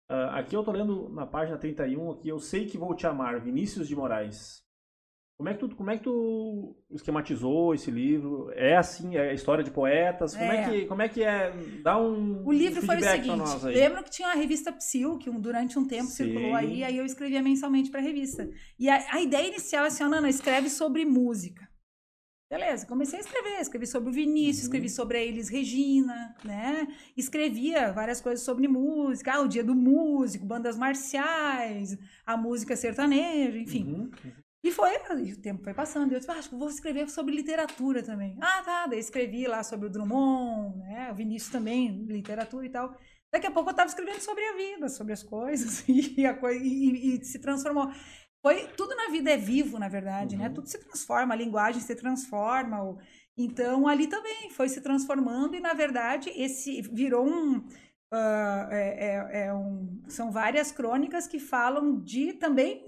Uh, 0.10 0.32
aqui 0.32 0.56
eu 0.56 0.64
tô 0.64 0.72
lendo 0.72 1.10
na 1.10 1.26
página 1.26 1.58
31 1.58 2.12
aqui, 2.12 2.30
eu 2.30 2.40
sei 2.40 2.66
que 2.66 2.78
vou 2.78 2.96
te 2.96 3.06
amar, 3.06 3.42
Vinícius 3.42 3.88
de 3.88 3.96
Moraes. 3.96 4.64
Como 5.38 5.50
é 5.50 5.54
que 5.54 5.60
tu, 5.60 5.76
como 5.76 5.90
é 5.90 5.98
que 5.98 6.04
tu 6.04 6.76
esquematizou 6.92 7.74
esse 7.74 7.90
livro? 7.90 8.52
É 8.54 8.78
assim, 8.78 9.18
é 9.18 9.34
história 9.34 9.64
de 9.64 9.72
poetas? 9.72 10.36
Como 10.36 10.52
é, 10.52 10.58
é 10.58 10.70
que, 10.70 10.86
como 10.86 11.02
é 11.02 11.10
que 11.10 11.24
é? 11.24 11.52
Dá 11.84 11.98
um 11.98 12.46
O 12.46 12.52
livro 12.52 12.80
um 12.80 12.86
foi 12.86 12.98
o 12.98 13.02
seguinte, 13.02 13.66
lembro 13.66 14.04
que 14.04 14.12
tinha 14.12 14.28
uma 14.28 14.36
revista 14.36 14.72
Psil, 14.72 15.18
que 15.18 15.32
durante 15.32 15.80
um 15.80 15.88
tempo 15.88 16.06
Sim. 16.06 16.26
circulou 16.26 16.54
aí, 16.54 16.84
aí 16.84 16.96
eu 16.96 17.06
escrevia 17.06 17.42
mensalmente 17.42 17.90
para 17.90 18.00
a 18.00 18.04
revista. 18.04 18.48
E 18.78 18.88
a, 18.88 19.16
a, 19.16 19.20
ideia 19.20 19.48
inicial 19.48 19.84
é 19.84 19.88
assim, 19.88 20.04
Ana, 20.04 20.30
escreve 20.30 20.70
sobre 20.70 21.04
música. 21.06 21.68
Beleza, 22.52 22.86
comecei 22.86 23.18
a 23.18 23.22
escrever, 23.22 23.62
escrevi 23.62 23.88
sobre 23.88 24.10
o 24.10 24.12
Vinícius, 24.12 24.58
uhum. 24.58 24.64
escrevi 24.64 24.90
sobre 24.90 25.18
a 25.18 25.24
Elis 25.24 25.48
Regina, 25.48 26.36
né? 26.44 26.86
Escrevia 27.16 27.94
várias 27.94 28.20
coisas 28.20 28.44
sobre 28.44 28.68
música, 28.68 29.36
ah, 29.36 29.40
o 29.40 29.48
dia 29.48 29.64
do 29.64 29.74
músico, 29.74 30.46
bandas 30.46 30.78
marciais, 30.78 31.98
a 32.26 32.36
música 32.36 32.76
sertaneja, 32.76 33.58
enfim. 33.58 33.94
Uhum. 33.94 34.12
E 34.62 34.70
foi, 34.70 34.92
e 35.24 35.32
o 35.32 35.38
tempo 35.38 35.64
foi 35.64 35.74
passando, 35.74 36.12
e 36.12 36.16
eu 36.16 36.20
disse, 36.20 36.30
ah, 36.30 36.34
acho 36.34 36.50
que 36.50 36.56
vou 36.58 36.68
escrever 36.68 37.10
sobre 37.10 37.34
literatura 37.34 38.04
também. 38.04 38.38
Ah, 38.42 38.62
tá, 38.66 38.88
daí 38.88 39.00
escrevi 39.00 39.48
lá 39.48 39.64
sobre 39.64 39.88
o 39.88 39.90
Drummond, 39.90 40.78
né? 40.80 41.10
O 41.10 41.16
Vinícius 41.16 41.54
também, 41.54 42.04
literatura 42.04 42.66
e 42.66 42.70
tal. 42.70 42.98
Daqui 43.32 43.48
a 43.48 43.52
pouco 43.52 43.70
eu 43.70 43.72
estava 43.72 43.88
escrevendo 43.88 44.20
sobre 44.20 44.44
a 44.44 44.58
vida, 44.58 44.90
sobre 44.90 45.14
as 45.14 45.24
coisas, 45.24 45.86
e, 45.88 46.26
a 46.26 46.34
coisa, 46.34 46.62
e, 46.62 47.16
e 47.16 47.24
se 47.24 47.40
transformou. 47.40 47.90
Foi, 48.42 48.68
tudo 48.76 48.96
na 48.96 49.10
vida 49.10 49.32
é 49.32 49.38
vivo, 49.38 49.78
na 49.78 49.88
verdade, 49.88 50.36
né? 50.36 50.46
uhum. 50.46 50.50
né? 50.50 50.56
Tudo 50.56 50.68
se 50.68 50.80
transforma, 50.80 51.34
a 51.34 51.38
linguagem 51.38 51.82
se 51.82 51.96
transforma. 51.96 52.84
O, 52.84 52.98
então, 53.38 53.88
ali 53.88 54.08
também 54.08 54.50
foi 54.50 54.68
se 54.68 54.82
transformando 54.82 55.56
e, 55.56 55.60
na 55.60 55.74
verdade, 55.74 56.30
esse 56.36 56.82
virou 56.82 57.26
um... 57.26 57.58
Uh, 58.14 58.68
é, 58.70 58.98
é, 59.00 59.46
é 59.46 59.54
um 59.54 60.04
são 60.10 60.34
várias 60.34 60.70
crônicas 60.70 61.28
que 61.28 61.40
falam 61.40 61.98
de 62.02 62.34
também 62.34 62.86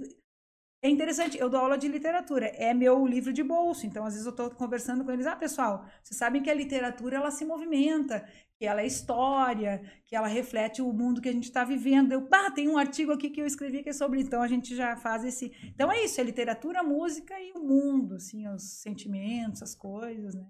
é 0.83 0.89
interessante, 0.89 1.39
eu 1.39 1.49
dou 1.49 1.61
aula 1.61 1.77
de 1.77 1.87
literatura, 1.87 2.47
é 2.47 2.73
meu 2.73 3.07
livro 3.07 3.31
de 3.31 3.41
bolso, 3.41 3.85
então 3.87 4.05
às 4.05 4.15
vezes 4.15 4.25
eu 4.25 4.31
estou 4.31 4.51
conversando 4.51 5.05
com 5.05 5.11
eles, 5.11 5.25
ah, 5.25 5.33
pessoal, 5.33 5.85
vocês 6.03 6.17
sabem 6.17 6.43
que 6.43 6.49
a 6.49 6.53
literatura 6.53 7.15
ela 7.15 7.31
se 7.31 7.45
movimenta, 7.45 8.27
que 8.59 8.65
ela 8.65 8.81
é 8.81 8.87
história, 8.87 9.81
que 10.05 10.15
ela 10.15 10.27
reflete 10.27 10.81
o 10.81 10.93
mundo 10.93 11.21
que 11.21 11.29
a 11.29 11.33
gente 11.33 11.45
está 11.45 11.63
vivendo. 11.63 12.11
Eu, 12.11 12.21
pá, 12.23 12.51
tem 12.51 12.69
um 12.69 12.77
artigo 12.77 13.11
aqui 13.11 13.29
que 13.29 13.41
eu 13.41 13.45
escrevi 13.45 13.83
que 13.83 13.89
é 13.89 13.93
sobre, 13.93 14.21
então 14.21 14.41
a 14.41 14.47
gente 14.47 14.75
já 14.75 14.95
faz 14.95 15.23
esse. 15.23 15.51
Então 15.63 15.91
é 15.91 16.03
isso, 16.03 16.21
é 16.21 16.23
literatura, 16.23 16.83
música 16.83 17.39
e 17.39 17.51
o 17.53 17.59
mundo, 17.59 18.15
assim, 18.15 18.47
os 18.47 18.63
sentimentos, 18.63 19.61
as 19.61 19.75
coisas, 19.75 20.35
né? 20.35 20.47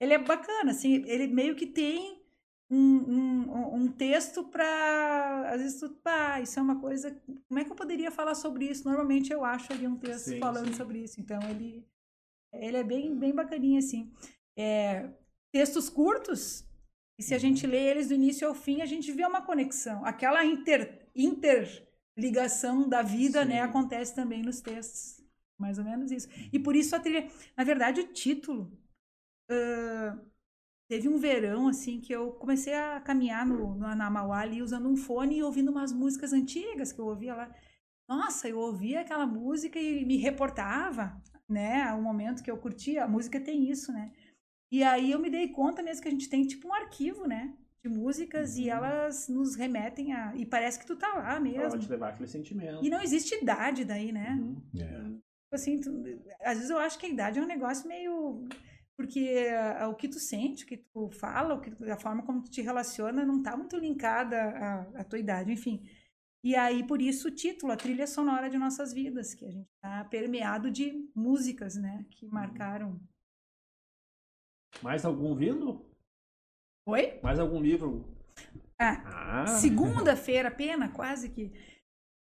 Ele 0.00 0.14
é 0.14 0.18
bacana, 0.18 0.70
assim, 0.70 1.04
ele 1.06 1.26
meio 1.26 1.54
que 1.54 1.66
tem 1.66 2.20
um, 2.70 2.76
um, 2.76 3.74
um 3.74 3.88
texto 3.88 4.44
para. 4.44 5.50
Às 5.50 5.60
vezes 5.60 5.80
tu, 5.80 5.90
pá, 5.90 6.40
isso 6.40 6.58
é 6.58 6.62
uma 6.62 6.80
coisa. 6.80 7.10
Como 7.48 7.58
é 7.58 7.64
que 7.64 7.72
eu 7.72 7.76
poderia 7.76 8.10
falar 8.10 8.34
sobre 8.34 8.66
isso? 8.66 8.88
Normalmente 8.88 9.32
eu 9.32 9.44
acho 9.44 9.72
ali 9.72 9.86
um 9.86 9.96
texto 9.96 10.30
sim, 10.30 10.38
falando 10.38 10.68
sim. 10.68 10.74
sobre 10.74 11.00
isso. 11.00 11.20
Então 11.20 11.40
ele, 11.50 11.84
ele 12.54 12.76
é 12.76 12.84
bem, 12.84 13.18
bem 13.18 13.34
bacaninho, 13.34 13.78
assim. 13.78 14.12
É, 14.56 15.10
textos 15.52 15.90
curtos, 15.90 16.64
e 17.20 17.22
se 17.22 17.34
a 17.34 17.38
gente 17.38 17.66
uhum. 17.66 17.72
lê 17.72 17.90
eles 17.90 18.08
do 18.08 18.14
início 18.14 18.48
ao 18.48 18.54
fim, 18.54 18.80
a 18.80 18.86
gente 18.86 19.12
vê 19.12 19.26
uma 19.26 19.42
conexão. 19.42 20.02
Aquela 20.06 20.42
inter, 20.42 21.06
interligação 21.14 22.88
da 22.88 23.02
vida, 23.02 23.44
né, 23.44 23.52
sim. 23.52 23.58
né, 23.58 23.60
acontece 23.60 24.14
também 24.14 24.42
nos 24.42 24.62
textos. 24.62 25.22
Mais 25.58 25.78
ou 25.78 25.84
menos 25.84 26.10
isso. 26.10 26.28
E 26.50 26.58
por 26.58 26.74
isso 26.74 26.96
a 26.96 26.98
trilha. 26.98 27.28
Na 27.54 27.62
verdade, 27.62 28.00
o 28.00 28.06
título. 28.10 28.72
Uh, 29.50 30.30
Teve 30.88 31.08
um 31.08 31.18
verão, 31.18 31.68
assim, 31.68 32.00
que 32.00 32.10
eu 32.10 32.32
comecei 32.32 32.74
a 32.74 33.00
caminhar 33.00 33.46
no, 33.46 33.76
no, 33.76 33.94
na 33.94 34.10
Mauá 34.10 34.40
ali, 34.40 34.62
usando 34.62 34.88
um 34.88 34.96
fone 34.96 35.36
e 35.36 35.42
ouvindo 35.42 35.70
umas 35.70 35.92
músicas 35.92 36.32
antigas 36.32 36.90
que 36.90 36.98
eu 36.98 37.06
ouvia 37.06 37.34
lá. 37.34 37.54
Nossa, 38.08 38.48
eu 38.48 38.58
ouvia 38.58 39.02
aquela 39.02 39.26
música 39.26 39.78
e 39.78 40.04
me 40.06 40.16
reportava, 40.16 41.22
né? 41.48 41.92
O 41.92 42.02
momento 42.02 42.42
que 42.42 42.50
eu 42.50 42.56
curtia. 42.56 43.04
A 43.04 43.08
música 43.08 43.38
tem 43.38 43.70
isso, 43.70 43.92
né? 43.92 44.10
E 44.70 44.82
aí 44.82 45.10
eu 45.10 45.18
me 45.18 45.30
dei 45.30 45.48
conta 45.48 45.82
mesmo 45.82 46.02
que 46.02 46.08
a 46.08 46.12
gente 46.12 46.28
tem, 46.28 46.46
tipo, 46.46 46.68
um 46.68 46.74
arquivo, 46.74 47.26
né? 47.26 47.54
De 47.82 47.88
músicas 47.88 48.54
uhum. 48.54 48.62
e 48.62 48.70
elas 48.70 49.28
nos 49.28 49.56
remetem 49.56 50.12
a... 50.12 50.34
E 50.36 50.46
parece 50.46 50.78
que 50.78 50.86
tu 50.86 50.96
tá 50.96 51.14
lá 51.14 51.40
mesmo. 51.40 51.70
Pode 51.70 51.88
levar 51.88 52.10
aquele 52.10 52.28
sentimento. 52.28 52.84
E 52.84 52.90
não 52.90 53.02
existe 53.02 53.34
idade 53.34 53.84
daí, 53.84 54.12
né? 54.12 54.38
Uhum. 54.40 54.62
Yeah. 54.74 55.08
É. 55.08 55.54
Assim, 55.54 55.80
tu... 55.80 55.90
às 56.42 56.56
vezes 56.56 56.70
eu 56.70 56.78
acho 56.78 56.98
que 56.98 57.06
a 57.06 57.08
idade 57.08 57.38
é 57.38 57.42
um 57.42 57.46
negócio 57.46 57.88
meio 57.88 58.46
porque 59.00 59.48
o 59.88 59.94
que 59.94 60.08
tu 60.08 60.20
sente, 60.20 60.64
o 60.64 60.66
que 60.66 60.76
tu 60.76 61.08
fala, 61.10 61.54
o 61.54 61.60
que, 61.62 61.90
a 61.90 61.96
forma 61.96 62.22
como 62.22 62.42
tu 62.42 62.50
te 62.50 62.60
relaciona 62.60 63.24
não 63.24 63.38
está 63.38 63.56
muito 63.56 63.78
linkada 63.78 64.36
à, 64.36 65.00
à, 65.00 65.04
tua 65.04 65.18
idade, 65.18 65.50
enfim. 65.50 65.82
E 66.44 66.54
aí, 66.54 66.86
por 66.86 67.00
isso, 67.00 67.28
o 67.28 67.30
título, 67.30 67.72
a 67.72 67.78
trilha 67.78 68.06
sonora 68.06 68.50
de 68.50 68.58
nossas 68.58 68.92
vidas, 68.92 69.32
que 69.32 69.46
a 69.46 69.50
gente 69.50 69.70
está 69.74 70.04
permeado 70.04 70.70
de 70.70 70.92
músicas, 71.14 71.76
né, 71.76 72.04
que 72.10 72.26
uhum. 72.26 72.32
marcaram. 72.32 73.00
Mais 74.82 75.04
algum 75.04 75.34
vindo? 75.34 75.84
Oi? 76.86 77.18
Mais 77.22 77.38
algum 77.38 77.60
livro? 77.60 78.04
Ah, 78.78 79.42
ah. 79.42 79.46
segunda-feira, 79.46 80.50
pena, 80.50 80.88
quase 80.88 81.28
que. 81.28 81.52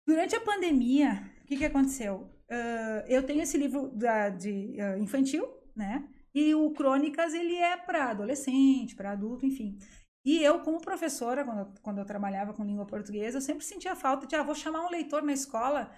Durante 0.08 0.36
a 0.36 0.42
pandemia, 0.42 1.32
o 1.44 1.46
que, 1.46 1.58
que 1.58 1.66
aconteceu? 1.66 2.30
Uh, 2.50 3.06
eu 3.08 3.24
tenho 3.24 3.42
esse 3.42 3.58
livro 3.58 3.90
da, 3.90 4.30
de 4.30 4.76
uh, 4.80 4.98
infantil, 4.98 5.48
né? 5.76 6.10
E 6.34 6.56
o 6.56 6.72
Crônicas, 6.72 7.34
ele 7.34 7.56
é 7.56 7.78
para 7.78 8.10
adolescente, 8.10 8.96
para 8.96 9.12
adulto, 9.12 9.46
enfim. 9.46 9.78
E 10.26 10.44
eu, 10.44 10.60
como 10.62 10.82
professora, 10.82 11.46
quando 11.46 11.60
eu, 11.60 11.74
quando 11.82 11.98
eu 12.00 12.06
trabalhava 12.06 12.54
com 12.54 12.66
língua 12.66 12.86
portuguesa, 12.86 13.38
eu 13.38 13.42
sempre 13.42 13.64
sentia 13.64 13.96
falta 13.96 14.26
de, 14.26 14.36
ah, 14.36 14.44
vou 14.44 14.56
chamar 14.56 14.86
um 14.86 14.90
leitor 14.90 15.22
na 15.22 15.34
escola. 15.34 15.92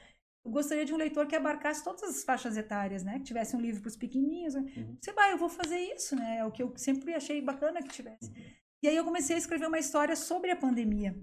Eu 0.43 0.51
gostaria 0.51 0.85
de 0.85 0.93
um 0.93 0.97
leitor 0.97 1.27
que 1.27 1.35
abarcasse 1.35 1.83
todas 1.83 2.03
as 2.03 2.23
faixas 2.23 2.57
etárias, 2.57 3.03
né? 3.03 3.19
Que 3.19 3.25
tivesse 3.25 3.55
um 3.55 3.61
livro 3.61 3.81
para 3.81 3.89
os 3.89 3.95
pequenininhos. 3.95 4.55
Né? 4.55 4.61
Uhum. 4.75 4.97
Você 4.99 5.13
vai, 5.13 5.31
eu 5.33 5.37
vou 5.37 5.49
fazer 5.49 5.77
isso, 5.77 6.15
né? 6.15 6.37
É 6.37 6.45
o 6.45 6.51
que 6.51 6.63
eu 6.63 6.73
sempre 6.75 7.13
achei 7.13 7.41
bacana 7.41 7.81
que 7.81 7.89
tivesse. 7.89 8.29
Uhum. 8.29 8.61
E 8.83 8.87
aí 8.87 8.95
eu 8.95 9.03
comecei 9.03 9.35
a 9.35 9.39
escrever 9.39 9.67
uma 9.67 9.77
história 9.77 10.15
sobre 10.15 10.49
a 10.49 10.55
pandemia. 10.55 11.15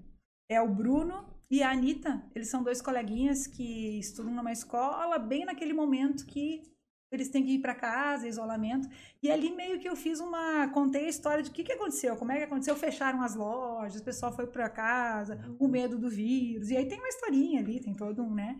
É 0.49 0.61
o 0.61 0.73
Bruno 0.73 1.27
e 1.51 1.61
a 1.61 1.71
Anitta. 1.71 2.23
Eles 2.33 2.49
são 2.49 2.63
dois 2.63 2.81
coleguinhas 2.81 3.45
que 3.45 3.99
estudam 3.99 4.33
numa 4.33 4.53
escola 4.53 5.19
bem 5.19 5.43
naquele 5.43 5.73
momento 5.73 6.25
que 6.25 6.63
eles 7.11 7.27
têm 7.29 7.43
que 7.43 7.53
ir 7.53 7.59
para 7.59 7.73
casa, 7.73 8.27
isolamento. 8.27 8.87
E 9.21 9.31
ali 9.31 9.51
meio 9.51 9.79
que 9.79 9.89
eu 9.89 9.95
fiz 9.95 10.19
uma. 10.19 10.67
Contei 10.69 11.05
a 11.05 11.09
história 11.09 11.43
de 11.43 11.49
o 11.49 11.53
que, 11.53 11.63
que 11.63 11.73
aconteceu, 11.73 12.15
como 12.15 12.31
é 12.31 12.37
que 12.37 12.43
aconteceu. 12.43 12.75
Fecharam 12.75 13.21
as 13.21 13.35
lojas, 13.35 13.99
o 13.99 14.05
pessoal 14.05 14.31
foi 14.31 14.47
para 14.47 14.69
casa, 14.69 15.39
o 15.59 15.65
uhum. 15.65 15.71
medo 15.71 15.97
do 15.97 16.09
vírus. 16.09 16.69
E 16.69 16.77
aí 16.77 16.87
tem 16.87 16.99
uma 16.99 17.09
historinha 17.09 17.59
ali, 17.59 17.81
tem 17.81 17.93
todo 17.93 18.23
um, 18.23 18.33
né? 18.33 18.59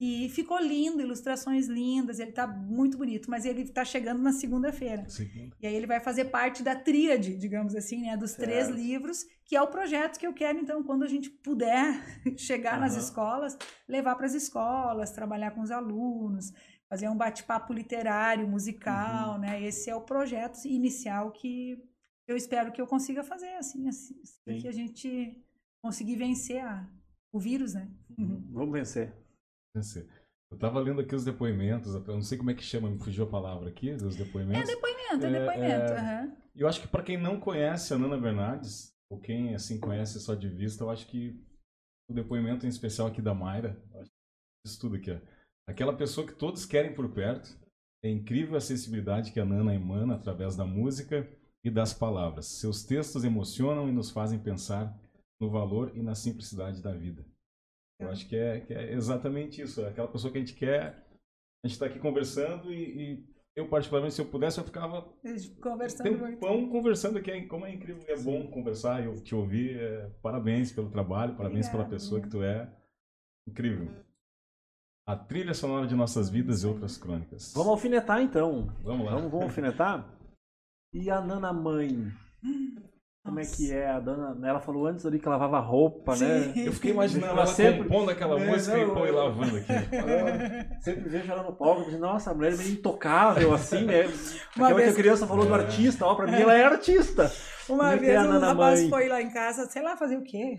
E 0.00 0.30
ficou 0.30 0.58
lindo, 0.58 1.02
ilustrações 1.02 1.66
lindas, 1.66 2.18
ele 2.18 2.32
tá 2.32 2.46
muito 2.46 2.96
bonito, 2.96 3.30
mas 3.30 3.44
ele 3.44 3.68
tá 3.68 3.84
chegando 3.84 4.22
na 4.22 4.32
segunda-feira. 4.32 5.04
E 5.60 5.66
aí 5.66 5.74
ele 5.74 5.86
vai 5.86 6.00
fazer 6.00 6.24
parte 6.26 6.62
da 6.62 6.74
tríade, 6.74 7.36
digamos 7.36 7.74
assim, 7.74 8.00
né, 8.00 8.16
dos 8.16 8.30
certo. 8.30 8.48
três 8.48 8.68
livros, 8.70 9.26
que 9.44 9.54
é 9.54 9.60
o 9.60 9.66
projeto 9.66 10.18
que 10.18 10.26
eu 10.26 10.32
quero, 10.32 10.58
então, 10.58 10.82
quando 10.82 11.02
a 11.02 11.06
gente 11.06 11.28
puder 11.28 12.02
chegar 12.38 12.74
uhum. 12.74 12.80
nas 12.80 12.96
escolas, 12.96 13.58
levar 13.86 14.14
para 14.14 14.24
as 14.24 14.32
escolas, 14.32 15.10
trabalhar 15.10 15.50
com 15.50 15.60
os 15.60 15.70
alunos, 15.70 16.50
fazer 16.88 17.08
um 17.10 17.16
bate-papo 17.16 17.74
literário, 17.74 18.48
musical, 18.48 19.34
uhum. 19.34 19.38
né? 19.40 19.62
Esse 19.62 19.90
é 19.90 19.94
o 19.94 20.00
projeto 20.00 20.64
inicial 20.64 21.30
que 21.30 21.76
eu 22.26 22.38
espero 22.38 22.72
que 22.72 22.80
eu 22.80 22.86
consiga 22.86 23.22
fazer 23.22 23.52
assim, 23.56 23.86
assim, 23.86 24.18
assim 24.22 24.60
que 24.60 24.66
a 24.66 24.72
gente 24.72 25.44
conseguir 25.82 26.16
vencer 26.16 26.64
a, 26.64 26.88
o 27.30 27.38
vírus, 27.38 27.74
né? 27.74 27.90
Uhum. 28.16 28.48
Vamos 28.50 28.72
vencer. 28.72 29.19
Eu 30.50 30.56
estava 30.56 30.80
lendo 30.80 31.00
aqui 31.00 31.14
os 31.14 31.24
depoimentos, 31.24 31.94
eu 31.94 32.02
não 32.06 32.22
sei 32.22 32.36
como 32.36 32.50
é 32.50 32.54
que 32.54 32.62
chama, 32.62 32.90
me 32.90 32.98
fugiu 32.98 33.24
a 33.24 33.30
palavra 33.30 33.68
aqui, 33.68 33.94
dos 33.94 34.16
depoimentos. 34.16 34.68
É 34.68 34.74
depoimento, 34.74 35.24
é, 35.24 35.28
é 35.28 35.40
depoimento. 35.40 35.92
É... 35.92 36.22
Uhum. 36.22 36.36
Eu 36.56 36.68
acho 36.68 36.80
que 36.80 36.88
para 36.88 37.04
quem 37.04 37.16
não 37.16 37.38
conhece 37.38 37.94
a 37.94 37.98
Nana 37.98 38.18
Bernardes, 38.18 38.92
ou 39.08 39.20
quem 39.20 39.54
assim 39.54 39.78
conhece 39.78 40.18
só 40.18 40.34
de 40.34 40.48
vista, 40.48 40.82
eu 40.82 40.90
acho 40.90 41.06
que 41.06 41.40
o 42.08 42.14
depoimento 42.14 42.66
em 42.66 42.68
especial 42.68 43.06
aqui 43.06 43.22
da 43.22 43.32
Mayra, 43.32 43.80
isso 44.66 44.80
tudo 44.80 44.96
aqui, 44.96 45.12
ó. 45.12 45.18
aquela 45.68 45.96
pessoa 45.96 46.26
que 46.26 46.34
todos 46.34 46.66
querem 46.66 46.94
por 46.94 47.08
perto, 47.12 47.56
é 48.02 48.10
incrível 48.10 48.56
a 48.56 48.60
sensibilidade 48.60 49.30
que 49.30 49.38
a 49.38 49.44
Nana 49.44 49.74
emana 49.74 50.16
através 50.16 50.56
da 50.56 50.64
música 50.64 51.28
e 51.62 51.70
das 51.70 51.92
palavras. 51.92 52.46
Seus 52.46 52.82
textos 52.84 53.22
emocionam 53.22 53.88
e 53.88 53.92
nos 53.92 54.10
fazem 54.10 54.38
pensar 54.38 54.98
no 55.40 55.48
valor 55.48 55.92
e 55.94 56.02
na 56.02 56.14
simplicidade 56.14 56.82
da 56.82 56.92
vida. 56.92 57.24
Eu 58.00 58.08
acho 58.08 58.26
que 58.28 58.36
é, 58.36 58.60
que 58.60 58.72
é 58.72 58.92
exatamente 58.92 59.60
isso. 59.60 59.82
É 59.82 59.88
aquela 59.88 60.08
pessoa 60.08 60.32
que 60.32 60.38
a 60.38 60.40
gente 60.40 60.54
quer. 60.54 61.06
A 61.62 61.68
gente 61.68 61.74
está 61.74 61.86
aqui 61.86 61.98
conversando 61.98 62.72
e, 62.72 63.12
e, 63.12 63.30
eu, 63.54 63.68
particularmente, 63.68 64.14
se 64.14 64.22
eu 64.22 64.26
pudesse, 64.26 64.58
eu 64.58 64.64
ficava 64.64 65.02
conversando 65.60 66.24
um 66.24 66.36
pão 66.36 66.68
conversando 66.70 67.18
aqui. 67.18 67.46
Como 67.46 67.66
é 67.66 67.74
incrível, 67.74 68.02
é 68.08 68.16
Sim. 68.16 68.24
bom 68.24 68.50
conversar 68.50 69.04
e 69.04 69.20
te 69.20 69.34
ouvir. 69.34 69.78
É, 69.78 70.08
parabéns 70.22 70.72
pelo 70.72 70.88
trabalho, 70.88 71.36
parabéns 71.36 71.66
Obrigada, 71.66 71.88
pela 71.88 71.98
pessoa 71.98 72.20
que 72.20 72.28
tu 72.28 72.42
é. 72.42 72.72
Incrível. 73.46 73.88
A 75.06 75.16
trilha 75.16 75.52
sonora 75.52 75.86
de 75.86 75.94
nossas 75.94 76.30
vidas 76.30 76.62
e 76.62 76.66
outras 76.66 76.96
crônicas. 76.96 77.52
Vamos 77.52 77.72
alfinetar 77.72 78.22
então. 78.22 78.72
Vamos 78.82 79.04
lá. 79.04 79.12
Vamos, 79.12 79.30
vamos 79.30 79.46
alfinetar? 79.46 80.08
E 80.92 81.08
a 81.08 81.20
Nana 81.20 81.52
Mãe? 81.52 82.12
Como 83.22 83.38
é 83.38 83.44
que 83.44 83.70
é? 83.70 83.90
A 83.90 84.00
dona, 84.00 84.34
né, 84.34 84.48
ela 84.48 84.60
falou 84.60 84.86
antes 84.86 85.04
ali 85.04 85.18
que 85.18 85.28
lavava 85.28 85.60
roupa, 85.60 86.16
né? 86.16 86.52
Eu 86.56 86.72
fiquei 86.72 86.90
imaginando 86.90 87.32
ela 87.32 87.46
sempre 87.46 87.82
compondo 87.82 88.10
aquela 88.10 88.40
é, 88.40 88.46
música 88.46 88.76
não, 88.78 88.82
e 88.82 88.94
pô, 88.94 89.06
e 89.06 89.10
lavando 89.10 89.56
aqui. 89.58 89.72
Eu 90.74 90.82
sempre 90.82 91.08
vejo 91.10 91.30
ela 91.30 91.42
no 91.42 91.52
palco, 91.52 91.84
pensei, 91.84 91.98
nossa, 91.98 92.30
a 92.30 92.34
mulher 92.34 92.54
é 92.54 92.56
meio 92.56 92.72
intocável, 92.72 93.52
assim, 93.52 93.84
né? 93.84 94.06
Uma 94.56 94.66
Aquela 94.66 94.74
vez... 94.74 94.94
que 94.94 95.00
a 95.00 95.02
criança 95.02 95.26
falou 95.26 95.44
é. 95.44 95.48
do 95.48 95.54
artista, 95.54 96.06
ó, 96.06 96.14
pra 96.14 96.26
mim 96.26 96.40
ela 96.40 96.54
é 96.54 96.64
artista. 96.64 97.30
Uma 97.68 97.90
Como 97.90 98.00
vez 98.00 98.14
é 98.14 98.20
um 98.20 98.40
rapaz 98.40 98.88
foi 98.88 99.08
lá 99.08 99.20
em 99.20 99.30
casa, 99.30 99.66
sei 99.66 99.82
lá, 99.82 99.96
fazer 99.98 100.16
o 100.16 100.24
quê? 100.24 100.56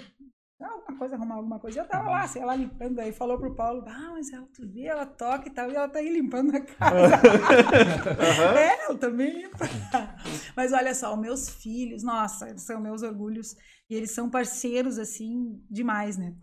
Alguma 0.68 0.98
coisa, 0.98 1.16
arrumar 1.16 1.36
alguma 1.36 1.60
coisa. 1.60 1.80
Eu 1.80 1.88
tava 1.88 2.10
lá, 2.10 2.28
sei 2.28 2.44
lá, 2.44 2.56
limpando, 2.56 3.00
aí 3.00 3.12
falou 3.12 3.38
pro 3.38 3.56
Paulo, 3.56 3.84
ah, 3.88 4.12
mas 4.12 4.32
ela, 4.32 4.48
tu 4.54 4.68
vê, 4.68 4.86
ela 4.86 5.06
toca 5.06 5.48
e 5.48 5.52
tal, 5.52 5.72
e 5.72 5.76
ela 5.76 5.90
tá 5.90 6.00
aí 6.00 6.10
limpando 6.10 6.56
a 6.56 6.60
casa. 6.62 7.16
uhum. 7.16 8.58
É, 8.58 8.86
ela 8.86 8.98
também 8.98 9.42
limpa. 9.42 9.66
mas 10.56 10.74
olha 10.74 10.94
só, 10.94 11.16
meus 11.16 11.50
filhos, 11.50 12.04
nossa, 12.04 12.50
eles 12.50 12.62
são 12.64 12.80
meus 12.80 13.02
orgulhos, 13.02 13.56
e 13.90 13.96
eles 13.96 14.12
são 14.12 14.30
parceiros, 14.30 14.98
assim, 14.98 15.62
demais, 15.70 16.18
né? 16.18 16.36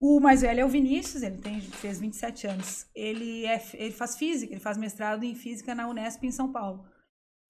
O 0.00 0.20
mais 0.20 0.42
velho 0.42 0.60
é 0.60 0.64
o 0.64 0.68
Vinícius, 0.68 1.22
ele 1.22 1.38
tem, 1.38 1.60
fez 1.60 1.98
27 1.98 2.46
anos. 2.46 2.86
Ele, 2.94 3.44
é, 3.46 3.60
ele 3.74 3.92
faz 3.92 4.16
física, 4.16 4.52
ele 4.52 4.60
faz 4.60 4.78
mestrado 4.78 5.24
em 5.24 5.34
física 5.34 5.74
na 5.74 5.88
Unesp 5.88 6.22
em 6.22 6.30
São 6.30 6.52
Paulo. 6.52 6.86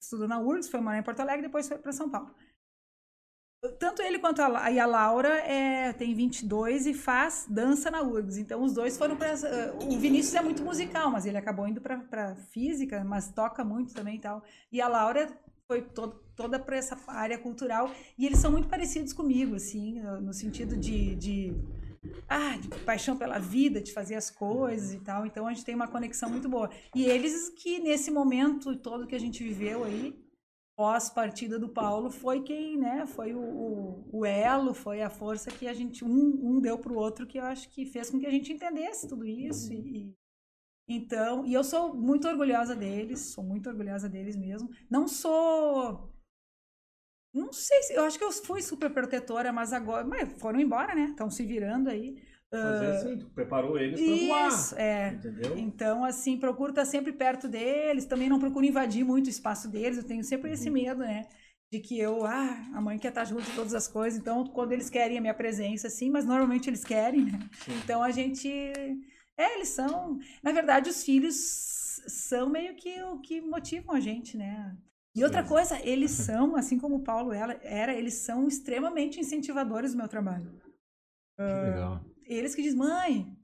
Estudou 0.01 0.27
na 0.27 0.39
URGS, 0.39 0.69
foi 0.69 0.79
morar 0.79 0.97
em 0.97 1.03
Porto 1.03 1.19
Alegre, 1.19 1.43
depois 1.43 1.67
foi 1.67 1.77
para 1.77 1.91
São 1.91 2.09
Paulo. 2.09 2.33
Tanto 3.77 4.01
ele 4.01 4.19
quanto 4.19 4.41
a, 4.41 4.71
e 4.71 4.79
a 4.79 4.85
Laura 4.85 5.37
é, 5.39 5.91
tem 5.91 6.13
22 6.13 6.85
e 6.87 6.93
faz 6.93 7.45
dança 7.49 7.91
na 7.91 8.01
URGS. 8.01 8.37
Então, 8.37 8.63
os 8.63 8.73
dois 8.73 8.97
foram 8.97 9.17
para. 9.17 9.33
Uh, 9.35 9.93
o 9.93 9.99
Vinícius 9.99 10.35
é 10.35 10.41
muito 10.41 10.63
musical, 10.63 11.11
mas 11.11 11.25
ele 11.25 11.37
acabou 11.37 11.67
indo 11.67 11.81
para 11.81 12.35
física, 12.51 13.03
mas 13.03 13.29
toca 13.31 13.61
muito 13.63 13.93
também 13.93 14.15
e 14.15 14.19
tal. 14.19 14.41
E 14.71 14.81
a 14.81 14.87
Laura 14.87 15.27
foi 15.67 15.81
to 15.81 16.07
toda 16.37 16.57
para 16.57 16.77
essa 16.77 16.97
área 17.07 17.37
cultural. 17.37 17.91
E 18.17 18.25
eles 18.25 18.39
são 18.39 18.49
muito 18.49 18.69
parecidos 18.69 19.11
comigo, 19.11 19.55
assim, 19.55 19.99
no 20.21 20.33
sentido 20.33 20.77
de, 20.77 21.15
de, 21.15 21.53
ah, 22.29 22.55
de 22.55 22.69
paixão 22.85 23.17
pela 23.17 23.39
vida, 23.39 23.81
de 23.81 23.91
fazer 23.91 24.15
as 24.15 24.29
coisas 24.29 24.93
e 24.93 24.99
tal. 25.01 25.25
Então, 25.25 25.45
a 25.45 25.53
gente 25.53 25.65
tem 25.65 25.75
uma 25.75 25.87
conexão 25.89 26.29
muito 26.29 26.47
boa. 26.47 26.69
E 26.95 27.03
eles 27.03 27.49
que, 27.49 27.79
nesse 27.79 28.09
momento 28.09 28.73
todo 28.77 29.05
que 29.05 29.15
a 29.15 29.19
gente 29.19 29.43
viveu 29.43 29.83
aí, 29.83 30.17
pós-partida 30.79 31.59
do 31.59 31.67
Paulo 31.67 32.09
foi 32.09 32.41
quem, 32.41 32.77
né, 32.77 33.05
foi 33.05 33.33
o, 33.33 33.41
o, 33.41 34.19
o, 34.19 34.25
elo, 34.25 34.73
foi 34.73 35.01
a 35.01 35.09
força 35.09 35.51
que 35.51 35.67
a 35.67 35.73
gente, 35.73 36.05
um, 36.05 36.39
um 36.41 36.61
deu 36.61 36.79
para 36.79 36.93
o 36.93 36.95
outro, 36.95 37.27
que 37.27 37.37
eu 37.37 37.43
acho 37.43 37.67
que 37.67 37.85
fez 37.85 38.09
com 38.09 38.17
que 38.17 38.25
a 38.25 38.31
gente 38.31 38.53
entendesse 38.53 39.05
tudo 39.05 39.25
isso. 39.25 39.73
E, 39.73 40.15
então, 40.87 41.45
e 41.45 41.53
eu 41.53 41.65
sou 41.65 41.93
muito 41.93 42.29
orgulhosa 42.29 42.77
deles, 42.77 43.33
sou 43.33 43.43
muito 43.43 43.67
orgulhosa 43.67 44.07
deles 44.07 44.37
mesmo. 44.37 44.69
Não 44.89 45.05
sou. 45.05 46.13
Não 47.33 47.51
sei 47.51 47.83
se. 47.83 47.93
Eu 47.93 48.05
acho 48.05 48.17
que 48.17 48.23
eu 48.23 48.31
fui 48.31 48.61
super 48.61 48.89
protetora, 48.89 49.51
mas 49.51 49.73
agora. 49.73 50.05
Mas 50.07 50.31
foram 50.39 50.61
embora, 50.61 50.95
né? 50.95 51.09
Estão 51.09 51.29
se 51.29 51.45
virando 51.45 51.89
aí. 51.89 52.23
Mas 52.51 52.81
é 52.81 52.91
assim, 52.97 53.17
tu 53.17 53.27
preparou 53.27 53.77
eles 53.77 53.99
para 53.99 54.27
voar. 54.27 54.47
Isso, 54.47 54.75
é. 54.75 55.13
Entendeu? 55.13 55.57
Então, 55.57 56.03
assim, 56.03 56.37
procuro 56.37 56.71
estar 56.71 56.85
sempre 56.85 57.13
perto 57.13 57.47
deles, 57.47 58.05
também 58.05 58.27
não 58.27 58.39
procuro 58.39 58.65
invadir 58.65 59.05
muito 59.05 59.27
o 59.27 59.29
espaço 59.29 59.69
deles, 59.69 59.97
eu 59.97 60.03
tenho 60.03 60.23
sempre 60.23 60.47
uhum. 60.47 60.53
esse 60.53 60.69
medo, 60.69 61.01
né? 61.01 61.27
De 61.71 61.79
que 61.79 61.99
eu, 61.99 62.25
ah, 62.25 62.71
a 62.73 62.81
mãe 62.81 62.97
quer 62.97 63.09
estar 63.09 63.25
junto 63.25 63.43
de 63.43 63.55
todas 63.55 63.75
as 63.75 63.87
coisas, 63.87 64.19
então 64.19 64.43
quando 64.47 64.71
eles 64.71 64.89
querem 64.89 65.19
a 65.19 65.21
minha 65.21 65.33
presença, 65.35 65.89
sim, 65.89 66.09
mas 66.09 66.25
normalmente 66.25 66.67
eles 66.67 66.83
querem, 66.83 67.25
né? 67.25 67.39
Sim. 67.63 67.73
Então 67.83 68.01
a 68.01 68.09
gente. 68.09 68.49
É, 69.37 69.55
eles 69.55 69.69
são. 69.69 70.17
Na 70.41 70.51
verdade, 70.51 70.89
os 70.89 71.03
filhos 71.03 71.35
são 72.07 72.49
meio 72.49 72.75
que 72.75 72.99
o 73.03 73.19
que 73.19 73.39
motivam 73.39 73.95
a 73.95 73.99
gente, 73.99 74.35
né? 74.35 74.75
E 75.15 75.23
outra 75.23 75.43
coisa, 75.43 75.79
eles 75.83 76.11
são, 76.11 76.55
assim 76.55 76.79
como 76.79 76.97
o 76.97 77.03
Paulo 77.03 77.31
era, 77.33 77.93
eles 77.93 78.15
são 78.15 78.47
extremamente 78.47 79.19
incentivadores 79.19 79.91
do 79.91 79.97
meu 79.97 80.07
trabalho. 80.07 80.51
Que 81.35 81.43
legal. 81.43 82.03
Eles 82.29 82.53
que 82.53 82.61
dizem, 82.61 82.77
mãe, 82.77 83.35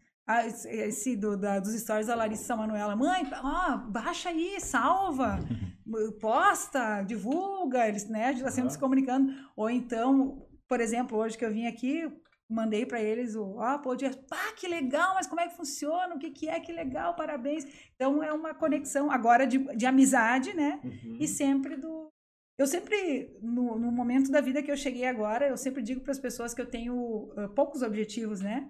esse 0.68 1.16
do, 1.16 1.36
da, 1.36 1.60
dos 1.60 1.74
stories 1.74 2.06
da 2.06 2.16
Larissa 2.16 2.56
Manuela, 2.56 2.96
mãe, 2.96 3.28
ó, 3.44 3.78
baixa 3.78 4.30
aí, 4.30 4.62
salva, 4.62 5.40
posta, 6.22 7.02
divulga, 7.02 7.88
eles, 7.88 8.08
né, 8.08 8.36
já 8.36 8.50
sempre 8.50 8.66
uhum. 8.66 8.70
se 8.70 8.80
comunicando. 8.80 9.34
Ou 9.56 9.70
então, 9.70 10.48
por 10.68 10.80
exemplo, 10.80 11.18
hoje 11.18 11.36
que 11.36 11.44
eu 11.44 11.52
vim 11.52 11.66
aqui, 11.66 12.08
mandei 12.48 12.86
para 12.86 13.02
eles 13.02 13.36
o, 13.36 13.56
ó, 13.58 13.78
pô, 13.80 13.96
pá, 14.30 14.54
que 14.56 14.68
legal, 14.68 15.16
mas 15.16 15.26
como 15.26 15.42
é 15.42 15.48
que 15.48 15.58
funciona, 15.58 16.14
o 16.14 16.20
que 16.20 16.30
que 16.30 16.48
é, 16.48 16.60
que 16.60 16.72
legal, 16.72 17.16
parabéns. 17.16 17.66
Então, 17.96 18.22
é 18.22 18.32
uma 18.32 18.54
conexão 18.54 19.12
agora 19.12 19.48
de, 19.48 19.58
de 19.76 19.86
amizade, 19.86 20.54
né, 20.56 20.80
uhum. 20.84 21.18
e 21.20 21.28
sempre 21.28 21.76
do... 21.76 22.12
Eu 22.58 22.68
sempre, 22.68 23.38
no, 23.42 23.78
no 23.78 23.92
momento 23.92 24.32
da 24.32 24.40
vida 24.40 24.64
que 24.64 24.72
eu 24.72 24.78
cheguei 24.78 25.06
agora, 25.06 25.48
eu 25.48 25.58
sempre 25.58 25.82
digo 25.82 26.02
para 26.02 26.12
as 26.12 26.20
pessoas 26.20 26.54
que 26.54 26.62
eu 26.62 26.70
tenho 26.70 26.96
uh, 26.96 27.50
poucos 27.54 27.82
objetivos, 27.82 28.40
né, 28.42 28.70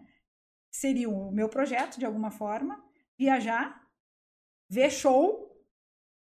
seria 0.71 1.09
o 1.09 1.31
meu 1.31 1.47
projeto, 1.47 1.97
de 1.99 2.05
alguma 2.05 2.31
forma, 2.31 2.83
viajar, 3.17 3.81
ver 4.69 4.89
show 4.89 5.45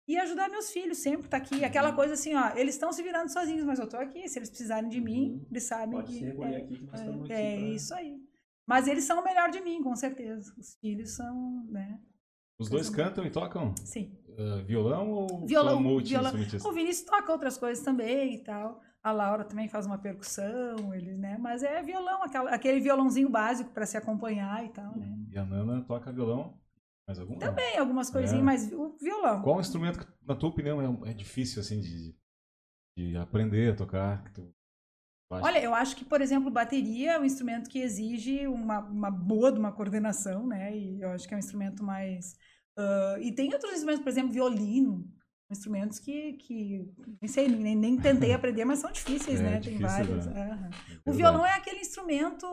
e 0.08 0.18
ajudar 0.18 0.50
meus 0.50 0.70
filhos, 0.70 0.98
sempre 0.98 1.28
tá 1.30 1.38
aqui. 1.38 1.64
Aquela 1.64 1.90
uhum. 1.90 1.96
coisa 1.96 2.14
assim, 2.14 2.36
ó, 2.36 2.54
eles 2.56 2.76
estão 2.76 2.92
se 2.92 3.02
virando 3.02 3.32
sozinhos, 3.32 3.64
mas 3.64 3.80
eu 3.80 3.88
tô 3.88 3.98
aqui. 3.98 4.28
Se 4.28 4.38
eles 4.38 4.50
precisarem 4.50 4.90
de 4.90 5.00
mim, 5.00 5.32
uhum. 5.32 5.46
eles 5.50 5.64
sabem 5.64 5.92
Pode 5.92 6.12
que. 6.12 6.20
Ser, 6.20 6.40
é, 6.40 6.58
aqui 6.58 6.78
que 6.78 6.84
nós 6.84 7.02
é, 7.02 7.10
aqui 7.10 7.34
é 7.34 7.60
isso 7.70 7.94
aí. 7.94 8.22
Mas 8.66 8.88
eles 8.88 9.06
são 9.06 9.22
o 9.22 9.24
melhor 9.24 9.50
de 9.50 9.62
mim, 9.62 9.82
com 9.82 9.96
certeza. 9.96 10.54
Os 10.58 10.76
filhos 10.76 11.16
são, 11.16 11.66
né? 11.70 12.00
Os 12.60 12.70
dois 12.70 12.88
são... 12.88 12.96
cantam 12.96 13.26
e 13.26 13.32
tocam? 13.32 13.74
Sim. 13.84 14.18
Uh, 14.38 14.66
violão 14.66 15.12
ou 15.12 15.46
violão, 15.46 15.82
multi 15.82 16.10
violão. 16.10 16.34
O 16.66 16.72
Vinícius 16.72 17.06
toca 17.06 17.32
outras 17.32 17.58
coisas 17.58 17.84
também 17.84 18.36
e 18.36 18.44
tal. 18.44 18.82
A 19.04 19.12
Laura 19.12 19.44
também 19.44 19.68
faz 19.68 19.86
uma 19.86 19.98
percussão, 19.98 20.94
eles, 20.94 21.18
né? 21.20 21.38
Mas 21.38 21.62
é 21.62 21.84
violão, 21.84 22.24
aquela, 22.24 22.50
aquele 22.52 22.80
violãozinho 22.80 23.30
básico 23.30 23.70
para 23.72 23.86
se 23.86 23.98
acompanhar 23.98 24.66
e 24.66 24.70
tal, 24.70 24.98
né? 24.98 25.14
E 25.30 25.38
a 25.38 25.46
Nana 25.46 25.82
toca 25.82 26.12
violão? 26.12 26.58
Mais 27.06 27.20
algum? 27.20 27.38
Também, 27.38 27.78
algumas 27.78 28.10
coisinhas, 28.10 28.42
é. 28.42 28.46
mas 28.46 28.72
o 28.72 28.98
violão. 29.00 29.42
Qual 29.42 29.60
instrumento 29.60 30.00
que, 30.00 30.08
na 30.26 30.36
tua 30.36 30.50
opinião, 30.50 31.04
é, 31.06 31.12
é 31.12 31.14
difícil, 31.14 31.60
assim, 31.60 31.82
de, 31.82 32.16
de 32.98 33.18
aprender 33.18 33.74
a 33.74 33.76
tocar? 33.76 34.24
Olha, 35.30 35.62
eu 35.62 35.76
acho 35.76 35.98
que, 35.98 36.06
por 36.06 36.22
exemplo, 36.22 36.50
bateria 36.50 37.14
é 37.14 37.20
um 37.20 37.26
instrumento 37.26 37.70
que 37.70 37.80
exige 37.80 38.48
uma, 38.48 38.80
uma 38.80 39.12
boa 39.12 39.52
de 39.52 39.60
uma 39.60 39.74
coordenação, 39.74 40.48
né? 40.48 40.76
E 40.78 41.02
eu 41.02 41.10
acho 41.10 41.28
que 41.28 41.34
é 41.34 41.38
um 41.38 41.40
instrumento 41.40 41.84
mais... 41.84 42.38
Uh, 42.78 43.22
e 43.22 43.32
tem 43.32 43.54
outros 43.54 43.72
instrumentos, 43.74 44.04
por 44.04 44.10
exemplo, 44.10 44.32
violino 44.32 45.08
instrumentos 45.52 46.00
que, 46.00 46.34
que 46.34 46.92
nem 47.22 47.30
sei, 47.30 47.48
nem, 47.48 47.76
nem 47.76 47.98
tentei 47.98 48.34
aprender, 48.34 48.66
mas 48.66 48.80
são 48.80 48.92
difíceis, 48.92 49.40
é, 49.40 49.44
né? 49.44 49.60
Tem 49.60 49.78
vários. 49.78 50.26
Né? 50.26 50.72
Uhum. 51.06 51.14
O 51.14 51.16
violão 51.16 51.46
é 51.46 51.54
aquele 51.54 51.80
instrumento 51.80 52.48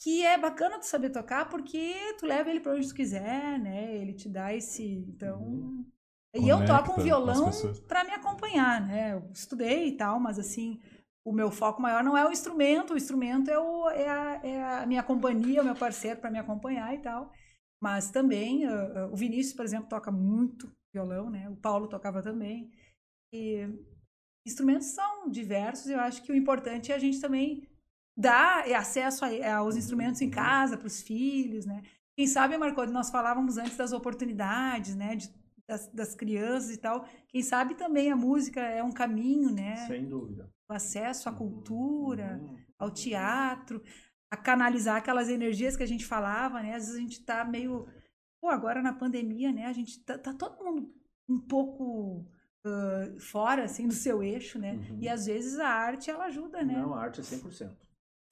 que 0.00 0.24
é 0.26 0.36
bacana 0.36 0.78
tu 0.78 0.86
saber 0.86 1.10
tocar 1.10 1.48
porque 1.48 1.94
tu 2.18 2.26
leva 2.26 2.50
ele 2.50 2.60
para 2.60 2.72
onde 2.72 2.88
tu 2.88 2.94
quiser, 2.94 3.58
né? 3.60 3.94
Ele 3.94 4.12
te 4.12 4.28
dá 4.28 4.52
esse, 4.52 4.84
então 4.84 5.40
uhum. 5.40 5.86
E 6.36 6.48
eu 6.48 6.64
toco 6.66 7.00
um 7.00 7.02
violão 7.02 7.48
para 7.86 8.02
me 8.02 8.10
acompanhar, 8.10 8.80
né? 8.80 9.12
Eu 9.12 9.30
estudei 9.32 9.86
e 9.86 9.96
tal, 9.96 10.18
mas 10.18 10.36
assim, 10.36 10.80
o 11.24 11.32
meu 11.32 11.48
foco 11.48 11.80
maior 11.80 12.02
não 12.02 12.18
é 12.18 12.26
o 12.26 12.32
instrumento, 12.32 12.92
o 12.92 12.96
instrumento 12.96 13.50
é, 13.50 13.58
o, 13.58 13.88
é, 13.90 14.08
a, 14.08 14.40
é 14.42 14.62
a 14.82 14.86
minha 14.86 15.02
companhia, 15.04 15.62
o 15.62 15.64
meu 15.64 15.76
parceiro 15.76 16.20
para 16.20 16.32
me 16.32 16.38
acompanhar 16.38 16.92
e 16.92 16.98
tal. 16.98 17.30
Mas 17.84 18.10
também, 18.10 18.66
uh, 18.66 18.70
uh, 18.70 19.12
o 19.12 19.16
Vinícius, 19.16 19.54
por 19.54 19.62
exemplo, 19.62 19.90
toca 19.90 20.10
muito 20.10 20.74
violão, 20.90 21.28
né? 21.28 21.50
O 21.50 21.56
Paulo 21.56 21.86
tocava 21.86 22.22
também. 22.22 22.72
E 23.30 23.68
instrumentos 24.46 24.86
são 24.86 25.28
diversos. 25.28 25.90
Eu 25.90 26.00
acho 26.00 26.22
que 26.22 26.32
o 26.32 26.34
importante 26.34 26.90
é 26.90 26.94
a 26.94 26.98
gente 26.98 27.20
também 27.20 27.68
dar 28.16 28.64
acesso 28.72 29.22
a, 29.26 29.56
aos 29.56 29.76
instrumentos 29.76 30.22
em 30.22 30.30
casa 30.30 30.78
para 30.78 30.86
os 30.86 31.02
filhos, 31.02 31.66
né? 31.66 31.82
Quem 32.16 32.26
sabe, 32.26 32.56
Marco, 32.56 32.86
nós 32.86 33.10
falávamos 33.10 33.58
antes 33.58 33.76
das 33.76 33.92
oportunidades, 33.92 34.96
né? 34.96 35.14
De, 35.16 35.30
das, 35.68 35.86
das, 35.88 36.14
crianças 36.14 36.70
e 36.70 36.78
tal. 36.78 37.06
Quem 37.28 37.42
sabe 37.42 37.74
também 37.74 38.10
a 38.10 38.16
música 38.16 38.62
é 38.62 38.82
um 38.82 38.92
caminho, 38.92 39.50
né? 39.50 39.76
Sem 39.88 40.08
dúvida. 40.08 40.50
O 40.70 40.72
acesso 40.72 41.28
à 41.28 41.32
cultura, 41.32 42.40
uhum. 42.42 42.56
ao 42.78 42.90
teatro, 42.90 43.82
a 44.34 44.36
canalizar 44.36 44.96
aquelas 44.96 45.28
energias 45.28 45.76
que 45.76 45.82
a 45.82 45.86
gente 45.86 46.04
falava, 46.04 46.60
né? 46.60 46.74
Às 46.74 46.86
vezes 46.86 46.96
a 46.96 47.00
gente 47.00 47.20
está 47.20 47.44
meio. 47.44 47.86
Pô, 48.40 48.48
agora 48.48 48.82
na 48.82 48.92
pandemia, 48.92 49.52
né? 49.52 49.66
A 49.66 49.72
gente 49.72 50.00
tá, 50.00 50.18
tá 50.18 50.34
todo 50.34 50.62
mundo 50.62 50.92
um 51.28 51.38
pouco 51.38 52.26
uh, 52.66 53.20
fora, 53.20 53.64
assim, 53.64 53.86
do 53.86 53.94
seu 53.94 54.22
eixo, 54.22 54.58
né? 54.58 54.74
Uhum. 54.74 54.98
E 55.00 55.08
às 55.08 55.26
vezes 55.26 55.58
a 55.58 55.68
arte, 55.68 56.10
ela 56.10 56.24
ajuda, 56.24 56.62
né? 56.62 56.74
Não, 56.74 56.94
a 56.94 57.02
arte 57.02 57.20
é 57.20 57.24
100%. 57.24 57.70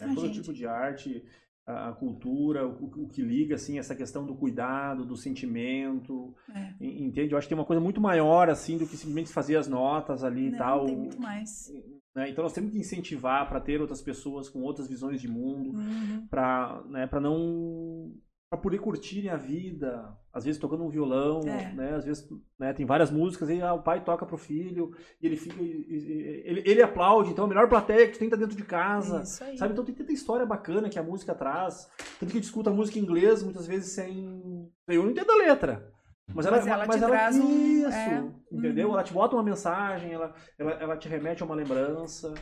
É 0.00 0.06
todo 0.06 0.26
gente. 0.26 0.40
tipo 0.40 0.52
de 0.52 0.66
arte, 0.66 1.24
a, 1.64 1.92
cultura, 1.92 2.66
o, 2.66 3.04
o, 3.04 3.08
que 3.08 3.22
liga, 3.22 3.54
assim, 3.54 3.78
essa 3.78 3.94
questão 3.94 4.26
do 4.26 4.34
cuidado, 4.34 5.06
do 5.06 5.16
sentimento, 5.16 6.34
é. 6.52 6.74
entende? 6.80 7.32
Eu 7.32 7.38
acho 7.38 7.46
que 7.46 7.54
tem 7.54 7.58
uma 7.58 7.64
coisa 7.64 7.80
muito 7.80 8.00
maior, 8.00 8.50
assim, 8.50 8.76
do 8.76 8.86
que 8.86 8.96
simplesmente 8.96 9.32
fazer 9.32 9.56
as 9.56 9.68
notas 9.68 10.24
ali 10.24 10.48
e 10.48 10.56
tal. 10.56 10.86
tem 10.86 10.96
muito 10.96 11.20
mais. 11.20 11.72
Né? 12.14 12.30
Então 12.30 12.44
nós 12.44 12.52
temos 12.52 12.70
que 12.70 12.78
incentivar 12.78 13.48
para 13.48 13.60
ter 13.60 13.80
outras 13.80 14.02
pessoas 14.02 14.48
com 14.48 14.60
outras 14.60 14.88
visões 14.88 15.20
de 15.20 15.28
mundo, 15.28 15.70
uhum. 15.70 16.26
para 16.28 16.82
né, 16.88 17.08
não 17.20 18.12
para 18.50 18.60
poder 18.60 18.80
curtirem 18.80 19.30
a 19.30 19.36
vida, 19.36 20.14
às 20.30 20.44
vezes 20.44 20.60
tocando 20.60 20.84
um 20.84 20.90
violão, 20.90 21.40
é. 21.40 21.72
né? 21.72 21.94
Às 21.94 22.04
vezes 22.04 22.28
né, 22.58 22.74
tem 22.74 22.84
várias 22.84 23.10
músicas 23.10 23.48
e 23.48 23.62
ah, 23.62 23.72
o 23.72 23.82
pai 23.82 24.04
toca 24.04 24.26
pro 24.26 24.36
filho 24.36 24.94
e 25.22 25.26
ele 25.26 25.38
fica 25.38 25.56
ele, 25.58 26.62
ele 26.66 26.82
aplaude, 26.82 27.30
então 27.30 27.46
a 27.46 27.48
melhor 27.48 27.66
plateia 27.66 28.06
que 28.06 28.12
tu 28.12 28.18
tem 28.18 28.28
tá 28.28 28.36
dentro 28.36 28.54
de 28.54 28.62
casa, 28.62 29.24
sabe? 29.24 29.72
Então 29.72 29.82
tem 29.82 29.94
tanta 29.94 30.12
história 30.12 30.44
bacana 30.44 30.90
que 30.90 30.98
a 30.98 31.02
música 31.02 31.34
traz, 31.34 31.88
tanto 32.20 32.30
que 32.30 32.38
escuta 32.38 32.68
a 32.68 32.74
música 32.74 32.98
em 32.98 33.02
inglês 33.02 33.42
muitas 33.42 33.66
vezes 33.66 33.92
sem 33.92 34.70
eu 34.86 35.02
não 35.02 35.12
entendo 35.12 35.30
a 35.30 35.36
letra. 35.36 35.90
Mas 36.34 36.46
ela, 36.46 36.56
mas 36.56 36.66
ela 36.66 36.86
mas 36.86 36.96
te 36.96 37.02
ela, 37.02 37.10
traz 37.10 37.36
um... 37.38 37.50
Isso, 37.50 37.88
é. 37.88 38.32
entendeu? 38.50 38.88
Uhum. 38.88 38.94
Ela 38.94 39.04
te 39.04 39.12
bota 39.12 39.36
uma 39.36 39.42
mensagem, 39.42 40.12
ela, 40.12 40.34
ela, 40.58 40.70
ela 40.72 40.96
te 40.96 41.08
remete 41.08 41.42
a 41.42 41.46
uma 41.46 41.54
lembrança. 41.54 42.32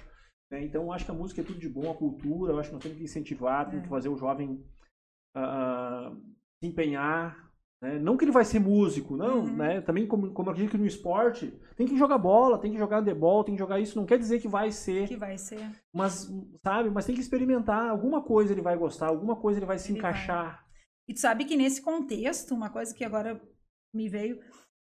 Né? 0.50 0.64
Então, 0.64 0.82
eu 0.82 0.92
acho 0.92 1.04
que 1.04 1.10
a 1.10 1.14
música 1.14 1.40
é 1.40 1.44
tudo 1.44 1.58
de 1.58 1.68
bom, 1.68 1.90
a 1.90 1.94
cultura, 1.94 2.52
eu 2.52 2.58
acho 2.58 2.68
que 2.68 2.74
nós 2.74 2.82
temos 2.82 2.98
que 2.98 3.04
incentivar, 3.04 3.66
temos 3.66 3.80
é. 3.80 3.82
que 3.82 3.88
fazer 3.88 4.08
o 4.08 4.16
jovem 4.16 4.64
uh, 5.36 6.14
se 6.62 6.68
empenhar. 6.68 7.48
Né? 7.82 7.98
Não 7.98 8.16
que 8.16 8.24
ele 8.24 8.32
vai 8.32 8.44
ser 8.44 8.58
músico, 8.58 9.16
não. 9.16 9.40
Uhum. 9.40 9.56
Né? 9.56 9.80
Também, 9.80 10.06
como, 10.06 10.30
como 10.32 10.48
eu 10.48 10.52
acredito 10.52 10.72
que 10.72 10.78
no 10.78 10.86
esporte, 10.86 11.58
tem 11.76 11.86
que 11.86 11.96
jogar 11.96 12.18
bola, 12.18 12.58
tem 12.58 12.72
que 12.72 12.78
jogar 12.78 12.98
handebol, 12.98 13.42
tem 13.42 13.54
que 13.54 13.60
jogar 13.60 13.80
isso. 13.80 13.98
Não 13.98 14.06
quer 14.06 14.18
dizer 14.18 14.40
que 14.40 14.48
vai 14.48 14.70
ser. 14.70 15.08
Que 15.08 15.16
vai 15.16 15.38
ser. 15.38 15.70
Mas, 15.92 16.30
sabe? 16.62 16.90
Mas 16.90 17.06
tem 17.06 17.14
que 17.14 17.20
experimentar. 17.20 17.88
Alguma 17.88 18.22
coisa 18.22 18.52
ele 18.52 18.60
vai 18.60 18.76
gostar, 18.76 19.06
alguma 19.06 19.36
coisa 19.36 19.58
ele 19.58 19.66
vai 19.66 19.78
se 19.78 19.90
ele 19.90 19.98
encaixar. 19.98 20.56
Vai. 20.56 20.70
E 21.08 21.14
tu 21.14 21.20
sabe 21.20 21.44
que 21.44 21.56
nesse 21.56 21.82
contexto, 21.82 22.54
uma 22.54 22.70
coisa 22.70 22.94
que 22.94 23.04
agora 23.04 23.40
me 23.94 24.08
veio 24.08 24.40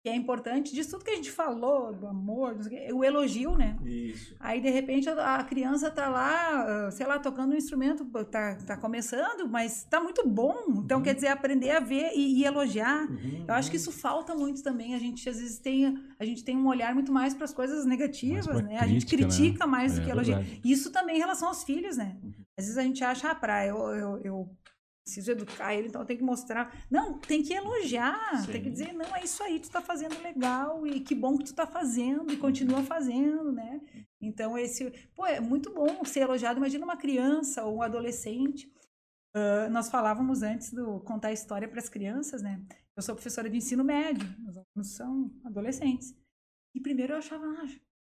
que 0.06 0.10
é 0.10 0.14
importante, 0.14 0.72
disso 0.72 0.92
tudo 0.92 1.04
que 1.04 1.10
a 1.10 1.16
gente 1.16 1.32
falou, 1.32 1.92
do 1.92 2.06
amor, 2.06 2.56
o 2.94 3.02
elogio, 3.02 3.56
né? 3.56 3.76
Isso. 3.84 4.36
Aí, 4.38 4.60
de 4.60 4.70
repente, 4.70 5.08
a, 5.08 5.42
criança 5.42 5.90
tá 5.90 6.08
lá, 6.08 6.88
sei 6.92 7.04
lá, 7.04 7.18
tocando 7.18 7.52
um 7.52 7.56
instrumento, 7.56 8.04
tá, 8.26 8.54
tá 8.54 8.76
começando, 8.76 9.48
mas 9.48 9.82
tá 9.82 10.00
muito 10.00 10.24
bom. 10.24 10.54
Então, 10.84 10.98
uhum. 10.98 11.02
quer 11.02 11.12
dizer, 11.12 11.26
aprender 11.26 11.72
a 11.72 11.80
ver 11.80 12.12
e, 12.14 12.38
e 12.38 12.44
elogiar. 12.44 13.10
Uhum. 13.10 13.46
Eu 13.48 13.54
acho 13.54 13.68
que 13.68 13.76
isso 13.76 13.90
falta 13.90 14.32
muito 14.32 14.62
também. 14.62 14.94
A 14.94 14.98
gente, 15.00 15.28
às 15.28 15.40
vezes, 15.40 15.58
tem, 15.58 15.98
a 16.20 16.24
gente 16.24 16.44
tem 16.44 16.56
um 16.56 16.68
olhar 16.68 16.94
muito 16.94 17.10
mais 17.10 17.34
para 17.34 17.44
as 17.44 17.52
coisas 17.52 17.84
negativas, 17.84 18.62
né? 18.62 18.78
Crítica, 18.78 18.84
a 18.84 18.86
gente 18.86 19.06
critica 19.06 19.66
né? 19.66 19.72
mais 19.72 19.92
é, 19.92 20.00
do 20.00 20.04
que 20.04 20.10
elogia. 20.12 20.46
Isso 20.64 20.92
também 20.92 21.16
em 21.16 21.18
relação 21.18 21.48
aos 21.48 21.64
filhos, 21.64 21.96
né? 21.96 22.16
Uhum. 22.22 22.32
Às 22.56 22.66
vezes 22.66 22.78
a 22.78 22.82
gente 22.82 23.02
acha, 23.02 23.32
ah, 23.32 23.34
pra 23.34 23.66
eu, 23.66 23.76
eu, 23.88 24.20
eu 24.22 24.56
preciso 25.06 25.30
educar 25.30 25.72
ele, 25.72 25.86
então 25.86 26.04
tem 26.04 26.16
que 26.16 26.22
mostrar. 26.22 26.84
Não, 26.90 27.16
tem 27.16 27.40
que 27.40 27.54
elogiar, 27.54 28.42
Sim. 28.44 28.50
tem 28.50 28.62
que 28.62 28.70
dizer, 28.70 28.92
não, 28.92 29.14
é 29.14 29.22
isso 29.22 29.40
aí, 29.40 29.60
tu 29.60 29.70
tá 29.70 29.80
fazendo 29.80 30.20
legal 30.20 30.84
e 30.84 30.98
que 30.98 31.14
bom 31.14 31.38
que 31.38 31.44
tu 31.44 31.54
tá 31.54 31.64
fazendo 31.64 32.32
e 32.32 32.36
continua 32.36 32.82
fazendo, 32.82 33.52
né? 33.52 33.80
Então 34.20 34.58
esse, 34.58 34.90
pô, 35.14 35.24
é 35.24 35.38
muito 35.38 35.72
bom 35.72 36.04
ser 36.04 36.20
elogiado. 36.20 36.58
Imagina 36.58 36.84
uma 36.84 36.96
criança 36.96 37.64
ou 37.64 37.76
um 37.76 37.82
adolescente. 37.82 38.66
Uh, 39.36 39.70
nós 39.70 39.88
falávamos 39.88 40.42
antes 40.42 40.72
do 40.72 40.98
contar 41.00 41.32
história 41.32 41.68
para 41.68 41.78
as 41.78 41.88
crianças, 41.88 42.42
né? 42.42 42.60
Eu 42.96 43.02
sou 43.02 43.14
professora 43.14 43.48
de 43.48 43.56
ensino 43.56 43.84
médio, 43.84 44.26
os 44.48 44.56
alunos 44.56 44.96
são 44.96 45.30
adolescentes. 45.44 46.16
E 46.74 46.80
primeiro 46.80 47.12
eu 47.12 47.18
achava, 47.18 47.44
ah, 47.44 47.66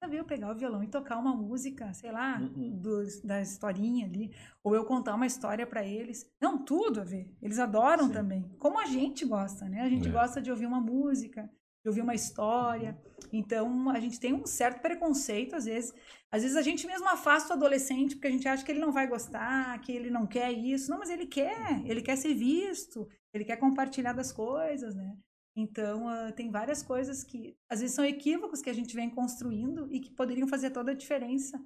eu 0.09 0.24
pegar 0.24 0.51
o 0.51 0.55
violão 0.55 0.82
e 0.82 0.89
tocar 0.89 1.18
uma 1.18 1.35
música, 1.35 1.93
sei 1.93 2.10
lá, 2.10 2.39
uhum. 2.40 2.70
do, 2.70 3.02
da 3.22 3.40
historinha 3.40 4.06
ali, 4.06 4.35
ou 4.62 4.74
eu 4.74 4.85
contar 4.85 5.14
uma 5.14 5.27
história 5.27 5.66
para 5.66 5.85
eles. 5.85 6.27
Não, 6.40 6.64
tudo 6.64 7.01
a 7.01 7.05
ver. 7.05 7.31
Eles 7.43 7.59
adoram 7.59 8.06
Sim. 8.06 8.12
também. 8.12 8.56
Como 8.59 8.78
a 8.78 8.86
gente 8.86 9.24
gosta, 9.27 9.68
né? 9.68 9.82
A 9.82 9.89
gente 9.89 10.09
é. 10.09 10.10
gosta 10.10 10.40
de 10.40 10.51
ouvir 10.51 10.66
uma 10.66 10.81
música, 10.81 11.51
de 11.82 11.89
ouvir 11.89 12.01
uma 12.01 12.14
história. 12.14 12.98
Então, 13.31 13.90
a 13.90 14.01
gente 14.01 14.18
tem 14.18 14.32
um 14.32 14.47
certo 14.47 14.81
preconceito 14.81 15.55
às 15.55 15.66
vezes. 15.66 15.93
Às 16.31 16.43
vezes 16.43 16.56
a 16.56 16.62
gente 16.62 16.86
mesmo 16.86 17.09
afasta 17.09 17.52
o 17.52 17.56
adolescente 17.56 18.14
porque 18.14 18.28
a 18.28 18.31
gente 18.32 18.48
acha 18.48 18.64
que 18.64 18.72
ele 18.72 18.81
não 18.81 18.93
vai 18.93 19.06
gostar, 19.06 19.78
que 19.81 19.93
ele 19.93 20.10
não 20.10 20.27
quer 20.27 20.51
isso. 20.51 20.90
Não, 20.90 20.98
mas 20.98 21.10
ele 21.10 21.27
quer, 21.27 21.85
ele 21.85 22.01
quer 22.01 22.16
ser 22.16 22.35
visto, 22.35 23.06
ele 23.35 23.44
quer 23.44 23.56
compartilhar 23.56 24.14
das 24.14 24.32
coisas, 24.32 24.94
né? 24.94 25.14
Então, 25.56 26.06
uh, 26.06 26.32
tem 26.32 26.51
várias 26.51 26.82
coisas 26.82 27.24
que 27.24 27.56
às 27.68 27.81
vezes 27.81 27.94
são 27.94 28.05
equívocos 28.05 28.62
que 28.62 28.70
a 28.70 28.72
gente 28.72 28.94
vem 28.94 29.10
construindo 29.10 29.93
e 29.93 30.01
que 30.01 30.10
poderiam 30.10 30.47
fazer 30.47 30.70
toda 30.70 30.93
a 30.93 30.94
diferença. 30.94 31.62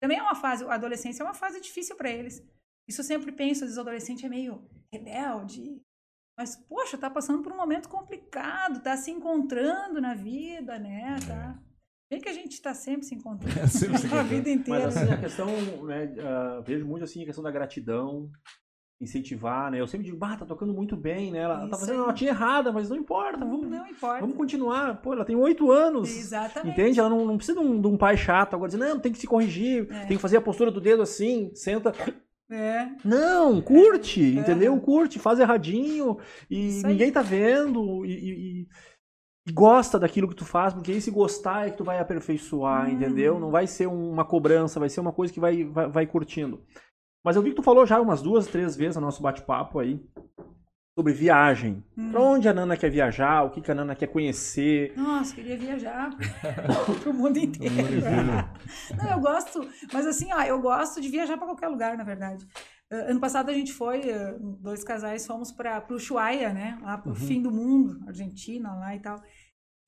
Também 0.00 0.18
é 0.18 0.22
uma 0.22 0.34
fase, 0.34 0.64
a 0.64 0.74
adolescência 0.74 1.22
é 1.22 1.26
uma 1.26 1.34
fase 1.34 1.60
difícil 1.60 1.96
para 1.96 2.10
eles. 2.10 2.42
Isso 2.88 3.00
eu 3.00 3.04
sempre 3.04 3.32
penso, 3.32 3.64
às 3.64 3.70
vezes 3.70 3.76
o 3.76 3.80
adolescente 3.80 4.24
é 4.24 4.28
meio 4.28 4.68
rebelde, 4.92 5.82
mas 6.38 6.56
poxa, 6.56 6.98
tá 6.98 7.10
passando 7.10 7.42
por 7.42 7.52
um 7.52 7.56
momento 7.56 7.88
complicado, 7.88 8.82
tá 8.82 8.96
se 8.96 9.10
encontrando 9.10 10.00
na 10.00 10.14
vida, 10.14 10.78
né? 10.78 11.16
Tá 11.26 11.62
Bem 12.08 12.20
que 12.20 12.28
a 12.28 12.32
gente 12.32 12.52
está 12.52 12.72
sempre 12.72 13.04
se 13.04 13.14
encontrando 13.14 13.58
é, 13.58 13.66
sempre 13.66 13.98
se 13.98 14.06
a 14.14 14.22
vida 14.22 14.48
inteira. 14.48 14.84
Mas 14.84 14.96
assim, 14.96 15.12
a 15.12 15.18
questão, 15.18 15.46
né, 15.84 16.04
uh, 16.04 16.62
vejo 16.62 16.86
muito 16.86 17.04
assim 17.04 17.22
a 17.22 17.26
questão 17.26 17.42
da 17.42 17.50
gratidão, 17.50 18.30
incentivar, 19.00 19.70
né? 19.70 19.80
Eu 19.80 19.86
sempre 19.86 20.06
digo, 20.06 20.16
bah, 20.16 20.36
tá 20.36 20.46
tocando 20.46 20.72
muito 20.72 20.96
bem, 20.96 21.30
né? 21.30 21.40
Ela 21.40 21.60
Isso 21.60 21.70
tá 21.70 21.76
fazendo 21.76 21.98
uma 21.98 22.06
notinha 22.06 22.30
errada, 22.30 22.72
mas 22.72 22.88
não 22.88 22.96
importa, 22.96 23.38
vamos, 23.38 23.68
não 23.68 23.86
importa. 23.86 24.20
vamos 24.20 24.36
continuar. 24.36 25.00
Pô, 25.02 25.12
ela 25.12 25.24
tem 25.24 25.36
oito 25.36 25.70
anos. 25.70 26.08
Exatamente. 26.08 26.72
Entende? 26.72 26.98
Ela 26.98 27.10
não, 27.10 27.24
não 27.24 27.36
precisa 27.36 27.60
de 27.60 27.66
um, 27.66 27.80
de 27.80 27.86
um, 27.86 27.96
pai 27.96 28.16
chato 28.16 28.54
agora 28.54 28.70
dizendo, 28.70 28.88
não, 28.88 28.98
tem 28.98 29.12
que 29.12 29.18
se 29.18 29.26
corrigir, 29.26 29.86
é. 29.90 30.06
tem 30.06 30.16
que 30.16 30.22
fazer 30.22 30.38
a 30.38 30.40
postura 30.40 30.70
do 30.70 30.80
dedo 30.80 31.02
assim, 31.02 31.50
senta. 31.54 31.92
É. 32.50 32.88
Não, 33.04 33.60
curte, 33.60 34.22
é. 34.22 34.40
entendeu? 34.40 34.78
Curte, 34.80 35.18
faz 35.18 35.40
erradinho 35.40 36.16
e 36.48 36.80
ninguém 36.84 37.10
tá 37.10 37.20
vendo 37.20 38.06
e, 38.06 38.12
e, 38.12 38.68
e, 39.48 39.52
gosta 39.52 39.98
daquilo 39.98 40.28
que 40.28 40.36
tu 40.36 40.44
faz, 40.44 40.72
porque 40.72 40.92
aí 40.92 41.00
se 41.00 41.10
gostar 41.10 41.66
é 41.66 41.70
que 41.70 41.76
tu 41.76 41.84
vai 41.84 41.98
aperfeiçoar, 41.98 42.88
hum. 42.88 42.92
entendeu? 42.92 43.40
Não 43.40 43.50
vai 43.50 43.66
ser 43.66 43.88
uma 43.88 44.24
cobrança, 44.24 44.80
vai 44.80 44.88
ser 44.88 45.00
uma 45.00 45.12
coisa 45.12 45.32
que 45.32 45.40
vai, 45.40 45.64
vai, 45.64 45.88
vai 45.88 46.06
curtindo. 46.06 46.62
Mas 47.26 47.34
eu 47.34 47.42
vi 47.42 47.50
que 47.50 47.56
tu 47.56 47.62
falou 47.62 47.84
já 47.84 48.00
umas 48.00 48.22
duas, 48.22 48.46
três 48.46 48.76
vezes 48.76 48.94
no 48.94 49.02
nosso 49.02 49.20
bate-papo 49.20 49.80
aí 49.80 50.00
sobre 50.96 51.12
viagem. 51.12 51.84
Hum. 51.98 52.12
Pra 52.12 52.22
onde 52.22 52.48
a 52.48 52.54
Nana 52.54 52.76
quer 52.76 52.88
viajar? 52.88 53.42
O 53.42 53.50
que, 53.50 53.60
que 53.60 53.68
a 53.68 53.74
Nana 53.74 53.96
quer 53.96 54.06
conhecer? 54.06 54.92
Nossa, 54.96 55.34
queria 55.34 55.58
viajar 55.58 56.08
pro 57.02 57.12
mundo 57.12 57.36
inteiro. 57.36 57.74
Não, 58.96 59.10
eu 59.10 59.18
gosto, 59.18 59.68
mas 59.92 60.06
assim, 60.06 60.32
ó, 60.32 60.40
eu 60.42 60.60
gosto 60.60 61.00
de 61.00 61.08
viajar 61.08 61.36
para 61.36 61.48
qualquer 61.48 61.66
lugar, 61.66 61.98
na 61.98 62.04
verdade. 62.04 62.46
Uh, 62.92 63.10
ano 63.10 63.18
passado 63.18 63.50
a 63.50 63.54
gente 63.54 63.72
foi, 63.72 64.02
uh, 64.02 64.38
dois 64.60 64.84
casais 64.84 65.26
fomos 65.26 65.50
para 65.50 65.84
o 65.90 65.94
Ushuaia, 65.94 66.52
né? 66.52 66.78
Lá 66.80 66.96
pro 66.96 67.10
uhum. 67.10 67.16
fim 67.16 67.42
do 67.42 67.50
mundo, 67.50 68.04
Argentina 68.06 68.72
lá 68.72 68.94
e 68.94 69.00
tal. 69.00 69.20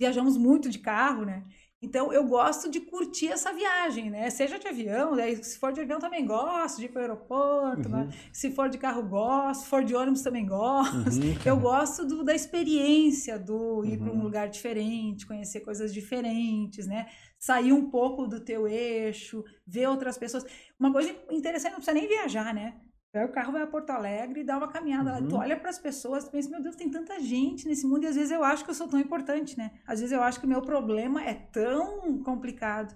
Viajamos 0.00 0.36
muito 0.36 0.68
de 0.68 0.80
carro, 0.80 1.24
né? 1.24 1.44
Então, 1.80 2.12
eu 2.12 2.24
gosto 2.24 2.68
de 2.68 2.80
curtir 2.80 3.28
essa 3.28 3.52
viagem, 3.52 4.10
né? 4.10 4.28
Seja 4.30 4.58
de 4.58 4.66
avião, 4.66 5.14
daí, 5.14 5.42
se 5.44 5.56
for 5.58 5.72
de 5.72 5.80
avião 5.80 6.00
também 6.00 6.26
gosto 6.26 6.78
de 6.78 6.86
ir 6.86 6.88
para 6.88 6.98
o 6.98 7.02
aeroporto, 7.02 7.88
né? 7.88 7.98
uhum. 7.98 8.06
né? 8.06 8.14
Se 8.32 8.50
for 8.50 8.68
de 8.68 8.78
carro, 8.78 9.04
gosto. 9.04 9.62
Se 9.62 9.68
for 9.68 9.84
de 9.84 9.94
ônibus, 9.94 10.22
também 10.22 10.44
gosto. 10.44 10.96
Uhum. 10.96 11.36
Eu 11.44 11.56
gosto 11.56 12.04
do, 12.04 12.24
da 12.24 12.34
experiência, 12.34 13.38
do 13.38 13.84
ir 13.84 13.92
uhum. 13.92 13.98
para 13.98 14.12
um 14.12 14.22
lugar 14.22 14.48
diferente, 14.48 15.24
conhecer 15.24 15.60
coisas 15.60 15.94
diferentes, 15.94 16.86
né? 16.88 17.06
Sair 17.38 17.72
um 17.72 17.88
pouco 17.88 18.26
do 18.26 18.40
teu 18.40 18.66
eixo, 18.66 19.44
ver 19.64 19.88
outras 19.88 20.18
pessoas. 20.18 20.44
Uma 20.80 20.92
coisa 20.92 21.14
interessante, 21.30 21.72
não 21.72 21.78
precisa 21.78 21.96
nem 21.96 22.08
viajar, 22.08 22.52
né? 22.52 22.74
Pega 23.12 23.26
o 23.26 23.32
carro, 23.32 23.52
vai 23.52 23.62
a 23.62 23.66
Porto 23.66 23.90
Alegre 23.90 24.40
e 24.40 24.44
dá 24.44 24.58
uma 24.58 24.68
caminhada 24.68 25.14
uhum. 25.14 25.20
lá. 25.20 25.28
Tu 25.28 25.36
olha 25.36 25.56
para 25.58 25.70
as 25.70 25.78
pessoas, 25.78 26.24
tu 26.24 26.30
pensa, 26.30 26.50
meu 26.50 26.62
Deus, 26.62 26.76
tem 26.76 26.90
tanta 26.90 27.18
gente 27.20 27.66
nesse 27.66 27.86
mundo 27.86 28.04
e 28.04 28.06
às 28.06 28.16
vezes 28.16 28.30
eu 28.30 28.44
acho 28.44 28.64
que 28.64 28.70
eu 28.70 28.74
sou 28.74 28.86
tão 28.86 29.00
importante, 29.00 29.56
né? 29.56 29.72
Às 29.86 30.00
vezes 30.00 30.12
eu 30.12 30.22
acho 30.22 30.38
que 30.38 30.46
o 30.46 30.48
meu 30.48 30.60
problema 30.60 31.24
é 31.24 31.32
tão 31.32 32.22
complicado. 32.22 32.94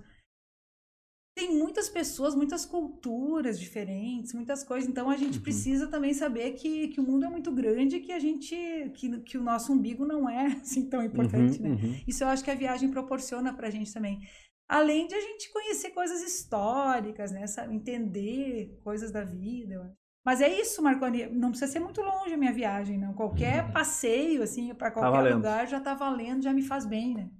Tem 1.34 1.56
muitas 1.56 1.88
pessoas, 1.88 2.34
muitas 2.34 2.66
culturas 2.66 3.58
diferentes, 3.58 4.34
muitas 4.34 4.62
coisas. 4.62 4.86
Então 4.86 5.08
a 5.08 5.16
gente 5.16 5.38
uhum. 5.38 5.42
precisa 5.42 5.86
também 5.86 6.12
saber 6.12 6.52
que, 6.52 6.88
que 6.88 7.00
o 7.00 7.02
mundo 7.02 7.24
é 7.24 7.30
muito 7.30 7.50
grande 7.50 7.96
e 7.96 8.00
que 8.00 8.12
a 8.12 8.18
gente 8.18 8.54
que, 8.94 9.18
que 9.22 9.38
o 9.38 9.42
nosso 9.42 9.72
umbigo 9.72 10.04
não 10.04 10.28
é 10.28 10.48
assim 10.60 10.90
tão 10.90 11.02
importante, 11.02 11.58
uhum, 11.58 11.70
né? 11.70 11.82
Uhum. 11.82 12.00
Isso 12.06 12.22
eu 12.22 12.28
acho 12.28 12.44
que 12.44 12.50
a 12.50 12.54
viagem 12.54 12.90
proporciona 12.90 13.54
para 13.54 13.68
a 13.68 13.70
gente 13.70 13.90
também. 13.94 14.20
Além 14.68 15.06
de 15.06 15.14
a 15.14 15.20
gente 15.20 15.50
conhecer 15.50 15.90
coisas 15.90 16.22
históricas, 16.22 17.32
né? 17.32 17.46
Sabe? 17.46 17.74
Entender 17.74 18.78
coisas 18.84 19.10
da 19.10 19.24
vida. 19.24 19.96
Eu. 20.24 20.30
Mas 20.30 20.40
é 20.40 20.48
isso, 20.48 20.82
Marconi. 20.82 21.26
Não 21.26 21.50
precisa 21.50 21.70
ser 21.72 21.80
muito 21.80 22.00
longe 22.00 22.34
a 22.34 22.36
minha 22.36 22.52
viagem, 22.52 22.98
não. 22.98 23.14
Qualquer 23.14 23.72
passeio, 23.72 24.42
assim, 24.42 24.74
para 24.74 24.90
qualquer 24.90 25.10
valendo. 25.10 25.34
lugar 25.36 25.66
já 25.66 25.80
tá 25.80 25.94
valendo, 25.94 26.42
já 26.42 26.52
me 26.52 26.62
faz 26.62 26.86
bem, 26.86 27.14
né? 27.14 27.30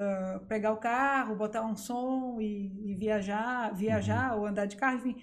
Ah, 0.00 0.40
pegar 0.48 0.72
o 0.72 0.78
carro, 0.78 1.36
botar 1.36 1.62
um 1.62 1.76
som 1.76 2.40
e, 2.40 2.92
e 2.92 2.94
viajar, 2.94 3.74
viajar 3.74 4.36
ou 4.36 4.46
andar 4.46 4.66
de 4.66 4.76
carro, 4.76 4.98
enfim, 4.98 5.16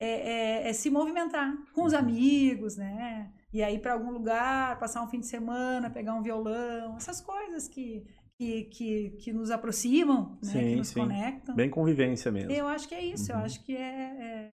é, 0.00 0.64
é- 0.66 0.68
é 0.70 0.72
se 0.72 0.90
movimentar 0.90 1.54
com 1.74 1.84
os 1.84 1.94
amigos, 1.94 2.76
né? 2.76 3.32
E 3.52 3.62
aí 3.62 3.78
para 3.78 3.92
algum 3.94 4.10
lugar, 4.10 4.78
passar 4.78 5.02
um 5.02 5.08
fim 5.08 5.20
de 5.20 5.26
semana, 5.26 5.90
pegar 5.90 6.14
um 6.14 6.22
violão, 6.22 6.96
essas 6.96 7.20
coisas 7.20 7.68
que, 7.68 8.04
que, 8.38 8.64
que, 8.64 9.10
que 9.22 9.32
nos 9.32 9.50
aproximam, 9.50 10.38
né? 10.42 10.52
Sim, 10.52 10.70
que 10.70 10.76
nos 10.76 10.88
sim. 10.88 11.00
conectam. 11.00 11.56
Bem 11.56 11.70
convivência 11.70 12.32
mesmo. 12.32 12.50
Eu 12.52 12.66
acho 12.68 12.88
que 12.88 12.94
é 12.94 13.04
isso, 13.04 13.30
eu 13.32 13.36
Uhum. 13.36 13.44
acho 13.44 13.62
que 13.64 13.76
é, 13.76 14.48
é, 14.48 14.50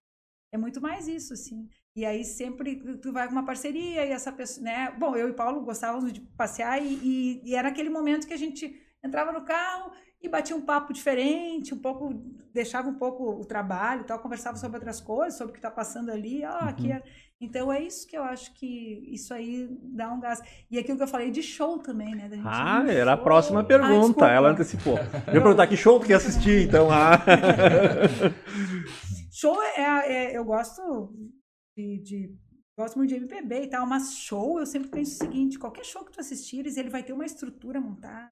é 0.52 0.58
muito 0.58 0.80
mais 0.80 1.08
isso, 1.08 1.32
assim. 1.34 1.68
E 1.96 2.04
aí 2.06 2.24
sempre 2.24 2.76
tu- 3.00 3.12
vai 3.12 3.26
com 3.26 3.32
uma 3.32 3.44
parceria 3.44 4.06
e 4.06 4.10
essa 4.12 4.30
pessoa, 4.32 4.64
né? 4.64 4.94
Bom, 4.98 5.16
eu 5.16 5.28
e 5.28 5.32
Paulo 5.32 5.60
gostávamos 5.62 6.12
de 6.12 6.20
passear 6.20 6.80
e, 6.80 6.86
e- 7.02 7.42
e 7.44 7.54
era 7.54 7.68
aquele 7.68 7.90
momento 7.90 8.26
que 8.26 8.34
a 8.34 8.38
gente 8.38 8.72
entrava 9.04 9.32
no 9.32 9.42
carro 9.44 9.90
e 10.22 10.28
batia 10.28 10.54
um 10.54 10.60
papo 10.60 10.92
diferente, 10.92 11.74
um 11.74 11.78
pouco, 11.78 12.12
deixava 12.52 12.88
um 12.88 12.94
pouco 12.94 13.24
o 13.30 13.44
trabalho 13.44 14.02
e 14.02 14.04
tal, 14.04 14.18
conversava 14.18 14.56
sobre 14.56 14.76
outras 14.76 15.00
coisas, 15.00 15.36
sobre 15.36 15.50
o 15.50 15.54
que 15.54 15.58
está 15.58 15.70
passando 15.70 16.10
ali, 16.10 16.44
ó, 16.44 16.58
aqui 16.68 16.90
Uhum. 16.92 17.00
Então 17.42 17.72
é 17.72 17.82
isso 17.82 18.06
que 18.06 18.14
eu 18.18 18.22
acho 18.22 18.52
que 18.52 19.02
isso 19.10 19.32
aí 19.32 19.66
dá 19.82 20.12
um 20.12 20.20
gás. 20.20 20.42
E 20.70 20.78
aquilo 20.78 20.98
que 20.98 21.02
eu 21.04 21.08
falei 21.08 21.30
de 21.30 21.42
show 21.42 21.78
também, 21.78 22.14
né? 22.14 22.28
Ah, 22.44 22.84
era 22.86 23.14
a 23.14 23.16
show. 23.16 23.24
próxima 23.24 23.60
Ah, 23.60 23.64
pergunta. 23.64 23.94
desculpa. 23.98 24.28
Ela 24.28 24.50
antecipou. 24.50 24.98
Eu 25.26 25.34
ia 25.36 25.40
perguntar 25.40 25.66
que 25.66 25.74
show 25.74 25.98
tu 25.98 26.06
quer 26.06 26.16
assistir, 26.16 26.68
então. 26.68 26.90
Ah. 26.92 27.12
Show 29.32 29.56
é, 29.62 29.80
é- 30.32 30.36
eu 30.36 30.44
gosto 30.44 30.82
de, 31.80 31.98
de- 32.28 32.38
gosto 32.78 32.96
muito 32.96 33.10
de 33.10 33.16
MPB 33.16 33.62
e 33.64 33.66
tal, 33.68 33.86
mas 33.86 34.14
show 34.14 34.58
eu 34.58 34.66
sempre 34.66 34.88
penso 34.90 35.12
o 35.14 35.18
seguinte, 35.18 35.58
qualquer 35.58 35.84
show 35.84 36.04
que 36.04 36.12
tu 36.12 36.20
assistires, 36.20 36.76
ele 36.76 36.88
vai 36.90 37.02
ter 37.02 37.12
uma 37.12 37.26
estrutura 37.26 37.80
montada. 37.80 38.30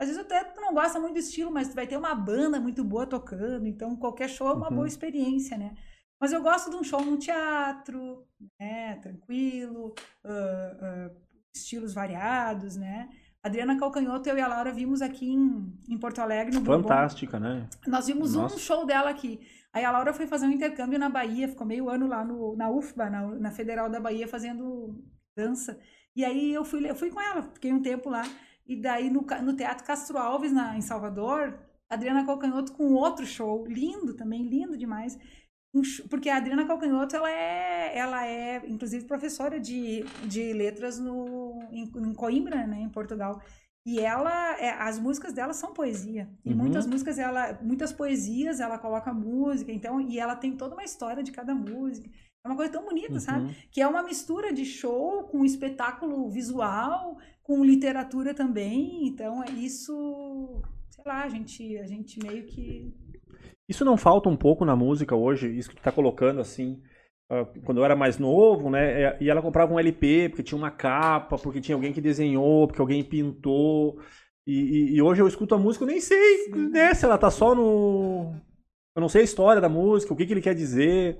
Às 0.00 0.08
vezes 0.08 0.22
até 0.22 0.42
tu 0.44 0.60
não 0.60 0.74
gosta 0.74 0.98
muito 1.00 1.14
do 1.14 1.18
estilo, 1.20 1.50
mas 1.52 1.68
tu 1.68 1.74
vai 1.74 1.86
ter 1.86 1.96
uma 1.96 2.14
banda 2.14 2.60
muito 2.60 2.82
boa 2.84 3.06
tocando, 3.06 3.66
então 3.66 3.96
qualquer 3.96 4.28
show 4.28 4.48
é 4.48 4.52
uma 4.52 4.68
Uhum. 4.68 4.76
boa 4.76 4.86
experiência, 4.88 5.56
né? 5.56 5.74
Mas 6.20 6.32
eu 6.32 6.40
gosto 6.42 6.70
de 6.70 6.76
um 6.76 6.84
show 6.84 7.04
num 7.04 7.16
teatro, 7.18 8.24
né, 8.60 8.96
tranquilo, 8.96 9.94
ah, 10.24 10.76
ah, 10.80 11.10
estilos 11.54 11.92
variados, 11.94 12.76
né? 12.76 13.08
Adriana 13.42 13.76
Calcanhoto, 13.76 14.28
eu 14.28 14.38
e 14.38 14.40
a 14.40 14.46
Laura 14.46 14.72
vimos 14.72 15.02
aqui 15.02 15.28
em, 15.32 15.72
em 15.88 15.98
Porto 15.98 16.20
Alegre, 16.20 16.54
no 16.54 16.60
Bourbon. 16.60 16.84
Fantástica, 16.88 17.40
né? 17.40 17.68
Nós 17.88 18.06
vimos 18.06 18.34
Nossa. 18.34 18.54
um 18.54 18.58
show 18.58 18.86
dela 18.86 19.10
aqui. 19.10 19.40
Aí 19.72 19.84
a 19.84 19.90
Laura 19.90 20.12
foi 20.12 20.26
fazer 20.26 20.46
um 20.46 20.50
intercâmbio 20.50 20.98
na 20.98 21.08
Bahia, 21.08 21.48
ficou 21.48 21.66
meio 21.66 21.88
ano 21.88 22.06
lá 22.06 22.24
no, 22.24 22.54
na 22.56 22.68
UFBA, 22.70 23.08
na, 23.10 23.26
na 23.28 23.50
Federal 23.50 23.88
da 23.88 23.98
Bahia, 24.00 24.28
fazendo 24.28 25.02
dança. 25.36 25.78
E 26.14 26.24
aí 26.24 26.52
eu 26.52 26.64
fui, 26.64 26.88
eu 26.88 26.94
fui 26.94 27.10
com 27.10 27.20
ela, 27.20 27.42
fiquei 27.42 27.72
um 27.72 27.80
tempo 27.82 28.10
lá. 28.10 28.22
E 28.66 28.76
daí 28.76 29.10
no, 29.10 29.22
no 29.42 29.56
Teatro 29.56 29.84
Castro 29.84 30.18
Alves, 30.18 30.52
na, 30.52 30.76
em 30.76 30.80
Salvador, 30.82 31.58
Adriana 31.88 32.24
Calcanhoto 32.26 32.72
com 32.72 32.92
outro 32.94 33.24
show, 33.26 33.66
lindo 33.66 34.14
também, 34.14 34.42
lindo 34.46 34.76
demais. 34.76 35.18
Um 35.74 35.82
sh- 35.82 36.02
porque 36.08 36.28
a 36.28 36.36
Adriana 36.36 36.66
Calcanhoto, 36.66 37.16
ela 37.16 37.30
é, 37.30 37.96
ela 37.98 38.26
é 38.26 38.62
inclusive, 38.68 39.06
professora 39.06 39.58
de, 39.58 40.02
de 40.26 40.52
letras 40.52 40.98
no, 40.98 41.58
em, 41.70 41.84
em 41.84 42.14
Coimbra, 42.14 42.66
né, 42.66 42.80
em 42.80 42.88
Portugal. 42.90 43.40
E 43.84 43.98
ela, 43.98 44.56
é, 44.60 44.70
as 44.70 44.98
músicas 44.98 45.32
dela 45.32 45.52
são 45.52 45.72
poesia. 45.72 46.28
E 46.44 46.50
Uhum. 46.50 46.56
muitas 46.56 46.86
músicas, 46.86 47.18
ela, 47.18 47.58
muitas 47.62 47.92
poesias, 47.92 48.60
ela 48.60 48.78
coloca 48.78 49.12
música, 49.12 49.72
então, 49.72 50.00
e 50.00 50.18
ela 50.18 50.36
tem 50.36 50.56
toda 50.56 50.74
uma 50.74 50.84
história 50.84 51.22
de 51.22 51.32
cada 51.32 51.54
música. 51.54 52.08
É 52.44 52.48
uma 52.48 52.56
coisa 52.56 52.72
tão 52.72 52.84
bonita, 52.84 53.18
sabe? 53.20 53.46
Uhum. 53.46 53.54
Que 53.70 53.80
é 53.80 53.86
uma 53.86 54.02
mistura 54.02 54.52
de 54.52 54.64
show 54.64 55.24
com 55.24 55.44
espetáculo 55.44 56.28
visual, 56.30 57.16
com 57.42 57.64
literatura 57.64 58.34
também. 58.34 59.06
Então, 59.06 59.42
é 59.42 59.50
isso, 59.50 60.62
sei 60.90 61.04
lá, 61.06 61.24
a 61.24 61.28
gente, 61.28 61.76
a 61.78 61.86
gente 61.86 62.18
meio 62.22 62.44
que 62.46 62.92
Isso 63.68 63.84
não 63.84 63.96
falta 63.96 64.28
um 64.28 64.36
pouco 64.36 64.64
na 64.64 64.76
música 64.76 65.14
hoje, 65.16 65.48
isso 65.56 65.70
que 65.70 65.76
tu 65.76 65.82
tá 65.82 65.92
colocando 65.92 66.40
assim. 66.40 66.82
Ah, 67.32 67.46
Quando 67.64 67.78
eu 67.78 67.84
era 67.84 67.96
mais 67.96 68.18
novo, 68.18 68.70
né? 68.70 69.02
é, 69.02 69.18
E 69.20 69.30
ela 69.30 69.42
comprava 69.42 69.72
um 69.72 69.78
LP, 69.80 70.28
porque 70.28 70.42
tinha 70.42 70.58
uma 70.58 70.70
capa, 70.70 71.38
porque 71.38 71.60
tinha 71.60 71.74
alguém 71.76 71.92
que 71.92 72.00
desenhou, 72.00 72.66
porque 72.66 72.80
alguém 72.80 73.02
pintou. 73.02 73.98
E, 74.46 74.52
e- 74.92 74.96
e 74.96 75.02
hoje 75.02 75.22
eu 75.22 75.28
escuto 75.28 75.54
a 75.54 75.58
música, 75.58 75.84
eu 75.84 75.88
nem 75.88 76.00
sei 76.00 76.44
Sim. 76.46 76.68
né, 76.70 76.94
se 76.94 77.04
ela 77.04 77.18
tá 77.18 77.30
só 77.30 77.54
no. 77.54 78.34
Eu 78.94 79.00
não 79.00 79.08
sei 79.08 79.22
a 79.22 79.24
história 79.24 79.60
da 79.60 79.68
música, 79.68 80.12
o 80.12 80.16
que, 80.16 80.26
que 80.26 80.32
ele 80.32 80.42
quer 80.42 80.54
dizer. 80.54 81.18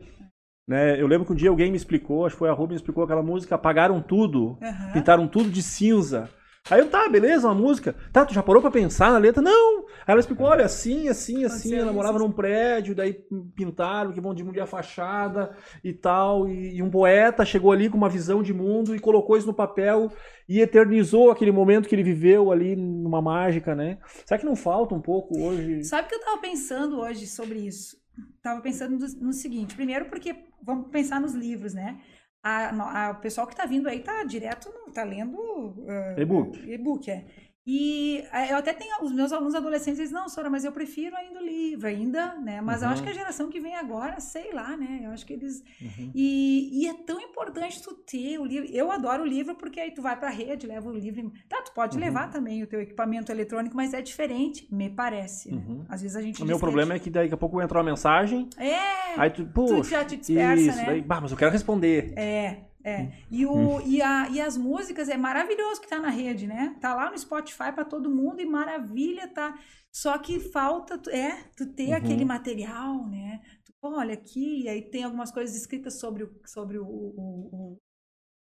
Né? 0.69 1.01
Eu 1.01 1.07
lembro 1.07 1.27
que 1.27 1.33
um 1.33 1.37
dia 1.37 1.51
alguém 1.51 1.71
me 1.71 1.77
explicou, 1.77 2.27
acho 2.27 2.37
que 2.37 2.39
foi 2.41 2.49
a 2.49 2.53
Rubens 2.53 2.71
me 2.73 2.77
explicou 2.77 3.05
aquela 3.05 3.23
música, 3.23 3.55
apagaram 3.57 4.01
tudo, 4.01 4.59
Aham. 4.63 4.93
pintaram 4.93 5.29
tudo 5.29 5.51
de 5.51 5.63
cinza. 5.63 6.31
Aí 6.71 6.81
eu, 6.81 6.89
tá, 6.89 7.09
beleza, 7.09 7.49
uma 7.49 7.55
música. 7.55 7.95
Tá, 8.13 8.25
tu 8.25 8.33
já 8.33 8.43
parou 8.43 8.63
pra 8.63 8.71
pensar 8.71 9.11
na 9.11 9.19
letra? 9.19 9.43
Não! 9.43 9.81
Aí 9.81 10.13
ela 10.13 10.21
explicou, 10.21 10.47
olha, 10.47 10.65
assim, 10.65 11.09
assim, 11.09 11.45
assim, 11.45 11.75
ela 11.75 11.93
morava 11.93 12.19
num 12.21 12.31
prédio, 12.31 12.95
daí 12.95 13.15
pintaram 13.55 14.13
que 14.13 14.21
vão 14.21 14.33
diminuir 14.33 14.61
a 14.61 14.67
fachada 14.67 15.57
e 15.83 15.93
tal. 15.93 16.49
E, 16.49 16.77
e 16.77 16.83
um 16.83 16.91
poeta 16.91 17.45
chegou 17.45 17.73
ali 17.73 17.91
com 17.91 17.97
uma 17.97 18.09
visão 18.09 18.43
de 18.43 18.55
mundo 18.55 18.95
e 18.95 19.01
colocou 19.01 19.37
isso 19.37 19.47
no 19.47 19.55
papel 19.55 20.11
e 20.49 20.61
eternizou 20.61 21.31
aquele 21.31 21.51
momento 21.51 21.89
que 21.89 21.95
ele 21.95 22.03
viveu 22.05 22.53
ali 22.53 22.77
numa 22.77 23.21
mágica, 23.21 23.75
né? 23.75 23.99
Será 24.25 24.39
que 24.39 24.47
não 24.47 24.55
falta 24.55 24.95
um 24.95 25.01
pouco 25.01 25.41
hoje? 25.41 25.83
Sabe 25.85 26.07
o 26.07 26.09
que 26.09 26.15
eu 26.15 26.21
tava 26.21 26.41
pensando 26.41 27.01
hoje 27.01 27.27
sobre 27.27 27.59
isso? 27.59 27.97
Tava 28.41 28.61
pensando 28.61 29.05
no 29.21 29.33
seguinte, 29.33 29.75
primeiro 29.75 30.05
porque 30.05 30.35
vamos 30.63 30.91
pensar 30.91 31.21
nos 31.21 31.35
livros, 31.35 31.75
né? 31.75 31.99
A, 32.43 32.71
a- 33.07 33.11
o 33.13 33.21
pessoal 33.21 33.47
que 33.47 33.55
tá 33.55 33.65
vindo 33.67 33.89
aí 33.89 34.01
tá 34.01 34.25
direto, 34.25 34.69
no- 34.69 34.93
tá 34.93 35.05
lendo 35.05 35.75
ah, 35.89 36.21
E-book. 36.21 36.59
E-book, 36.69 37.11
é. 37.11 37.25
E 37.65 38.25
ah, 38.33 38.49
eu 38.49 38.57
até 38.57 38.73
tenho 38.73 38.97
os 39.05 39.13
meus 39.13 39.33
alunos 39.33 39.55
adolescentes, 39.55 40.01
eles 40.01 40.11
não, 40.11 40.29
Sora, 40.29 40.51
mas 40.51 40.65
eu 40.65 40.73
prefiro 40.73 41.15
ainda 41.17 41.41
o 41.41 41.45
livro, 41.45 41.87
ainda, 41.87 42.35
né? 42.41 42.61
Mas 42.61 42.83
eu 42.83 42.89
Uhum. 42.89 42.95
acho 42.95 43.03
que 43.05 43.09
a 43.11 43.13
geração 43.13 43.49
que 43.49 43.61
vem 43.61 43.77
agora, 43.77 44.19
sei 44.19 44.53
lá, 44.53 44.77
né? 44.77 45.03
Eu 45.05 45.13
acho 45.13 45.25
que 45.25 45.33
eles 45.33 45.63
Uhum. 45.81 46.11
e, 46.13 46.83
e 46.83 46.89
é 46.89 46.95
tão 46.95 47.21
importante 47.21 47.81
tu 47.81 47.95
ter 47.95 48.39
o 48.41 48.45
livro. 48.45 48.69
Eu 48.73 48.91
adoro 48.91 49.23
o 49.23 49.27
livro 49.27 49.55
porque 49.55 49.79
aí 49.79 49.93
tu 49.93 50.03
vai 50.03 50.19
pra 50.19 50.29
rede, 50.29 50.67
leva 50.67 50.89
o 50.89 50.93
livro. 50.93 51.33
Tá, 51.49 51.63
tu 51.63 51.73
pode 51.73 51.97
Uhum. 51.97 52.03
levar 52.03 52.31
também 52.31 52.63
o 52.65 52.67
teu 52.67 52.81
equipamento 52.81 53.31
eletrônico, 53.31 53.77
mas 53.77 53.95
é 53.95 54.03
diferente, 54.03 54.67
me 54.75 54.91
parece. 54.91 55.53
né? 55.53 55.63
Uhum. 55.65 55.85
Às 55.89 56.03
vezes 56.03 56.17
a 56.17 56.21
gente 56.21 56.43
O 56.43 56.45
meu 56.47 56.59
problema 56.59 56.95
é 56.95 56.99
que 56.99 57.11
daqui 57.11 57.33
a 57.33 57.37
pouco 57.37 57.57
vai 57.57 57.65
entrar 57.65 57.79
uma 57.79 57.91
mensagem, 57.91 58.49
é 58.59 59.15
aí 59.17 59.31
tu, 59.31 59.45
tu 59.45 59.51
puxa, 59.53 59.91
já 59.91 60.05
te 60.05 60.17
dispersa, 60.17 60.61
isso, 60.63 60.79
né? 60.79 60.87
daí, 60.87 61.01
bah, 61.03 61.21
mas 61.21 61.31
eu 61.31 61.37
quero 61.37 61.51
responder. 61.53 62.13
É, 62.17 62.57
é. 62.85 63.13
E, 63.31 63.47
o, 63.47 63.81
e, 63.83 64.03
a, 64.03 64.29
e 64.31 64.41
as 64.41 64.57
músicas 64.57 65.09
é 65.09 65.17
maravilhoso 65.17 65.81
que 65.81 65.89
tá 65.89 65.99
na 66.01 66.11
rede, 66.11 66.47
né? 66.47 66.77
Tá 66.81 66.95
lá 66.95 67.11
no 67.11 67.19
Spotify 67.19 67.73
pra 67.73 67.85
todo 67.85 68.11
mundo 68.11 68.41
e 68.41 68.47
maravilha, 68.47 69.29
tá? 69.29 69.59
Só 69.93 70.19
que 70.19 70.41
falta, 70.41 70.99
tu- 70.99 71.11
é, 71.11 71.45
tu 71.57 71.67
ter 71.67 71.95
Uhum. 71.95 71.95
aquele 71.95 72.25
material, 72.25 73.07
né? 73.09 73.41
Tu, 73.65 73.73
olha 73.83 74.15
aqui, 74.15 74.63
e 74.65 74.69
aí 74.69 74.83
tem 74.83 75.05
algumas 75.05 75.31
coisas 75.31 75.57
escritas 75.57 75.99
sobre 76.01 76.25
o, 76.25 76.41
sobre 76.47 76.79
o, 76.79 76.85
o- 76.87 77.49
o 77.75 77.79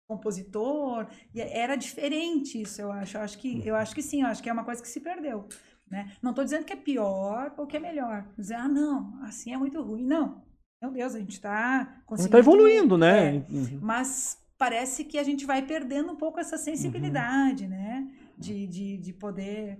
compositor. 0.07 1.07
E 1.33 1.41
era 1.41 1.75
diferente 1.75 2.61
isso, 2.61 2.81
eu 2.81 2.91
acho. 2.91 3.17
Eu 3.17 3.21
acho 3.21 3.37
que, 3.39 3.67
eu 3.67 3.75
acho 3.75 3.95
que 3.95 4.01
sim, 4.03 4.21
eu 4.23 4.27
acho 4.27 4.43
que 4.43 4.49
é 4.49 4.53
uma 4.53 4.65
coisa 4.65 4.81
que 4.81 4.87
se 4.89 5.01
perdeu. 5.01 5.47
Né? 5.89 6.17
Não 6.21 6.33
tô 6.33 6.43
dizendo 6.43 6.65
que 6.65 6.73
é 6.73 6.77
pior 6.77 7.53
ou 7.57 7.67
que 7.67 7.77
é 7.77 7.79
melhor. 7.79 8.27
Dizer, 8.37 8.55
ah, 8.55 8.67
não, 8.67 9.23
assim 9.23 9.53
é 9.53 9.57
muito 9.57 9.81
ruim. 9.81 10.05
Não. 10.05 10.44
Meu 10.85 10.91
Deus, 10.93 11.15
a 11.15 11.19
gente 11.19 11.41
tá 11.41 11.95
Não 11.97 12.05
conseguindo. 12.05 12.31
tá 12.31 12.39
evoluindo, 12.39 12.97
né? 12.97 13.37
É, 13.37 13.45
Uhum. 13.49 13.79
mas 13.81 14.37
parece 14.57 15.03
que 15.03 15.17
a 15.17 15.23
gente 15.23 15.43
vai 15.45 15.65
perdendo 15.65 16.11
um 16.11 16.15
pouco 16.15 16.39
essa 16.39 16.57
sensibilidade, 16.57 17.67
né? 17.67 18.07
De, 18.37 18.67
de, 18.67 18.97
de 18.97 19.13
poder. 19.13 19.79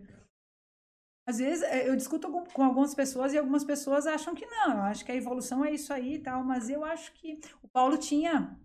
Às 1.28 1.38
vezes 1.38 1.64
eh, 1.64 1.88
eu 1.90 1.96
discuto 1.96 2.28
com, 2.54 2.64
algumas 2.64 2.94
pessoas 2.96 3.34
e 3.34 3.38
algumas 3.38 3.64
pessoas 3.64 4.08
acham 4.08 4.34
que 4.34 4.46
não. 4.48 4.72
Eu 4.78 4.82
acho 4.84 5.06
que 5.06 5.12
a 5.12 5.16
evolução 5.16 5.64
é 5.64 5.72
isso 5.72 5.94
aí 5.94 6.16
e 6.16 6.20
tal, 6.20 6.44
mas 6.44 6.70
eu 6.70 6.84
acho 6.84 7.14
que 7.14 7.40
o 7.62 7.68
Paulo 7.68 7.98
tinha 7.98 8.58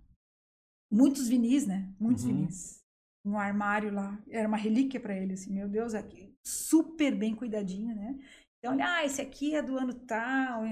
muitos 0.90 1.28
vinis, 1.28 1.66
né? 1.66 1.92
Muitos 2.00 2.24
Uhum. 2.24 2.30
vinis. 2.36 2.80
Um 3.24 3.38
armário 3.38 3.92
lá. 3.92 4.18
Era 4.30 4.48
uma 4.48 4.56
relíquia 4.56 4.98
para 4.98 5.14
ele, 5.14 5.34
assim, 5.34 5.52
meu 5.52 5.68
Deus, 5.68 5.94
aqui, 5.94 6.34
super 6.42 7.14
bem 7.14 7.34
cuidadinho, 7.34 7.94
né? 7.94 8.18
Então, 8.58 8.74
ele, 8.74 8.82
ah, 8.82 9.04
esse 9.06 9.22
aqui 9.22 9.54
é 9.54 9.62
do 9.62 9.76
ano 9.78 9.94
tal. 9.94 10.64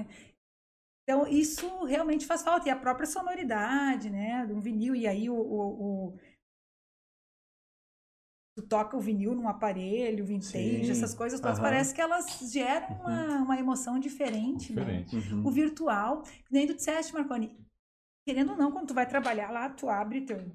Então, 1.09 1.25
isso 1.27 1.85
realmente 1.85 2.27
faz 2.27 2.43
falta. 2.43 2.67
E 2.69 2.71
a 2.71 2.75
própria 2.75 3.07
sonoridade, 3.07 4.11
né? 4.11 4.45
De 4.45 4.53
um 4.53 4.59
vinil. 4.59 4.95
E 4.95 5.07
aí, 5.07 5.27
o, 5.27 5.33
o- 5.33 6.09
o- 6.13 6.19
tu 8.55 8.61
toca 8.67 8.95
o 8.95 8.99
vinil 8.99 9.33
num 9.33 9.49
aparelho, 9.49 10.23
vintage, 10.23 10.85
Sim, 10.85 10.91
essas 10.91 11.15
coisas 11.15 11.39
todas. 11.39 11.57
aham. 11.57 11.67
Parece 11.67 11.95
que 11.95 12.01
elas 12.01 12.37
geram 12.51 12.87
uma, 12.99 13.37
uma 13.41 13.57
emoção 13.59 13.99
diferente. 13.99 14.71
né? 14.71 14.83
Diferente. 15.03 15.15
Uhum. 15.33 15.47
O 15.47 15.49
virtual, 15.49 16.21
nem 16.51 16.67
tu 16.67 16.75
disseste, 16.75 17.11
Marconi, 17.11 17.57
querendo 18.23 18.51
ou 18.51 18.57
não, 18.57 18.71
quando 18.71 18.89
tu 18.89 18.93
vai 18.93 19.07
trabalhar 19.07 19.49
lá, 19.49 19.67
tu 19.67 19.89
abre 19.89 20.21
teu, 20.21 20.45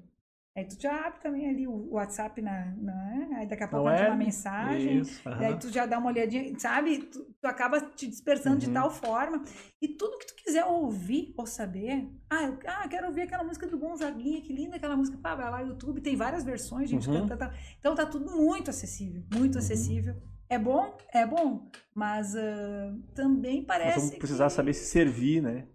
Aí 0.57 0.63
tu 0.65 0.81
já 0.81 1.07
abre 1.07 1.19
também 1.19 1.49
ali 1.49 1.67
o 1.67 1.89
WhatsApp 1.91 2.41
na, 2.41 2.73
na 2.77 3.39
aí 3.39 3.45
daqui 3.45 3.63
a 3.63 3.67
pouco 3.67 3.89
entra 3.89 4.05
é? 4.05 4.07
uma 4.07 4.15
mensagem. 4.15 4.99
Isso, 5.01 5.27
aham. 5.27 5.37
Daí 5.39 5.59
tu 5.59 5.69
já 5.69 5.85
dá 5.85 5.97
uma 5.99 6.07
olhadinha, 6.07 6.57
sabe? 6.57 6.99
Tu, 6.99 7.25
tu 7.41 7.45
acaba 7.45 7.81
te 7.81 8.07
dispersando 8.07 8.57
de 8.59 8.67
Uhum. 8.67 8.73
tal 8.73 8.89
forma. 8.89 9.43
E 9.81 9.89
tudo 9.89 10.17
que 10.17 10.27
tu 10.27 10.35
quiser 10.35 10.63
ouvir 10.63 11.33
ou 11.37 11.45
saber, 11.45 12.09
ah, 12.29 12.43
eu 12.43 12.57
ah, 12.67 12.87
quero 12.87 13.07
ouvir 13.07 13.23
aquela 13.23 13.43
música 13.43 13.67
do 13.67 13.77
Gonzaguinha, 13.77 14.41
que 14.41 14.53
linda 14.53 14.77
aquela 14.77 14.95
música. 14.95 15.17
Pá, 15.17 15.35
vai 15.35 15.51
lá 15.51 15.61
no 15.61 15.71
YouTube, 15.71 15.99
tem 15.99 16.15
várias 16.15 16.45
versões, 16.45 16.89
gente 16.89 17.09
Uhum. 17.09 17.27
Tá. 17.27 17.53
Então 17.77 17.93
tá 17.93 18.05
tudo 18.05 18.31
muito 18.37 18.69
acessível, 18.69 19.23
muito 19.33 19.55
Uhum. 19.55 19.59
acessível. 19.59 20.15
É 20.47 20.57
bom? 20.57 20.95
É 21.13 21.25
bom. 21.25 21.69
Mas 21.93 22.33
ah, 22.33 22.95
também 23.13 23.57
Nós 23.57 23.67
parece. 23.67 23.99
vamos 23.99 24.15
precisar 24.15 24.45
que- 24.47 24.53
saber 24.53 24.73
se 24.73 24.85
servir, 24.85 25.41
né? 25.41 25.67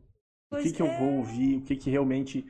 O 0.53 0.57
que, 0.57 0.63
Pois 0.63 0.73
que 0.73 0.81
eu 0.83 0.87
é. 0.87 0.99
vou 0.99 1.19
ouvir, 1.19 1.59
o 1.59 1.61
que, 1.63 1.77
que 1.77 1.91
realmente 1.91 2.47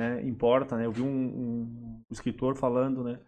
né, 0.00 0.22
importa, 0.26 0.76
né? 0.76 0.86
Eu 0.86 0.92
vi 0.92 1.02
um, 1.02 1.06
um 1.06 2.02
escritor 2.10 2.56
falando, 2.56 3.04
né? 3.04 3.18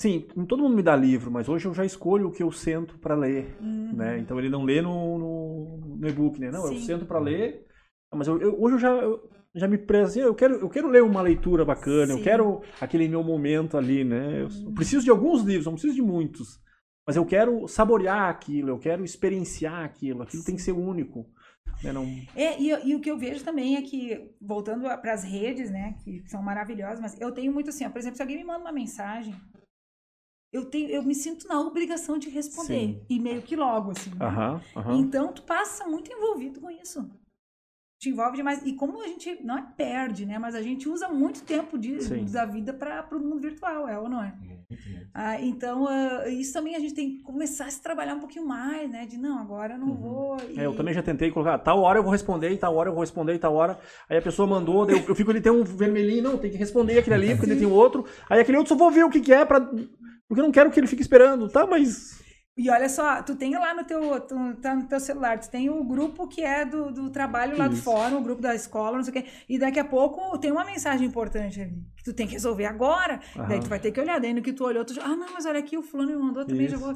Sim, 0.00 0.20
todo 0.48 0.62
mundo 0.62 0.76
me 0.76 0.82
dá 0.82 0.96
livro, 0.96 1.30
mas 1.30 1.48
hoje 1.48 1.66
eu 1.66 1.74
já 1.74 1.84
escolho 1.84 2.28
o 2.28 2.32
que 2.32 2.42
eu 2.42 2.50
sento 2.50 2.96
para 2.98 3.14
ler, 3.14 3.58
Uhum. 3.60 3.90
né? 3.92 4.18
Então 4.18 4.38
ele 4.38 4.48
não 4.48 4.64
lê 4.64 4.80
no, 4.80 5.18
no, 5.18 5.96
no 5.98 6.08
e-book, 6.08 6.40
né? 6.40 6.50
Não, 6.50 6.64
eu 6.64 6.68
Sim. 6.72 6.78
sento 6.86 7.04
para 7.04 7.18
ler, 7.18 7.66
mas 8.14 8.26
eu, 8.28 8.40
eu- 8.40 8.58
hoje 8.58 8.76
eu 8.76 8.78
já, 8.78 8.88
eu 8.92 9.28
já 9.54 9.68
me 9.68 9.76
prezo, 9.76 10.18
eu 10.20 10.34
quero, 10.34 10.54
eu 10.54 10.70
quero 10.70 10.88
ler 10.88 11.02
uma 11.02 11.20
leitura 11.20 11.64
bacana, 11.64 12.12
eu 12.12 12.16
Sim. 12.18 12.22
quero 12.22 12.62
aquele 12.80 13.08
meu 13.08 13.22
momento 13.22 13.76
ali, 13.76 14.02
né? 14.04 14.42
Eu 14.42 14.48
Uhum. 14.48 14.72
preciso 14.74 15.04
de 15.04 15.10
alguns 15.10 15.42
livros, 15.42 15.66
não 15.66 15.72
preciso 15.74 15.94
de 15.94 16.02
muitos, 16.02 16.58
mas 17.06 17.16
eu 17.16 17.26
quero 17.26 17.68
saborear 17.68 18.30
aquilo, 18.30 18.70
eu 18.70 18.78
quero 18.78 19.04
experienciar 19.04 19.84
aquilo, 19.84 20.22
aquilo 20.22 20.44
tem 20.44 20.54
que 20.56 20.62
ser 20.62 20.72
único. 20.72 21.26
Né? 21.82 21.92
Não, 21.92 22.04
É, 22.34 22.60
e, 22.60 22.68
e 22.90 22.94
o 22.94 23.00
que 23.00 23.10
eu 23.10 23.18
vejo 23.18 23.44
também 23.44 23.76
é 23.76 23.82
que, 23.82 24.34
voltando 24.40 24.82
para 25.00 25.12
as 25.12 25.24
redes, 25.24 25.70
né, 25.70 25.94
que 26.04 26.22
são 26.28 26.42
maravilhosas, 26.42 27.00
mas 27.00 27.20
eu 27.20 27.32
tenho 27.32 27.52
muito 27.52 27.70
assim, 27.70 27.86
ó, 27.86 27.90
por 27.90 27.98
exemplo, 27.98 28.16
se 28.16 28.22
alguém 28.22 28.36
me 28.38 28.44
manda 28.44 28.60
uma 28.60 28.72
mensagem, 28.72 29.34
eu, 30.52 30.66
tenho, 30.66 30.88
eu 30.90 31.02
me 31.02 31.14
sinto 31.14 31.46
na 31.46 31.60
obrigação 31.60 32.18
de 32.18 32.28
responder. 32.28 32.88
Sim. 32.88 33.06
E 33.08 33.20
meio 33.20 33.40
que 33.42 33.54
logo, 33.54 33.92
assim. 33.92 34.10
né? 34.10 34.26
Aham, 34.26 34.60
aham. 34.76 34.96
Então, 34.98 35.32
tu 35.32 35.42
passa 35.44 35.86
muito 35.86 36.12
envolvido 36.12 36.60
com 36.60 36.70
isso. 36.70 37.08
Te 38.00 38.08
envolve 38.08 38.38
demais. 38.38 38.62
E 38.64 38.72
como 38.72 39.02
a 39.04 39.06
gente, 39.06 39.38
não 39.44 39.58
é 39.58 39.64
perde, 39.76 40.24
né, 40.24 40.38
mas 40.38 40.54
a 40.54 40.62
gente 40.62 40.88
usa 40.88 41.06
muito 41.10 41.42
tempo 41.42 41.78
de, 41.78 42.00
Sim. 42.02 42.24
da 42.24 42.46
vida 42.46 42.72
para 42.72 43.06
o 43.12 43.20
mundo 43.20 43.38
virtual, 43.38 43.86
é 43.86 43.98
ou 43.98 44.08
não 44.08 44.22
é? 44.24 44.32
Muito, 44.40 44.88
muito. 44.90 45.10
Ah, 45.12 45.38
então, 45.38 45.86
ah, 45.86 46.26
isso 46.26 46.50
também 46.54 46.74
a 46.74 46.78
gente 46.78 46.94
tem 46.94 47.16
que 47.18 47.22
começar 47.22 47.66
a 47.66 47.70
se 47.70 47.82
trabalhar 47.82 48.14
um 48.14 48.20
pouquinho 48.20 48.46
mais, 48.46 48.90
né? 48.90 49.04
De 49.04 49.18
não, 49.18 49.38
agora 49.38 49.74
eu 49.74 49.78
não 49.78 49.88
Uhum. 49.90 49.96
vou. 49.96 50.36
É, 50.56 50.64
eu 50.64 50.72
e- 50.72 50.76
também 50.76 50.94
já 50.94 51.02
tentei 51.02 51.30
colocar, 51.30 51.58
tal 51.58 51.80
hora 51.82 51.98
eu 51.98 52.02
vou 52.02 52.10
responder, 52.10 52.50
e 52.50 52.56
tal 52.56 52.74
hora 52.74 52.88
eu 52.88 52.94
vou 52.94 53.02
responder, 53.02 53.34
e 53.34 53.38
tal 53.38 53.54
hora. 53.54 53.78
Aí 54.08 54.16
a 54.16 54.22
pessoa 54.22 54.48
mandou, 54.48 54.88
eu, 54.88 54.96
eu 55.06 55.14
fico 55.14 55.30
ali, 55.30 55.42
tem 55.42 55.52
um 55.52 55.62
vermelhinho, 55.62 56.22
não, 56.22 56.38
tem 56.38 56.50
que 56.50 56.56
responder 56.56 56.98
aquele 56.98 57.16
ali, 57.16 57.34
porque 57.36 57.54
tem 57.54 57.66
outro. 57.66 58.06
Aí 58.30 58.40
aquele 58.40 58.56
outro 58.56 58.70
só 58.70 58.78
vou 58.78 58.90
ver 58.90 59.04
o 59.04 59.10
que, 59.10 59.20
que 59.20 59.30
é, 59.34 59.44
pra, 59.44 59.60
porque 59.60 60.40
eu 60.40 60.44
não 60.44 60.52
quero 60.52 60.70
que 60.70 60.80
ele 60.80 60.86
fique 60.86 61.02
esperando, 61.02 61.50
tá? 61.50 61.66
Mas. 61.66 62.18
E 62.56 62.68
olha 62.68 62.88
só, 62.90 63.22
tu 63.22 63.34
tem 63.36 63.54
lá 63.54 63.72
no 63.72 63.84
teu, 63.84 64.20
tu, 64.20 64.34
tá 64.60 64.74
no 64.74 64.86
teu 64.86 65.00
celular, 65.00 65.38
tu 65.38 65.48
tem 65.50 65.70
o 65.70 65.82
grupo 65.82 66.28
que 66.28 66.42
é 66.42 66.64
do, 66.64 66.92
do 66.92 67.08
trabalho 67.10 67.56
lá 67.56 67.68
do 67.68 67.74
Isso. 67.74 67.82
fórum, 67.84 68.18
o 68.18 68.22
grupo 68.22 68.42
da 68.42 68.54
escola, 68.54 68.96
não 68.98 69.04
sei 69.04 69.10
o 69.12 69.22
quê. 69.22 69.30
E 69.48 69.58
daqui 69.58 69.78
a 69.80 69.84
pouco 69.84 70.36
tem 70.38 70.52
uma 70.52 70.64
mensagem 70.64 71.06
importante 71.06 71.60
ali, 71.60 71.82
que 71.96 72.04
tu 72.04 72.12
tem 72.12 72.26
que 72.26 72.34
resolver 72.34 72.66
agora. 72.66 73.18
Daí 73.48 73.60
tu 73.60 73.68
vai 73.68 73.78
ter 73.80 73.92
que 73.92 74.00
olhar, 74.00 74.20
daí 74.20 74.34
no 74.34 74.42
que 74.42 74.52
tu 74.52 74.64
olhou, 74.64 74.84
tu 74.84 74.92
já, 74.92 75.02
ah, 75.04 75.16
não, 75.16 75.32
mas 75.32 75.46
olha 75.46 75.58
aqui, 75.60 75.78
o 75.78 75.82
fulano 75.82 76.10
me 76.10 76.18
mandou, 76.22 76.44
também 76.44 76.68
já 76.68 76.76
vou. 76.76 76.94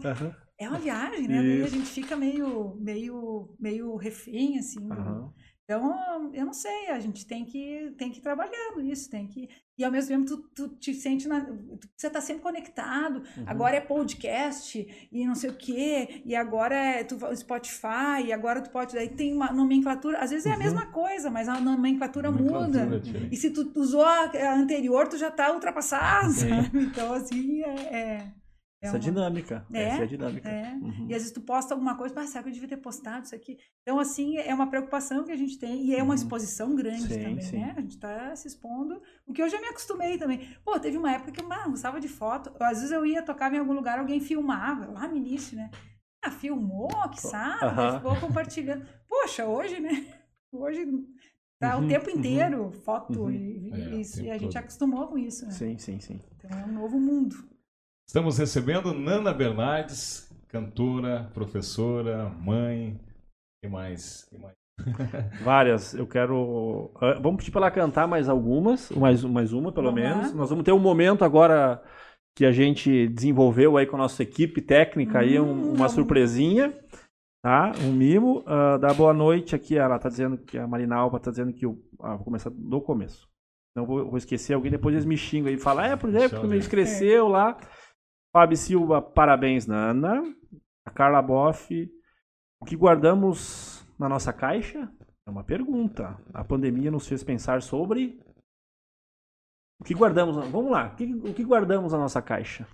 É 0.58 0.68
uma 0.68 0.78
viagem, 0.78 1.26
né? 1.28 1.42
Daí 1.42 1.62
a 1.62 1.68
gente 1.68 1.86
fica 1.86 2.14
meio, 2.16 2.76
meio, 2.80 3.48
meio 3.58 3.96
refém, 3.96 4.58
assim. 4.58 4.80
do- 4.80 4.92
aham. 4.92 5.32
Então, 5.64 6.30
eu 6.34 6.44
não 6.44 6.52
sei, 6.52 6.88
a 6.90 7.00
gente 7.00 7.26
tem 7.26 7.42
que, 7.44 7.94
tem 7.96 8.10
que 8.10 8.18
ir 8.18 8.22
trabalhando 8.22 8.82
isso, 8.82 9.08
tem 9.10 9.26
que... 9.26 9.48
E 9.78 9.82
ao 9.84 9.90
mesmo 9.90 10.10
tempo, 10.10 10.26
tu, 10.26 10.36
tu 10.54 10.68
te 10.76 10.92
sente... 10.94 11.26
Na, 11.26 11.40
tu- 11.40 11.88
você 11.96 12.10
tá 12.10 12.20
sempre 12.20 12.42
conectado, 12.42 13.22
Uhum. 13.36 13.44
agora 13.46 13.76
é 13.76 13.80
podcast, 13.80 15.08
e 15.10 15.26
não 15.26 15.34
sei 15.34 15.48
o 15.50 15.56
quê, 15.56 16.20
e 16.26 16.36
agora 16.36 16.74
é 16.76 17.02
tu, 17.04 17.16
Spotify, 17.34 18.26
e 18.26 18.32
agora 18.32 18.60
tu 18.60 18.68
pode... 18.70 18.94
Daí 18.94 19.08
tem 19.08 19.32
uma 19.34 19.50
nomenclatura, 19.52 20.18
às 20.18 20.30
vezes 20.30 20.44
é 20.44 20.50
a 20.50 20.52
Uhum. 20.52 20.58
mesma 20.58 20.86
coisa, 20.86 21.30
mas 21.30 21.48
a 21.48 21.58
nomenclatura, 21.58 22.30
muda. 22.30 22.44
Nomenclatura 22.44 23.00
diferente. 23.00 23.34
E 23.34 23.36
se 23.36 23.50
tu 23.50 23.72
usou 23.74 24.02
a, 24.04 24.30
anterior, 24.54 25.08
tu 25.08 25.16
já 25.16 25.30
tá 25.30 25.50
ultrapassado? 25.52 26.34
Então, 26.74 27.14
assim, 27.14 27.62
é... 27.62 27.68
é, 27.96 28.32
é 28.84 28.88
Essa 28.88 28.96
uma- 28.96 29.02
dinâmica. 29.02 29.66
É, 29.72 29.82
Essa 29.84 30.00
é 30.02 30.04
a 30.04 30.06
dinâmica. 30.06 30.48
é. 30.48 30.72
Uhum. 30.74 31.06
E 31.08 31.14
às 31.14 31.22
vezes 31.22 31.32
tu 31.32 31.40
posta 31.40 31.72
alguma 31.74 31.96
coisa, 31.96 32.14
mas 32.14 32.30
será 32.30 32.42
que 32.42 32.50
eu 32.50 32.52
devia 32.52 32.68
ter 32.68 32.76
postado 32.76 33.24
isso 33.24 33.34
aqui? 33.34 33.58
Então, 33.82 33.98
assim, 33.98 34.36
é 34.36 34.54
uma 34.54 34.66
preocupação 34.68 35.24
que 35.24 35.32
a 35.32 35.36
gente 35.36 35.58
tem 35.58 35.86
e 35.86 35.94
é 35.94 36.02
uma 36.02 36.10
Uhum. 36.10 36.14
exposição 36.14 36.74
grande 36.74 37.02
Sim, 37.02 37.08
também, 37.08 37.40
sim. 37.40 37.58
né? 37.58 37.74
A 37.76 37.80
gente 37.80 37.98
tá 37.98 38.36
se 38.36 38.46
expondo, 38.48 39.00
o 39.26 39.32
que 39.32 39.42
eu 39.42 39.48
já 39.48 39.60
me 39.60 39.68
acostumei 39.68 40.18
também. 40.18 40.48
Pô, 40.64 40.78
teve 40.78 40.96
uma 40.98 41.12
época 41.12 41.32
que 41.32 41.40
eu 41.42 41.52
ah, 41.52 41.68
gostava 41.68 42.00
de 42.00 42.08
foto. 42.08 42.52
Às 42.60 42.78
vezes 42.78 42.90
eu 42.92 43.04
ia 43.06 43.22
tocar 43.22 43.52
em 43.54 43.58
algum 43.58 43.72
lugar, 43.72 43.98
alguém 43.98 44.20
filmava, 44.20 44.86
lá 44.92 45.08
no 45.08 45.16
início, 45.16 45.56
né? 45.56 45.70
Ah, 46.22 46.30
filmou, 46.30 46.88
que 47.10 47.20
sabe? 47.20 47.64
Aham. 47.64 47.96
Ficou 47.98 48.16
compartilhando. 48.16 48.86
Poxa, 49.08 49.44
hoje, 49.46 49.80
né? 49.80 49.90
Hoje 50.52 50.86
tá 51.58 51.76
Uhum, 51.76 51.84
o 51.84 51.88
tempo 51.88 52.08
uhum. 52.10 52.16
inteiro 52.16 52.70
foto 52.84 53.22
Uhum. 53.24 53.30
e, 53.32 53.70
e 53.70 53.72
É, 53.72 54.00
isso, 54.00 54.22
e 54.22 54.30
a 54.30 54.38
gente 54.38 54.52
todo. 54.52 54.62
acostumou 54.62 55.08
com 55.08 55.18
isso, 55.18 55.44
né? 55.46 55.50
Sim, 55.52 55.76
sim, 55.78 55.98
sim. 55.98 56.20
Então 56.36 56.50
é 56.58 56.64
um 56.64 56.72
novo 56.72 56.98
mundo. 57.00 57.36
Estamos 58.08 58.38
recebendo 58.38 58.92
Nana 58.94 59.32
Bernardes, 59.32 60.30
cantora, 60.48 61.30
professora, 61.34 62.28
mãe. 62.28 62.98
que 63.62 63.68
mais? 63.68 64.24
que 64.28 64.38
mais? 64.38 64.54
Várias. 65.42 65.94
Eu 65.94 66.06
quero. 66.06 66.90
ah, 67.00 67.14
Vamos 67.20 67.38
pedir 67.38 67.50
para 67.50 67.62
ela 67.62 67.70
cantar 67.70 68.06
mais 68.06 68.28
algumas, 68.28 68.90
mais, 68.90 69.22
mais 69.24 69.52
uma 69.52 69.72
pelo 69.72 69.90
Vamos 69.90 70.02
lá. 70.02 70.16
menos. 70.16 70.34
Nós 70.34 70.50
vamos 70.50 70.64
ter 70.64 70.72
um 70.72 70.78
momento 70.78 71.24
agora 71.24 71.82
que 72.36 72.44
a 72.44 72.52
gente 72.52 73.08
desenvolveu 73.08 73.76
aí 73.76 73.86
com 73.86 73.96
a 73.96 74.00
nossa 74.00 74.22
equipe 74.22 74.60
técnica 74.60 75.20
aí, 75.20 75.38
um- 75.40 75.44
Hum, 75.52 75.72
uma 75.74 75.88
surpresinha, 75.88 76.72
tá? 77.42 77.72
Um 77.84 77.92
mimo. 77.92 78.42
Ah, 78.46 78.76
dá 78.78 78.92
boa 78.92 79.14
noite 79.14 79.54
aqui. 79.56 79.76
Ela 79.78 79.98
tá 79.98 80.08
dizendo 80.08 80.36
que 80.38 80.58
a 80.58 80.66
Marinalva 80.66 81.18
tá 81.18 81.30
dizendo 81.30 81.52
que 81.52 81.66
o. 81.66 81.80
Ah, 82.00 82.16
vou 82.16 82.24
começar 82.24 82.50
do 82.50 82.80
começo. 82.80 83.28
Não 83.76 83.86
vou, 83.86 84.08
vou 84.08 84.18
esquecer 84.18 84.54
alguém, 84.54 84.70
depois 84.70 84.94
eles 84.94 85.04
me 85.04 85.16
xingam 85.16 85.48
aí 85.48 85.54
e 85.56 85.58
falam, 85.58 85.84
é, 85.84 85.96
por 85.96 86.08
exemplo, 86.08 86.40
que 86.40 86.46
me 86.46 86.58
esqueceu 86.58 87.26
lá. 87.26 87.56
Fábio 88.34 88.56
Silva, 88.56 89.00
parabéns, 89.00 89.64
Nana. 89.64 90.20
A 90.84 90.90
Carla 90.90 91.22
Boff, 91.22 91.88
o 92.60 92.64
que 92.66 92.74
guardamos 92.76 93.86
na 93.96 94.08
nossa 94.08 94.32
caixa? 94.32 94.90
É 95.24 95.30
uma 95.30 95.44
pergunta. 95.44 96.18
A 96.32 96.44
pandemia 96.44 96.90
nos 96.90 97.06
fez 97.06 97.22
pensar 97.22 97.62
sobre. 97.62 98.20
O 99.80 99.84
que 99.84 99.94
guardamos? 99.94 100.34
Vamos 100.48 100.72
lá. 100.72 100.88
O 100.88 100.96
que, 100.96 101.04
o 101.14 101.32
que 101.32 101.44
guardamos 101.44 101.92
na 101.92 101.98
nossa 101.98 102.20
caixa? 102.20 102.66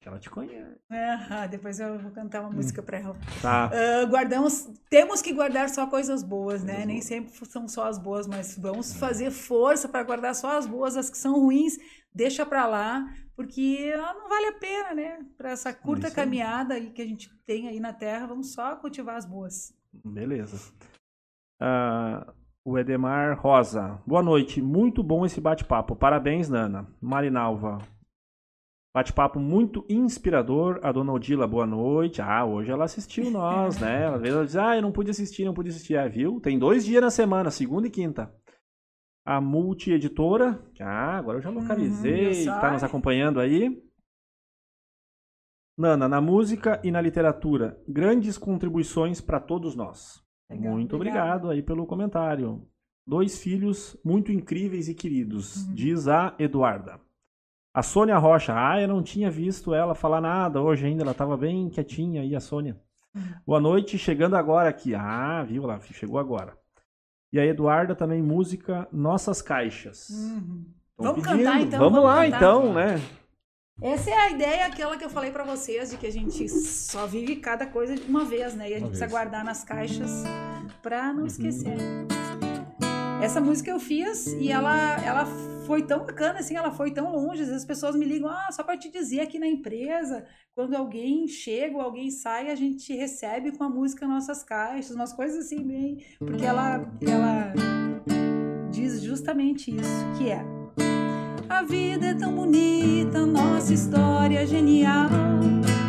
Que 0.00 0.08
ela 0.08 0.20
te 0.20 0.30
conhece. 0.30 0.78
Ah, 0.88 1.48
depois 1.48 1.80
eu 1.80 1.98
vou 1.98 2.12
cantar 2.12 2.40
Hum. 2.40 2.44
uma 2.44 2.50
música 2.52 2.80
pra 2.80 2.98
ela. 2.98 3.16
Tá. 3.42 3.64
Ah, 3.72 4.04
guardamos, 4.06 4.68
temos 4.88 5.20
que 5.20 5.32
guardar 5.32 5.68
só 5.70 5.88
coisas 5.88 6.22
boas, 6.22 6.62
né? 6.62 6.74
Coisas 6.74 6.86
Nem 6.86 6.96
boas. 6.98 7.04
sempre 7.08 7.46
são 7.50 7.66
só 7.66 7.88
as 7.88 7.98
boas, 7.98 8.28
mas 8.28 8.56
vamos 8.56 8.94
fazer 8.94 9.32
força 9.32 9.88
para 9.88 10.04
guardar 10.04 10.36
só 10.36 10.56
as 10.56 10.66
boas, 10.68 10.96
as 10.96 11.10
que 11.10 11.18
são 11.18 11.34
ruins, 11.40 11.76
deixa 12.14 12.46
pra 12.46 12.66
lá, 12.66 13.04
porque 13.38 13.94
não 13.96 14.28
vale 14.28 14.46
a 14.46 14.52
pena, 14.52 14.94
né? 14.94 15.24
Para 15.36 15.52
essa 15.52 15.72
curta 15.72 16.08
Isso 16.08 16.18
aí. 16.18 16.24
caminhada 16.24 16.74
aí 16.74 16.90
que 16.90 17.00
a 17.00 17.06
gente 17.06 17.32
tem 17.46 17.68
aí 17.68 17.78
na 17.78 17.92
Terra, 17.92 18.26
vamos 18.26 18.52
só 18.52 18.74
cultivar 18.74 19.14
as 19.14 19.24
boas. 19.24 19.72
Beleza. 20.04 20.74
Ah, 21.60 22.34
o 22.64 22.76
Edemar 22.76 23.38
Rosa. 23.40 24.02
Boa 24.04 24.24
noite. 24.24 24.60
Muito 24.60 25.04
bom 25.04 25.24
esse 25.24 25.40
bate-papo. 25.40 25.94
Parabéns, 25.94 26.48
Nana. 26.48 26.92
Marinalva. 27.00 27.78
Bate-papo 28.92 29.38
muito 29.38 29.86
inspirador. 29.88 30.80
A 30.82 30.90
dona 30.90 31.12
Odila, 31.12 31.46
boa 31.46 31.64
noite. 31.64 32.20
Ah, 32.20 32.44
hoje 32.44 32.72
ela 32.72 32.86
assistiu 32.86 33.30
nós, 33.30 33.78
né? 33.78 34.08
Às 34.08 34.20
vezes 34.20 34.34
ela 34.34 34.46
diz, 34.46 34.56
ah, 34.56 34.74
eu 34.74 34.82
não 34.82 34.90
pude 34.90 35.12
assistir, 35.12 35.44
não 35.44 35.54
pude 35.54 35.68
assistir. 35.68 35.96
Ah, 35.96 36.08
viu? 36.08 36.40
Tem 36.40 36.58
dois 36.58 36.84
dias 36.84 37.00
na 37.00 37.10
semana, 37.10 37.52
segunda 37.52 37.86
e 37.86 37.90
quinta. 37.90 38.34
A 39.30 39.42
multi-editora. 39.42 40.58
Ah, 40.80 41.18
agora 41.18 41.36
eu 41.36 41.42
já 41.42 41.50
localizei. 41.50 42.32
viu 42.32 42.44
só? 42.44 42.60
tá 42.60 42.70
nos 42.72 42.82
acompanhando 42.82 43.38
aí. 43.38 43.82
Nana, 45.76 46.08
na 46.08 46.18
música 46.20 46.80
e 46.82 46.90
na 46.90 47.00
literatura, 47.00 47.78
grandes 47.86 48.38
contribuições 48.38 49.20
para 49.20 49.38
todos 49.38 49.76
nós. 49.76 50.24
Legal, 50.50 50.72
muito 50.72 50.96
obrigada. 50.96 51.26
obrigado 51.28 51.50
aí 51.50 51.62
pelo 51.62 51.86
comentário. 51.86 52.66
Dois 53.06 53.38
filhos 53.38 53.96
muito 54.02 54.32
incríveis 54.32 54.88
e 54.88 54.94
queridos, 54.94 55.66
Uhum. 55.66 55.74
diz 55.74 56.08
a 56.08 56.34
Eduarda. 56.38 56.98
A 57.74 57.82
Sônia 57.82 58.16
Rocha, 58.16 58.54
ah, 58.56 58.80
eu 58.80 58.88
não 58.88 59.02
tinha 59.02 59.30
visto 59.30 59.74
ela 59.74 59.94
falar 59.94 60.22
nada 60.22 60.60
hoje 60.60 60.86
ainda, 60.86 61.02
ela 61.02 61.12
estava 61.12 61.36
bem 61.36 61.68
quietinha 61.68 62.22
aí, 62.22 62.34
a 62.34 62.40
Sônia. 62.40 62.80
Uhum. 63.14 63.22
Boa 63.46 63.60
noite, 63.60 63.98
chegando 63.98 64.36
agora 64.36 64.70
aqui. 64.70 64.94
Ah, 64.94 65.44
viu 65.44 65.64
lá, 65.66 65.78
chegou 65.80 66.18
agora. 66.18 66.56
E 67.32 67.38
a 67.38 67.44
Eduarda 67.44 67.94
também, 67.94 68.22
música 68.22 68.88
Nossas 68.92 69.42
Caixas. 69.42 70.08
Uhum. 70.10 70.64
Vamos 70.96 71.22
cantar, 71.24 71.60
então, 71.60 71.78
Vamos, 71.78 71.94
vamos 72.00 72.04
lá 72.04 72.24
cantar. 72.24 72.36
então, 72.36 72.72
né? 72.72 73.00
Essa 73.80 74.10
é 74.10 74.14
a 74.14 74.30
ideia, 74.30 74.66
aquela 74.66 74.96
que 74.96 75.04
eu 75.04 75.10
falei 75.10 75.30
pra 75.30 75.44
vocês, 75.44 75.90
de 75.90 75.96
que 75.98 76.06
a 76.06 76.10
gente 76.12 76.48
só 76.48 77.06
vive 77.06 77.36
cada 77.36 77.64
coisa 77.66 77.94
de 77.94 78.02
uma 78.02 78.24
vez, 78.24 78.54
né? 78.54 78.64
E 78.70 78.72
a 78.72 78.76
gente 78.76 78.82
Uma 78.84 78.88
precisa 78.88 79.06
vez. 79.06 79.12
guardar 79.12 79.44
nas 79.44 79.62
caixas 79.62 80.10
pra 80.82 81.10
Uhum. 81.10 81.14
não 81.18 81.26
esquecer. 81.26 81.76
Essa 83.22 83.40
música 83.40 83.70
eu 83.70 83.78
fiz 83.78 84.26
e 84.28 84.50
ela, 84.50 84.96
ela 85.04 85.26
foi 85.68 85.82
tão 85.82 85.98
bacana, 85.98 86.38
assim, 86.38 86.56
ela 86.56 86.70
foi 86.70 86.90
tão 86.90 87.12
longe. 87.12 87.42
Às 87.42 87.48
vezes 87.48 87.62
as 87.62 87.66
pessoas 87.66 87.94
me 87.94 88.06
ligam, 88.06 88.30
ah, 88.30 88.48
só 88.50 88.62
para 88.62 88.78
te 88.78 88.90
dizer 88.90 89.20
aqui 89.20 89.38
na 89.38 89.46
empresa, 89.46 90.24
quando 90.54 90.74
alguém 90.74 91.28
chega 91.28 91.76
ou 91.76 91.82
alguém 91.82 92.10
sai, 92.10 92.50
a 92.50 92.54
gente 92.54 92.96
recebe 92.96 93.52
com 93.52 93.62
a 93.62 93.68
música 93.68 94.06
nossas 94.06 94.42
caixas, 94.42 94.96
umas 94.96 95.12
coisas 95.12 95.44
assim, 95.44 95.62
bem. 95.62 96.02
Porque 96.18 96.44
ela, 96.44 96.90
ela 97.06 97.52
diz 98.70 99.02
justamente 99.02 99.70
isso, 99.70 100.04
que 100.16 100.30
é. 100.30 100.42
A 101.50 101.62
vida 101.62 102.06
é 102.06 102.14
tão 102.14 102.34
bonita, 102.34 103.26
nossa 103.26 103.74
história 103.74 104.38
é 104.38 104.46
genial. 104.46 105.10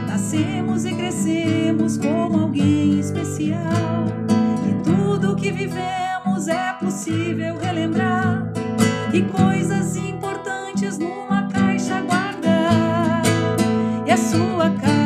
Nascemos 0.08 0.84
e 0.84 0.94
crescemos 0.94 1.98
como 1.98 2.38
alguém 2.38 3.00
especial. 3.00 3.62
E 4.70 4.84
tudo 4.84 5.38
que 5.38 5.52
vivemos 5.52 6.50
é 6.50 6.74
possível 6.74 7.58
relembrar. 7.58 8.52
E 9.14 9.24
coisas 9.24 9.59
numa 11.00 11.48
caixa 11.48 12.02
guardar. 12.02 13.24
E 14.06 14.12
a 14.12 14.18
sua 14.18 14.70
caixa, 14.72 14.99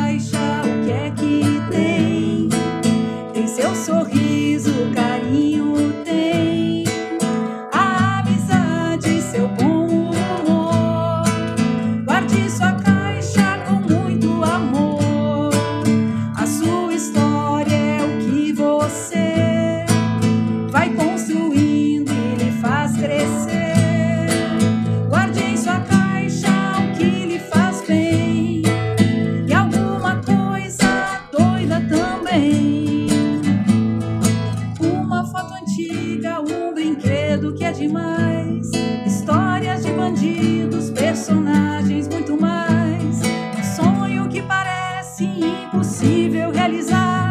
realizar. 46.74 47.23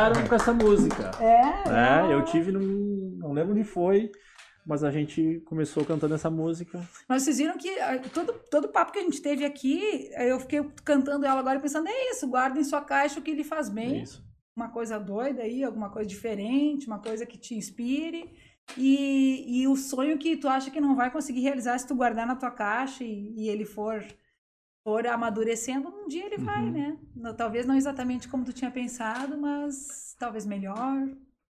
Iniciaram 0.00 0.26
com 0.26 0.34
essa 0.34 0.52
música. 0.52 1.10
É, 1.20 2.08
É, 2.08 2.14
eu 2.14 2.24
tive 2.24 2.52
num. 2.52 3.16
Não 3.18 3.32
lembro 3.32 3.52
onde 3.52 3.64
foi, 3.64 4.10
mas 4.66 4.82
a 4.82 4.90
gente 4.90 5.40
começou 5.44 5.84
cantando 5.84 6.14
essa 6.14 6.30
música. 6.30 6.80
Mas 7.08 7.22
vocês 7.22 7.38
viram 7.38 7.56
que 7.58 7.68
ah, 7.80 8.00
todo, 8.12 8.32
todo 8.50 8.68
papo 8.68 8.92
que 8.92 8.98
a 8.98 9.02
gente 9.02 9.20
teve 9.20 9.44
aqui, 9.44 10.10
eu 10.16 10.40
fiquei 10.40 10.64
cantando 10.84 11.26
ela 11.26 11.40
agora 11.40 11.58
e 11.58 11.62
pensando, 11.62 11.88
é 11.88 12.10
isso, 12.10 12.26
guarda 12.26 12.58
em 12.58 12.64
sua 12.64 12.80
caixa 12.80 13.20
o 13.20 13.22
que 13.22 13.34
lhe 13.34 13.44
faz 13.44 13.68
É 13.68 13.72
bem. 13.72 14.02
isso. 14.02 14.24
Uma 14.56 14.70
coisa 14.70 14.98
doida 14.98 15.42
aí, 15.42 15.62
alguma 15.62 15.90
coisa 15.90 16.08
diferente, 16.08 16.86
uma 16.86 16.98
coisa 16.98 17.26
que 17.26 17.38
te 17.38 17.54
inspire. 17.54 18.32
E, 18.76 19.62
e 19.62 19.68
o 19.68 19.74
sonho 19.76 20.16
que 20.16 20.36
tu 20.36 20.48
acha 20.48 20.70
que 20.70 20.80
não 20.80 20.94
vai 20.94 21.10
conseguir 21.10 21.40
realizar 21.40 21.76
se 21.78 21.86
tu 21.86 21.94
guardar 21.94 22.26
na 22.26 22.36
tua 22.36 22.50
caixa 22.50 23.02
e, 23.02 23.34
e 23.36 23.48
ele 23.48 23.64
for, 23.64 24.04
for 24.84 25.06
amadurecendo, 25.06 25.88
um 25.88 26.08
dia 26.08 26.26
ele 26.26 26.38
vai, 26.38 26.64
Uhum. 26.64 26.70
né? 26.72 26.98
Não- 27.14 27.34
Talvez 27.34 27.66
não 27.66 27.74
exatamente 27.76 28.28
como 28.28 28.44
tu 28.44 28.52
tinha 28.52 28.70
pensado, 28.70 29.36
mas 29.38 30.14
talvez 30.18 30.46
melhor. 30.46 31.08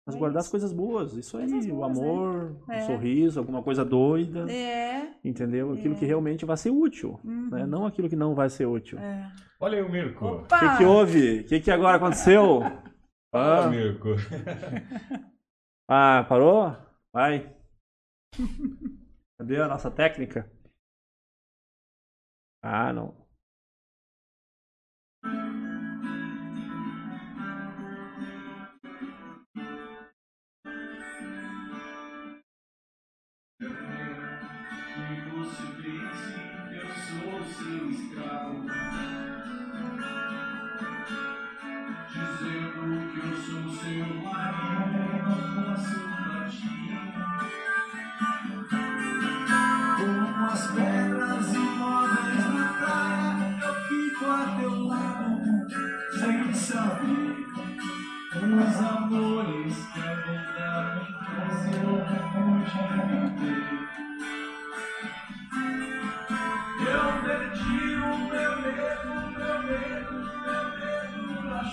Mas 0.07 0.15
É 0.15 0.19
guardar 0.19 0.37
as 0.39 0.45
isso. 0.45 0.51
coisas 0.51 0.71
boas, 0.71 1.13
isso 1.13 1.35
aí, 1.37 1.49
Coisas 1.49 1.71
o 1.71 1.75
boas, 1.75 1.97
né? 1.97 2.03
amor, 2.05 2.61
É. 2.69 2.83
o 2.83 2.85
sorriso, 2.85 3.39
alguma 3.39 3.63
coisa 3.63 3.83
doida, 3.83 4.45
É. 4.51 5.15
entendeu? 5.23 5.73
Aquilo 5.73 5.95
É. 5.95 5.97
que 5.97 6.05
realmente 6.05 6.45
vai 6.45 6.55
ser 6.57 6.69
útil, 6.69 7.19
uhum, 7.23 7.49
né? 7.49 7.65
Não 7.65 7.87
aquilo 7.87 8.07
que 8.07 8.15
não 8.15 8.35
vai 8.35 8.47
ser 8.49 8.67
útil. 8.67 8.99
O 8.99 9.01
é. 9.01 9.31
Olha 9.59 9.77
aí 9.79 9.83
o 9.83 9.91
Mirko. 9.91 10.25
Opa! 10.25 10.59
que, 10.59 10.77
que 10.77 10.83
houve? 10.85 11.39
O 11.39 11.43
que, 11.45 11.59
que 11.59 11.71
agora 11.71 11.97
aconteceu? 11.97 12.59
Ah, 13.37 13.67
Mirko. 13.67 14.09
ah, 15.89 16.25
parou? 16.29 16.73
Vai. 17.13 17.53
Cadê 19.37 19.57
a 19.61 19.67
nossa 19.67 19.91
técnica? 19.91 20.49
Ah, 22.67 22.91
não. 22.91 23.13
E 33.61 33.65
você 35.29 35.65
pense 35.79 36.33
que 36.67 36.75
eu 36.75 36.89
sou 36.89 37.43
seu 37.53 37.89
escravo, 37.91 38.65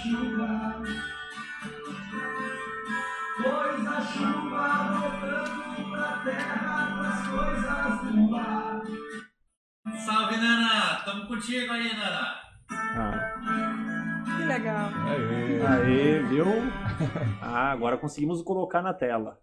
chuva. 0.02 0.82
Pois 3.36 3.86
a 3.86 4.00
chuva 4.00 4.66
voltando 4.98 5.90
pra 5.90 6.22
terra 6.24 7.02
das 7.02 7.28
coisas 7.28 8.12
do 8.12 8.30
mar. 8.30 8.82
Salve, 10.04 10.36
Nana! 10.36 11.04
Tamo 11.04 11.26
contigo 11.28 11.72
aí, 11.72 11.94
Nana! 11.96 12.40
Ah. 12.70 13.34
Que 14.36 14.44
legal. 14.44 14.90
Aê. 15.06 15.66
Aê, 15.66 16.22
viu? 16.24 16.46
Ah, 17.42 17.70
agora 17.72 17.98
conseguimos 17.98 18.42
colocar 18.42 18.80
na 18.80 18.94
tela. 18.94 19.38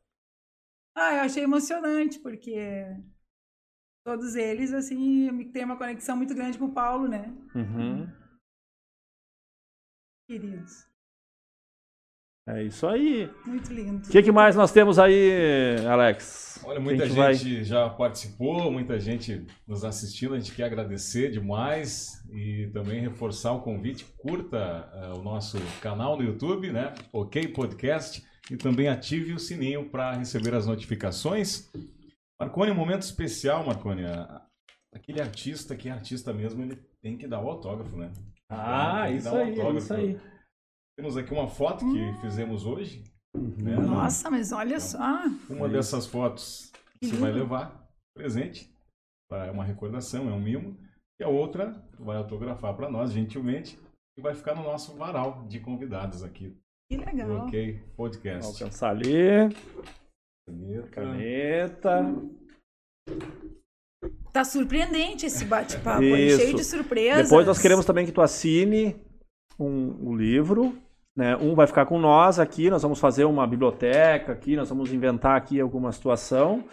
Ah, 0.96 1.16
eu 1.16 1.22
achei 1.22 1.44
emocionante, 1.44 2.18
porque 2.20 2.86
todos 4.04 4.36
eles, 4.36 4.74
assim, 4.74 5.52
têm 5.52 5.66
uma 5.66 5.78
conexão 5.78 6.16
muito 6.16 6.34
grande 6.34 6.58
com 6.58 6.66
o 6.66 6.74
Paulo, 6.74 7.08
né? 7.08 7.32
Uhum. 7.54 8.08
Queridos. 10.30 10.86
É 12.48 12.62
isso 12.64 12.86
aí. 12.86 13.28
Muito 13.48 13.74
lindo. 13.74 14.08
O 14.08 14.12
que, 14.12 14.22
que 14.22 14.32
mais 14.32 14.56
nós 14.56 14.72
temos 14.72 15.00
aí, 15.00 15.76
Alex? 15.90 16.62
Olha, 16.64 16.80
muita 16.80 17.08
gente, 17.08 17.16
vai- 17.18 17.34
já 17.64 17.90
participou, 17.90 18.72
muita 18.72 19.00
gente 19.00 19.48
nos 19.68 19.84
assistindo. 19.84 20.36
A 20.36 20.40
gente 20.40 20.54
quer 20.54 20.66
agradecer 20.66 21.32
demais 21.32 22.24
e 22.32 22.70
também 22.72 23.02
reforçar 23.02 23.54
o 23.54 23.62
convite. 23.64 24.06
Curta 24.20 24.88
eh, 24.94 25.14
o 25.18 25.24
nosso 25.24 25.58
canal 25.82 26.16
no 26.16 26.22
YouTube, 26.24 26.72
né? 26.72 26.94
OK 27.12 27.48
Podcast. 27.48 28.24
E 28.52 28.56
também 28.56 28.88
ative 28.88 29.34
o 29.34 29.40
sininho 29.40 29.90
para 29.90 30.14
receber 30.14 30.54
as 30.54 30.68
notificações. 30.68 31.72
Marconi, 32.40 32.70
um 32.72 32.76
momento 32.76 33.02
especial, 33.02 33.66
Marconi. 33.66 34.04
Aquele 34.94 35.22
artista 35.22 35.76
que 35.76 35.90
é 35.90 35.92
artista 35.92 36.32
mesmo, 36.32 36.62
ele 36.62 36.76
tem 37.02 37.18
que 37.18 37.28
dar 37.28 37.42
o 37.42 37.48
autógrafo, 37.50 37.98
né? 37.98 38.12
Ah, 38.50 39.06
que 39.08 39.16
isso 39.16 39.30
um 39.30 39.36
aí, 39.36 39.42
é 39.42 39.50
autógrafo. 39.50 39.78
isso 39.78 39.94
aí. 39.94 40.20
Temos 40.98 41.16
aqui 41.18 41.32
uma 41.34 41.48
foto 41.48 41.86
que 41.92 42.14
fizemos 42.22 42.66
hoje. 42.66 43.04
né? 43.36 43.76
Nossa, 43.76 44.30
mas 44.30 44.52
olha 44.52 44.80
só. 44.80 44.98
Uma 45.50 45.70
dessas 45.70 46.06
fotos 46.08 46.72
você 47.02 47.16
vai 47.16 47.32
levar 47.32 47.88
presente 48.18 48.70
para 49.30 49.52
uma 49.52 49.64
recordação, 49.64 50.30
é 50.30 50.34
um 50.34 50.40
mimo. 50.42 50.78
E 51.20 51.24
a 51.24 51.30
outra 51.30 51.74
tu 51.96 52.04
vai 52.04 52.18
autografar 52.18 52.76
para 52.76 52.90
nós, 52.90 53.12
gentilmente, 53.12 53.78
e 54.18 54.22
vai 54.22 54.34
ficar 54.34 54.56
no 54.56 54.64
nosso 54.64 54.96
varal 54.96 55.46
de 55.48 55.60
convidados 55.60 56.24
aqui 56.24 56.58
Que 56.90 56.98
legal. 56.98 57.46
OK 57.46 57.80
Podcast. 57.96 58.64
Alcançar 58.64 58.90
ali, 58.90 59.50
Caneta. 60.46 60.90
caneta. 60.90 62.04
Tá 64.32 64.44
surpreendente 64.44 65.26
esse 65.26 65.46
bate-papo, 65.46 66.04
cheio 66.04 66.56
de 66.56 66.64
surpresas. 66.64 67.30
Depois 67.30 67.46
nós 67.48 67.60
queremos 67.60 67.86
também 67.86 68.06
que 68.06 68.12
tu 68.12 68.22
assine 68.22 68.96
um, 69.60 70.10
um 70.10 70.16
livro. 70.16 70.78
Né? 71.16 71.36
Um 71.36 71.54
vai 71.54 71.68
ficar 71.68 71.86
com 71.86 72.00
nós 72.00 72.40
aqui, 72.40 72.70
nós 72.70 72.82
vamos 72.82 73.00
fazer 73.00 73.26
uma 73.26 73.46
biblioteca 73.46 74.32
aqui, 74.32 74.56
nós 74.56 74.70
vamos 74.70 74.94
inventar 74.94 75.36
aqui 75.36 75.60
alguma 75.60 75.92
situação. 75.92 76.64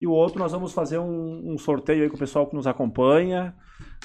E 0.00 0.06
o 0.06 0.10
outro 0.10 0.38
nós 0.38 0.52
vamos 0.52 0.72
fazer 0.72 0.98
um, 0.98 1.54
um 1.54 1.56
sorteio 1.56 2.02
aí 2.02 2.10
com 2.10 2.16
o 2.16 2.18
pessoal 2.18 2.46
que 2.46 2.54
nos 2.54 2.66
acompanha. 2.66 3.54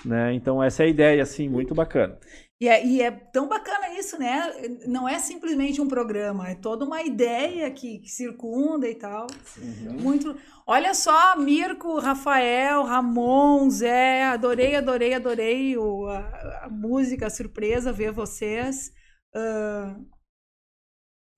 Né? 0.06 0.34
Então 0.34 0.64
essa 0.64 0.84
é 0.84 0.86
a 0.86 0.90
ideia, 0.90 1.22
assim, 1.22 1.50
muito 1.50 1.76
bacana. 1.76 2.18
E 2.62 2.68
é, 2.68 2.86
e 2.86 3.02
é 3.02 3.10
tão 3.10 3.48
bacana 3.48 3.98
isso, 3.98 4.20
né? 4.20 4.52
Não 4.86 5.08
é 5.08 5.18
simplesmente 5.18 5.80
um 5.80 5.88
programa, 5.88 6.50
é 6.50 6.56
toda 6.56 6.84
uma 6.84 7.02
ideia 7.02 7.72
que, 7.72 8.00
que 8.00 8.10
circunda 8.10 8.86
e 8.88 8.96
tal. 8.96 9.28
Muito. 10.02 10.36
Olha 10.68 10.94
só, 10.94 11.38
Mirko, 11.38 12.00
Rafael, 12.00 12.84
Ramon, 12.84 13.70
Zé, 13.70 14.24
adorei, 14.26 14.76
adorei, 14.76 15.14
adorei 15.14 15.78
o, 15.78 16.06
a, 16.08 16.66
a 16.66 16.70
música, 16.70 17.28
a 17.28 17.30
surpresa 17.30 17.94
ver 17.94 18.12
vocês. 18.12 18.92
Ah, 19.34 19.96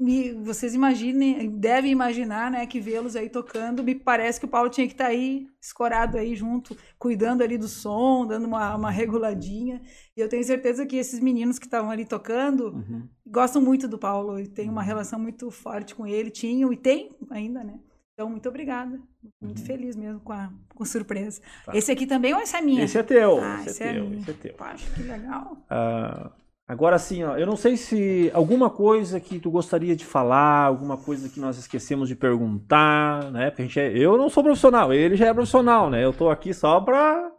me- 0.02 0.34
vocês 0.44 0.74
imaginem, 0.74 1.50
devem 1.50 1.92
imaginar, 1.92 2.50
né, 2.50 2.66
que 2.66 2.80
vê-los 2.80 3.16
aí 3.16 3.30
tocando. 3.30 3.84
Me 3.84 3.94
parece 3.96 4.40
que 4.40 4.46
o 4.46 4.50
Paulo 4.50 4.70
tinha 4.70 4.88
que 4.88 4.94
estar 4.94 5.06
aí, 5.08 5.48
escorado 5.62 6.18
aí 6.18 6.36
junto, 6.36 6.76
cuidando 6.98 7.44
ali 7.44 7.58
do 7.58 7.68
som, 7.68 8.26
dando 8.26 8.46
uma, 8.48 8.76
uma 8.76 8.90
reguladinha. 8.92 9.82
E 10.18 10.20
eu 10.22 10.28
tenho 10.28 10.44
certeza 10.44 10.86
que 10.86 10.96
esses 10.98 11.20
meninos 11.20 11.60
que 11.60 11.66
estavam 11.66 11.92
ali 11.92 12.06
tocando 12.06 12.74
Uhum. 12.74 13.08
gostam 13.26 13.62
muito 13.62 13.88
do 13.88 13.98
Paulo 13.98 14.40
e 14.40 14.48
tem 14.48 14.70
uma 14.70 14.84
relação 14.84 15.20
muito 15.20 15.50
forte 15.52 15.94
com 15.96 16.06
ele, 16.08 16.30
tinham 16.32 16.74
e 16.74 16.78
tem 16.78 17.10
ainda, 17.30 17.64
né? 17.64 17.80
Então, 18.14 18.30
muito 18.30 18.48
obrigada. 18.50 19.00
Muito 19.42 19.64
feliz 19.64 19.96
mesmo 19.96 20.20
com 20.20 20.34
a, 20.34 20.52
com 20.76 20.84
surpresa. 20.86 21.42
Tá. 21.66 21.76
Esse 21.76 21.92
aqui 21.92 22.06
também 22.06 22.34
ou 22.34 22.40
essa 22.40 22.58
é 22.58 22.62
minha? 22.62 22.84
Esse 22.84 22.98
é 22.98 23.04
teu, 23.04 23.40
Ah, 23.42 23.60
esse, 23.62 23.70
esse 23.70 23.84
é 23.84 23.88
é 23.88 23.94
teu, 23.94 24.14
esse 24.14 24.30
é 24.30 24.34
teu. 24.34 24.54
Poxa, 24.54 24.86
que 24.96 25.04
legal. 25.04 25.58
Ah, 25.70 26.32
agora 26.72 26.98
sim, 26.98 27.22
ó, 27.22 27.38
eu 27.38 27.46
não 27.46 27.58
sei 27.58 27.76
se 27.76 28.32
alguma 28.34 28.70
coisa 28.70 29.20
que 29.20 29.40
tu 29.40 29.52
gostaria 29.52 29.94
de 29.94 30.06
falar, 30.06 30.66
alguma 30.68 30.96
coisa 30.96 31.28
que 31.28 31.38
nós 31.38 31.58
esquecemos 31.58 32.08
de 32.08 32.16
perguntar, 32.16 33.30
né? 33.30 33.50
Porque 33.50 33.62
a 33.62 33.66
gente 33.66 33.80
é, 33.80 33.98
eu 33.98 34.18
não 34.18 34.30
sou 34.30 34.42
profissional, 34.42 34.94
ele 34.94 35.18
já 35.18 35.28
é 35.28 35.34
profissional, 35.34 35.90
né? 35.90 36.02
Eu 36.02 36.14
tô 36.14 36.30
aqui 36.30 36.54
só 36.54 36.80
pra 36.80 37.30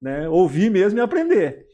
né, 0.00 0.28
ouvir 0.28 0.70
mesmo 0.70 0.96
e 0.96 1.02
aprender. 1.02 1.66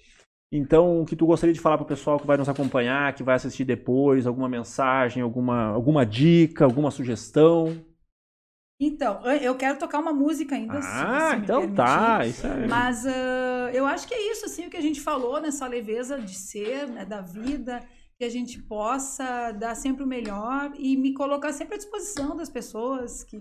Então, 0.51 1.03
o 1.03 1.05
que 1.05 1.15
tu 1.15 1.27
gostaria 1.27 1.53
de 1.53 1.61
falar 1.61 1.77
pro 1.77 1.87
pessoal 1.87 2.19
que 2.19 2.27
vai 2.27 2.39
nos 2.39 2.49
acompanhar, 2.49 3.13
que 3.15 3.23
vai 3.23 3.35
assistir 3.35 3.67
depois, 3.67 4.27
alguma 4.27 4.49
mensagem, 4.49 5.23
alguma, 5.23 5.67
alguma 5.67 6.07
dica, 6.07 6.65
alguma 6.65 6.91
sugestão? 6.91 7.85
Então, 8.81 9.25
eu- 9.27 9.55
quero 9.57 9.79
tocar 9.79 10.01
uma 10.01 10.13
música 10.13 10.55
ainda. 10.57 10.81
Ah, 10.83 11.37
me 11.37 11.43
então 11.45 11.61
permitir. 11.61 11.77
tá, 11.77 12.27
isso 12.27 12.47
é. 12.47 12.67
Mas 12.67 13.07
ah, 13.07 13.71
eu 13.73 13.87
acho 13.87 14.07
que 14.07 14.15
é 14.15 14.33
isso, 14.33 14.47
assim, 14.47 14.67
o 14.67 14.71
que 14.71 14.77
a 14.77 14.83
gente 14.83 15.01
falou 15.01 15.41
nessa 15.41 15.67
leveza 15.67 16.21
de 16.21 16.35
ser, 16.35 16.89
né, 16.89 17.05
da 17.05 17.21
vida, 17.21 17.87
que 18.19 18.25
a 18.25 18.29
gente 18.29 18.61
possa 18.63 19.53
dar 19.53 19.75
sempre 19.75 20.03
o 20.03 20.07
melhor 20.07 20.73
e 20.77 20.97
me 20.97 21.15
colocar 21.15 21.53
sempre 21.53 21.75
à 21.75 21.79
disposição 21.79 22.37
das 22.37 22.49
pessoas 22.51 23.23
que 23.25 23.41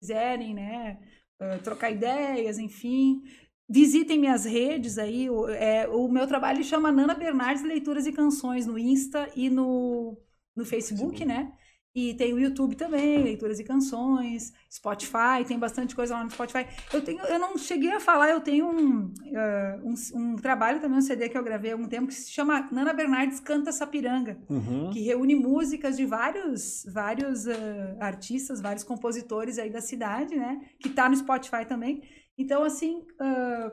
quiserem, 0.00 0.54
né, 0.54 0.98
ah, 1.40 1.58
trocar 1.62 1.90
ideias, 1.90 2.58
enfim. 2.58 3.22
Visitem 3.66 4.18
minhas 4.18 4.44
redes 4.44 4.98
aí, 4.98 5.30
o, 5.30 5.48
é, 5.48 5.88
o 5.88 6.06
meu 6.08 6.26
trabalho 6.26 6.62
chama 6.62 6.92
Nana 6.92 7.14
Bernardes 7.14 7.64
Leituras 7.64 8.06
e 8.06 8.12
Canções 8.12 8.66
no 8.66 8.78
Insta 8.78 9.30
e 9.34 9.48
no, 9.48 10.18
no 10.54 10.64
Facebook, 10.66 11.16
Facebook. 11.16 11.24
né? 11.24 11.52
E 11.94 12.12
tem 12.14 12.32
o 12.34 12.40
YouTube 12.40 12.74
também, 12.74 13.22
Leituras 13.22 13.60
e 13.60 13.64
Canções, 13.64 14.52
Spotify, 14.68 15.44
tem 15.46 15.56
bastante 15.56 15.94
coisa 15.94 16.14
lá 16.14 16.24
no 16.24 16.30
Spotify. 16.30 16.66
Eu 16.92 17.00
tenho, 17.02 17.20
eu 17.20 17.38
não 17.38 17.56
cheguei 17.56 17.92
a 17.92 18.00
falar, 18.00 18.30
eu 18.30 18.40
tenho 18.40 18.66
um, 18.68 19.14
eh, 19.32 19.78
um, 19.84 19.94
um 20.18 20.36
trabalho 20.36 20.80
também, 20.80 20.98
um 20.98 21.02
CD 21.02 21.28
que 21.28 21.38
eu 21.38 21.44
gravei 21.44 21.70
há 21.70 21.74
algum 21.74 21.86
tempo, 21.86 22.08
que 22.08 22.14
se 22.14 22.32
chama 22.32 22.68
Nana 22.72 22.92
Bernardes 22.92 23.38
Canta 23.38 23.70
Sapiranga, 23.70 24.36
Uhum. 24.50 24.90
que 24.90 25.00
reúne 25.02 25.36
músicas 25.36 25.96
de 25.96 26.04
vários, 26.04 26.84
vários 26.92 27.46
eh, 27.46 27.96
artistas, 28.00 28.60
vários 28.60 28.82
compositores 28.82 29.56
aí 29.58 29.70
da 29.70 29.80
cidade, 29.80 30.34
né? 30.34 30.62
Que 30.80 30.88
tá 30.88 31.08
no 31.08 31.14
Spotify 31.14 31.64
também. 31.64 32.02
Então, 32.36 32.64
assim, 32.64 33.04
ah, 33.20 33.70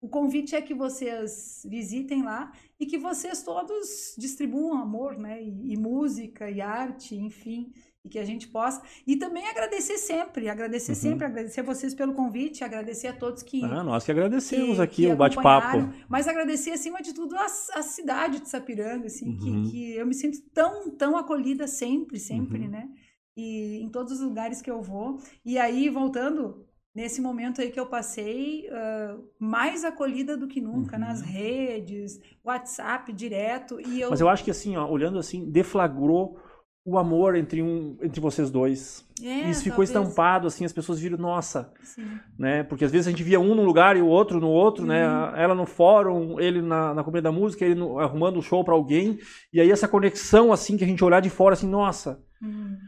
o 0.00 0.08
convite 0.08 0.54
é 0.54 0.62
que 0.62 0.74
vocês 0.74 1.62
visitem 1.68 2.22
lá 2.22 2.52
e 2.78 2.86
que 2.86 2.96
vocês 2.98 3.42
todos 3.42 4.14
distribuam 4.16 4.78
amor, 4.80 5.18
né? 5.18 5.42
E, 5.42 5.72
e 5.72 5.76
música, 5.76 6.48
e 6.50 6.60
arte, 6.60 7.16
enfim, 7.16 7.72
e 8.04 8.08
que 8.08 8.18
a 8.18 8.24
gente 8.24 8.46
possa. 8.46 8.80
E 9.04 9.16
também 9.16 9.46
agradecer 9.48 9.98
sempre, 9.98 10.48
agradecer 10.48 10.92
Uhum. 10.92 10.96
sempre, 10.96 11.26
agradecer 11.26 11.60
a 11.60 11.64
vocês 11.64 11.94
pelo 11.94 12.14
convite, 12.14 12.62
agradecer 12.62 13.08
a 13.08 13.12
todos 13.12 13.42
que. 13.42 13.64
Ah, 13.64 13.82
nós 13.82 14.04
que 14.04 14.12
agradecemos 14.12 14.76
que- 14.76 14.82
aqui 14.82 15.02
que 15.06 15.12
o 15.12 15.16
bate-papo. 15.16 15.78
Mas 16.08 16.28
agradecer, 16.28 16.70
acima 16.70 17.02
de 17.02 17.12
tudo, 17.12 17.34
a, 17.36 17.46
a 17.46 17.82
cidade 17.82 18.40
de 18.40 18.48
Sapiranga, 18.48 19.06
assim, 19.06 19.30
Uhum. 19.30 19.64
que, 19.64 19.70
que 19.70 19.92
eu 19.96 20.06
me 20.06 20.14
sinto 20.14 20.40
tão, 20.54 20.90
tão 20.90 21.16
acolhida 21.16 21.66
sempre, 21.66 22.20
sempre, 22.20 22.60
Uhum. 22.60 22.68
né? 22.68 22.88
E 23.36 23.80
em 23.82 23.88
todos 23.88 24.12
os 24.12 24.20
lugares 24.20 24.62
que 24.62 24.70
eu 24.70 24.80
vou. 24.80 25.18
E 25.44 25.58
aí, 25.58 25.88
voltando, 25.88 26.64
nesse 26.94 27.20
momento 27.20 27.60
aí 27.60 27.70
que 27.70 27.78
eu 27.78 27.86
passei, 27.86 28.68
ah, 28.70 29.16
mais 29.38 29.84
acolhida 29.84 30.36
do 30.36 30.48
que 30.48 30.60
nunca, 30.60 30.96
Uhum. 30.96 31.00
nas 31.02 31.20
redes, 31.20 32.20
WhatsApp 32.44 33.12
direto. 33.12 33.80
E 33.80 34.00
eu, 34.00 34.10
Mas 34.10 34.20
eu 34.20 34.28
acho 34.28 34.44
que 34.44 34.50
assim, 34.50 34.76
ó, 34.76 34.88
olhando 34.88 35.18
assim, 35.18 35.50
deflagrou 35.50 36.38
o 36.84 36.96
amor 36.96 37.34
entre 37.36 37.62
um 37.62 37.98
entre 38.02 38.18
vocês 38.18 38.50
dois. 38.50 39.06
É, 39.22 39.50
Isso 39.50 39.62
ficou 39.62 39.84
talvez, 39.84 39.90
estampado 39.90 40.46
assim, 40.46 40.64
as 40.64 40.72
pessoas 40.72 40.98
viram, 40.98 41.18
nossa, 41.18 41.70
sim. 41.82 42.18
né? 42.38 42.62
Porque 42.62 42.82
às 42.84 42.90
vezes 42.90 43.06
a 43.06 43.10
gente 43.10 43.22
via 43.22 43.38
um 43.38 43.54
num 43.54 43.64
lugar 43.64 43.94
e 43.94 44.00
o 44.00 44.06
outro 44.06 44.40
no 44.40 44.48
outro, 44.48 44.86
né? 44.86 45.06
Uhum. 45.06 45.36
Ela 45.36 45.54
no 45.54 45.66
fórum, 45.66 46.40
ele 46.40 46.62
na, 46.62 46.94
na 46.94 47.04
companhia 47.04 47.22
da 47.24 47.32
música, 47.32 47.62
ele 47.62 47.74
no- 47.74 47.98
arrumando 47.98 48.38
um 48.38 48.42
show 48.42 48.64
pra 48.64 48.72
alguém. 48.72 49.18
E 49.52 49.60
aí 49.60 49.70
essa 49.70 49.86
conexão 49.86 50.50
assim 50.50 50.78
que 50.78 50.84
a 50.84 50.86
gente 50.86 51.04
olhar 51.04 51.20
de 51.20 51.28
fora 51.28 51.52
assim, 51.52 51.68
nossa, 51.68 52.24
Hum. 52.42 52.78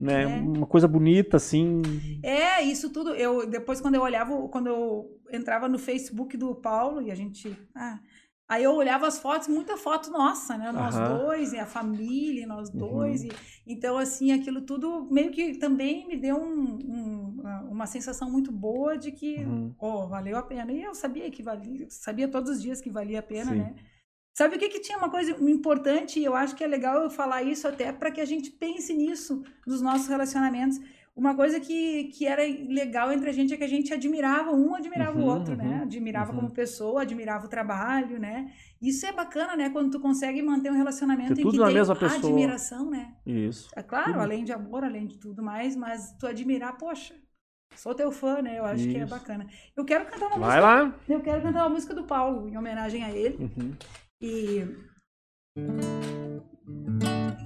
Né? 0.00 0.22
É. 0.22 0.26
Uma 0.26 0.66
coisa 0.66 0.88
bonita 0.88 1.36
assim. 1.36 1.82
É, 2.22 2.62
isso 2.62 2.90
tudo. 2.90 3.14
Eu 3.14 3.46
depois 3.46 3.80
quando 3.80 3.96
eu 3.96 4.02
olhava, 4.02 4.48
quando 4.48 4.68
eu 4.68 5.20
entrava 5.32 5.68
no 5.68 5.78
Facebook 5.78 6.36
do 6.36 6.54
Paulo 6.54 7.02
e 7.02 7.10
a 7.10 7.14
gente, 7.14 7.56
ah, 7.74 8.00
aí 8.48 8.64
eu 8.64 8.72
olhava 8.74 9.06
as 9.06 9.18
fotos, 9.18 9.46
muita 9.48 9.76
foto 9.76 10.10
nossa, 10.10 10.56
né? 10.56 10.72
Nós 10.72 10.96
Aham. 10.96 11.18
dois, 11.18 11.52
e 11.52 11.58
a 11.58 11.66
família, 11.66 12.46
nós 12.46 12.70
Uhum. 12.70 12.78
dois. 12.78 13.22
E, 13.22 13.30
então 13.66 13.96
assim, 13.98 14.32
aquilo 14.32 14.62
tudo 14.62 15.06
meio 15.10 15.30
que 15.30 15.54
também 15.58 16.06
me 16.08 16.16
deu 16.16 16.36
um- 16.36 16.78
um- 16.96 17.42
uma 17.70 17.86
sensação 17.86 18.30
muito 18.30 18.50
boa 18.50 18.96
de 18.98 19.12
que, 19.12 19.44
Uhum. 19.44 19.74
oh, 19.78 20.08
valeu 20.08 20.36
a 20.36 20.42
pena. 20.42 20.72
E 20.72 20.82
eu 20.82 20.94
sabia 20.94 21.30
que 21.30 21.42
valia, 21.42 21.86
sabia 21.90 22.26
todos 22.28 22.50
os 22.50 22.62
dias 22.62 22.80
que 22.80 22.90
valia 22.90 23.20
a 23.20 23.22
pena, 23.22 23.52
Sim. 23.52 23.58
né? 23.58 23.74
Sabe 24.32 24.56
o 24.56 24.58
que, 24.58 24.68
que 24.68 24.80
tinha 24.80 24.96
uma 24.96 25.10
coisa 25.10 25.32
importante, 25.42 26.18
e 26.20 26.24
eu 26.24 26.34
acho 26.34 26.54
que 26.54 26.64
é 26.64 26.66
legal 26.66 27.02
eu 27.02 27.10
falar 27.10 27.42
isso 27.42 27.66
até 27.68 27.92
para 27.92 28.10
que 28.10 28.20
a 28.20 28.24
gente 28.24 28.50
pense 28.50 28.94
nisso 28.94 29.42
nos 29.66 29.80
nossos 29.82 30.06
relacionamentos. 30.08 30.78
Uma 31.14 31.34
coisa 31.34 31.60
que, 31.60 32.04
que 32.04 32.24
era 32.26 32.42
legal 32.72 33.12
entre 33.12 33.28
a 33.28 33.32
gente 33.32 33.52
é 33.52 33.56
que 33.56 33.64
a 33.64 33.68
gente 33.68 33.92
admirava 33.92 34.52
um, 34.52 34.74
admirava 34.74 35.18
o 35.18 35.22
Uhum, 35.22 35.28
outro, 35.28 35.56
né? 35.56 35.64
uhum, 35.78 35.82
Admirava 35.82 36.30
uhum. 36.32 36.38
como 36.38 36.50
pessoa, 36.54 37.02
admirava 37.02 37.44
o 37.46 37.48
trabalho, 37.48 38.18
né? 38.18 38.50
Isso 38.80 39.04
é 39.04 39.12
bacana, 39.12 39.56
né? 39.56 39.68
Quando 39.68 39.90
tu 39.90 40.00
consegue 40.00 40.40
manter 40.40 40.70
um 40.70 40.76
relacionamento 40.76 41.34
Ter 41.34 41.42
em 41.42 41.50
que 41.50 41.58
na 41.58 41.66
tem 41.66 41.74
mesma 41.74 41.96
pessoa. 41.96 42.16
admiração, 42.32 42.88
né? 42.88 43.12
Isso. 43.26 43.68
É 43.76 43.82
claro, 43.82 44.12
Tudo. 44.12 44.20
além 44.20 44.44
de 44.44 44.52
amor, 44.52 44.84
além 44.84 45.06
de 45.06 45.18
tudo 45.18 45.42
mais, 45.42 45.76
mas 45.76 46.12
tu 46.18 46.26
admirar, 46.26 46.78
poxa, 46.78 47.14
sou 47.74 47.94
teu 47.94 48.10
fã, 48.12 48.40
né? 48.40 48.58
Eu 48.58 48.64
acho 48.64 48.84
que 48.88 48.96
é 48.96 49.00
Isso. 49.02 49.10
bacana. 49.10 49.46
Eu 49.76 49.84
quero 49.84 50.06
cantar 50.06 50.28
uma 50.28 50.38
Vai 50.38 50.60
música. 50.60 50.60
lá. 50.60 50.94
Eu 51.08 51.20
quero 51.20 51.42
cantar 51.42 51.64
uma 51.66 51.74
música 51.74 51.92
do 51.92 52.04
Paulo, 52.04 52.48
em 52.48 52.56
homenagem 52.56 53.02
a 53.04 53.10
ele. 53.10 53.36
Uhum. 53.36 53.74
E 54.22 54.66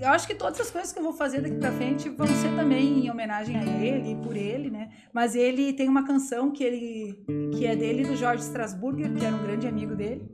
eu 0.01 0.09
acho 0.09 0.26
que 0.26 0.34
todas 0.34 0.60
as 0.60 0.70
coisas 0.72 0.92
que 0.92 0.98
eu 0.98 1.05
vou 1.05 1.12
fazer 1.12 1.40
daqui 1.40 1.55
pra 1.55 1.70
frente 1.70 2.09
vão 2.09 2.26
ser 2.26 2.55
também 2.56 3.06
em 3.06 3.10
homenagem 3.10 3.56
a 3.56 3.62
ele 3.62 4.10
e 4.10 4.16
por 4.16 4.36
ele, 4.36 4.70
né? 4.70 4.90
Mas 5.12 5.36
ele 5.36 5.72
tem 5.72 5.88
uma 5.88 6.05
canção 6.05 6.51
que 6.51 6.64
ele 6.64 7.24
que 7.56 7.64
é 7.64 7.76
dele 7.76 8.05
do 8.05 8.16
Jorge 8.16 8.42
Strasburger, 8.42 9.12
que 9.14 9.24
era 9.24 9.34
um 9.34 9.42
grande 9.42 9.68
amigo 9.68 9.94
dele, 9.94 10.28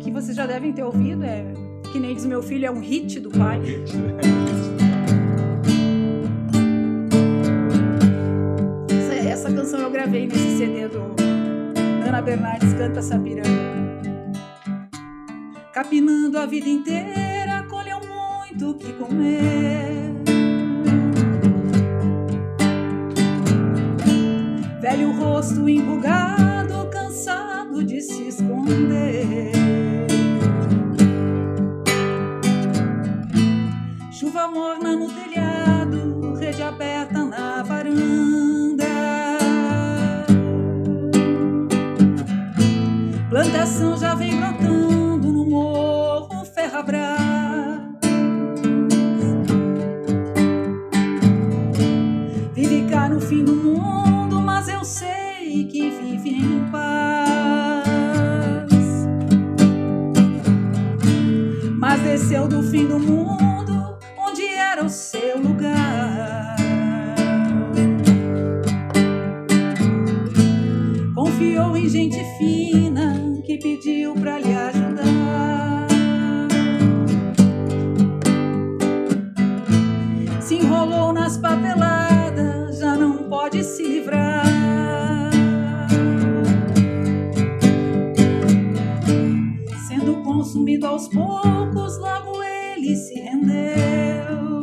que 0.00 0.10
vocês 0.12 0.36
já 0.36 0.46
devem 0.46 0.72
ter 0.72 0.84
ouvido, 0.84 1.24
é 1.24 1.52
que 1.92 1.98
nem 1.98 2.14
diz 2.14 2.24
meu 2.24 2.42
filho, 2.42 2.66
é 2.66 2.70
um 2.70 2.78
hit 2.78 3.18
do 3.18 3.30
pai. 3.30 3.60
Essa, 8.88 9.14
essa 9.14 9.52
canção 9.52 9.80
eu 9.80 9.90
gravei 9.90 10.28
nesse 10.28 10.58
CD 10.58 10.86
do 10.86 11.00
Ana 12.06 12.22
Bernardes 12.22 12.72
Canta 12.74 13.02
Sapiranga. 13.02 13.67
Capinando 15.78 16.36
a 16.36 16.44
vida 16.44 16.68
inteira, 16.68 17.64
colheu 17.70 18.00
muito 18.00 18.70
o 18.70 18.74
que 18.74 18.92
comer. 18.94 20.12
Velho 24.80 25.12
rosto 25.12 25.68
enrugado, 25.68 26.90
cansado 26.90 27.84
de 27.84 28.00
se 28.00 28.26
esconder. 28.26 29.52
Chuva 34.10 34.48
morna 34.48 34.96
no 34.96 35.08
telhado, 35.08 36.34
rede 36.40 36.60
aberta 36.60 37.24
na 37.24 37.62
varanda. 37.62 38.84
Plantação 43.30 43.96
já 43.96 44.16
vem 44.16 44.34
no 44.34 44.47
Ferrabras. 46.78 47.18
Vive 52.54 52.86
cá 52.88 53.08
no 53.08 53.20
fim 53.20 53.44
do 53.44 53.54
mundo, 53.54 54.40
mas 54.40 54.68
eu 54.68 54.84
sei 54.84 55.66
que 55.70 55.90
vive 55.90 56.30
em 56.30 56.70
paz. 56.70 57.08
Mas 61.76 62.00
desceu 62.02 62.46
do 62.46 62.62
fim 62.62 62.86
do 62.86 62.98
mundo, 62.98 63.98
onde 64.16 64.46
era 64.46 64.84
o 64.84 64.88
seu 64.88 65.40
lugar. 65.40 66.56
Confiou 71.14 71.76
em 71.76 71.88
gente 71.88 72.18
fina 72.38 73.14
que 73.44 73.58
pediu 73.58 74.14
pra 74.14 74.27
aos 90.86 91.08
poucos, 91.08 91.98
logo 91.98 92.42
ele 92.42 92.96
se 92.96 93.14
rendeu. 93.20 94.60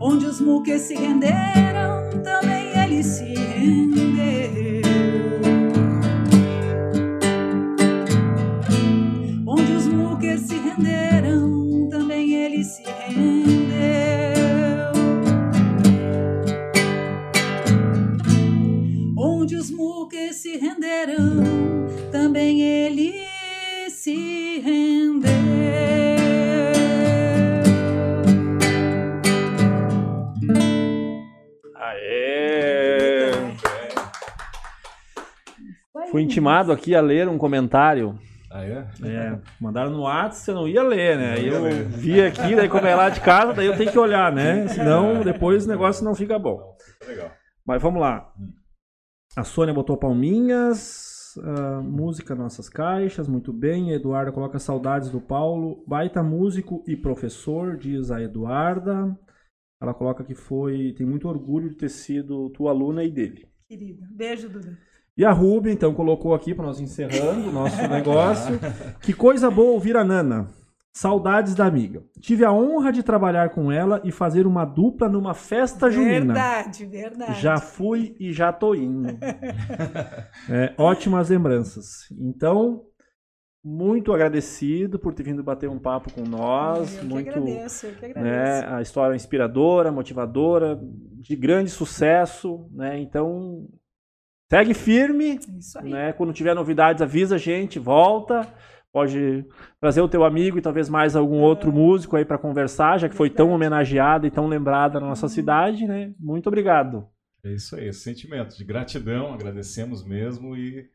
Onde 0.00 0.26
os 0.26 0.40
muques 0.40 0.82
se 0.82 0.94
renderam, 0.94 2.10
também 2.22 2.68
ele 2.78 3.02
se 3.02 3.39
intimado 36.30 36.72
aqui 36.72 36.94
a 36.94 37.00
ler 37.00 37.28
um 37.28 37.36
comentário. 37.36 38.18
Ah, 38.50 38.64
é? 38.64 38.86
É, 39.04 39.38
mandaram 39.60 39.90
no 39.90 40.02
WhatsApp, 40.02 40.36
você 40.36 40.52
não 40.52 40.66
ia 40.66 40.82
ler, 40.82 41.16
né? 41.16 41.34
Aí 41.34 41.46
eu 41.46 41.62
ler. 41.62 41.84
vi 41.84 42.20
aqui, 42.20 42.56
daí 42.56 42.68
como 42.68 42.86
é 42.86 42.94
lá 42.96 43.08
de 43.08 43.20
casa, 43.20 43.52
daí 43.52 43.66
eu 43.66 43.76
tenho 43.76 43.92
que 43.92 43.98
olhar, 43.98 44.32
né? 44.32 44.66
Senão 44.68 45.22
depois 45.22 45.66
o 45.66 45.68
negócio 45.68 46.04
não 46.04 46.14
fica 46.14 46.38
bom. 46.38 46.76
Legal. 47.06 47.30
Mas 47.64 47.80
vamos 47.80 48.00
lá. 48.00 48.32
A 49.36 49.44
Sônia 49.44 49.72
botou 49.72 49.96
palminhas. 49.96 51.38
ah, 51.44 51.80
música 51.80 52.34
Nossas 52.34 52.68
Caixas, 52.68 53.28
muito 53.28 53.52
bem. 53.52 53.92
A 53.92 53.96
Eduarda 53.96 54.32
coloca 54.32 54.58
saudades 54.58 55.10
do 55.10 55.20
Paulo. 55.20 55.84
Baita 55.86 56.20
músico 56.20 56.82
e 56.88 56.96
professor, 56.96 57.76
diz 57.76 58.10
a 58.10 58.20
Eduarda. 58.20 59.16
Ela 59.80 59.94
coloca 59.94 60.24
que 60.24 60.34
foi. 60.34 60.92
Tem 60.96 61.06
muito 61.06 61.28
orgulho 61.28 61.70
de 61.70 61.76
ter 61.76 61.88
sido 61.88 62.50
tua 62.50 62.72
aluna 62.72 63.04
e 63.04 63.10
dele. 63.10 63.48
Querida, 63.68 64.04
beijo, 64.10 64.48
Duda. 64.48 64.76
E 65.20 65.24
a 65.26 65.32
Ruby, 65.32 65.70
então, 65.70 65.92
colocou 65.92 66.32
aqui 66.32 66.54
para 66.54 66.64
nós 66.64 66.80
encerrando 66.80 67.50
o 67.50 67.52
nosso 67.52 67.76
negócio. 67.86 68.58
Que 69.02 69.12
coisa 69.12 69.50
boa 69.50 69.72
ouvir 69.72 69.94
a 69.94 70.02
Nana. 70.02 70.48
Saudades 70.94 71.54
da 71.54 71.66
amiga. 71.66 72.02
Tive 72.22 72.42
a 72.42 72.50
honra 72.50 72.90
de 72.90 73.02
trabalhar 73.02 73.50
com 73.50 73.70
ela 73.70 74.00
e 74.02 74.10
fazer 74.10 74.46
uma 74.46 74.64
dupla 74.64 75.10
numa 75.10 75.34
festa 75.34 75.90
junina. 75.90 76.32
Verdade, 76.32 76.86
verdade. 76.86 77.38
Já 77.38 77.58
fui 77.58 78.16
e 78.18 78.32
já 78.32 78.50
tô 78.50 78.74
indo. 78.74 79.10
É, 80.48 80.74
ótimas 80.78 81.28
lembranças. 81.28 82.10
Então, 82.18 82.86
muito 83.62 84.14
agradecido 84.14 84.98
por 84.98 85.12
ter 85.12 85.22
vindo 85.22 85.44
bater 85.44 85.68
um 85.68 85.78
papo 85.78 86.10
com 86.14 86.22
nós. 86.22 86.94
Eu 86.94 87.00
que 87.00 87.06
muito, 87.06 87.28
agradeço, 87.28 87.86
eu 87.86 87.94
que 87.94 88.00
né, 88.00 88.10
agradeço. 88.10 88.74
a 88.74 88.82
história 88.82 89.12
é 89.12 89.16
inspiradora, 89.16 89.92
motivadora, 89.92 90.80
de 91.18 91.36
grande 91.36 91.68
sucesso, 91.68 92.66
né? 92.72 92.98
Então, 92.98 93.68
segue 94.50 94.74
firme, 94.74 95.38
Isso 95.58 95.78
aí. 95.78 95.90
né? 95.90 96.12
Quando 96.12 96.32
tiver 96.32 96.54
novidades, 96.54 97.02
avisa 97.02 97.36
a 97.36 97.38
gente, 97.38 97.78
volta. 97.78 98.46
Pode 98.92 99.46
trazer 99.80 100.00
o 100.00 100.08
teu 100.08 100.24
amigo 100.24 100.58
e 100.58 100.62
talvez 100.62 100.88
mais 100.88 101.14
algum 101.14 101.40
outro 101.40 101.72
músico 101.72 102.16
aí 102.16 102.24
para 102.24 102.36
conversar, 102.38 102.98
já 102.98 103.08
que 103.08 103.14
foi 103.14 103.30
tão 103.30 103.50
homenageada 103.50 104.26
e 104.26 104.30
tão 104.30 104.48
lembrada 104.48 104.98
na 104.98 105.06
nossa 105.06 105.28
cidade, 105.28 105.86
né? 105.86 106.12
Muito 106.18 106.48
obrigado. 106.48 107.08
É 107.44 107.52
isso 107.52 107.76
aí, 107.76 107.86
esse 107.88 108.00
sentimento 108.00 108.56
de 108.56 108.64
gratidão, 108.64 109.32
agradecemos 109.32 110.04
mesmo 110.04 110.56
e 110.56 110.90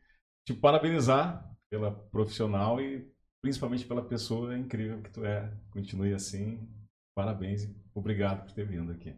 te 0.46 0.52
parabenizar 0.52 1.42
pela 1.70 1.90
profissional 1.90 2.80
e 2.80 3.10
principalmente 3.42 3.86
pela 3.86 4.04
pessoa 4.04 4.56
incrível 4.56 5.00
que 5.02 5.10
tu 5.10 5.24
é. 5.24 5.50
Continue 5.70 6.12
assim. 6.12 6.68
Parabéns 7.16 7.64
e 7.64 7.74
obrigado 7.94 8.44
por 8.44 8.52
ter 8.52 8.66
vindo 8.66 8.92
aqui. 8.92 9.14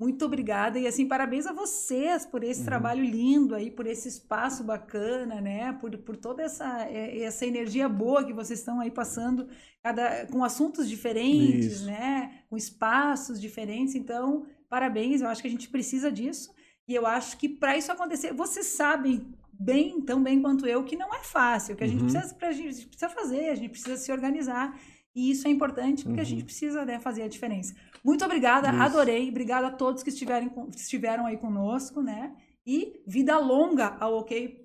Muito 0.00 0.24
obrigada 0.24 0.78
e 0.78 0.86
assim 0.86 1.06
parabéns 1.06 1.46
a 1.46 1.52
vocês 1.52 2.24
por 2.24 2.42
esse 2.42 2.64
trabalho 2.64 3.04
lindo 3.04 3.54
aí, 3.54 3.70
por 3.70 3.86
esse 3.86 4.08
espaço 4.08 4.64
bacana, 4.64 5.42
né? 5.42 5.74
Por, 5.74 5.94
por 5.98 6.16
toda 6.16 6.42
essa 6.42 6.86
eh, 6.88 7.20
essa 7.22 7.44
energia 7.44 7.86
boa 7.86 8.24
que 8.24 8.32
vocês 8.32 8.58
estão 8.60 8.80
aí 8.80 8.90
passando, 8.90 9.46
cada 9.82 10.26
com 10.32 10.42
assuntos 10.42 10.88
diferentes, 10.88 11.72
Isso. 11.72 11.84
né? 11.86 12.44
Com 12.48 12.56
espaços 12.56 13.38
diferentes. 13.38 13.94
Então, 13.94 14.46
parabéns. 14.70 15.20
Eu 15.20 15.28
acho 15.28 15.42
que 15.42 15.48
a 15.48 15.50
gente 15.50 15.68
precisa 15.68 16.10
disso 16.10 16.50
e 16.88 16.94
eu 16.94 17.06
acho 17.06 17.36
que 17.36 17.46
para 17.48 17.76
isso 17.76 17.92
acontecer, 17.92 18.32
vocês 18.32 18.66
sabem 18.68 19.26
bem, 19.52 20.00
tão 20.00 20.22
bem 20.22 20.40
quanto 20.40 20.66
eu, 20.66 20.82
que 20.82 20.96
não 20.96 21.14
é 21.14 21.22
fácil, 21.22 21.76
que 21.76 21.84
a 21.84 21.86
gente 21.86 22.02
Uhum. 22.02 22.08
precisa, 22.10 22.34
gente, 22.52 22.68
a 22.68 22.72
gente 22.72 22.86
precisa 22.86 23.08
fazer, 23.10 23.50
a 23.50 23.54
gente 23.54 23.68
precisa 23.68 23.96
se 23.98 24.10
organizar. 24.10 24.80
E 25.14 25.30
isso 25.30 25.46
é 25.46 25.50
importante 25.50 26.04
porque 26.04 26.20
a 26.20 26.22
Uhum. 26.22 26.28
gente 26.28 26.44
precisa 26.44 26.84
né, 26.86 26.98
fazer 26.98 27.22
a 27.24 27.28
diferença. 27.28 27.74
Muito 28.04 28.24
obrigada, 28.24 28.70
Isso. 28.70 28.82
adorei. 28.82 29.28
Obrigada 29.28 29.66
a 29.68 29.72
todos 29.72 30.02
que 30.02 30.10
estiverem, 30.10 30.50
estiveram 30.74 31.26
aí 31.26 31.36
conosco, 31.36 32.02
né? 32.02 32.32
E 32.66 33.02
vida 33.06 33.38
longa 33.38 33.96
ao 34.00 34.18
OK 34.18 34.62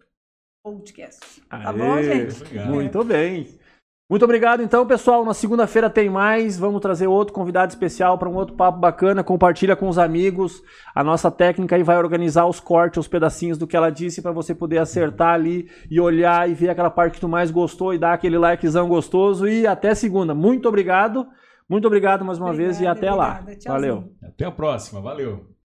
Podcast. 0.64 1.42
Tá 1.48 1.72
bom, 1.72 1.94
Aê, 1.94 2.04
gente? 2.04 2.42
Obrigado. 2.42 2.70
Muito 2.72 3.04
bem. 3.04 3.48
Muito 4.08 4.24
obrigado, 4.24 4.62
então, 4.62 4.86
pessoal. 4.86 5.26
Na 5.26 5.34
segunda-feira 5.34 5.90
tem 5.90 6.10
mais. 6.10 6.60
Vamos 6.60 6.80
trazer 6.80 7.08
outro 7.08 7.34
convidado 7.34 7.72
especial 7.72 8.20
para 8.20 8.30
um 8.30 8.36
outro 8.36 8.56
papo 8.56 8.80
bacana. 8.80 9.24
Compartilha 9.24 9.76
com 9.76 9.88
os 9.88 9.98
amigos. 9.98 10.62
A 10.94 11.04
nossa 11.04 11.32
técnica 11.32 11.76
aí 11.76 11.82
vai 11.82 11.98
organizar 11.98 12.46
os 12.46 12.60
cortes, 12.60 13.00
os 13.00 13.08
pedacinhos 13.08 13.58
do 13.58 13.66
que 13.66 13.76
ela 13.76 13.90
disse 13.90 14.22
para 14.22 14.32
você 14.32 14.54
poder 14.54 14.78
acertar 14.78 15.34
ali 15.34 15.70
e 15.90 16.00
olhar 16.00 16.48
e 16.48 16.54
ver 16.54 16.70
aquela 16.70 16.92
parte 16.92 17.16
que 17.16 17.20
tu 17.20 17.28
mais 17.28 17.50
gostou 17.50 17.96
e 17.96 17.98
dar 17.98 18.14
aquele 18.14 18.38
likezão 18.38 18.88
gostoso. 18.88 19.48
E 19.48 19.66
até 19.66 19.96
segunda. 19.96 20.36
Muito 20.36 20.68
obrigado. 20.68 21.28
Muito 21.68 21.88
obrigado 21.88 22.24
mais 22.24 22.38
uma 22.40 22.54
vez 22.54 22.80
e 22.80 22.88
Obrigada, 22.88 23.00
até 23.00 23.12
lá. 23.12 23.40
obrigada. 23.40 23.58
Tchauzinho. 23.60 23.96
Valeu. 23.96 24.16
Até 24.24 24.46
a 24.46 24.52
próxima. 24.52 25.02
Valeu. 25.02 25.55